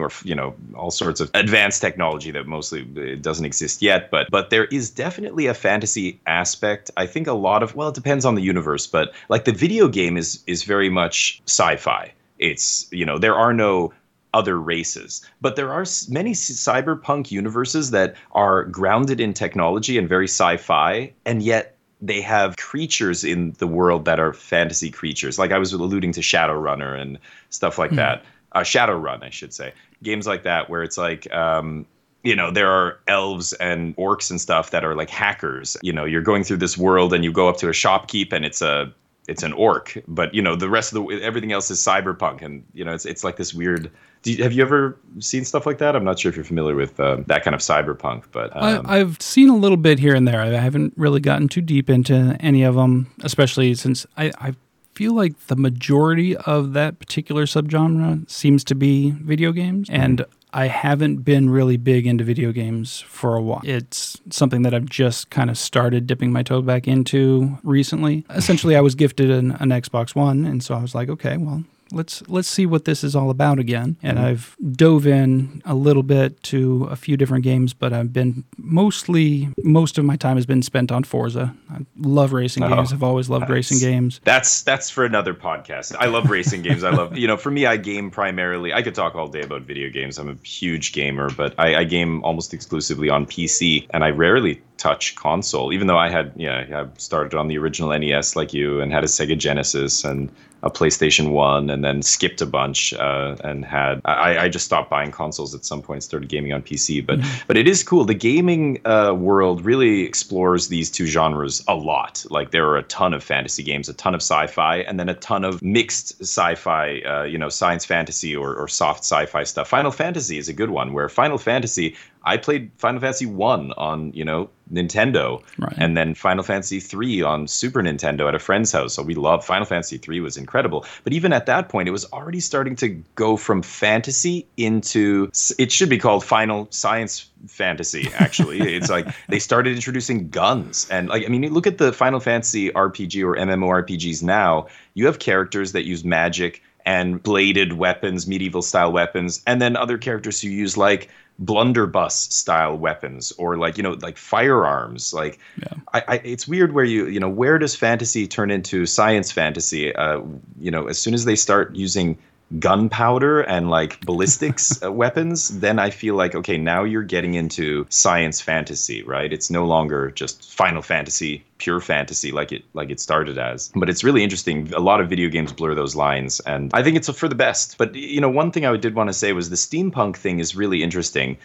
or 0.00 0.10
you 0.22 0.34
know 0.34 0.54
all 0.74 0.90
sorts 0.90 1.20
of 1.20 1.30
advanced 1.34 1.82
technology 1.82 2.30
that 2.30 2.46
mostly 2.46 2.84
doesn't 3.16 3.44
exist 3.44 3.82
yet. 3.82 4.10
But 4.10 4.28
but 4.30 4.50
there 4.50 4.64
is 4.66 4.90
definitely 4.90 5.46
a 5.46 5.54
fantasy 5.72 6.20
aspect. 6.26 6.90
I 6.98 7.06
think 7.06 7.26
a 7.26 7.32
lot 7.32 7.62
of 7.62 7.74
well, 7.74 7.88
it 7.88 7.94
depends 7.94 8.24
on 8.24 8.34
the 8.34 8.42
universe, 8.42 8.86
but 8.86 9.14
like 9.30 9.44
the 9.44 9.52
video 9.52 9.88
game 9.88 10.16
is 10.18 10.42
is 10.46 10.64
very 10.64 10.90
much 10.90 11.40
sci-fi. 11.46 12.12
It's 12.38 12.86
you 12.90 13.06
know 13.06 13.18
there 13.18 13.34
are 13.34 13.54
no 13.54 13.92
other 14.34 14.58
races. 14.58 15.22
But 15.40 15.56
there 15.56 15.72
are 15.72 15.84
many 16.08 16.32
cyberpunk 16.32 17.30
universes 17.30 17.90
that 17.90 18.16
are 18.32 18.64
grounded 18.64 19.20
in 19.20 19.34
technology 19.34 19.98
and 19.98 20.08
very 20.08 20.28
sci 20.28 20.56
fi, 20.56 21.12
and 21.24 21.42
yet 21.42 21.76
they 22.00 22.20
have 22.20 22.56
creatures 22.56 23.24
in 23.24 23.54
the 23.58 23.66
world 23.66 24.04
that 24.06 24.18
are 24.18 24.32
fantasy 24.32 24.90
creatures. 24.90 25.38
Like 25.38 25.52
I 25.52 25.58
was 25.58 25.72
alluding 25.72 26.12
to 26.12 26.20
Shadowrunner 26.20 27.00
and 27.00 27.18
stuff 27.50 27.78
like 27.78 27.92
that. 27.92 28.24
Uh, 28.54 28.60
Shadowrun, 28.60 29.22
I 29.22 29.30
should 29.30 29.54
say. 29.54 29.72
Games 30.02 30.26
like 30.26 30.42
that 30.42 30.68
where 30.68 30.82
it's 30.82 30.98
like, 30.98 31.32
um, 31.32 31.86
you 32.22 32.36
know, 32.36 32.50
there 32.50 32.70
are 32.70 32.98
elves 33.08 33.52
and 33.54 33.96
orcs 33.96 34.30
and 34.30 34.40
stuff 34.40 34.70
that 34.70 34.84
are 34.84 34.94
like 34.94 35.10
hackers. 35.10 35.76
You 35.82 35.92
know, 35.92 36.04
you're 36.04 36.22
going 36.22 36.44
through 36.44 36.58
this 36.58 36.78
world 36.78 37.12
and 37.12 37.24
you 37.24 37.32
go 37.32 37.48
up 37.48 37.56
to 37.58 37.68
a 37.68 37.72
shopkeep 37.72 38.32
and 38.32 38.44
it's 38.44 38.62
a 38.62 38.92
it's 39.28 39.42
an 39.44 39.52
orc, 39.52 39.96
but 40.08 40.34
you 40.34 40.42
know 40.42 40.56
the 40.56 40.68
rest 40.68 40.92
of 40.92 41.06
the 41.06 41.22
everything 41.22 41.52
else 41.52 41.70
is 41.70 41.78
cyberpunk, 41.78 42.42
and 42.42 42.64
you 42.74 42.84
know 42.84 42.92
it's 42.92 43.06
it's 43.06 43.22
like 43.22 43.36
this 43.36 43.54
weird. 43.54 43.90
Do 44.22 44.32
you, 44.32 44.42
have 44.42 44.52
you 44.52 44.62
ever 44.62 44.98
seen 45.20 45.44
stuff 45.44 45.64
like 45.64 45.78
that? 45.78 45.94
I'm 45.94 46.04
not 46.04 46.18
sure 46.18 46.28
if 46.28 46.36
you're 46.36 46.44
familiar 46.44 46.74
with 46.74 46.98
uh, 46.98 47.18
that 47.26 47.44
kind 47.44 47.54
of 47.54 47.60
cyberpunk, 47.60 48.24
but 48.32 48.54
um, 48.56 48.84
I, 48.86 48.98
I've 48.98 49.20
seen 49.20 49.48
a 49.48 49.56
little 49.56 49.76
bit 49.76 49.98
here 49.98 50.14
and 50.14 50.26
there. 50.26 50.40
I 50.40 50.48
haven't 50.48 50.92
really 50.96 51.20
gotten 51.20 51.48
too 51.48 51.60
deep 51.60 51.88
into 51.88 52.36
any 52.40 52.62
of 52.62 52.74
them, 52.74 53.12
especially 53.22 53.74
since 53.74 54.06
I, 54.16 54.32
I 54.38 54.54
feel 54.94 55.14
like 55.14 55.38
the 55.46 55.56
majority 55.56 56.36
of 56.36 56.72
that 56.72 56.98
particular 56.98 57.46
subgenre 57.46 58.28
seems 58.30 58.64
to 58.64 58.74
be 58.74 59.10
video 59.10 59.52
games. 59.52 59.88
And 59.90 60.24
I 60.52 60.66
haven't 60.66 61.18
been 61.18 61.48
really 61.48 61.76
big 61.76 62.06
into 62.06 62.24
video 62.24 62.52
games 62.52 63.00
for 63.00 63.36
a 63.36 63.42
while. 63.42 63.62
It's 63.64 64.20
something 64.30 64.62
that 64.62 64.74
I've 64.74 64.86
just 64.86 65.30
kind 65.30 65.48
of 65.48 65.56
started 65.56 66.06
dipping 66.06 66.30
my 66.32 66.42
toe 66.42 66.60
back 66.60 66.86
into 66.86 67.58
recently. 67.62 68.24
Essentially, 68.30 68.76
I 68.76 68.80
was 68.80 68.94
gifted 68.94 69.30
an, 69.30 69.52
an 69.52 69.70
Xbox 69.70 70.14
One, 70.14 70.44
and 70.44 70.62
so 70.62 70.74
I 70.74 70.82
was 70.82 70.94
like, 70.94 71.08
okay, 71.08 71.36
well, 71.38 71.64
let's 71.92 72.26
let's 72.28 72.48
see 72.48 72.66
what 72.66 72.84
this 72.84 73.04
is 73.04 73.14
all 73.14 73.30
about 73.30 73.58
again. 73.58 73.96
And 74.02 74.18
mm-hmm. 74.18 74.26
I've 74.26 74.56
dove 74.72 75.06
in 75.06 75.62
a 75.64 75.74
little 75.74 76.02
bit 76.02 76.42
to 76.44 76.84
a 76.90 76.96
few 76.96 77.16
different 77.16 77.44
games, 77.44 77.72
but 77.72 77.92
I've 77.92 78.12
been 78.12 78.44
mostly 78.56 79.48
most 79.62 79.98
of 79.98 80.04
my 80.04 80.16
time 80.16 80.36
has 80.36 80.46
been 80.46 80.62
spent 80.62 80.90
on 80.90 81.04
Forza. 81.04 81.54
I 81.70 81.78
love 81.98 82.32
racing 82.32 82.62
Oh, 82.62 82.68
games. 82.68 82.92
I've 82.92 83.02
always 83.02 83.28
loved 83.28 83.48
racing 83.48 83.78
games. 83.78 84.20
That's 84.24 84.62
that's 84.62 84.90
for 84.90 85.04
another 85.04 85.34
podcast. 85.34 85.94
I 85.98 86.06
love 86.06 86.30
racing 86.30 86.62
games. 86.62 86.84
I 86.84 86.90
love 86.90 87.16
you 87.16 87.26
know 87.26 87.36
for 87.36 87.50
me 87.50 87.66
I 87.66 87.76
game 87.76 88.10
primarily. 88.10 88.72
I 88.72 88.82
could 88.82 88.94
talk 88.94 89.14
all 89.14 89.28
day 89.28 89.42
about 89.42 89.62
video 89.62 89.90
games. 89.90 90.18
I'm 90.18 90.28
a 90.28 90.36
huge 90.46 90.92
gamer, 90.92 91.30
but 91.30 91.54
I, 91.58 91.76
I 91.76 91.84
game 91.84 92.22
almost 92.24 92.54
exclusively 92.54 93.10
on 93.10 93.26
PC, 93.26 93.86
and 93.90 94.04
I 94.04 94.10
rarely 94.10 94.62
touch 94.76 95.14
console. 95.14 95.72
Even 95.72 95.86
though 95.86 95.98
I 95.98 96.08
had 96.10 96.32
yeah 96.36 96.82
I 96.84 96.98
started 96.98 97.34
on 97.34 97.48
the 97.48 97.58
original 97.58 97.96
NES 97.96 98.36
like 98.36 98.52
you, 98.54 98.80
and 98.80 98.92
had 98.92 99.04
a 99.04 99.08
Sega 99.08 99.36
Genesis 99.36 100.04
and 100.04 100.30
a 100.62 100.70
PlayStation 100.70 101.32
One, 101.32 101.70
and 101.70 101.84
then 101.84 102.02
skipped 102.02 102.40
a 102.40 102.46
bunch 102.46 102.92
uh, 102.94 103.36
and 103.42 103.64
had 103.64 104.00
I, 104.04 104.44
I 104.44 104.48
just 104.48 104.64
stopped 104.64 104.90
buying 104.90 105.10
consoles 105.10 105.54
at 105.54 105.64
some 105.64 105.82
point. 105.82 106.02
Started 106.02 106.28
gaming 106.28 106.52
on 106.52 106.62
PC, 106.62 107.04
but 107.04 107.20
but 107.46 107.56
it 107.56 107.66
is 107.66 107.82
cool. 107.82 108.04
The 108.04 108.14
gaming 108.14 108.80
uh, 108.86 109.14
world 109.14 109.64
really 109.64 110.02
explores 110.02 110.68
these 110.68 110.90
two 110.90 111.06
genres 111.06 111.64
a 111.68 111.74
lot. 111.74 112.24
Like 112.30 112.50
there 112.50 112.68
are 112.68 112.76
a 112.76 112.82
ton 112.84 113.14
of 113.14 113.22
fantasy 113.22 113.62
games, 113.62 113.88
a 113.88 113.94
ton 113.94 114.14
of 114.14 114.22
sci-fi, 114.22 114.78
and 114.78 114.98
then 114.98 115.08
a 115.08 115.14
ton 115.14 115.44
of 115.44 115.62
mixed 115.62 116.20
sci-fi, 116.20 117.00
uh, 117.00 117.22
you 117.24 117.38
know, 117.38 117.48
science 117.48 117.84
fantasy 117.84 118.34
or, 118.36 118.54
or 118.54 118.68
soft 118.68 119.00
sci-fi 119.00 119.44
stuff. 119.44 119.68
Final 119.68 119.90
Fantasy 119.90 120.38
is 120.38 120.48
a 120.48 120.52
good 120.52 120.70
one. 120.70 120.92
Where 120.92 121.08
Final 121.08 121.38
Fantasy, 121.38 121.96
I 122.24 122.36
played 122.36 122.70
Final 122.78 123.00
Fantasy 123.00 123.26
One 123.26 123.72
on 123.76 124.12
you 124.12 124.24
know 124.24 124.48
Nintendo, 124.72 125.42
Right. 125.58 125.74
and 125.76 125.96
then 125.96 126.14
Final 126.14 126.42
Fantasy 126.42 126.80
three 126.80 127.20
on 127.20 127.46
Super 127.46 127.82
Nintendo 127.82 128.26
at 128.28 128.34
a 128.34 128.38
friend's 128.38 128.72
house. 128.72 128.94
So 128.94 129.02
we 129.02 129.14
loved 129.14 129.44
Final 129.44 129.66
Fantasy 129.66 129.98
three 129.98 130.20
was 130.20 130.36
incredible. 130.36 130.86
But 131.04 131.12
even 131.12 131.32
at 131.32 131.46
that 131.46 131.68
point, 131.68 131.88
it 131.88 131.92
was 131.92 132.04
already 132.12 132.40
starting 132.40 132.76
to 132.76 132.88
go 133.14 133.36
from 133.36 133.60
fantasy 133.62 134.46
into 134.56 135.30
it 135.58 135.70
should 135.72 135.88
be 135.90 135.98
called 135.98 136.24
Final 136.24 136.68
Science 136.70 137.28
Fantasy. 137.48 138.08
Actually, 138.16 138.60
it's 138.76 138.88
like 138.90 139.08
they 139.28 139.38
started 139.38 139.74
introducing 139.74 140.28
guns 140.30 140.86
and 140.90 141.08
like 141.08 141.24
I 141.24 141.28
mean, 141.28 141.52
look 141.52 141.66
at 141.66 141.78
the 141.78 141.92
Final 141.92 142.20
Fantasy 142.20 142.70
RPG 142.70 143.22
or 143.24 143.36
MMORPGs 143.36 144.22
now. 144.22 144.68
You 144.94 145.06
have 145.06 145.18
characters 145.18 145.72
that 145.72 145.84
use 145.84 146.04
magic 146.04 146.62
and 146.84 147.22
bladed 147.22 147.74
weapons, 147.74 148.26
medieval 148.26 148.62
style 148.62 148.90
weapons, 148.90 149.42
and 149.46 149.62
then 149.62 149.76
other 149.76 149.98
characters 149.98 150.40
who 150.40 150.48
use 150.48 150.76
like 150.76 151.08
blunderbuss 151.44 152.14
style 152.14 152.76
weapons 152.76 153.32
or 153.32 153.56
like 153.56 153.76
you 153.76 153.82
know 153.82 153.92
like 154.00 154.16
firearms 154.16 155.12
like 155.12 155.38
Yeah. 155.56 155.74
I, 155.92 156.02
I 156.08 156.14
it's 156.24 156.46
weird 156.46 156.72
where 156.72 156.84
you 156.84 157.06
you 157.06 157.20
know 157.20 157.28
where 157.28 157.58
does 157.58 157.74
fantasy 157.74 158.26
turn 158.28 158.50
into 158.50 158.86
science 158.86 159.32
fantasy 159.32 159.94
uh 159.94 160.20
you 160.58 160.70
know 160.70 160.86
as 160.86 160.98
soon 160.98 161.14
as 161.14 161.24
they 161.24 161.36
start 161.36 161.74
using 161.74 162.18
gunpowder 162.58 163.40
and 163.40 163.70
like 163.70 164.00
ballistics 164.00 164.82
uh, 164.84 164.90
weapons 164.92 165.48
then 165.60 165.78
i 165.78 165.90
feel 165.90 166.14
like 166.14 166.34
okay 166.34 166.58
now 166.58 166.84
you're 166.84 167.02
getting 167.02 167.34
into 167.34 167.86
science 167.88 168.40
fantasy 168.40 169.02
right? 169.12 169.32
It's 169.32 169.50
no 169.50 169.64
longer 169.64 170.10
just 170.10 170.52
final 170.52 170.82
fantasy 170.82 171.44
pure 171.58 171.80
fantasy 171.80 172.32
like 172.32 172.52
it 172.52 172.64
like 172.74 172.90
it 172.90 173.00
started 173.00 173.38
as. 173.38 173.70
But 173.74 173.88
it's 173.88 174.02
really 174.02 174.22
interesting. 174.22 174.72
A 174.74 174.80
lot 174.80 175.00
of 175.00 175.08
video 175.08 175.28
games 175.28 175.52
blur 175.52 175.74
those 175.74 175.94
lines 175.94 176.40
and 176.40 176.70
i 176.74 176.82
think 176.82 176.96
it's 176.96 177.08
for 177.10 177.28
the 177.28 177.34
best. 177.34 177.78
But 177.78 177.94
you 177.94 178.20
know 178.20 178.30
one 178.30 178.50
thing 178.50 178.66
i 178.66 178.76
did 178.76 178.94
want 178.94 179.08
to 179.08 179.14
say 179.14 179.32
was 179.32 179.50
the 179.50 179.56
steampunk 179.56 180.16
thing 180.16 180.40
is 180.40 180.56
really 180.56 180.82
interesting 180.82 181.38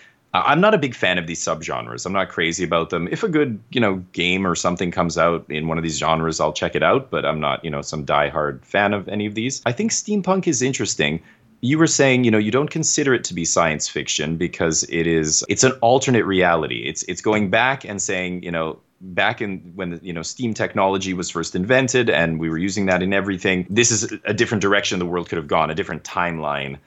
I'm 0.45 0.61
not 0.61 0.73
a 0.73 0.77
big 0.77 0.95
fan 0.95 1.17
of 1.17 1.27
these 1.27 1.43
subgenres. 1.43 2.05
I'm 2.05 2.13
not 2.13 2.29
crazy 2.29 2.63
about 2.63 2.89
them. 2.89 3.07
If 3.11 3.23
a 3.23 3.29
good, 3.29 3.59
you 3.71 3.79
know, 3.79 3.95
game 4.13 4.45
or 4.45 4.55
something 4.55 4.91
comes 4.91 5.17
out 5.17 5.45
in 5.49 5.67
one 5.67 5.77
of 5.77 5.83
these 5.83 5.97
genres, 5.97 6.39
I'll 6.39 6.53
check 6.53 6.75
it 6.75 6.83
out, 6.83 7.09
but 7.09 7.25
I'm 7.25 7.39
not, 7.39 7.63
you 7.63 7.69
know, 7.69 7.81
some 7.81 8.05
diehard 8.05 8.63
fan 8.65 8.93
of 8.93 9.07
any 9.07 9.25
of 9.25 9.35
these. 9.35 9.61
I 9.65 9.71
think 9.71 9.91
steampunk 9.91 10.47
is 10.47 10.61
interesting. 10.61 11.21
You 11.61 11.77
were 11.77 11.87
saying, 11.87 12.23
you 12.23 12.31
know, 12.31 12.37
you 12.37 12.51
don't 12.51 12.69
consider 12.69 13.13
it 13.13 13.23
to 13.25 13.33
be 13.33 13.45
science 13.45 13.87
fiction 13.87 14.37
because 14.37 14.83
it 14.83 15.07
is 15.07 15.43
it's 15.49 15.63
an 15.63 15.73
alternate 15.81 16.25
reality. 16.25 16.83
It's 16.85 17.03
it's 17.03 17.21
going 17.21 17.49
back 17.49 17.83
and 17.83 18.01
saying, 18.01 18.43
you 18.43 18.51
know, 18.51 18.79
back 18.99 19.41
in 19.41 19.59
when 19.75 19.99
you 20.01 20.13
know 20.13 20.21
steam 20.21 20.53
technology 20.53 21.13
was 21.13 21.29
first 21.29 21.55
invented 21.55 22.09
and 22.09 22.39
we 22.39 22.49
were 22.49 22.57
using 22.57 22.87
that 22.87 23.03
in 23.03 23.13
everything 23.13 23.65
this 23.69 23.91
is 23.91 24.11
a 24.25 24.33
different 24.33 24.61
direction 24.61 24.97
the 24.99 25.05
world 25.05 25.29
could 25.29 25.37
have 25.37 25.47
gone 25.47 25.69
a 25.69 25.75
different 25.75 26.03
timeline 26.03 26.77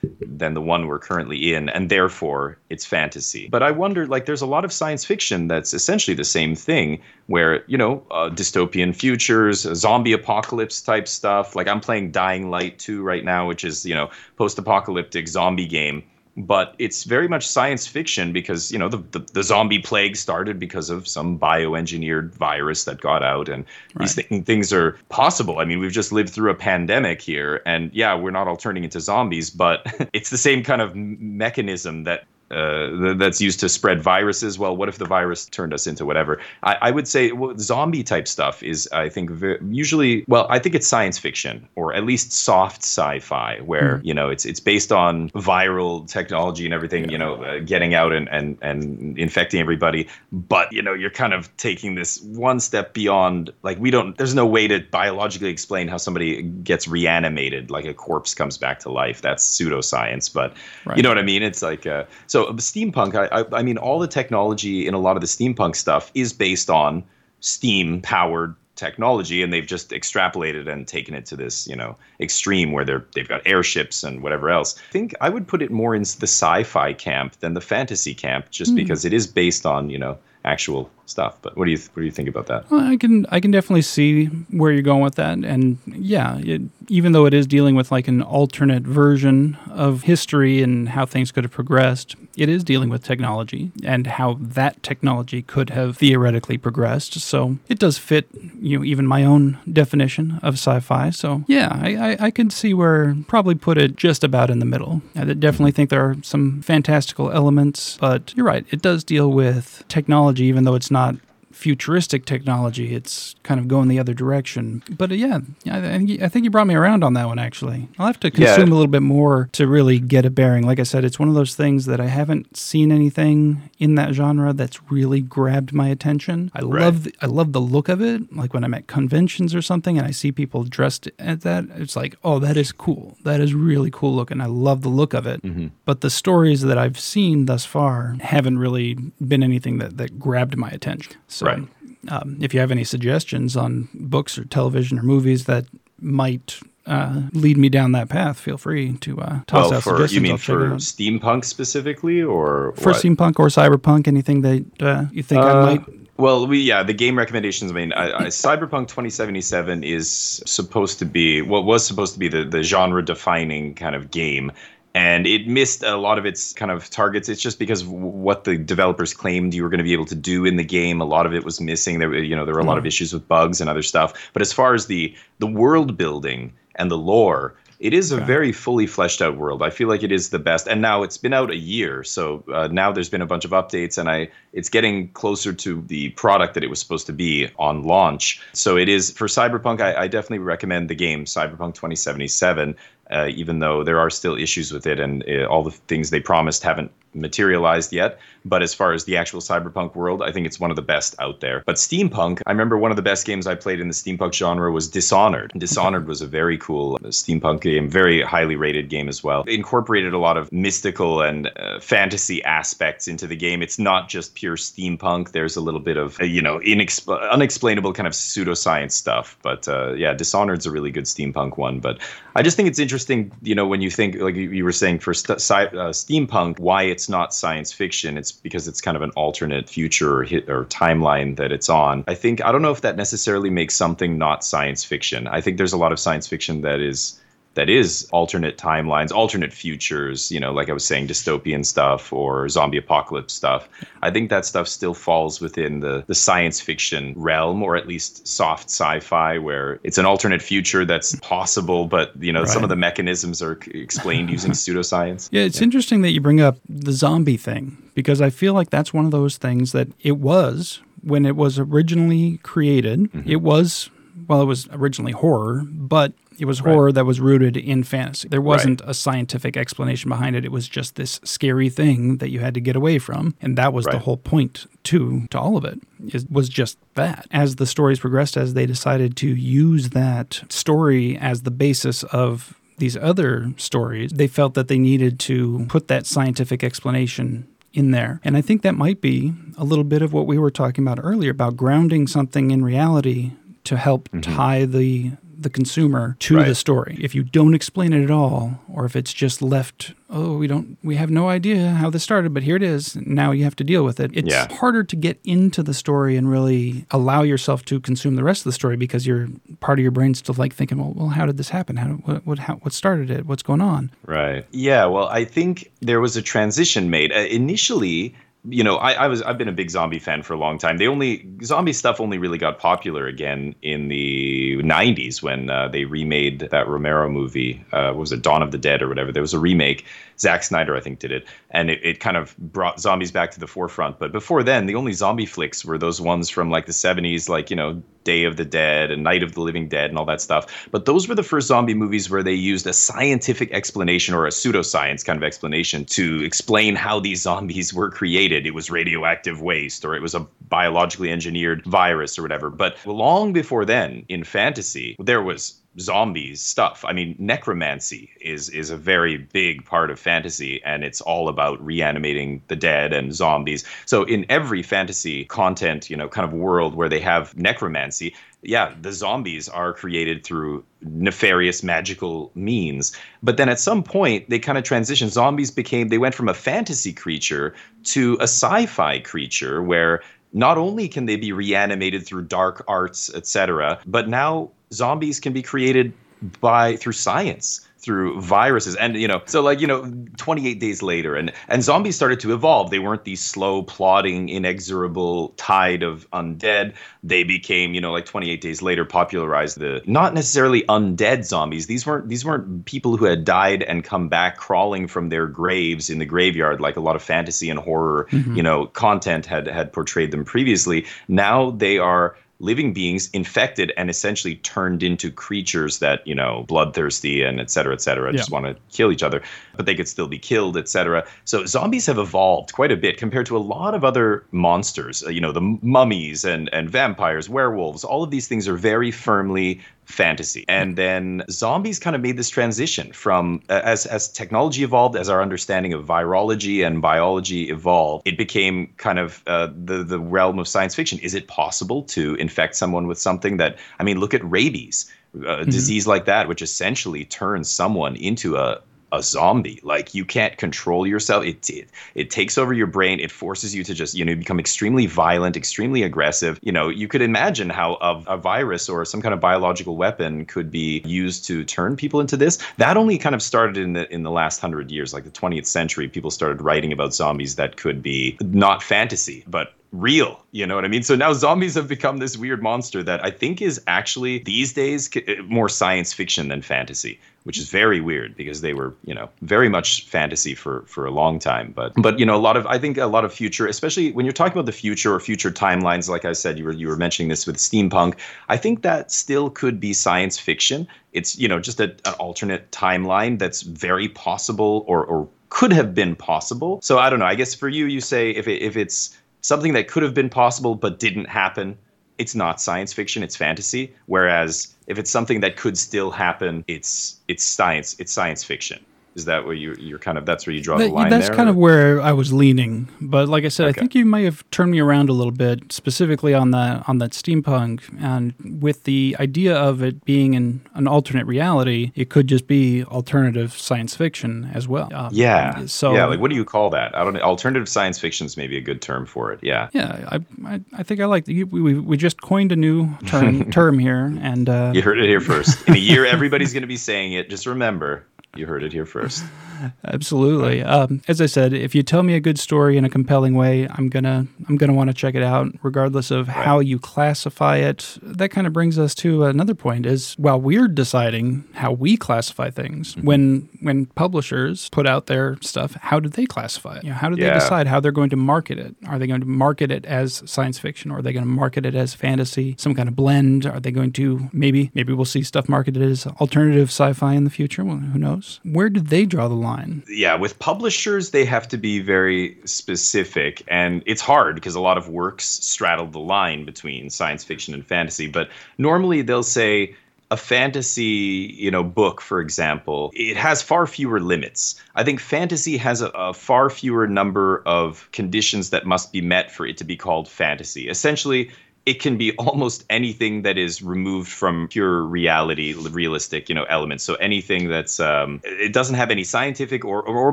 than 0.41 0.55
the 0.55 0.61
one 0.61 0.87
we're 0.87 0.99
currently 0.99 1.55
in, 1.55 1.69
and 1.69 1.91
therefore 1.91 2.59
it's 2.71 2.85
fantasy. 2.85 3.49
But 3.49 3.63
I 3.63 3.71
wonder, 3.71 4.07
like, 4.07 4.27
there's 4.27 4.43
a 4.43 4.47
lot 4.47 4.65
of 4.65 4.73
science 4.73 5.05
fiction 5.05 5.49
that's 5.49 5.73
essentially 5.73 6.15
the 6.15 6.25
same 6.25 6.55
thing, 6.55 7.01
where, 7.27 7.65
you 7.67 7.79
know, 7.79 8.05
uh, 8.11 8.31
dystopian 8.31 8.95
futures, 8.95 9.61
zombie 9.75 10.13
apocalypse 10.13 10.81
type 10.81 11.07
stuff. 11.07 11.55
Like, 11.55 11.69
I'm 11.69 11.81
playing 11.81 12.11
Dying 12.11 12.51
Light 12.51 12.79
2 12.79 13.03
right 13.03 13.25
now, 13.25 13.47
which 13.47 13.65
is, 13.65 13.87
you 13.87 13.95
know, 13.95 14.11
post 14.37 14.59
apocalyptic 14.59 15.29
zombie 15.29 15.67
game 15.67 16.03
but 16.47 16.75
it's 16.79 17.05
very 17.05 17.29
much 17.29 17.47
science 17.47 17.87
fiction 17.87 18.33
because 18.33 18.71
you 18.73 18.79
know 18.79 18.89
the, 18.89 18.99
the, 19.13 19.19
the, 19.33 19.43
zombie 19.43 19.79
plague 19.79 20.17
started 20.17 20.59
because 20.59 20.91
of 20.91 21.07
some 21.07 21.39
bioengineered 21.39 22.31
virus 22.33 22.85
that 22.85 23.01
got 23.01 23.23
out 23.23 23.49
and 23.49 23.65
right. 23.95 24.01
these 24.07 24.15
th- 24.15 24.45
things 24.45 24.73
are 24.73 24.99
possible 25.09 25.59
i 25.59 25.65
mean 25.65 25.79
we've 25.79 25.93
just 25.93 26.13
lived 26.13 26.31
through 26.31 26.51
a 26.51 26.55
pandemic 26.55 27.21
here 27.21 27.63
and 27.67 27.93
yeah 27.93 28.15
we're 28.15 28.31
not 28.31 28.47
all 28.49 28.57
turning 28.57 28.85
into 28.85 29.01
zombies 29.01 29.51
but 29.51 29.87
it's 30.13 30.31
the 30.31 30.39
same 30.39 30.63
kind 30.63 30.83
of 30.83 30.95
mechanism 30.95 32.05
that 32.05 32.25
uh, 32.51 33.15
that's 33.15 33.41
used 33.41 33.61
to 33.61 33.69
spread 33.69 34.03
viruses. 34.03 34.59
Well, 34.59 34.77
what 34.77 34.89
if 34.89 34.99
the 34.99 35.05
virus 35.05 35.47
turned 35.47 35.73
us 35.73 35.87
into 35.87 36.05
whatever? 36.05 36.41
I, 36.63 36.77
I 36.83 36.91
would 36.91 37.07
say 37.07 37.33
well, 37.33 37.57
zombie 37.59 38.03
type 38.03 38.27
stuff 38.27 38.63
is, 38.63 38.89
I 38.93 39.09
think, 39.09 39.31
usually, 39.71 40.25
well, 40.27 40.47
I 40.51 40.59
think 40.59 40.75
it's 40.75 40.89
science 40.89 41.19
fiction 41.19 41.69
or 41.77 41.95
at 41.95 42.05
least 42.05 42.33
soft 42.33 42.83
sci-fi, 42.83 43.61
where 43.61 43.99
mm. 43.99 44.05
you 44.05 44.15
know 44.15 44.29
it's 44.31 44.45
it's 44.45 44.61
based 44.61 44.93
on 44.93 45.31
viral 45.31 46.09
technology 46.09 46.65
and 46.65 46.75
everything, 46.75 47.05
yeah. 47.05 47.11
you 47.13 47.19
know, 47.19 47.43
uh, 47.43 47.59
getting 47.61 47.95
out 47.95 48.13
and 48.13 48.29
and 48.31 48.59
and 48.63 49.19
infecting 49.19 49.61
everybody. 49.61 50.09
But 50.33 50.73
you 50.73 50.83
know, 50.83 50.95
you're 50.95 51.11
kind 51.11 51.33
of 51.33 51.55
taking 51.57 51.95
this 51.95 52.21
one 52.23 52.61
step 52.61 52.95
beyond. 52.95 53.51
Like 53.63 53.79
we 53.79 53.91
don't, 53.91 54.17
there's 54.17 54.35
no 54.35 54.47
way 54.47 54.69
to 54.69 54.81
biologically 54.81 55.51
explain 55.51 55.89
how 55.89 55.97
somebody 55.99 56.43
gets 56.43 56.89
reanimated, 56.89 57.71
like 57.71 57.85
a 57.85 57.95
corpse 57.95 58.35
comes 58.35 58.59
back 58.59 58.81
to 58.81 58.91
life. 58.91 59.23
That's 59.23 59.47
pseudoscience, 59.47 60.33
but 60.33 60.55
right. 60.85 60.97
you 60.97 61.03
know 61.03 61.11
what 61.11 61.19
I 61.19 61.23
mean? 61.23 61.43
It's 61.43 61.63
like 61.63 61.87
uh, 61.87 62.05
so 62.27 62.40
so 62.47 62.53
steampunk, 62.55 63.15
I, 63.15 63.41
I, 63.41 63.61
I 63.61 63.63
mean, 63.63 63.79
all 63.79 63.99
the 63.99 64.09
technology 64.09 64.87
in 64.87 64.95
a 64.95 64.99
lot 64.99 65.17
of 65.17 65.21
the 65.21 65.27
steampunk 65.27 65.77
stuff 65.77 66.11
is 66.15 66.33
based 66.33 66.71
on 66.71 67.05
steam 67.41 68.01
powered 68.03 68.55
technology 68.77 69.43
and 69.43 69.53
they've 69.53 69.67
just 69.67 69.91
extrapolated 69.91 70.67
and 70.67 70.89
taken 70.89 71.15
it 71.15 71.27
to 71.27 71.37
this 71.37 71.67
you 71.67 71.77
know 71.77 71.95
extreme 72.19 72.73
where 72.73 72.85
they're 72.85 73.05
they've 73.15 73.29
got 73.29 73.43
airships 73.45 74.03
and 74.03 74.23
whatever 74.23 74.49
else 74.49 74.79
i 74.89 74.93
think 74.93 75.15
i 75.21 75.29
would 75.29 75.47
put 75.47 75.61
it 75.61 75.71
more 75.71 75.95
in 75.95 76.01
the 76.01 76.27
sci-fi 76.27 76.95
camp 76.95 77.35
than 77.41 77.53
the 77.53 77.61
fantasy 77.61 78.15
camp 78.15 78.51
just 78.51 78.73
mm. 78.73 78.77
because 78.77 79.05
it 79.05 79.13
is 79.13 79.27
based 79.27 79.67
on 79.67 79.91
you 79.91 79.99
know 79.99 80.17
actual 80.45 80.91
stuff. 81.07 81.37
But 81.43 81.57
what 81.57 81.67
do 81.67 81.71
you 81.71 81.79
what 81.79 81.97
do 81.97 82.05
you 82.05 82.11
think 82.11 82.29
about 82.29 82.47
that? 82.47 82.71
Well, 82.71 82.81
I 82.81 82.97
can 82.97 83.27
I 83.31 83.41
can 83.41 83.51
definitely 83.51 83.83
see 83.83 84.27
where 84.51 84.73
you're 84.73 84.83
going 84.83 85.03
with 85.03 85.17
that, 85.17 85.39
and 85.39 85.79
yeah, 85.87 86.39
it, 86.39 86.63
even 86.89 87.13
though 87.13 87.27
it 87.27 87.35
is 87.35 87.47
dealing 87.47 87.75
with 87.75 87.91
like 87.91 88.09
an 88.09 88.23
alternate 88.23 88.85
version 88.85 89.57
of 89.71 90.03
history 90.03 90.63
and 90.63 90.89
how 90.89 91.07
things 91.07 91.33
could 91.33 91.45
have 91.45 91.53
progressed, 91.53 92.17
it 92.41 92.49
is 92.49 92.65
dealing 92.65 92.89
with 92.89 93.03
technology 93.03 93.73
and 93.85 94.07
how 94.07 94.39
that 94.41 94.83
technology 94.83 95.43
could 95.43 95.71
have 95.71 95.99
theoretically 95.99 96.57
progressed. 96.57 97.21
So 97.21 97.59
it 97.69 97.79
does 97.79 97.99
fit, 97.99 98.29
you 98.61 98.79
know, 98.79 98.85
even 98.85 99.07
my 99.07 99.25
own 99.25 99.59
definition 99.71 100.39
of 100.43 100.55
sci-fi. 100.55 101.11
So 101.11 101.45
yeah, 101.47 101.79
I 101.81 101.97
I, 101.97 102.17
I 102.27 102.31
can 102.31 102.51
see 102.51 102.73
where 102.73 103.17
probably 103.27 103.55
put 103.55 103.79
it 103.79 103.97
just 103.97 104.25
about 104.25 104.51
in 104.51 104.59
the 104.59 104.65
middle. 104.65 105.03
I 105.17 105.25
definitely 105.25 105.73
think 105.73 105.91
there 105.91 106.05
are 106.05 106.17
some 106.23 106.63
fantastical 106.63 107.31
elements, 107.31 107.99
but 108.01 108.33
you're 108.37 108.47
right, 108.47 108.65
it 108.71 108.81
does 108.81 109.05
deal 109.05 109.31
with 109.31 109.85
technology, 109.89 110.45
even 110.45 110.65
though 110.65 110.75
it's 110.75 110.91
not 110.91 111.01
not 111.01 111.21
futuristic 111.61 112.25
technology. 112.25 112.95
It's 112.95 113.35
kind 113.43 113.61
of 113.61 113.69
going 113.69 113.89
the 113.89 113.99
other 113.99 114.15
direction. 114.15 114.83
But 114.91 115.13
uh, 115.13 115.15
yeah, 115.15 115.41
I, 115.67 116.19
I 116.23 116.29
think 116.29 116.45
you 116.45 116.51
brought 116.51 116.67
me 116.67 116.75
around 116.75 117.05
on 117.05 117.13
that 117.15 117.27
one, 117.27 117.39
actually. 117.39 117.89
I'll 117.99 118.07
have 118.07 118.19
to 118.21 118.31
consume 118.31 118.69
yeah. 118.69 118.73
a 118.73 118.77
little 118.77 118.87
bit 118.87 119.03
more 119.03 119.51
to 119.53 119.67
really 119.67 119.99
get 119.99 120.25
a 120.25 120.31
bearing. 120.31 120.67
Like 120.67 120.81
I 120.81 120.85
said, 120.85 121.05
it's 121.05 121.19
one 121.19 121.29
of 121.29 121.35
those 121.35 121.55
things 121.55 121.85
that 121.85 122.01
I 122.01 122.07
haven't 122.07 122.57
seen 122.57 122.91
anything 122.91 123.71
in 123.79 123.95
that 123.97 124.15
genre 124.15 124.55
that's 124.55 124.91
really 124.91 125.21
grabbed 125.21 125.73
my 125.75 125.89
attention. 125.89 126.51
I 126.55 126.63
right. 126.63 126.83
love 126.83 127.05
the, 127.05 127.15
I 127.21 127.27
love 127.27 127.53
the 127.53 127.61
look 127.61 127.91
of 127.91 128.01
it. 128.01 128.35
Like 128.35 128.55
when 128.55 128.65
I'm 128.65 128.75
at 128.75 128.87
conventions 128.87 129.55
or 129.55 129.61
something 129.61 129.99
and 129.99 130.07
I 130.07 130.13
see 130.13 130.33
people 130.33 130.65
dressed 130.65 131.11
at 131.19 131.43
that, 131.43 131.67
it's 131.77 131.95
like, 131.95 132.17
oh, 132.25 132.39
that 132.39 132.57
is 132.57 132.73
cool. 132.73 133.19
That 133.25 133.41
is 133.41 133.53
really 133.53 133.91
cool 133.91 134.15
looking. 134.15 134.41
I 134.41 134.47
love 134.47 134.81
the 134.81 134.89
look 134.89 135.13
of 135.13 135.27
it. 135.27 135.43
Mm-hmm. 135.43 135.69
But 135.85 136.01
the 136.01 136.11
stories 136.11 136.63
that 136.63 136.79
I've 136.79 136.99
seen 136.99 137.45
thus 137.45 137.67
far 137.67 138.17
haven't 138.21 138.59
really 138.59 138.95
been 139.21 139.43
anything 139.43 139.77
that, 139.79 139.99
that 139.99 140.19
grabbed 140.19 140.57
my 140.57 140.71
attention. 140.71 141.17
So 141.29 141.50
right. 141.59 142.13
um, 142.13 142.39
if 142.41 142.55
you 142.55 142.61
have 142.61 142.71
any 142.71 142.85
suggestions 142.85 143.57
on 143.57 143.89
books 143.95 144.39
or 144.39 144.45
television 144.45 144.99
or 144.99 145.03
movies 145.03 145.45
that 145.45 145.67
might 146.01 146.61
uh, 146.87 147.23
lead 147.33 147.57
me 147.57 147.69
down 147.69 147.93
that 147.93 148.09
path, 148.09 148.39
feel 148.39 148.57
free 148.57 148.97
to 148.99 149.21
uh, 149.21 149.41
toss 149.47 149.69
well, 149.71 149.75
out 149.75 149.83
for, 149.83 149.91
suggestions. 149.91 150.15
You 150.15 150.21
mean 150.21 150.39
for 150.39 150.71
steampunk 150.77 151.45
specifically, 151.45 152.23
or 152.23 152.73
for 152.77 152.91
what? 152.91 153.03
steampunk 153.03 153.39
or 153.39 153.47
cyberpunk? 153.47 154.09
Anything 154.09 154.43
that 154.43 154.83
uh, 154.83 155.05
you 155.13 155.23
think 155.23 155.43
I 155.43 155.51
uh, 155.51 155.67
might? 155.67 155.85
Well, 156.17 156.47
we 156.47 156.61
yeah, 156.61 156.83
the 156.83 156.93
game 156.93 157.17
recommendations. 157.17 157.71
I 157.71 157.75
mean, 157.75 157.93
I, 157.95 158.13
I, 158.13 158.23
Cyberpunk 158.25 158.89
2077 158.89 159.83
is 159.85 160.43
supposed 160.45 160.99
to 160.99 161.07
be 161.07 161.41
what 161.41 161.65
was 161.65 161.87
supposed 161.87 162.13
to 162.13 162.19
be 162.19 162.29
the 162.29 162.45
the 162.45 162.63
genre 162.63 163.03
defining 163.03 163.75
kind 163.75 163.95
of 163.95 164.11
game 164.11 164.53
and 164.95 165.27
it 165.27 165.47
missed 165.47 165.83
a 165.83 165.97
lot 165.97 166.19
of 166.19 166.27
its 166.27 166.53
kind 166.53 166.71
of 166.71 166.91
targets. 166.91 167.29
It's 167.29 167.41
just 167.41 167.59
because 167.59 167.85
what 167.85 168.45
the 168.45 168.57
developers 168.57 169.15
claimed 169.15 169.55
you 169.55 169.63
were 169.63 169.69
going 169.69 169.79
to 169.79 169.85
be 169.85 169.93
able 169.93 170.07
to 170.07 170.17
do 170.17 170.45
in 170.45 170.57
the 170.57 170.65
game. 170.65 171.01
A 171.01 171.05
lot 171.05 171.27
of 171.27 171.35
it 171.35 171.45
was 171.45 171.61
missing. 171.61 172.01
There, 172.01 172.13
you 172.15 172.35
know, 172.35 172.45
there 172.45 172.55
were 172.55 172.61
a 172.61 172.65
lot 172.65 172.79
of 172.79 172.85
hmm. 172.85 172.89
issues 172.89 173.13
with 173.13 173.27
bugs 173.29 173.61
and 173.61 173.71
other 173.71 173.83
stuff. 173.83 174.31
But 174.33 174.43
as 174.43 174.53
far 174.53 174.75
as 174.75 174.87
the 174.87 175.15
the 175.39 175.47
world 175.47 175.97
building 175.97 176.53
and 176.75 176.91
the 176.91 176.99
lore, 176.99 177.55
it 177.81 177.95
is 177.95 178.13
a 178.13 178.19
very 178.19 178.53
fully 178.53 178.87
fleshed 178.87 179.23
out 179.23 179.39
world. 179.39 179.63
I 179.63 179.71
feel 179.71 179.89
like 179.89 180.03
it 180.03 180.13
is 180.13 180.29
the 180.29 180.39
best. 180.39 180.69
And 180.69 180.83
now 180.83 181.03
it's 181.03 181.17
been 181.17 181.33
out 181.33 181.51
a 181.51 181.57
year, 181.57 182.05
so 182.05 182.45
uh, 182.53 182.69
now 182.71 182.93
there's 182.93 183.09
been 183.09 183.23
a 183.23 183.27
bunch 183.27 183.47
of 183.47 183.53
updates, 183.53 183.97
and 183.97 184.11
I 184.11 184.29
it's 184.53 184.69
getting 184.69 185.09
closer 185.13 185.53
to 185.55 185.81
the 185.87 186.11
product 186.11 186.55
that 186.55 186.63
it 186.63 186.69
was 186.69 186.79
supposed 186.79 187.07
to 187.07 187.15
be 187.15 187.49
on 187.59 187.85
launch. 187.85 188.43
So 188.53 188.77
it 188.77 188.91
is 188.91 189.11
for 189.11 189.29
Cyberpunk. 189.29 189.81
I, 189.81 190.03
I 190.03 190.09
definitely 190.09 190.41
recommend 190.41 190.91
the 190.91 190.95
game 190.95 191.25
Cyberpunk 191.25 191.75
2077 191.75 192.77
uh, 193.11 193.29
even 193.29 193.59
though 193.59 193.83
there 193.83 193.99
are 193.99 194.11
still 194.11 194.37
issues 194.37 194.73
with 194.73 194.87
it 194.87 195.01
and 195.01 195.25
uh, 195.29 195.45
all 195.47 195.63
the 195.63 195.71
things 195.71 196.11
they 196.11 196.21
promised 196.21 196.63
haven't 196.63 196.91
materialized 197.15 197.93
yet. 197.93 198.19
But 198.45 198.63
as 198.63 198.73
far 198.73 198.93
as 198.93 199.05
the 199.05 199.17
actual 199.17 199.41
cyberpunk 199.41 199.95
world, 199.95 200.23
I 200.23 200.33
think 200.33 200.47
it's 200.47 200.59
one 200.59 200.71
of 200.71 200.77
the 200.77 200.83
best 200.83 201.15
out 201.19 201.41
there. 201.41 201.63
But 201.67 201.77
steampunk, 201.77 202.41
I 202.47 202.53
remember 202.53 202.79
one 202.79 202.91
of 202.91 202.97
the 202.97 203.03
best 203.03 203.27
games 203.27 203.47
I 203.47 203.55
played 203.55 203.81
in 203.81 203.89
the 203.89 203.95
steampunk 203.95 204.33
genre 204.33 204.73
was 204.73 204.89
Dishonored. 204.89 205.53
Dishonored 205.59 206.07
was 206.07 206.23
a 206.23 206.27
very 206.27 206.57
cool 206.57 206.99
steampunk 207.01 207.61
game, 207.61 207.91
very 207.91 208.23
highly 208.23 208.57
rated 208.57 208.89
game 208.89 209.09
as 209.09 209.23
well. 209.23 209.43
It 209.47 209.55
incorporated 209.55 210.15
a 210.15 210.19
lot 210.19 210.37
of 210.39 210.51
mystical 210.53 211.21
and 211.21 211.51
uh, 211.57 211.81
fantasy 211.81 212.43
aspects 212.45 213.09
into 213.09 213.27
the 213.27 213.37
game. 213.37 213.63
It's 213.63 213.79
not 213.79 214.09
just 214.09 214.35
pure 214.35 214.57
steampunk. 214.57 215.33
There's 215.33 215.57
a 215.57 215.61
little 215.61 215.81
bit 215.81 215.97
of, 215.99 216.19
uh, 216.21 216.25
you 216.25 216.41
know, 216.41 216.61
unexplainable 216.61 217.93
kind 217.93 218.07
of 218.07 218.15
pseudoscience 218.15 218.93
stuff. 218.93 219.37
But 219.43 219.69
uh, 219.69 219.93
yeah, 219.93 220.15
Dishonored's 220.15 220.67
a 220.67 220.71
really 220.71 220.91
good 220.91 221.05
steampunk 221.05 221.59
one. 221.59 221.81
But 221.81 221.99
I 222.35 222.43
just 222.43 222.57
think 222.57 222.69
it's 222.69 222.79
interesting, 222.79 223.33
you 223.43 223.55
know, 223.55 223.67
when 223.67 223.83
you 223.83 223.91
think, 223.91 224.17
like 224.17 224.35
you 224.35 224.65
were 224.65 224.73
saying, 224.73 225.01
for 225.01 225.13
st- 225.13 225.39
uh, 225.39 225.91
steampunk, 225.93 226.59
why 226.59 226.85
it's 226.85 227.00
not 227.09 227.35
science 227.35 227.73
fiction. 227.73 228.17
It's 228.17 228.33
because 228.33 228.69
it's 228.69 228.81
kind 228.81 228.97
of 228.97 229.03
an 229.03 229.11
alternate 229.11 229.69
future 229.69 230.19
or, 230.19 230.25
hit, 230.25 230.49
or 230.49 230.65
timeline 230.67 231.37
that 231.37 231.53
it's 231.53 231.69
on. 231.69 232.05
I 232.07 232.15
think, 232.15 232.45
I 232.45 232.53
don't 232.53 232.63
know 232.63 232.71
if 232.71 232.83
that 232.83 232.97
necessarily 232.97 233.51
makes 233.51 233.75
something 233.75 234.19
not 234.19 234.45
science 234.45 234.85
fiction. 234.85 235.27
I 235.27 235.41
think 235.41 235.57
there's 235.57 235.73
a 235.73 235.79
lot 235.79 235.93
of 235.93 235.99
science 235.99 236.27
fiction 236.27 236.63
that 236.63 236.81
is 236.81 237.21
that 237.55 237.69
is 237.69 238.09
alternate 238.13 238.57
timelines, 238.57 239.11
alternate 239.11 239.53
futures, 239.53 240.31
you 240.31 240.39
know, 240.39 240.53
like 240.53 240.69
I 240.69 240.73
was 240.73 240.85
saying, 240.85 241.09
dystopian 241.09 241.67
stuff 241.67 242.13
or 242.13 242.49
zombie 242.49 242.79
apocalypse 242.79 243.35
stuff. 243.35 243.69
I 244.03 244.11
think 244.11 244.31
that 244.31 244.47
stuff 244.47 244.69
still 244.69 244.95
falls 244.95 245.41
within 245.41 245.81
the, 245.81 246.05
the 246.07 246.15
science 246.15 246.61
fiction 246.61 247.13
realm, 247.17 247.63
or 247.63 247.75
at 247.75 247.89
least 247.89 248.27
soft 248.27 248.71
sci 248.71 249.01
fi, 249.01 249.39
where 249.39 249.81
it's 249.83 249.99
an 249.99 250.07
alternate 250.07 250.43
future 250.43 250.85
that's 250.85 251.17
possible, 251.17 251.87
but, 251.87 252.13
you 252.23 252.33
know, 252.33 252.41
right. 252.41 252.49
some 252.49 252.63
of 252.63 252.69
the 252.69 252.77
mechanisms 252.77 253.43
are 253.43 253.59
explained 253.73 254.31
using 254.31 254.51
pseudoscience. 254.53 255.29
Yeah, 255.33 255.43
it's 255.43 255.59
yeah. 255.59 255.65
interesting 255.65 256.03
that 256.03 256.11
you 256.11 256.21
bring 256.21 256.41
up 256.41 256.59
the 256.69 256.93
zombie 256.93 257.37
thing 257.37 257.77
because 257.95 258.21
I 258.21 258.31
feel 258.31 258.55
like 258.55 258.71
that's 258.71 258.95
one 258.95 259.05
of 259.05 259.11
those 259.11 259.37
things 259.39 259.73
that 259.73 259.89
it 260.01 260.19
was 260.19 260.81
when 261.03 261.27
it 261.27 261.35
was 261.35 261.59
originally 261.59 262.39
created. 262.39 263.01
Mm-hmm. 263.01 263.29
It 263.29 263.43
was 263.43 263.91
well, 264.29 264.43
it 264.43 264.47
was 264.47 264.69
originally 264.71 265.13
horror, 265.13 265.65
but 265.67 266.13
it 266.41 266.47
was 266.47 266.61
horror 266.61 266.87
right. 266.87 266.95
that 266.95 267.05
was 267.05 267.21
rooted 267.21 267.57
in 267.57 267.85
fantasy. 267.85 268.29
There 268.29 268.41
wasn't 268.41 268.81
right. 268.81 268.91
a 268.91 268.95
scientific 268.95 269.57
explanation 269.57 270.09
behind 270.09 270.37
it. 270.37 270.45
It 270.45 270.53
was 270.53 270.69
just 270.69 270.97
this 270.97 271.21
scary 271.23 271.69
thing 271.69 272.17
that 272.17 272.31
you 272.31 272.41
had 272.41 272.55
to 272.55 272.61
get 272.61 272.77
away 272.77 272.99
from, 272.99 273.35
and 273.41 273.59
that 273.59 273.73
was 273.73 273.85
right. 273.87 273.93
the 273.93 273.99
whole 273.99 274.17
point 274.17 274.67
to 274.85 275.27
to 275.29 275.39
all 275.39 275.57
of 275.57 275.65
it. 275.65 275.81
It 276.07 276.31
was 276.31 276.49
just 276.49 276.79
that. 276.95 277.27
As 277.31 277.57
the 277.57 277.67
stories 277.67 278.01
progressed, 278.01 278.37
as 278.37 278.55
they 278.55 278.67
decided 278.67 279.17
to 279.19 279.29
use 279.29 279.91
that 279.91 280.43
story 280.49 281.17
as 281.19 281.43
the 281.43 281.51
basis 281.51 282.03
of 282.05 282.55
these 282.79 282.97
other 282.97 283.53
stories, 283.57 284.11
they 284.13 284.27
felt 284.27 284.55
that 284.55 284.69
they 284.69 284.79
needed 284.79 285.21
to 285.21 285.67
put 285.69 285.89
that 285.89 286.07
scientific 286.07 286.65
explanation 286.65 287.47
in 287.73 287.91
there. 287.91 288.21
And 288.25 288.37
I 288.37 288.41
think 288.41 288.63
that 288.63 288.75
might 288.75 289.01
be 289.01 289.33
a 289.57 289.65
little 289.65 289.85
bit 289.85 290.03
of 290.03 290.13
what 290.13 290.27
we 290.27 290.39
were 290.39 290.51
talking 290.51 290.83
about 290.83 290.99
earlier 291.03 291.31
about 291.31 291.57
grounding 291.57 292.07
something 292.07 292.51
in 292.51 292.65
reality 292.65 293.33
to 293.65 293.77
help 293.77 294.09
mm-hmm. 294.09 294.21
tie 294.35 294.65
the 294.65 295.13
the 295.41 295.51
consumer 295.51 296.17
to 296.21 296.37
Right. 296.37 296.47
the 296.49 296.55
story. 296.55 296.99
If 297.01 297.15
you 297.15 297.23
don't 297.23 297.55
explain 297.55 297.93
it 297.93 298.03
at 298.05 298.11
all, 298.11 298.61
or 298.73 298.85
if 298.85 298.95
it's 298.95 299.13
just 299.13 299.41
left, 299.41 299.95
oh, 300.11 300.37
we 300.37 300.47
don't, 300.47 300.77
we 300.83 300.97
have 300.97 301.11
no 301.11 301.29
idea 301.29 301.71
how 301.71 301.89
this 301.91 302.03
started, 302.03 302.35
but 302.35 302.43
here 302.43 302.57
it 302.57 302.63
is. 302.63 302.97
Now 302.97 303.31
you 303.33 303.45
have 303.45 303.57
to 303.57 303.65
deal 303.65 303.83
with 303.85 304.01
it. 304.01 304.11
It's 304.15 304.29
Yeah. 304.29 304.53
harder 304.53 304.85
to 304.85 304.97
get 304.97 305.19
into 305.25 305.63
the 305.63 305.73
story 305.75 306.17
and 306.17 306.31
really 306.31 306.85
allow 306.91 307.23
yourself 307.23 307.65
to 307.67 307.81
consume 307.81 308.17
the 308.17 308.25
rest 308.25 308.41
of 308.41 308.45
the 308.45 308.53
story 308.53 308.77
because 308.77 309.07
you're 309.07 309.29
part 309.61 309.79
of 309.79 309.83
your 309.83 309.93
brain's 309.93 310.19
still 310.19 310.35
like 310.37 310.55
thinking, 310.55 310.79
well, 310.79 310.93
well, 310.95 311.09
how 311.09 311.25
did 311.27 311.37
this 311.39 311.49
happen? 311.51 311.77
How, 311.77 311.89
what, 312.05 312.27
what, 312.27 312.39
how, 312.41 312.55
what 312.57 312.73
started 312.73 313.11
it? 313.11 313.25
What's 313.27 313.43
going 313.43 313.61
on? 313.63 313.91
Right. 314.07 314.45
Yeah. 314.53 314.85
Well, 314.87 315.09
I 315.09 315.25
think 315.25 315.71
there 315.81 316.01
was 316.01 316.17
a 316.17 316.23
transition 316.23 316.91
made. 316.91 317.13
Uh, 317.13 317.21
initially, 317.31 318.15
you 318.49 318.65
know, 318.65 318.77
I, 318.77 318.93
I 318.93 319.07
was 319.09 319.21
I've 319.23 319.37
been 319.37 319.49
a 319.49 319.53
big 319.53 319.71
zombie 319.71 319.99
fan 319.99 320.23
for 320.23 320.33
a 320.33 320.39
long 320.39 320.57
time. 320.59 320.79
They 320.79 320.87
only 320.87 321.29
zombie 321.43 321.73
stuff 321.73 322.01
only 322.01 322.19
really 322.19 322.39
got 322.39 322.59
popular 322.59 323.07
again 323.07 323.55
in 323.61 323.89
the 323.89 324.57
'90s 324.63 325.23
when 325.23 325.51
uh, 325.51 325.69
they 325.69 325.85
remade 325.85 326.41
that 326.41 326.67
Romero 326.67 327.09
movie. 327.11 327.63
Uh, 327.73 327.93
was 327.95 328.13
it 328.13 328.23
Dawn 328.23 328.43
of 328.43 328.51
the 328.51 328.59
Dead 328.59 328.83
or 328.83 328.89
whatever? 328.89 329.13
There 329.13 329.23
was 329.23 329.35
a 329.35 329.39
remake. 329.39 329.85
Zack 330.21 330.43
Snyder, 330.43 330.77
I 330.77 330.81
think, 330.81 330.99
did 330.99 331.13
it, 331.13 331.27
and 331.51 331.71
it, 331.71 331.81
it 331.83 332.01
kind 332.01 332.17
of 332.17 332.37
brought 332.39 332.79
zombies 332.79 333.11
back 333.11 333.31
to 333.33 333.41
the 333.41 333.47
forefront. 333.47 333.99
But 333.99 334.13
before 334.13 334.43
then, 334.43 334.67
the 334.67 334.75
only 334.75 334.93
zombie 334.93 335.27
flicks 335.27 335.65
were 335.65 335.79
those 335.79 336.01
ones 336.01 336.29
from 336.29 336.51
like 336.51 336.67
the 336.67 336.73
'70s, 336.73 337.29
like 337.29 337.51
you 337.51 337.57
know, 337.57 337.83
Day 338.05 338.25
of 338.25 338.37
the 338.37 338.45
Dead 338.45 338.91
and 338.91 339.03
Night 339.03 339.23
of 339.23 339.33
the 339.33 339.41
Living 339.41 339.69
Dead 339.69 339.91
and 339.91 339.99
all 339.99 340.05
that 340.07 340.21
stuff. 340.21 340.69
But 340.71 340.85
those 340.85 341.09
were 341.09 341.15
the 341.15 341.23
first 341.23 341.49
zombie 341.49 341.75
movies 341.75 342.11
where 342.11 342.23
they 342.23 342.35
used 342.35 342.67
a 342.67 342.73
scientific 342.73 343.53
explanation 343.53 344.15
or 344.15 344.27
a 344.27 344.31
pseudoscience 344.31 345.05
kind 345.05 345.17
of 345.17 345.23
explanation 345.23 345.85
to 345.87 346.23
explain 346.25 346.77
how 346.77 347.01
these 347.01 347.23
zombies 347.23 347.75
were 347.75 347.91
created. 347.91 348.47
It 348.47 348.55
was 348.55 348.71
radioactive 348.71 349.43
waste 349.43 349.85
or 349.85 349.95
it 349.95 350.03
was 350.03 350.15
a 350.15 350.27
biologically 350.49 351.11
engineered 351.11 351.65
virus 351.65 352.19
or 352.19 352.23
whatever. 352.23 352.51
But 352.51 352.77
long 352.87 353.33
before 353.33 353.65
then, 353.65 354.05
in 354.09 354.25
fantasy, 354.25 354.97
there 354.99 355.23
was 355.23 355.61
zombies 355.79 356.43
stuff. 356.43 356.85
I 356.87 356.93
mean, 356.93 357.15
necromancy 357.19 358.11
is 358.21 358.49
is 358.49 358.71
a 358.71 358.77
very 358.77 359.17
big 359.17 359.65
part 359.65 359.91
of 359.91 360.01
fantasy 360.01 360.63
and 360.65 360.83
it's 360.83 361.01
all 361.01 361.29
about 361.29 361.65
reanimating 361.65 362.43
the 362.49 362.57
dead 362.57 362.93
and 362.93 363.15
zombies. 363.15 363.65
So 363.87 364.03
in 364.05 364.27
every 364.29 364.63
fantasy 364.63 365.25
content, 365.25 365.89
you 365.89 365.97
know, 365.97 366.09
kind 366.09 366.27
of 366.27 366.33
world 366.33 366.75
where 366.75 366.89
they 366.89 367.01
have 367.01 367.37
necromancy, 367.37 368.15
yeah, 368.43 368.75
the 368.81 368.93
zombies 368.93 369.49
are 369.49 369.73
created 369.73 370.25
through 370.25 370.65
nefarious 370.83 371.63
magical 371.63 372.33
means. 372.35 372.97
But 373.23 373.37
then 373.37 373.49
at 373.49 373.61
some 373.61 373.83
point 373.83 374.29
they 374.29 374.39
kind 374.39 374.59
of 374.59 374.65
transitioned. 374.65 375.11
Zombies 375.11 375.51
became 375.51 375.89
they 375.89 375.99
went 375.99 376.15
from 376.15 376.29
a 376.29 376.35
fantasy 376.35 376.93
creature 376.93 377.55
to 377.85 378.15
a 378.21 378.25
sci-fi 378.25 378.99
creature 379.01 379.63
where 379.63 380.03
not 380.33 380.59
only 380.59 380.89
can 380.89 381.07
they 381.07 381.17
be 381.17 381.33
reanimated 381.33 382.07
through 382.07 382.25
dark 382.25 382.65
arts, 382.69 383.13
etc., 383.15 383.81
but 383.87 384.09
now 384.09 384.51
zombies 384.73 385.21
can 385.21 385.33
be 385.33 385.43
created 385.43 385.93
by 386.41 386.77
through 386.77 386.93
science 386.93 387.67
through 387.81 388.21
viruses. 388.21 388.77
And 388.77 388.97
you 388.97 389.09
know 389.09 389.23
so 389.27 389.43
like 389.43 389.61
you 389.61 389.67
know 389.67 389.93
28 390.17 390.61
days 390.61 390.83
later 390.83 391.15
and 391.15 391.33
and 391.49 391.63
zombies 391.63 391.97
started 391.97 392.21
to 392.21 392.33
evolve. 392.33 392.71
They 392.71 392.79
weren't 392.79 393.05
these 393.05 393.21
slow 393.21 393.63
plodding 393.63 394.29
inexorable 394.29 395.31
tide 395.37 395.83
of 395.83 396.09
undead. 396.11 396.75
They 397.03 397.25
became 397.25 397.75
you 397.75 397.81
know 397.81 397.93
like 397.93 398.05
28 398.05 398.41
days 398.41 398.63
later 398.63 398.85
popularized 398.85 399.59
the 399.59 399.83
not 399.87 400.15
necessarily 400.15 400.63
undead 400.65 401.25
zombies. 401.25 401.67
These 401.67 401.87
weren't 401.87 402.09
these 402.09 402.25
weren't 402.25 402.65
people 402.67 402.97
who 402.97 403.07
had 403.07 403.25
died 403.25 403.63
and 403.63 403.83
come 403.83 404.09
back 404.09 404.37
crawling 404.37 404.87
from 404.87 405.09
their 405.09 405.27
graves 405.27 405.91
in 405.91 405.99
the 405.99 406.07
graveyard 406.07 406.61
like 406.61 406.77
a 406.77 406.81
lot 406.81 406.97
of 406.97 407.03
fantasy 407.03 407.49
and 407.51 407.59
horror 407.59 408.07
mm-hmm. 408.11 408.37
you 408.37 408.43
know 408.43 408.67
content 408.67 409.27
had 409.27 409.47
had 409.47 409.73
portrayed 409.73 410.11
them 410.11 410.25
previously. 410.25 410.87
Now 411.09 411.51
they 411.51 411.79
are 411.79 412.17
living 412.41 412.73
beings 412.73 413.11
infected 413.13 413.71
and 413.77 413.89
essentially 413.91 414.37
turned 414.37 414.83
into 414.83 415.11
creatures 415.11 415.79
that 415.79 416.05
you 416.07 416.15
know 416.15 416.45
bloodthirsty 416.49 417.23
and 417.23 417.39
et 417.39 417.51
cetera 417.51 417.73
et 417.75 417.81
cetera 417.83 418.13
just 418.13 418.31
want 418.31 418.47
to 418.47 418.57
kill 418.71 418.91
each 418.91 419.03
other 419.03 419.23
but 419.61 419.67
they 419.67 419.75
could 419.79 419.89
still 419.89 420.09
be 420.09 420.19
killed 420.19 420.57
et 420.57 420.69
cetera. 420.75 421.01
So 421.25 421.37
zombies 421.45 421.87
have 421.87 421.99
evolved 421.99 422.53
quite 422.59 422.73
a 422.73 422.77
bit 422.77 422.95
compared 422.97 423.27
to 423.27 423.37
a 423.37 423.45
lot 423.55 423.75
of 423.75 423.85
other 423.85 424.25
monsters 424.33 424.97
Uh, 425.07 425.11
you 425.17 425.21
know 425.21 425.33
the 425.33 425.47
mummies 425.77 426.25
and 426.25 426.49
and 426.57 426.71
vampires 426.71 427.29
werewolves 427.29 427.85
all 427.85 428.03
of 428.03 428.11
these 428.11 428.27
things 428.31 428.49
are 428.49 428.57
very 428.57 428.91
firmly 428.91 429.61
fantasy. 429.85 430.45
And 430.49 430.77
then 430.77 431.23
zombies 431.31 431.79
kind 431.81 431.97
of 431.97 432.03
made 432.03 432.17
this 432.17 432.31
transition 432.31 432.93
from 432.93 433.43
uh, 433.49 433.61
as 433.75 433.87
as 433.97 434.09
technology 434.09 434.63
evolved 434.63 434.97
as 434.97 435.09
our 435.09 435.21
understanding 435.21 435.73
of 435.75 435.85
virology 435.85 436.67
and 436.67 436.81
biology 436.81 437.43
evolved 437.51 438.07
it 438.07 438.17
became 438.17 438.73
kind 438.77 438.99
of 438.99 439.23
uh, 439.27 439.49
the 439.69 439.85
the 439.85 440.01
realm 440.17 440.39
of 440.39 440.47
science 440.49 440.75
fiction. 440.75 440.99
Is 441.01 441.15
it 441.15 441.27
possible 441.27 441.83
to 441.97 442.15
infect 442.15 442.55
someone 442.57 442.87
with 442.87 442.99
something 442.99 443.39
that 443.39 443.59
i 443.81 443.83
mean 443.85 443.99
look 443.99 444.15
at 444.15 444.23
rabies 444.39 444.91
a 445.27 445.45
disease 445.45 445.87
like 445.87 446.05
that 446.05 446.29
which 446.29 446.43
essentially 446.43 447.05
turns 447.05 447.51
someone 447.51 447.97
into 447.97 448.37
a 448.37 448.61
a 448.93 449.03
zombie. 449.03 449.61
Like 449.63 449.95
you 449.95 450.05
can't 450.05 450.37
control 450.37 450.87
yourself. 450.87 451.25
It, 451.25 451.49
it 451.49 451.69
it 451.95 452.11
takes 452.11 452.39
over 452.39 452.53
your 452.53 452.67
brain. 452.67 453.01
It 453.01 453.11
forces 453.11 453.55
you 453.55 453.65
to 453.65 453.75
just 453.75 453.95
you 453.95 454.05
know 454.05 454.15
become 454.15 454.41
extremely 454.41 454.87
violent 454.87 455.37
extremely 455.37 455.83
aggressive. 455.83 456.39
You 456.43 456.53
know 456.53 456.69
you 456.69 456.89
could 456.89 457.03
imagine 457.03 457.51
how 457.51 457.75
a, 457.81 458.15
a 458.15 458.17
virus 458.17 458.69
or 458.69 458.85
some 458.85 459.03
kind 459.03 459.15
of 459.15 459.21
biological 459.21 459.77
weapon 459.77 460.27
could 460.27 460.51
be 460.51 460.83
used 460.85 461.25
to 461.27 461.45
turn 461.45 461.77
people 461.77 462.01
into 462.01 462.17
this. 462.17 462.39
That 462.59 462.77
only 462.77 462.99
kind 462.99 463.15
of 463.15 463.23
started 463.23 463.57
in 463.57 463.75
the 463.75 463.93
in 463.93 464.03
the 464.03 464.11
last 464.11 464.43
100 464.43 464.71
years 464.71 464.93
like 464.93 465.05
the 465.05 465.11
20th 465.11 465.47
century 465.47 465.89
people 465.89 466.11
started 466.11 466.41
writing 466.41 466.73
about 466.73 466.95
zombies 466.95 467.37
that 467.37 467.57
could 467.57 467.83
be 467.83 468.17
not 468.21 468.63
fantasy 468.63 469.25
but 469.27 469.55
real 469.73 470.21
you 470.33 470.47
know 470.47 470.55
what 470.55 470.65
i 470.65 470.69
mean? 470.69 470.83
So 470.83 470.97
now 470.97 471.13
zombies 471.13 471.55
have 471.55 471.69
become 471.69 471.99
this 471.99 472.17
weird 472.17 472.43
monster 472.43 472.83
that 472.83 473.05
i 473.05 473.11
think 473.11 473.41
is 473.41 473.61
actually 473.67 474.19
these 474.19 474.53
days 474.53 474.91
eh, 474.95 475.17
more 475.27 475.49
science 475.49 475.93
fiction 475.93 476.29
than 476.29 476.43
fantasy 476.43 476.99
which 477.25 477.39
is 477.39 477.51
very 477.51 477.81
weird 477.81 478.17
because 478.17 478.41
they 478.41 478.55
were 478.55 478.75
you 478.85 478.95
know 478.95 479.09
very 479.23 479.49
much 479.49 479.85
fantasy 479.87 480.35
for 480.35 480.63
for 480.67 480.87
a 480.87 480.91
long 480.91 481.19
time. 481.19 481.53
But 481.55 481.73
but 481.77 481.99
you 481.99 482.07
know 482.07 482.17
a 482.17 482.25
lot 482.29 482.37
of 482.37 482.47
i 482.47 482.59
think 482.59 482.79
a 482.79 482.87
lot 482.87 483.05
of 483.05 483.13
future 483.13 483.47
especially 483.47 483.93
when 483.93 484.07
you're 484.07 484.13
talking 484.13 484.33
about 484.33 484.47
the 484.47 484.53
future 484.53 484.95
or 484.95 485.01
future 485.01 485.31
timelines 485.31 485.89
like 485.89 486.05
i 486.05 486.13
said 486.13 486.39
you 486.39 486.45
were 486.45 486.53
you 486.53 486.69
were 486.69 486.77
mentioning 486.77 487.09
this 487.09 487.27
with 487.27 487.37
steampunk 487.37 487.97
i 488.29 488.37
think 488.37 488.63
that 488.63 488.91
still 488.91 489.31
could 489.31 489.61
be 489.61 489.73
science 489.73 490.19
fiction. 490.19 490.67
It's 490.93 491.17
you 491.19 491.29
know 491.29 491.39
just 491.39 491.61
a, 491.61 491.71
an 491.85 491.95
alternate 491.99 492.51
timeline 492.51 493.19
that's 493.19 493.43
very 493.43 493.89
possible 493.89 494.65
or 494.67 494.85
or 494.85 495.09
could 495.29 495.53
have 495.53 495.75
been 495.75 495.95
possible. 495.95 496.61
So 496.63 496.79
i 496.79 496.91
don't 496.91 496.99
know. 496.99 497.07
I 497.07 497.15
guess 497.15 497.35
for 497.35 497.49
you 497.49 497.67
you 497.67 497.81
say 497.81 498.11
if 498.11 498.27
it, 498.27 498.43
if 498.43 498.57
it's 498.57 498.97
something 499.21 499.53
that 499.53 499.69
could 499.69 499.83
have 499.83 499.95
been 499.95 500.11
possible 500.11 500.55
but 500.55 500.79
didn't 500.79 501.07
happen 501.07 501.57
it's 502.01 502.15
not 502.15 502.41
science 502.41 502.73
fiction 502.73 503.03
it's 503.03 503.15
fantasy. 503.15 503.75
Whereas 503.85 504.57
if 504.67 504.79
it's 504.79 504.91
something 504.91 505.21
that 505.21 505.37
could 505.37 505.59
still 505.59 505.91
happen 505.91 506.45
it's 506.49 506.99
it's 507.09 507.23
science 507.23 507.77
it's 507.79 507.93
science 507.93 508.25
fiction 508.25 508.65
is 508.95 509.05
that 509.05 509.25
where 509.25 509.35
you 509.35 509.55
you're 509.59 509.79
kind 509.79 509.97
of 509.97 510.05
that's 510.05 510.27
where 510.27 510.35
you 510.35 510.43
draw 510.43 510.59
the 510.59 510.69
line 510.69 510.91
that's 510.91 511.09
there 511.09 511.17
kind 511.17 511.29
or- 511.29 511.33
of 511.33 511.37
where 511.37 511.81
I 511.81 511.93
was 511.93 512.13
leaning, 512.13 512.69
but 512.81 513.09
like 513.09 513.25
I 513.25 513.29
said, 513.29 513.49
I 513.49 513.53
think 513.53 513.75
you 513.75 513.87
may 513.87 514.05
have 514.05 514.29
turned 514.31 514.51
me 514.51 514.59
around 514.59 514.89
a 514.89 514.93
little 514.93 515.13
bit, 515.13 515.53
specifically 515.53 516.13
on 516.15 516.33
that 516.33 516.69
on 516.69 516.79
that 516.79 516.91
steampunk, 516.91 517.63
and 517.81 518.15
with 518.43 518.65
the 518.65 518.97
idea 518.99 519.37
of 519.37 519.63
it 519.63 519.85
being 519.85 520.15
in 520.15 520.41
an 520.55 520.67
alternate 520.67 521.07
reality, 521.07 521.73
it 521.75 521.89
could 521.89 522.07
just 522.07 522.27
be 522.27 522.65
alternative 522.65 523.33
science 523.33 523.77
fiction 523.77 524.31
as 524.35 524.49
well. 524.49 524.69
Um, 524.75 524.91
yeah. 524.93 525.47
So 525.47 525.75
yeah 525.75 525.87
like 525.87 526.01
what 526.01 526.11
do 526.11 526.17
you 526.17 526.25
call 526.25 526.51
that? 526.51 526.77
I 526.77 526.85
don't 526.85 526.95
know 526.95 527.01
alternative 527.01 527.49
science 527.49 527.79
fiction 527.79 528.07
is 528.07 528.17
maybe 528.17 528.37
a 528.37 528.41
good 528.41 528.61
term 528.61 528.87
for 528.87 529.13
it 529.13 529.21
yeah. 529.23 529.49
Yeah, 529.53 529.89
I, 529.91 530.35
I, 530.35 530.41
I 530.59 530.63
think 530.63 530.81
I 530.81 530.87
like 530.87 531.07
we, 531.07 531.25
we 531.25 531.55
we 531.55 531.77
just 531.77 532.01
coined 532.01 532.33
a 532.33 532.37
new 532.37 532.77
term 532.87 533.31
term 533.39 533.59
here, 533.59 533.93
and 534.01 534.29
uh, 534.29 534.53
you 534.55 534.63
heard 534.63 534.79
it 534.79 534.87
here 534.87 535.01
first. 535.01 535.47
In 535.49 535.55
a 535.55 535.59
year 535.59 535.85
everybody's 535.87 536.33
going 536.33 536.43
to 536.43 536.49
be 536.49 536.57
saying 536.57 536.93
it 536.93 537.11
just 537.11 537.27
remember 537.27 537.87
you 538.17 538.27
heard 538.27 538.43
it 538.43 538.53
here 538.53 538.67
first 538.67 539.05
Absolutely. 539.65 540.43
Um, 540.43 540.83
as 540.87 541.01
I 541.01 541.07
said, 541.07 541.33
if 541.33 541.55
you 541.55 541.63
tell 541.63 541.83
me 541.83 541.95
a 541.95 542.01
good 542.01 542.19
story 542.19 542.59
in 542.59 542.65
a 542.67 542.69
compelling 542.69 543.15
way, 543.15 543.49
I'm 543.51 543.71
gonna 543.71 544.07
I'm 544.29 544.37
gonna 544.37 544.53
want 544.53 544.69
to 544.69 544.75
check 544.75 544.95
it 544.95 545.03
out, 545.03 545.29
regardless 545.43 545.91
of 545.91 546.09
how 546.09 546.41
you 546.41 546.59
classify 546.59 547.37
it. 547.39 547.79
That 547.81 548.11
kind 548.11 548.27
of 548.27 548.35
brings 548.35 548.59
us 548.59 548.75
to 548.77 549.05
another 549.05 549.35
point: 549.35 549.65
is 549.65 549.95
while 549.95 550.21
we're 550.21 550.47
deciding 550.47 551.25
how 551.33 551.53
we 551.53 551.79
classify 551.79 552.29
things, 552.31 552.75
Mm-hmm. 552.75 552.87
when 552.87 553.29
when 553.41 553.65
publishers 553.67 554.51
put 554.51 554.67
out 554.67 554.87
their 554.89 555.17
stuff, 555.23 555.55
how 555.55 555.81
do 555.81 555.89
they 555.89 556.05
classify 556.05 556.57
it? 556.59 556.65
You 556.65 556.71
know, 556.71 556.77
how 556.77 556.91
do 556.91 556.97
they 556.97 557.07
Yeah. 557.07 557.15
decide 557.15 557.47
how 557.47 557.61
they're 557.61 557.73
going 557.73 557.91
to 557.91 557.97
market 557.97 558.39
it? 558.39 558.55
Are 558.67 558.79
they 558.79 558.87
going 558.87 559.01
to 559.01 559.07
market 559.07 559.51
it 559.51 559.65
as 559.65 560.03
science 560.05 560.39
fiction, 560.39 560.71
or 560.71 560.79
are 560.79 560.83
they 560.83 560.93
going 560.93 561.05
to 561.07 561.11
market 561.11 561.47
it 561.47 561.55
as 561.55 561.73
fantasy, 561.75 562.35
some 562.39 562.55
kind 562.55 562.69
of 562.69 562.77
blend? 562.77 563.25
Are 563.25 563.41
they 563.41 563.51
going 563.53 563.73
to 563.73 564.11
maybe 564.13 564.51
maybe 564.55 564.73
we'll 564.75 564.85
see 564.85 565.03
stuff 565.03 565.29
marketed 565.31 565.63
as 565.63 565.87
alternative 565.87 566.49
sci-fi 566.49 566.93
in 566.95 567.05
the 567.05 567.11
future? 567.11 567.43
Well, 567.45 567.57
who 567.57 567.79
knows? 567.79 568.00
Where 568.25 568.49
do 568.49 568.61
they 568.61 568.87
draw 568.87 569.09
the 569.09 569.15
line? 569.15 569.63
yeah 569.69 569.95
with 569.95 570.19
publishers 570.19 570.91
they 570.91 571.05
have 571.05 571.29
to 571.29 571.37
be 571.37 571.61
very 571.61 572.17
specific 572.25 573.23
and 573.29 573.63
it's 573.67 573.81
hard 573.81 574.15
because 574.15 574.35
a 574.35 574.41
lot 574.41 574.59
of 574.59 574.69
works 574.69 575.05
straddle 575.05 575.67
the 575.67 575.79
line 575.79 576.25
between 576.25 576.71
science 576.71 577.05
fiction 577.05 577.35
and 577.35 577.47
fantasy 577.47 577.87
but 577.87 578.09
normally 578.39 578.83
they'll 578.83 579.03
say 579.03 579.55
a 579.91 579.97
fantasy 579.97 581.15
you 581.19 581.31
know 581.31 581.43
book 581.43 581.81
for 581.81 582.01
example 582.01 582.71
it 582.75 582.97
has 582.97 583.23
far 583.23 583.47
fewer 583.47 583.81
limits. 583.81 584.41
I 584.55 584.63
think 584.63 584.81
fantasy 584.81 585.37
has 585.39 585.63
a, 585.63 585.69
a 585.71 585.93
far 585.93 586.31
fewer 586.31 586.67
number 586.67 587.23
of 587.27 587.69
conditions 587.73 588.31
that 588.31 588.47
must 588.47 588.73
be 588.73 588.81
met 588.81 589.11
for 589.11 589.27
it 589.27 589.37
to 589.39 589.45
be 589.45 589.57
called 589.57 589.89
fantasy. 589.89 590.49
Essentially 590.49 591.11
it 591.47 591.61
can 591.61 591.77
be 591.77 591.93
almost 591.99 592.45
anything 592.51 593.03
that 593.03 593.19
is 593.19 593.43
removed 593.43 593.91
from 593.91 594.29
pure 594.29 594.63
reality, 594.63 595.35
realistic, 595.35 596.09
you 596.09 596.15
know, 596.15 596.25
elements. 596.25 596.65
So 596.65 596.75
anything 596.75 597.29
that's 597.29 597.61
um, 597.61 598.01
it 598.05 598.33
doesn't 598.33 598.57
have 598.57 598.71
any 598.71 598.85
scientific 598.85 599.45
or, 599.45 599.63
or 599.63 599.93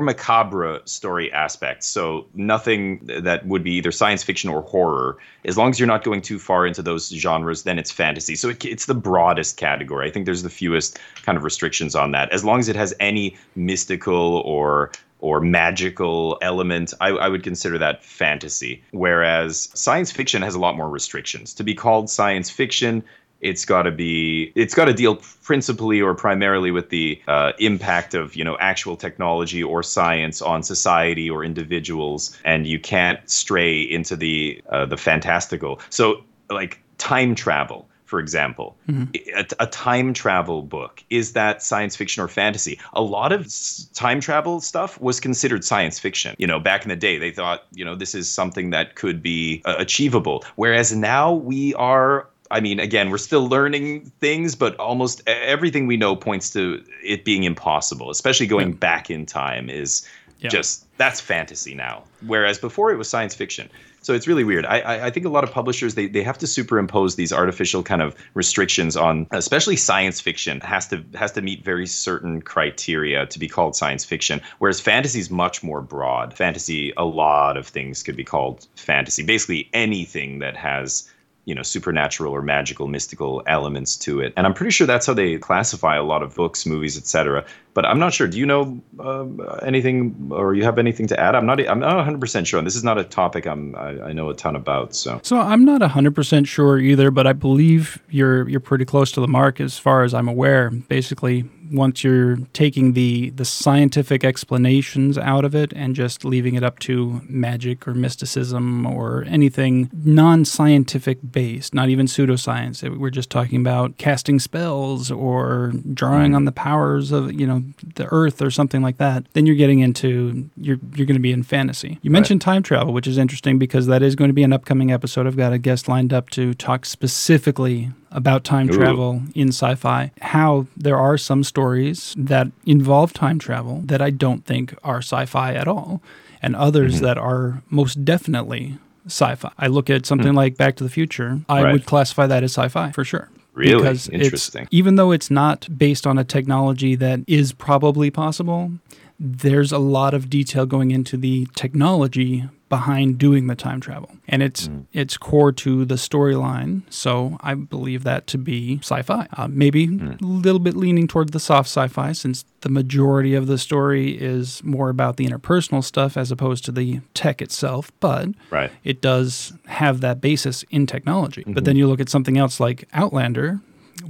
macabre 0.00 0.80
story 0.84 1.32
aspects. 1.32 1.86
So 1.86 2.26
nothing 2.34 3.00
that 3.06 3.46
would 3.46 3.64
be 3.64 3.72
either 3.72 3.92
science 3.92 4.22
fiction 4.22 4.50
or 4.50 4.62
horror. 4.62 5.18
As 5.44 5.56
long 5.56 5.70
as 5.70 5.80
you're 5.80 5.86
not 5.86 6.04
going 6.04 6.22
too 6.22 6.38
far 6.38 6.66
into 6.66 6.82
those 6.82 7.08
genres, 7.08 7.62
then 7.62 7.78
it's 7.78 7.90
fantasy. 7.90 8.36
So 8.36 8.50
it, 8.50 8.64
it's 8.64 8.86
the 8.86 8.94
broadest 8.94 9.56
category. 9.56 10.08
I 10.08 10.10
think 10.10 10.26
there's 10.26 10.42
the 10.42 10.50
fewest 10.50 10.98
kind 11.22 11.38
of 11.38 11.44
restrictions 11.44 11.94
on 11.94 12.10
that. 12.12 12.30
As 12.32 12.44
long 12.44 12.58
as 12.58 12.68
it 12.68 12.76
has 12.76 12.94
any 13.00 13.36
mystical 13.56 14.42
or 14.44 14.92
or 15.20 15.40
magical 15.40 16.38
element, 16.42 16.94
I, 17.00 17.08
I, 17.08 17.28
would 17.28 17.42
consider 17.42 17.78
that 17.78 18.04
fantasy. 18.04 18.82
Whereas 18.92 19.68
science 19.74 20.12
fiction 20.12 20.42
has 20.42 20.54
a 20.54 20.58
lot 20.58 20.76
more 20.76 20.88
restrictions. 20.88 21.54
To 21.54 21.64
be 21.64 21.74
called 21.74 22.08
science 22.08 22.50
fiction, 22.50 23.02
it's 23.40 23.64
got 23.64 23.82
to 23.82 23.90
be 23.90 24.52
it's 24.54 24.74
got 24.74 24.86
to 24.86 24.92
deal 24.92 25.16
principally 25.44 26.00
or 26.00 26.14
primarily 26.14 26.70
with 26.70 26.90
the 26.90 27.20
uh, 27.28 27.52
impact 27.58 28.14
of 28.14 28.34
you 28.34 28.44
know 28.44 28.56
actual 28.58 28.96
technology 28.96 29.62
or 29.62 29.82
science 29.82 30.42
on 30.42 30.62
society 30.62 31.30
or 31.30 31.44
individuals, 31.44 32.36
and 32.44 32.66
you 32.66 32.78
can't 32.78 33.18
stray 33.30 33.80
into 33.80 34.16
the 34.16 34.62
uh, 34.70 34.86
the 34.86 34.96
fantastical. 34.96 35.80
So 35.90 36.24
like 36.50 36.80
time 36.98 37.34
travel 37.34 37.88
for 38.08 38.20
example, 38.20 38.74
mm-hmm. 38.88 39.04
a, 39.36 39.64
a, 39.64 39.66
time 39.66 40.14
travel 40.14 40.62
book. 40.62 41.04
Is 41.10 41.34
that 41.34 41.62
science 41.62 41.94
fiction 41.94 42.22
or 42.22 42.28
fantasy? 42.28 42.80
A 42.94 43.02
lot 43.02 43.32
of 43.32 43.46
time 43.92 44.18
travel 44.18 44.60
stuff 44.60 44.98
was 44.98 45.20
considered 45.20 45.62
science 45.62 45.98
fiction. 45.98 46.34
You 46.38 46.46
know, 46.46 46.58
back 46.58 46.84
in 46.84 46.88
the 46.88 46.96
day, 46.96 47.18
they 47.18 47.30
thought, 47.30 47.64
you 47.70 47.84
know, 47.84 47.94
this 47.94 48.14
is 48.14 48.30
something 48.30 48.70
that 48.70 48.94
could 48.94 49.22
be 49.22 49.60
uh, 49.66 49.76
achievable. 49.78 50.42
Whereas 50.56 50.96
now 50.96 51.34
we 51.34 51.74
are 51.74 52.26
I 52.50 52.60
mean, 52.60 52.80
again, 52.80 53.10
we're 53.10 53.18
still 53.18 53.46
learning 53.46 54.10
things, 54.20 54.54
but 54.54 54.74
almost 54.76 55.20
everything 55.26 55.86
we 55.86 55.98
know 55.98 56.16
points 56.16 56.50
to 56.54 56.82
it 57.04 57.22
being 57.22 57.44
impossible, 57.44 58.10
especially 58.10 58.46
going 58.46 58.70
yeah. 58.70 58.76
back 58.76 59.10
in 59.10 59.26
time 59.26 59.68
is 59.68 60.08
yeah. 60.38 60.48
just 60.48 60.86
that's 60.96 61.20
fantasy 61.20 61.74
now. 61.74 62.04
Whereas 62.26 62.58
before 62.58 62.90
it 62.90 62.96
was 62.96 63.06
science 63.06 63.34
fiction. 63.34 63.68
So 64.00 64.14
it's 64.14 64.26
really 64.26 64.44
weird. 64.44 64.64
I, 64.66 65.06
I 65.06 65.10
think 65.10 65.26
a 65.26 65.28
lot 65.28 65.44
of 65.44 65.50
publishers 65.50 65.94
they, 65.94 66.06
they 66.06 66.22
have 66.22 66.38
to 66.38 66.46
superimpose 66.46 67.16
these 67.16 67.32
artificial 67.32 67.82
kind 67.82 68.02
of 68.02 68.14
restrictions 68.34 68.96
on, 68.96 69.26
especially 69.32 69.76
science 69.76 70.20
fiction 70.20 70.60
has 70.60 70.88
to 70.88 71.04
has 71.14 71.32
to 71.32 71.42
meet 71.42 71.64
very 71.64 71.86
certain 71.86 72.40
criteria 72.40 73.26
to 73.26 73.38
be 73.38 73.48
called 73.48 73.76
science 73.76 74.04
fiction. 74.04 74.40
Whereas 74.58 74.80
fantasy 74.80 75.20
is 75.20 75.30
much 75.30 75.62
more 75.62 75.80
broad. 75.80 76.34
Fantasy, 76.34 76.92
a 76.96 77.04
lot 77.04 77.56
of 77.56 77.66
things 77.66 78.02
could 78.02 78.16
be 78.16 78.24
called 78.24 78.66
fantasy. 78.76 79.22
Basically 79.22 79.68
anything 79.72 80.38
that 80.38 80.56
has 80.56 81.10
you 81.48 81.54
know 81.54 81.62
supernatural 81.62 82.30
or 82.34 82.42
magical 82.42 82.86
mystical 82.88 83.42
elements 83.46 83.96
to 83.96 84.20
it. 84.20 84.34
And 84.36 84.46
i'm 84.46 84.52
pretty 84.52 84.70
sure 84.70 84.86
that's 84.86 85.06
how 85.06 85.14
they 85.14 85.38
classify 85.38 85.96
a 85.96 86.02
lot 86.02 86.22
of 86.22 86.34
books 86.34 86.66
movies 86.66 86.98
etc 86.98 87.44
but 87.78 87.86
i'm 87.86 87.98
not 87.98 88.12
sure. 88.12 88.26
Do 88.26 88.38
you 88.38 88.44
know 88.44 88.80
uh, 88.98 89.24
anything 89.62 90.30
or 90.30 90.54
you 90.54 90.64
have 90.64 90.78
anything 90.78 91.06
to 91.06 91.18
add? 91.18 91.34
I'm 91.34 91.46
not 91.46 91.58
i'm 91.68 91.78
not 91.78 92.06
100% 92.06 92.46
sure. 92.46 92.58
And 92.58 92.66
this 92.66 92.76
is 92.76 92.84
not 92.84 92.98
a 92.98 93.04
topic 93.04 93.46
i'm 93.46 93.74
I, 93.76 94.08
I, 94.08 94.12
know 94.12 94.28
a 94.28 94.34
ton 94.34 94.56
about 94.56 94.94
so. 94.94 95.20
So 95.22 95.38
i'm 95.38 95.64
not 95.64 95.80
100% 95.80 96.46
sure 96.46 96.78
either 96.78 97.10
but 97.10 97.26
i 97.26 97.32
believe 97.32 98.02
you're 98.10 98.48
you're 98.48 98.60
pretty 98.60 98.84
close 98.84 99.10
to 99.12 99.20
the 99.20 99.28
mark 99.28 99.60
as 99.60 99.78
far 99.78 100.02
as 100.02 100.12
i'm 100.12 100.28
aware. 100.28 100.70
Basically 100.70 101.44
once 101.70 102.04
you're 102.04 102.36
taking 102.52 102.92
the 102.92 103.30
the 103.30 103.44
scientific 103.44 104.24
explanations 104.24 105.18
out 105.18 105.44
of 105.44 105.54
it 105.54 105.72
and 105.74 105.94
just 105.94 106.24
leaving 106.24 106.54
it 106.54 106.62
up 106.62 106.78
to 106.80 107.20
magic 107.28 107.86
or 107.86 107.94
mysticism 107.94 108.86
or 108.86 109.24
anything 109.28 109.90
non-scientific 109.92 111.18
based, 111.30 111.74
not 111.74 111.88
even 111.88 112.06
pseudoscience. 112.06 112.96
We're 112.96 113.10
just 113.10 113.30
talking 113.30 113.60
about 113.60 113.98
casting 113.98 114.38
spells 114.38 115.10
or 115.10 115.72
drawing 115.92 116.34
on 116.34 116.44
the 116.44 116.52
powers 116.52 117.12
of 117.12 117.32
you 117.32 117.46
know 117.46 117.62
the 117.94 118.06
earth 118.10 118.42
or 118.42 118.50
something 118.50 118.82
like 118.82 118.98
that. 118.98 119.26
Then 119.32 119.46
you're 119.46 119.56
getting 119.56 119.80
into 119.80 120.50
you're 120.56 120.78
you're 120.94 121.06
going 121.06 121.16
to 121.16 121.20
be 121.20 121.32
in 121.32 121.42
fantasy. 121.42 121.98
You 122.02 122.10
mentioned 122.10 122.42
right. 122.46 122.52
time 122.54 122.62
travel, 122.62 122.92
which 122.92 123.06
is 123.06 123.18
interesting 123.18 123.58
because 123.58 123.86
that 123.86 124.02
is 124.02 124.14
going 124.14 124.28
to 124.28 124.34
be 124.34 124.42
an 124.42 124.52
upcoming 124.52 124.90
episode. 124.92 125.26
I've 125.26 125.36
got 125.36 125.52
a 125.52 125.58
guest 125.58 125.88
lined 125.88 126.12
up 126.12 126.30
to 126.30 126.54
talk 126.54 126.86
specifically 126.86 127.90
about 128.10 128.44
time 128.44 128.70
Ooh. 128.70 128.72
travel 128.76 129.22
in 129.34 129.48
sci 129.48 129.74
fi, 129.74 130.10
how 130.20 130.66
there 130.76 130.98
are 130.98 131.18
some 131.18 131.44
stories 131.44 132.14
that 132.18 132.48
involve 132.64 133.12
time 133.12 133.38
travel 133.38 133.82
that 133.84 134.00
I 134.00 134.10
don't 134.10 134.44
think 134.44 134.74
are 134.82 134.98
sci 134.98 135.26
fi 135.26 135.54
at 135.54 135.68
all, 135.68 136.02
and 136.42 136.56
others 136.56 136.96
mm-hmm. 136.96 137.04
that 137.04 137.18
are 137.18 137.62
most 137.70 138.04
definitely 138.04 138.78
sci 139.06 139.34
fi. 139.34 139.52
I 139.58 139.66
look 139.66 139.90
at 139.90 140.06
something 140.06 140.32
mm. 140.32 140.36
like 140.36 140.56
Back 140.56 140.76
to 140.76 140.84
the 140.84 140.90
Future, 140.90 141.40
I 141.48 141.62
right. 141.62 141.72
would 141.72 141.86
classify 141.86 142.26
that 142.26 142.42
as 142.42 142.52
sci 142.52 142.68
fi 142.68 142.92
for 142.92 143.04
sure. 143.04 143.28
Really 143.54 143.82
because 143.82 144.08
interesting. 144.10 144.68
even 144.70 144.94
though 144.94 145.10
it's 145.10 145.32
not 145.32 145.66
based 145.76 146.06
on 146.06 146.16
a 146.16 146.22
technology 146.22 146.94
that 146.94 147.20
is 147.26 147.52
probably 147.52 148.08
possible, 148.08 148.70
there's 149.18 149.72
a 149.72 149.78
lot 149.78 150.14
of 150.14 150.30
detail 150.30 150.64
going 150.64 150.92
into 150.92 151.16
the 151.16 151.48
technology 151.56 152.48
behind 152.68 153.18
doing 153.18 153.46
the 153.46 153.54
time 153.54 153.80
travel 153.80 154.10
and 154.28 154.42
it's 154.42 154.68
mm. 154.68 154.84
it's 154.92 155.16
core 155.16 155.52
to 155.52 155.84
the 155.84 155.94
storyline 155.94 156.82
so 156.90 157.36
i 157.40 157.54
believe 157.54 158.04
that 158.04 158.26
to 158.26 158.36
be 158.36 158.78
sci-fi 158.78 159.26
uh, 159.36 159.48
maybe 159.48 159.88
mm. 159.88 160.20
a 160.20 160.24
little 160.24 160.58
bit 160.58 160.76
leaning 160.76 161.06
toward 161.08 161.32
the 161.32 161.40
soft 161.40 161.68
sci-fi 161.68 162.12
since 162.12 162.44
the 162.60 162.68
majority 162.68 163.34
of 163.34 163.46
the 163.46 163.58
story 163.58 164.10
is 164.20 164.62
more 164.62 164.90
about 164.90 165.16
the 165.16 165.26
interpersonal 165.26 165.82
stuff 165.82 166.16
as 166.16 166.30
opposed 166.30 166.64
to 166.64 166.72
the 166.72 167.00
tech 167.14 167.40
itself 167.40 167.90
but 168.00 168.28
right. 168.50 168.70
it 168.84 169.00
does 169.00 169.52
have 169.66 170.00
that 170.00 170.20
basis 170.20 170.64
in 170.70 170.86
technology 170.86 171.42
mm-hmm. 171.42 171.52
but 171.52 171.64
then 171.64 171.76
you 171.76 171.86
look 171.86 172.00
at 172.00 172.08
something 172.08 172.36
else 172.36 172.60
like 172.60 172.86
outlander 172.92 173.60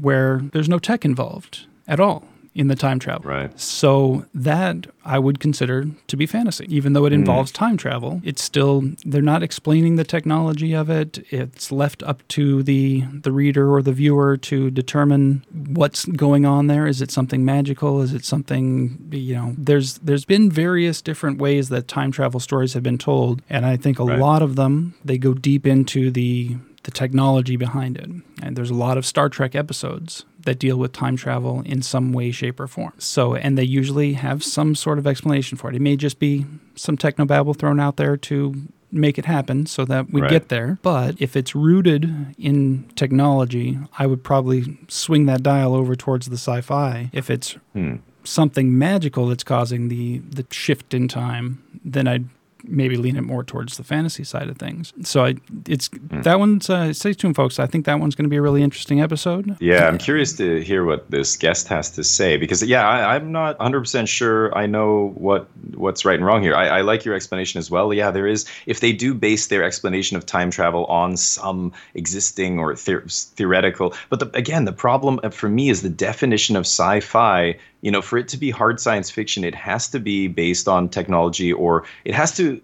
where 0.01 0.43
there's 0.53 0.69
no 0.69 0.79
tech 0.79 1.05
involved 1.05 1.67
at 1.87 2.01
all 2.01 2.25
in 2.59 2.67
the 2.67 2.75
time 2.75 2.99
travel. 2.99 3.31
Right. 3.31 3.59
So 3.59 4.27
that 4.35 4.89
I 5.05 5.21
would 5.21 5.39
consider 5.39 5.87
to 6.09 6.17
be 6.17 6.27
fantasy. 6.27 6.67
Even 6.69 6.93
though 6.93 7.07
it 7.07 7.11
hmm. 7.11 7.21
involves 7.21 7.53
mm. 7.53 7.55
time 7.55 7.77
travel, 7.77 8.21
it's 8.25 8.43
still 8.43 8.83
they're 9.07 9.23
not 9.23 9.45
explaining 9.45 9.95
the 9.95 10.05
technology 10.05 10.75
of 10.75 10.91
it. 10.91 11.25
It's 11.31 11.71
left 11.71 12.03
up 12.03 12.27
to 12.29 12.65
the 12.65 13.03
the 13.13 13.31
reader 13.31 13.73
or 13.73 13.81
the 13.81 13.93
viewer 13.93 14.37
to 14.39 14.71
determine 14.73 15.45
what's 15.53 16.05
going 16.05 16.45
on 16.45 16.67
there. 16.67 16.89
Is 16.89 17.01
it 17.01 17.13
something 17.13 17.45
magical? 17.45 18.03
Is 18.03 18.13
it 18.13 18.25
something 18.25 19.09
you 19.13 19.37
know, 19.37 19.55
there's 19.57 19.99
there's 19.99 20.25
been 20.25 20.51
various 20.51 21.01
different 21.01 21.39
ways 21.39 21.69
that 21.69 21.87
time 21.87 22.11
travel 22.11 22.41
stories 22.41 22.73
have 22.75 22.83
been 22.83 22.99
told, 22.99 23.41
and 23.49 23.65
I 23.65 23.77
think 23.77 24.01
a 24.01 24.05
right. 24.05 24.19
lot 24.19 24.43
of 24.43 24.57
them 24.57 24.95
they 25.05 25.17
go 25.17 25.33
deep 25.33 25.65
into 25.65 26.11
the 26.11 26.57
the 26.83 26.91
technology 26.91 27.57
behind 27.57 27.99
it. 27.99 28.09
And 28.43 28.57
there's 28.57 28.71
a 28.71 28.75
lot 28.75 28.97
of 28.97 29.05
Star 29.05 29.29
Trek 29.29 29.55
episodes 29.55 30.25
that 30.49 30.59
deal 30.59 30.79
with 30.79 30.93
time 30.93 31.17
travel 31.17 31.61
in 31.67 31.83
some 31.83 32.13
way, 32.13 32.31
shape, 32.31 32.59
or 32.59 32.67
form. 32.67 32.95
So, 32.99 33.35
and 33.35 33.59
they 33.59 33.65
usually 33.65 34.15
have 34.15 34.43
some 34.43 34.75
sort 34.75 34.99
of 34.99 35.07
explanation 35.07 35.59
for 35.59 35.69
it. 35.69 35.77
It 35.77 35.83
may 35.83 35.97
just 35.97 36.19
be 36.19 36.47
some 36.75 36.97
technobabble 36.97 37.57
thrown 37.57 37.79
out 37.79 37.97
there 37.97 38.17
to 38.17 38.55
make 38.91 39.19
it 39.19 39.27
happen 39.27 39.67
so 39.67 39.85
that 39.85 40.11
we 40.11 40.23
right. 40.23 40.31
get 40.31 40.49
there. 40.49 40.79
But 40.81 41.21
if 41.21 41.37
it's 41.37 41.55
rooted 41.55 42.35
in 42.39 42.91
technology, 42.97 43.79
I 43.99 44.07
would 44.07 44.25
probably 44.25 44.79
swing 44.89 45.27
that 45.27 45.43
dial 45.43 45.75
over 45.75 45.95
towards 45.95 46.29
the 46.31 46.39
sci 46.39 46.63
fi. 46.63 47.11
If 47.13 47.29
it's 47.29 47.53
hmm. 47.75 47.97
something 48.25 48.77
magical 48.77 49.27
that's 49.27 49.45
causing 49.45 49.89
the, 49.89 50.19
the 50.21 50.47
shift 50.51 50.95
in 50.95 51.09
time, 51.09 51.63
then 51.85 52.09
I'd 52.09 52.29
maybe 52.65 52.97
lean 52.97 53.17
it 53.17 53.23
more 53.23 53.45
towards 53.45 53.77
the 53.77 53.85
fantasy 53.85 54.25
side 54.25 54.49
of 54.49 54.59
things. 54.59 54.93
So 55.03 55.25
I, 55.25 55.35
it's 55.67 55.89
mm. 55.89 56.23
that 56.23 56.39
one's 56.39 56.69
uh, 56.69 56.93
stay 56.93 57.13
tuned, 57.13 57.37
folks. 57.37 57.59
I 57.59 57.67
think 57.67 57.87
that 57.87 58.01
one's 58.01 58.15
going 58.15 58.25
to 58.25 58.31
be 58.31 58.37
a 58.37 58.43
really 58.43 58.63
interesting 58.63 59.01
episode. 59.01 59.57
Yeah, 59.61 59.87
I'm 59.87 59.99
curious 59.99 60.35
to 60.35 60.63
hear 60.63 60.85
what 60.85 61.11
this 61.11 61.37
guest 61.37 61.69
has 61.69 61.91
to 61.93 62.05
say 62.05 62.37
because 62.37 62.63
yeah, 62.63 62.87
I, 62.87 63.17
am 63.17 63.33
not 63.33 63.59
100 63.59 63.81
percent 63.81 64.09
sure 64.09 64.57
I 64.57 64.67
know 64.67 65.13
what 65.15 65.49
what's 65.75 66.05
right 66.05 66.17
and 66.17 66.27
wrong 66.27 66.43
here. 66.43 66.55
I, 66.55 66.69
I, 66.69 66.81
like 66.81 67.05
your 67.05 67.15
explanation 67.15 67.59
as 67.59 67.71
well. 67.71 67.93
Yeah, 67.93 68.11
there 68.11 68.27
is 68.27 68.47
if 68.67 68.81
they 68.81 68.93
do 68.93 69.15
base 69.15 69.49
their 69.49 69.65
explanation 69.65 70.17
of 70.17 70.27
time 70.27 70.51
travel 70.51 70.85
on 70.87 71.17
some 71.17 71.73
existing 71.95 72.59
or 72.59 72.75
the- 72.75 73.03
theoretical, 73.07 73.95
but 74.09 74.21
the, 74.21 74.31
again, 74.37 74.65
the 74.65 74.73
problem 74.73 75.19
for 75.31 75.49
me 75.49 75.69
is 75.69 75.83
the 75.83 75.89
definition 75.89 76.57
of 76.57 76.63
sci-fi 76.63 77.57
you 77.81 77.91
know, 77.91 78.03
for 78.03 78.19
it 78.19 78.29
to 78.29 78.37
be 78.37 78.51
hard 78.51 78.81
science 78.81 79.11
fiction, 79.11 79.45
it 79.45 79.55
has 79.55 79.89
to 79.89 80.01
be 80.01 80.29
based 80.29 80.69
on 80.69 80.89
technology 80.89 81.53
or 81.53 81.85
it 82.05 82.15
has 82.15 82.37
to 82.37 82.61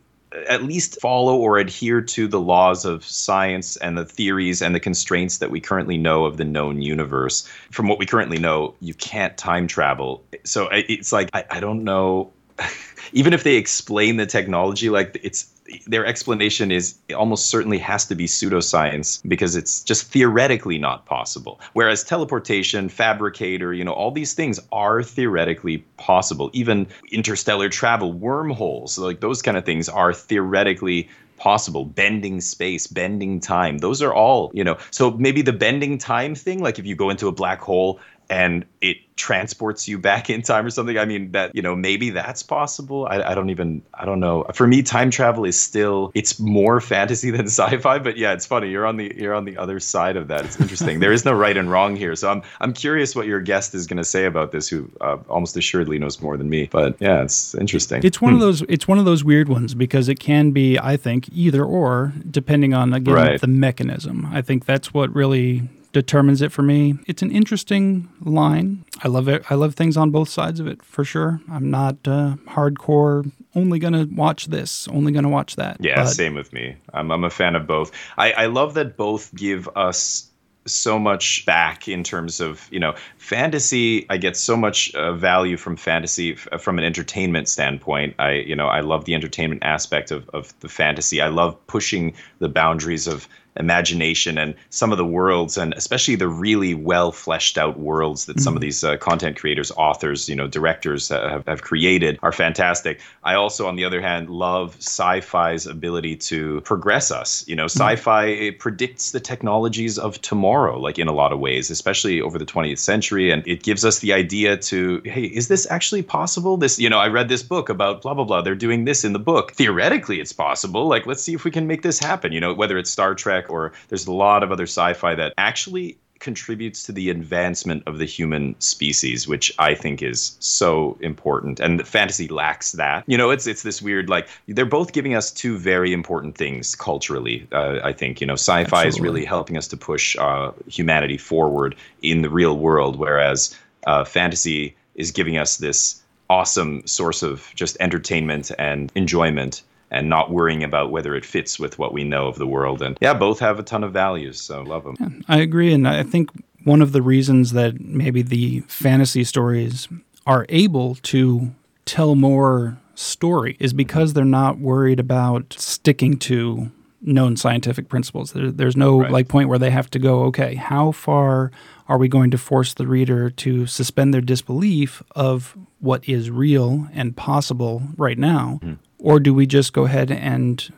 at 0.49 0.65
least 0.65 1.01
follow 1.01 1.37
or 1.37 1.59
adhere 1.59 2.01
to 2.01 2.27
the 2.27 2.41
laws 2.41 2.85
of 2.85 3.05
science 3.05 3.77
and 3.77 3.97
the 3.97 4.05
theories 4.05 4.61
and 4.61 4.75
the 4.75 4.81
constraints 4.81 5.39
that 5.39 5.51
we 5.51 5.61
currently 5.61 5.97
know 5.97 6.25
of 6.25 6.37
the 6.37 6.45
known 6.45 6.83
universe. 6.83 7.49
From 7.71 7.87
what 7.87 7.99
we 7.99 8.07
currently 8.07 8.39
know, 8.39 8.75
you 8.81 8.95
can't 8.95 9.37
time 9.37 9.69
travel. 9.69 10.25
So 10.45 10.69
it's 10.73 11.13
like, 11.13 11.31
I, 11.33 11.45
I 11.51 11.61
don't 11.61 11.85
know. 11.85 12.33
Even 13.13 13.33
if 13.33 13.45
they 13.45 13.57
explain 13.57 14.17
the 14.17 14.27
technology, 14.27 14.91
like 14.91 15.21
it's 15.23 15.54
their 15.87 16.05
explanation 16.05 16.71
is 16.71 16.97
almost 17.17 17.47
certainly 17.47 17.79
has 17.79 18.05
to 18.07 18.15
be 18.15 18.27
pseudoscience 18.27 19.27
because 19.27 19.57
it's 19.57 19.83
just 19.83 20.11
theoretically 20.11 20.79
not 20.79 21.07
possible. 21.07 21.61
Whereas 21.73 22.05
teleportation, 22.05 22.89
fabricator, 22.89 23.73
you 23.73 23.85
know, 23.85 23.93
all 23.93 24.11
these 24.11 24.35
things 24.35 24.61
are 24.73 25.03
theoretically 25.03 25.79
possible. 25.97 26.51
Even 26.53 26.87
interstellar 27.13 27.69
travel, 27.69 28.13
wormholes, 28.13 28.99
like 28.99 29.21
those 29.21 29.41
kind 29.41 29.57
of 29.57 29.65
things 29.65 29.89
are 29.89 30.13
theoretically 30.13 31.09
possible 31.37 31.85
bending 31.85 32.41
space 32.41 32.87
bending 32.87 33.41
time 33.41 33.79
those 33.79 34.01
are 34.01 34.15
all 34.15 34.53
you 34.55 34.63
know 34.63 34.79
so 34.91 35.11
maybe 35.13 35.43
the 35.43 35.53
bending 35.53 35.99
time 35.99 36.35
thing 36.35 36.63
like 36.63 36.79
if 36.79 36.87
you 36.87 36.95
go 36.95 37.11
into 37.11 37.27
a 37.27 37.33
black 37.33 37.61
hole 37.61 37.99
and 38.35 38.65
it 38.81 38.97
transports 39.17 39.87
you 39.87 39.97
back 39.97 40.29
in 40.29 40.43
time 40.43 40.67
or 40.67 40.71
something. 40.71 40.99
I 40.99 41.05
mean, 41.05 41.31
that, 41.33 41.55
you 41.55 41.63
know, 41.63 41.77
maybe 41.77 42.11
that's 42.11 42.43
possible. 42.43 43.07
I, 43.07 43.23
I 43.23 43.35
don't 43.35 43.49
even, 43.49 43.81
I 43.95 44.05
don't 44.05 44.19
know. 44.19 44.45
For 44.53 44.67
me, 44.67 44.83
time 44.83 45.11
travel 45.11 45.45
is 45.45 45.59
still, 45.59 46.11
it's 46.15 46.41
more 46.41 46.81
fantasy 46.81 47.31
than 47.37 47.47
sci-fi, 47.47 48.01
but 48.01 48.17
yeah, 48.17 48.33
it's 48.33 48.45
funny. 48.45 48.71
You're 48.71 48.87
on 48.87 48.97
the, 48.97 49.15
you're 49.17 49.35
on 49.35 49.45
the 49.45 49.57
other 49.57 49.79
side 49.79 50.17
of 50.17 50.27
that. 50.29 50.45
It's 50.45 50.61
interesting. 50.61 50.99
there 50.99 51.13
is 51.13 51.25
no 51.25 51.33
right 51.33 51.57
and 51.57 51.71
wrong 51.71 51.95
here. 51.95 52.17
So 52.17 52.29
I'm, 52.29 52.43
I'm 52.61 52.73
curious 52.73 53.15
what 53.15 53.27
your 53.27 53.41
guest 53.41 53.73
is 53.73 53.87
going 53.87 53.99
to 53.99 54.05
say 54.05 54.25
about 54.25 54.51
this, 54.51 54.69
who 54.69 54.91
uh, 55.01 55.19
almost 55.29 55.57
assuredly 55.57 56.01
knows 56.01 56.21
more 56.21 56.37
than 56.37 56.51
me, 56.51 56.69
but 56.71 56.97
yeah, 57.01 57.23
it's 57.23 57.55
interesting. 57.55 58.03
It's 58.03 58.21
one 58.21 58.33
hmm. 58.33 58.37
of 58.37 58.41
those, 58.41 58.63
it's 58.63 58.89
one 58.89 58.99
of 58.99 59.05
those 59.05 59.23
weird 59.23 59.49
ones 59.49 59.75
because 59.75 60.09
it 60.09 60.19
can 60.19 60.51
be, 60.51 60.77
I 60.77 60.97
think, 60.97 61.29
either 61.33 61.65
or, 61.65 62.13
depending 62.29 62.75
on, 62.75 62.93
again, 62.93 63.15
right. 63.15 63.41
the 63.41 63.47
mechanism. 63.47 64.29
I 64.33 64.43
think 64.43 64.65
that's 64.67 64.93
what 64.93 65.15
really 65.15 65.69
determines 65.95 66.43
it 66.43 66.53
for 66.53 66.61
me. 66.61 66.99
It's 67.07 67.23
an 67.23 67.31
interesting 67.31 68.11
line. 68.21 68.85
I 69.03 69.09
love 69.09 69.29
it. 69.29 69.51
I 69.51 69.55
love 69.55 69.75
things 69.75 69.97
on 69.97 70.11
both 70.11 70.29
sides 70.29 70.61
of 70.61 70.67
it 70.67 70.83
for 70.83 71.05
sure. 71.05 71.41
I'm 71.51 71.71
not 71.71 71.97
uh, 72.07 72.37
hardcore. 72.49 73.31
Only 73.55 73.79
gonna 73.79 74.07
watch 74.13 74.47
this. 74.47 74.87
Only 74.89 75.13
gonna 75.13 75.31
watch 75.31 75.57
that. 75.57 75.79
Yeah, 75.81 76.03
but, 76.03 76.09
same 76.09 76.35
with 76.35 76.53
me. 76.53 76.77
I'm 76.93 77.11
I'm 77.11 77.25
a 77.25 77.31
fan 77.31 77.57
of 77.57 77.67
both. 77.67 77.93
I 78.19 78.33
I 78.33 78.47
love 78.47 78.75
that 78.75 78.99
both 78.99 79.35
give 79.35 79.69
us 79.77 80.29
so 80.67 80.99
much 80.99 81.45
back 81.45 81.89
in 81.89 82.03
terms 82.03 82.41
of 82.41 82.67
you 82.71 82.81
know 82.81 82.95
fantasy 83.19 84.07
i 84.09 84.17
get 84.17 84.35
so 84.35 84.57
much 84.57 84.95
uh, 84.95 85.13
value 85.13 85.59
from 85.59 85.77
fantasy 85.77 86.33
f- 86.33 86.59
from 86.59 86.79
an 86.79 86.85
entertainment 86.85 87.51
standpoint 87.51 88.15
i 88.19 88.31
you 88.33 88.57
know 88.57 88.67
i 88.69 88.81
love 88.81 89.05
the 89.05 89.15
entertainment 89.15 89.63
aspect 89.63 90.11
of, 90.11 90.27
of 90.31 90.59
the 90.61 90.69
fantasy 90.71 91.21
i 91.21 91.29
love 91.29 91.55
pushing 91.67 92.15
the 92.39 92.49
boundaries 92.49 93.07
of 93.07 93.29
imagination 93.57 94.37
and 94.37 94.55
some 94.71 94.91
of 94.91 94.99
the 94.99 95.05
worlds 95.05 95.57
and 95.57 95.75
especially 95.75 96.17
the 96.17 96.27
really 96.27 96.75
well 96.75 97.13
fleshed 97.13 97.57
out 97.57 97.79
worlds 97.79 98.25
that 98.25 98.33
mm-hmm. 98.33 98.43
some 98.43 98.55
of 98.55 98.61
mm-hmm. 98.61 98.67
these 98.67 98.83
uh, 98.83 98.97
content 98.97 99.37
creators 99.37 99.71
authors 99.77 100.29
you 100.29 100.35
know 100.35 100.49
directors 100.49 101.09
have, 101.09 101.47
have 101.47 101.63
created 101.63 102.19
are 102.23 102.33
fantastic 102.33 103.01
i 103.23 103.35
also 103.35 103.69
on 103.69 103.77
the 103.77 103.85
other 103.85 104.01
hand 104.01 104.29
love 104.29 104.75
sci-fi's 104.79 105.67
ability 105.67 106.17
to 106.17 106.61
progress 106.63 107.13
us 107.13 107.47
you 107.47 107.55
know 107.55 107.67
mm-hmm. 107.67 107.81
sci-fi 107.81 108.51
predicts 108.59 109.13
the 109.13 109.21
technologies 109.21 109.99
of 109.99 110.21
tomorrow 110.21 110.79
like 110.79 110.99
in 110.99 111.07
a 111.07 111.13
lot 111.13 111.33
of 111.33 111.39
ways 111.39 111.71
especially 111.71 112.21
over 112.21 112.39
the 112.39 112.47
20th 112.47 112.79
century 112.79 113.31
and 113.31 113.47
it 113.47 113.63
gives 113.63 113.85
us 113.85 114.01
the 114.01 114.13
idea 114.13 114.57
to 114.57 115.01
hey 115.05 115.25
is 115.25 115.47
this 115.47 115.71
actually 115.71 116.03
possible 116.03 116.57
this 116.57 116.79
you 116.79 116.91
know 116.91 116.99
i 116.99 117.07
read 117.07 117.29
this 117.29 117.43
book 117.43 117.69
about 117.69 118.03
blah 118.03 118.15
blah 118.15 118.25
blah 118.25 118.43
they're 118.43 118.57
doing 118.57 118.85
this 118.85 119.05
in 119.05 119.13
the 119.13 119.19
book 119.19 119.53
theoretically 119.53 120.21
it's 120.21 120.33
possible 120.33 120.89
like 120.89 121.07
let's 121.07 121.23
see 121.23 121.35
if 121.35 121.45
we 121.45 121.53
can 121.53 121.69
make 121.69 121.83
this 121.83 122.01
happen 122.01 122.33
you 122.33 122.41
know 122.41 122.53
whether 122.53 122.77
it's 122.77 122.91
star 122.91 123.15
trek 123.15 123.44
Trek, 123.45 123.51
or 123.51 123.73
there's 123.89 124.07
a 124.07 124.13
lot 124.13 124.43
of 124.43 124.53
other 124.53 124.65
sci-fi 124.65 125.15
that 125.15 125.35
actually 125.39 125.99
contributes 126.21 126.85
to 126.85 126.93
the 126.93 127.11
advancement 127.11 127.83
of 127.87 127.99
the 127.99 128.07
human 128.07 128.59
species, 128.59 129.29
which 129.29 129.53
I 129.59 129.75
think 129.75 130.03
is 130.03 130.37
so 130.41 130.97
important. 131.01 131.61
And 131.61 131.87
fantasy 131.87 132.29
lacks 132.29 132.73
that. 132.73 133.05
You 133.07 133.19
know, 133.19 133.31
it's 133.31 133.47
it's 133.47 133.63
this 133.63 133.83
weird 133.83 134.09
like 134.09 134.29
they're 134.49 134.65
both 134.65 134.93
giving 134.93 135.15
us 135.15 135.31
two 135.31 135.59
very 135.59 135.93
important 135.93 136.37
things 136.37 136.75
culturally. 136.75 137.47
Uh, 137.53 137.81
I 137.85 137.93
think 137.93 138.21
you 138.21 138.27
know, 138.27 138.35
sci-fi 138.35 138.63
Absolutely. 138.63 138.89
is 138.89 139.01
really 139.01 139.25
helping 139.25 139.57
us 139.59 139.69
to 139.69 139.77
push 139.77 140.17
uh, 140.17 140.53
humanity 140.67 141.19
forward 141.19 141.77
in 142.01 142.23
the 142.23 142.31
real 142.31 142.57
world, 142.57 142.99
whereas 142.99 143.55
uh, 143.87 144.05
fantasy 144.05 144.77
is 144.95 145.11
giving 145.11 145.37
us 145.37 145.59
this 145.59 146.01
awesome 146.31 146.87
source 146.87 147.23
of 147.23 147.53
just 147.55 147.77
entertainment 147.81 148.51
and 148.59 148.91
enjoyment 148.95 149.63
and 149.95 150.09
not 150.09 150.31
worrying 150.31 150.65
about 150.65 150.91
whether 150.91 151.15
it 151.15 151.25
fits 151.25 151.59
with 151.59 151.79
what 151.79 151.95
we 151.95 152.05
know 152.05 152.27
of 152.27 152.37
the 152.37 152.47
world. 152.47 152.83
And 152.83 152.99
yeah, 153.01 153.15
both 153.15 153.39
have 153.39 153.59
a 153.59 153.63
ton 153.63 153.85
of 153.85 153.93
values, 153.93 154.41
so 154.41 154.63
love 154.63 154.85
them. 154.85 154.97
Yeah, 154.99 155.35
I 155.35 155.39
agree, 155.39 155.73
and 155.73 155.87
I 155.87 156.03
think 156.03 156.31
one 156.65 156.83
of 156.83 156.93
the 156.93 157.03
reasons 157.03 157.53
that 157.53 157.81
maybe 157.81 158.23
the 158.23 158.61
fantasy 158.61 159.23
stories 159.23 159.89
are 160.27 160.47
able 160.49 160.97
to 160.97 161.55
tell 161.85 162.15
more 162.15 162.79
story 162.95 163.57
is 163.61 163.73
because 163.73 164.13
they're 164.13 164.25
not 164.25 164.59
worried 164.59 164.99
about 164.99 165.55
sticking 165.59 166.19
to 166.19 166.71
known 167.01 167.37
scientific 167.37 167.89
principles. 167.89 168.33
There, 168.33 168.51
there's 168.51 168.77
no 168.77 169.01
right. 169.01 169.11
like 169.11 169.29
point 169.29 169.49
where 169.49 169.59
they 169.59 169.71
have 169.71 169.91
to 169.91 169.99
go, 169.99 170.25
okay, 170.25 170.55
how 170.55 170.91
far 170.93 171.53
are 171.87 171.99
we 171.99 172.09
going 172.09 172.31
to 172.31 172.39
force 172.39 172.75
the 172.75 172.87
reader 172.87 173.29
to 173.29 173.67
suspend 173.67 174.15
their 174.15 174.23
disbelief 174.23 175.03
of 175.15 175.57
what 175.81 176.09
is 176.09 176.31
real 176.31 176.89
and 176.95 177.15
possible 177.15 177.83
right 177.97 178.19
now 178.19 178.59
mm. 178.63 178.79
Or 179.05 179.21
do 179.21 179.35
we 179.35 179.47
just 179.47 179.75
go 179.75 179.85
ahead 179.85 180.11
and 180.11 180.73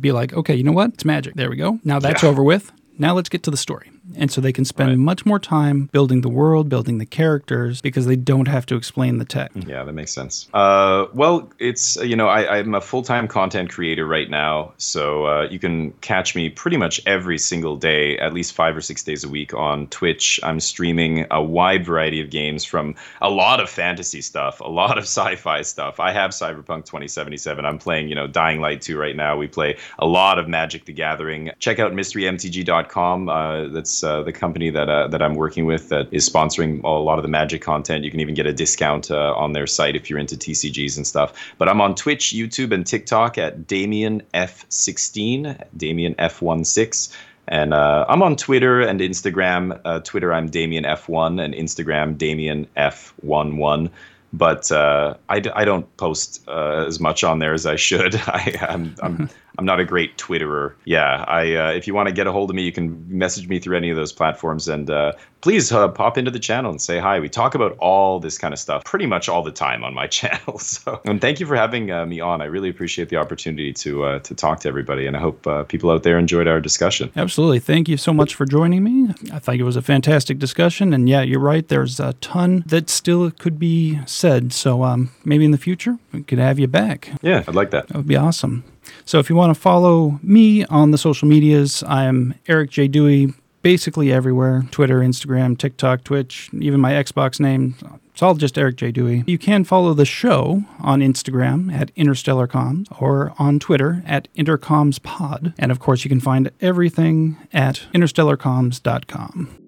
be 0.00 0.10
like, 0.10 0.32
okay, 0.32 0.54
you 0.54 0.64
know 0.64 0.72
what? 0.72 0.94
It's 0.94 1.04
magic. 1.04 1.34
There 1.34 1.50
we 1.50 1.56
go. 1.56 1.78
Now 1.84 1.98
that's 1.98 2.22
yeah. 2.22 2.30
over 2.30 2.42
with. 2.42 2.72
Now 2.96 3.14
let's 3.14 3.28
get 3.28 3.42
to 3.42 3.50
the 3.50 3.58
story. 3.58 3.90
And 4.16 4.30
so 4.30 4.40
they 4.40 4.52
can 4.52 4.64
spend 4.64 4.90
right. 4.90 4.98
much 4.98 5.26
more 5.26 5.38
time 5.38 5.88
building 5.92 6.20
the 6.22 6.28
world, 6.28 6.68
building 6.68 6.98
the 6.98 7.06
characters, 7.06 7.80
because 7.80 8.06
they 8.06 8.16
don't 8.16 8.48
have 8.48 8.66
to 8.66 8.76
explain 8.76 9.18
the 9.18 9.24
tech. 9.24 9.50
Yeah, 9.54 9.84
that 9.84 9.92
makes 9.92 10.12
sense. 10.12 10.48
Uh, 10.54 11.06
well, 11.12 11.50
it's, 11.58 11.96
you 11.96 12.16
know, 12.16 12.28
I, 12.28 12.58
am 12.58 12.74
a 12.74 12.80
full 12.80 13.02
time 13.02 13.28
content 13.28 13.70
creator 13.70 14.06
right 14.06 14.30
now. 14.30 14.72
So 14.78 15.26
uh, 15.26 15.48
you 15.50 15.58
can 15.58 15.92
catch 16.00 16.34
me 16.34 16.48
pretty 16.48 16.76
much 16.76 17.00
every 17.06 17.38
single 17.38 17.76
day, 17.76 18.18
at 18.18 18.32
least 18.32 18.52
five 18.52 18.76
or 18.76 18.80
six 18.80 19.02
days 19.02 19.24
a 19.24 19.28
week 19.28 19.54
on 19.54 19.86
Twitch. 19.88 20.40
I'm 20.42 20.60
streaming 20.60 21.26
a 21.30 21.42
wide 21.42 21.84
variety 21.84 22.20
of 22.20 22.30
games 22.30 22.64
from 22.64 22.94
a 23.20 23.30
lot 23.30 23.60
of 23.60 23.68
fantasy 23.68 24.20
stuff, 24.20 24.60
a 24.60 24.68
lot 24.68 24.98
of 24.98 25.04
sci 25.08 25.36
fi 25.36 25.62
stuff. 25.62 26.00
I 26.00 26.12
have 26.12 26.30
Cyberpunk 26.30 26.84
2077. 26.86 27.64
I'm 27.64 27.78
playing, 27.78 28.08
you 28.08 28.14
know, 28.14 28.26
Dying 28.26 28.60
Light 28.60 28.80
2 28.80 28.98
right 28.98 29.16
now. 29.16 29.36
We 29.36 29.48
play 29.48 29.76
a 29.98 30.06
lot 30.06 30.38
of 30.38 30.48
Magic 30.48 30.84
the 30.84 30.92
Gathering. 30.92 31.50
Check 31.58 31.78
out 31.78 31.92
mysterymtg.com. 31.92 33.28
Uh, 33.28 33.68
that's 33.68 33.97
uh, 34.02 34.22
the 34.22 34.32
company 34.32 34.70
that 34.70 34.88
uh, 34.88 35.08
that 35.08 35.22
I'm 35.22 35.34
working 35.34 35.66
with 35.66 35.88
that 35.88 36.08
is 36.12 36.28
sponsoring 36.28 36.82
a 36.84 36.88
lot 36.88 37.18
of 37.18 37.22
the 37.22 37.28
Magic 37.28 37.62
content. 37.62 38.04
You 38.04 38.10
can 38.10 38.20
even 38.20 38.34
get 38.34 38.46
a 38.46 38.52
discount 38.52 39.10
uh, 39.10 39.34
on 39.34 39.52
their 39.52 39.66
site 39.66 39.96
if 39.96 40.08
you're 40.08 40.18
into 40.18 40.36
TCGs 40.36 40.96
and 40.96 41.06
stuff. 41.06 41.32
But 41.58 41.68
I'm 41.68 41.80
on 41.80 41.94
Twitch, 41.94 42.32
YouTube, 42.32 42.72
and 42.72 42.86
TikTok 42.86 43.38
at 43.38 43.66
Damien 43.66 44.22
F16, 44.34 45.64
Damien 45.76 46.14
F16. 46.14 47.16
And 47.50 47.72
uh, 47.72 48.04
I'm 48.08 48.22
on 48.22 48.36
Twitter 48.36 48.82
and 48.82 49.00
Instagram. 49.00 49.80
Uh, 49.84 50.00
Twitter, 50.00 50.32
I'm 50.32 50.50
Damien 50.50 50.84
F1, 50.84 51.42
and 51.42 51.54
Instagram, 51.54 52.18
Damien 52.18 52.66
F11 52.76 53.90
but 54.32 54.70
uh, 54.70 55.14
I, 55.28 55.42
I 55.54 55.64
don't 55.64 55.96
post 55.96 56.46
uh, 56.48 56.84
as 56.86 57.00
much 57.00 57.24
on 57.24 57.38
there 57.38 57.54
as 57.54 57.66
I 57.66 57.76
should. 57.76 58.14
I, 58.26 58.54
I'm, 58.60 58.94
I'm 59.02 59.30
I'm 59.58 59.64
not 59.64 59.80
a 59.80 59.84
great 59.84 60.16
Twitterer. 60.16 60.74
Yeah, 60.84 61.24
I 61.26 61.54
uh, 61.56 61.70
if 61.72 61.88
you 61.88 61.94
want 61.94 62.08
to 62.08 62.14
get 62.14 62.28
a 62.28 62.32
hold 62.32 62.48
of 62.48 62.56
me, 62.56 62.62
you 62.62 62.70
can 62.70 63.04
message 63.08 63.48
me 63.48 63.58
through 63.58 63.76
any 63.76 63.90
of 63.90 63.96
those 63.96 64.12
platforms, 64.12 64.68
and 64.68 64.88
uh, 64.88 65.12
please 65.40 65.72
uh, 65.72 65.88
pop 65.88 66.16
into 66.16 66.30
the 66.30 66.38
channel 66.38 66.70
and 66.70 66.80
say 66.80 67.00
hi. 67.00 67.18
We 67.18 67.28
talk 67.28 67.56
about 67.56 67.76
all 67.78 68.20
this 68.20 68.38
kind 68.38 68.54
of 68.54 68.60
stuff 68.60 68.84
pretty 68.84 69.06
much 69.06 69.28
all 69.28 69.42
the 69.42 69.50
time 69.50 69.82
on 69.82 69.94
my 69.94 70.06
channel. 70.18 70.58
So, 70.60 71.00
and 71.04 71.20
thank 71.20 71.40
you 71.40 71.46
for 71.46 71.56
having 71.56 71.90
uh, 71.90 72.06
me 72.06 72.20
on. 72.20 72.40
I 72.40 72.44
really 72.44 72.68
appreciate 72.68 73.08
the 73.08 73.16
opportunity 73.16 73.72
to 73.72 74.04
uh, 74.04 74.18
to 74.20 74.34
talk 74.34 74.60
to 74.60 74.68
everybody, 74.68 75.06
and 75.06 75.16
I 75.16 75.20
hope 75.20 75.44
uh, 75.44 75.64
people 75.64 75.90
out 75.90 76.04
there 76.04 76.18
enjoyed 76.18 76.46
our 76.46 76.60
discussion. 76.60 77.10
Absolutely, 77.16 77.58
thank 77.58 77.88
you 77.88 77.96
so 77.96 78.12
much 78.12 78.36
for 78.36 78.46
joining 78.46 78.84
me. 78.84 79.12
I 79.32 79.40
think 79.40 79.58
it 79.58 79.64
was 79.64 79.76
a 79.76 79.82
fantastic 79.82 80.38
discussion, 80.38 80.94
and 80.94 81.08
yeah, 81.08 81.22
you're 81.22 81.40
right. 81.40 81.66
There's 81.66 81.98
a 81.98 82.12
ton 82.14 82.62
that 82.66 82.88
still 82.88 83.32
could 83.32 83.58
be 83.58 83.98
said. 84.06 84.52
So 84.52 84.84
um, 84.84 85.10
maybe 85.24 85.44
in 85.44 85.50
the 85.50 85.58
future 85.58 85.98
we 86.12 86.22
could 86.22 86.38
have 86.38 86.60
you 86.60 86.68
back. 86.68 87.10
Yeah, 87.22 87.42
I'd 87.48 87.56
like 87.56 87.72
that. 87.72 87.88
That 87.88 87.96
would 87.96 88.06
be 88.06 88.16
awesome. 88.16 88.62
So 89.04 89.18
if 89.18 89.30
you 89.30 89.36
want 89.36 89.54
to 89.54 89.60
follow 89.60 90.18
me 90.22 90.64
on 90.66 90.90
the 90.90 90.98
social 90.98 91.28
medias, 91.28 91.82
I'm 91.86 92.34
Eric 92.46 92.70
J. 92.70 92.88
Dewey, 92.88 93.34
basically 93.62 94.12
everywhere 94.12 94.64
Twitter, 94.70 95.00
Instagram, 95.00 95.56
TikTok, 95.56 96.04
Twitch, 96.04 96.50
even 96.52 96.80
my 96.80 96.92
Xbox 96.92 97.40
name. 97.40 97.74
It's 98.12 98.22
all 98.22 98.34
just 98.34 98.58
Eric 98.58 98.76
J. 98.76 98.90
Dewey. 98.90 99.22
You 99.26 99.38
can 99.38 99.62
follow 99.62 99.94
the 99.94 100.04
show 100.04 100.64
on 100.80 101.00
Instagram 101.00 101.72
at 101.72 101.92
Interstellar 101.94 102.48
Comms 102.48 102.86
or 103.00 103.32
on 103.38 103.60
Twitter 103.60 104.02
at 104.06 104.26
IntercomsPod. 104.34 105.54
And 105.56 105.70
of 105.70 105.78
course, 105.78 106.04
you 106.04 106.08
can 106.08 106.20
find 106.20 106.50
everything 106.60 107.36
at 107.52 107.86
interstellarcomms.com. 107.94 109.67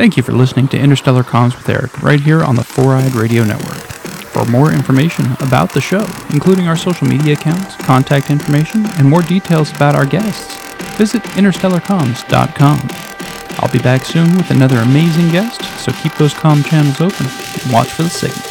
Thank 0.00 0.16
you 0.16 0.22
for 0.22 0.32
listening 0.32 0.66
to 0.68 0.78
Interstellar 0.78 1.22
Comms 1.22 1.54
with 1.54 1.68
Eric, 1.68 2.02
right 2.02 2.18
here 2.18 2.42
on 2.42 2.56
the 2.56 2.64
Four 2.64 2.94
Eyed 2.94 3.14
Radio 3.14 3.44
Network. 3.44 3.82
For 4.32 4.46
more 4.46 4.72
information 4.72 5.26
about 5.40 5.74
the 5.74 5.82
show, 5.82 6.08
including 6.30 6.66
our 6.68 6.74
social 6.74 7.06
media 7.06 7.34
accounts, 7.34 7.76
contact 7.76 8.30
information, 8.30 8.86
and 8.96 9.06
more 9.06 9.20
details 9.20 9.70
about 9.72 9.94
our 9.94 10.06
guests, 10.06 10.56
visit 10.96 11.22
interstellarcomms.com. 11.36 12.80
I'll 13.62 13.70
be 13.70 13.78
back 13.78 14.06
soon 14.06 14.34
with 14.38 14.50
another 14.50 14.78
amazing 14.78 15.32
guest, 15.32 15.62
so 15.78 15.92
keep 15.92 16.14
those 16.14 16.32
comm 16.32 16.64
channels 16.64 17.02
open 17.02 17.26
and 17.26 17.70
watch 17.70 17.88
for 17.88 18.02
the 18.02 18.08
signal. 18.08 18.49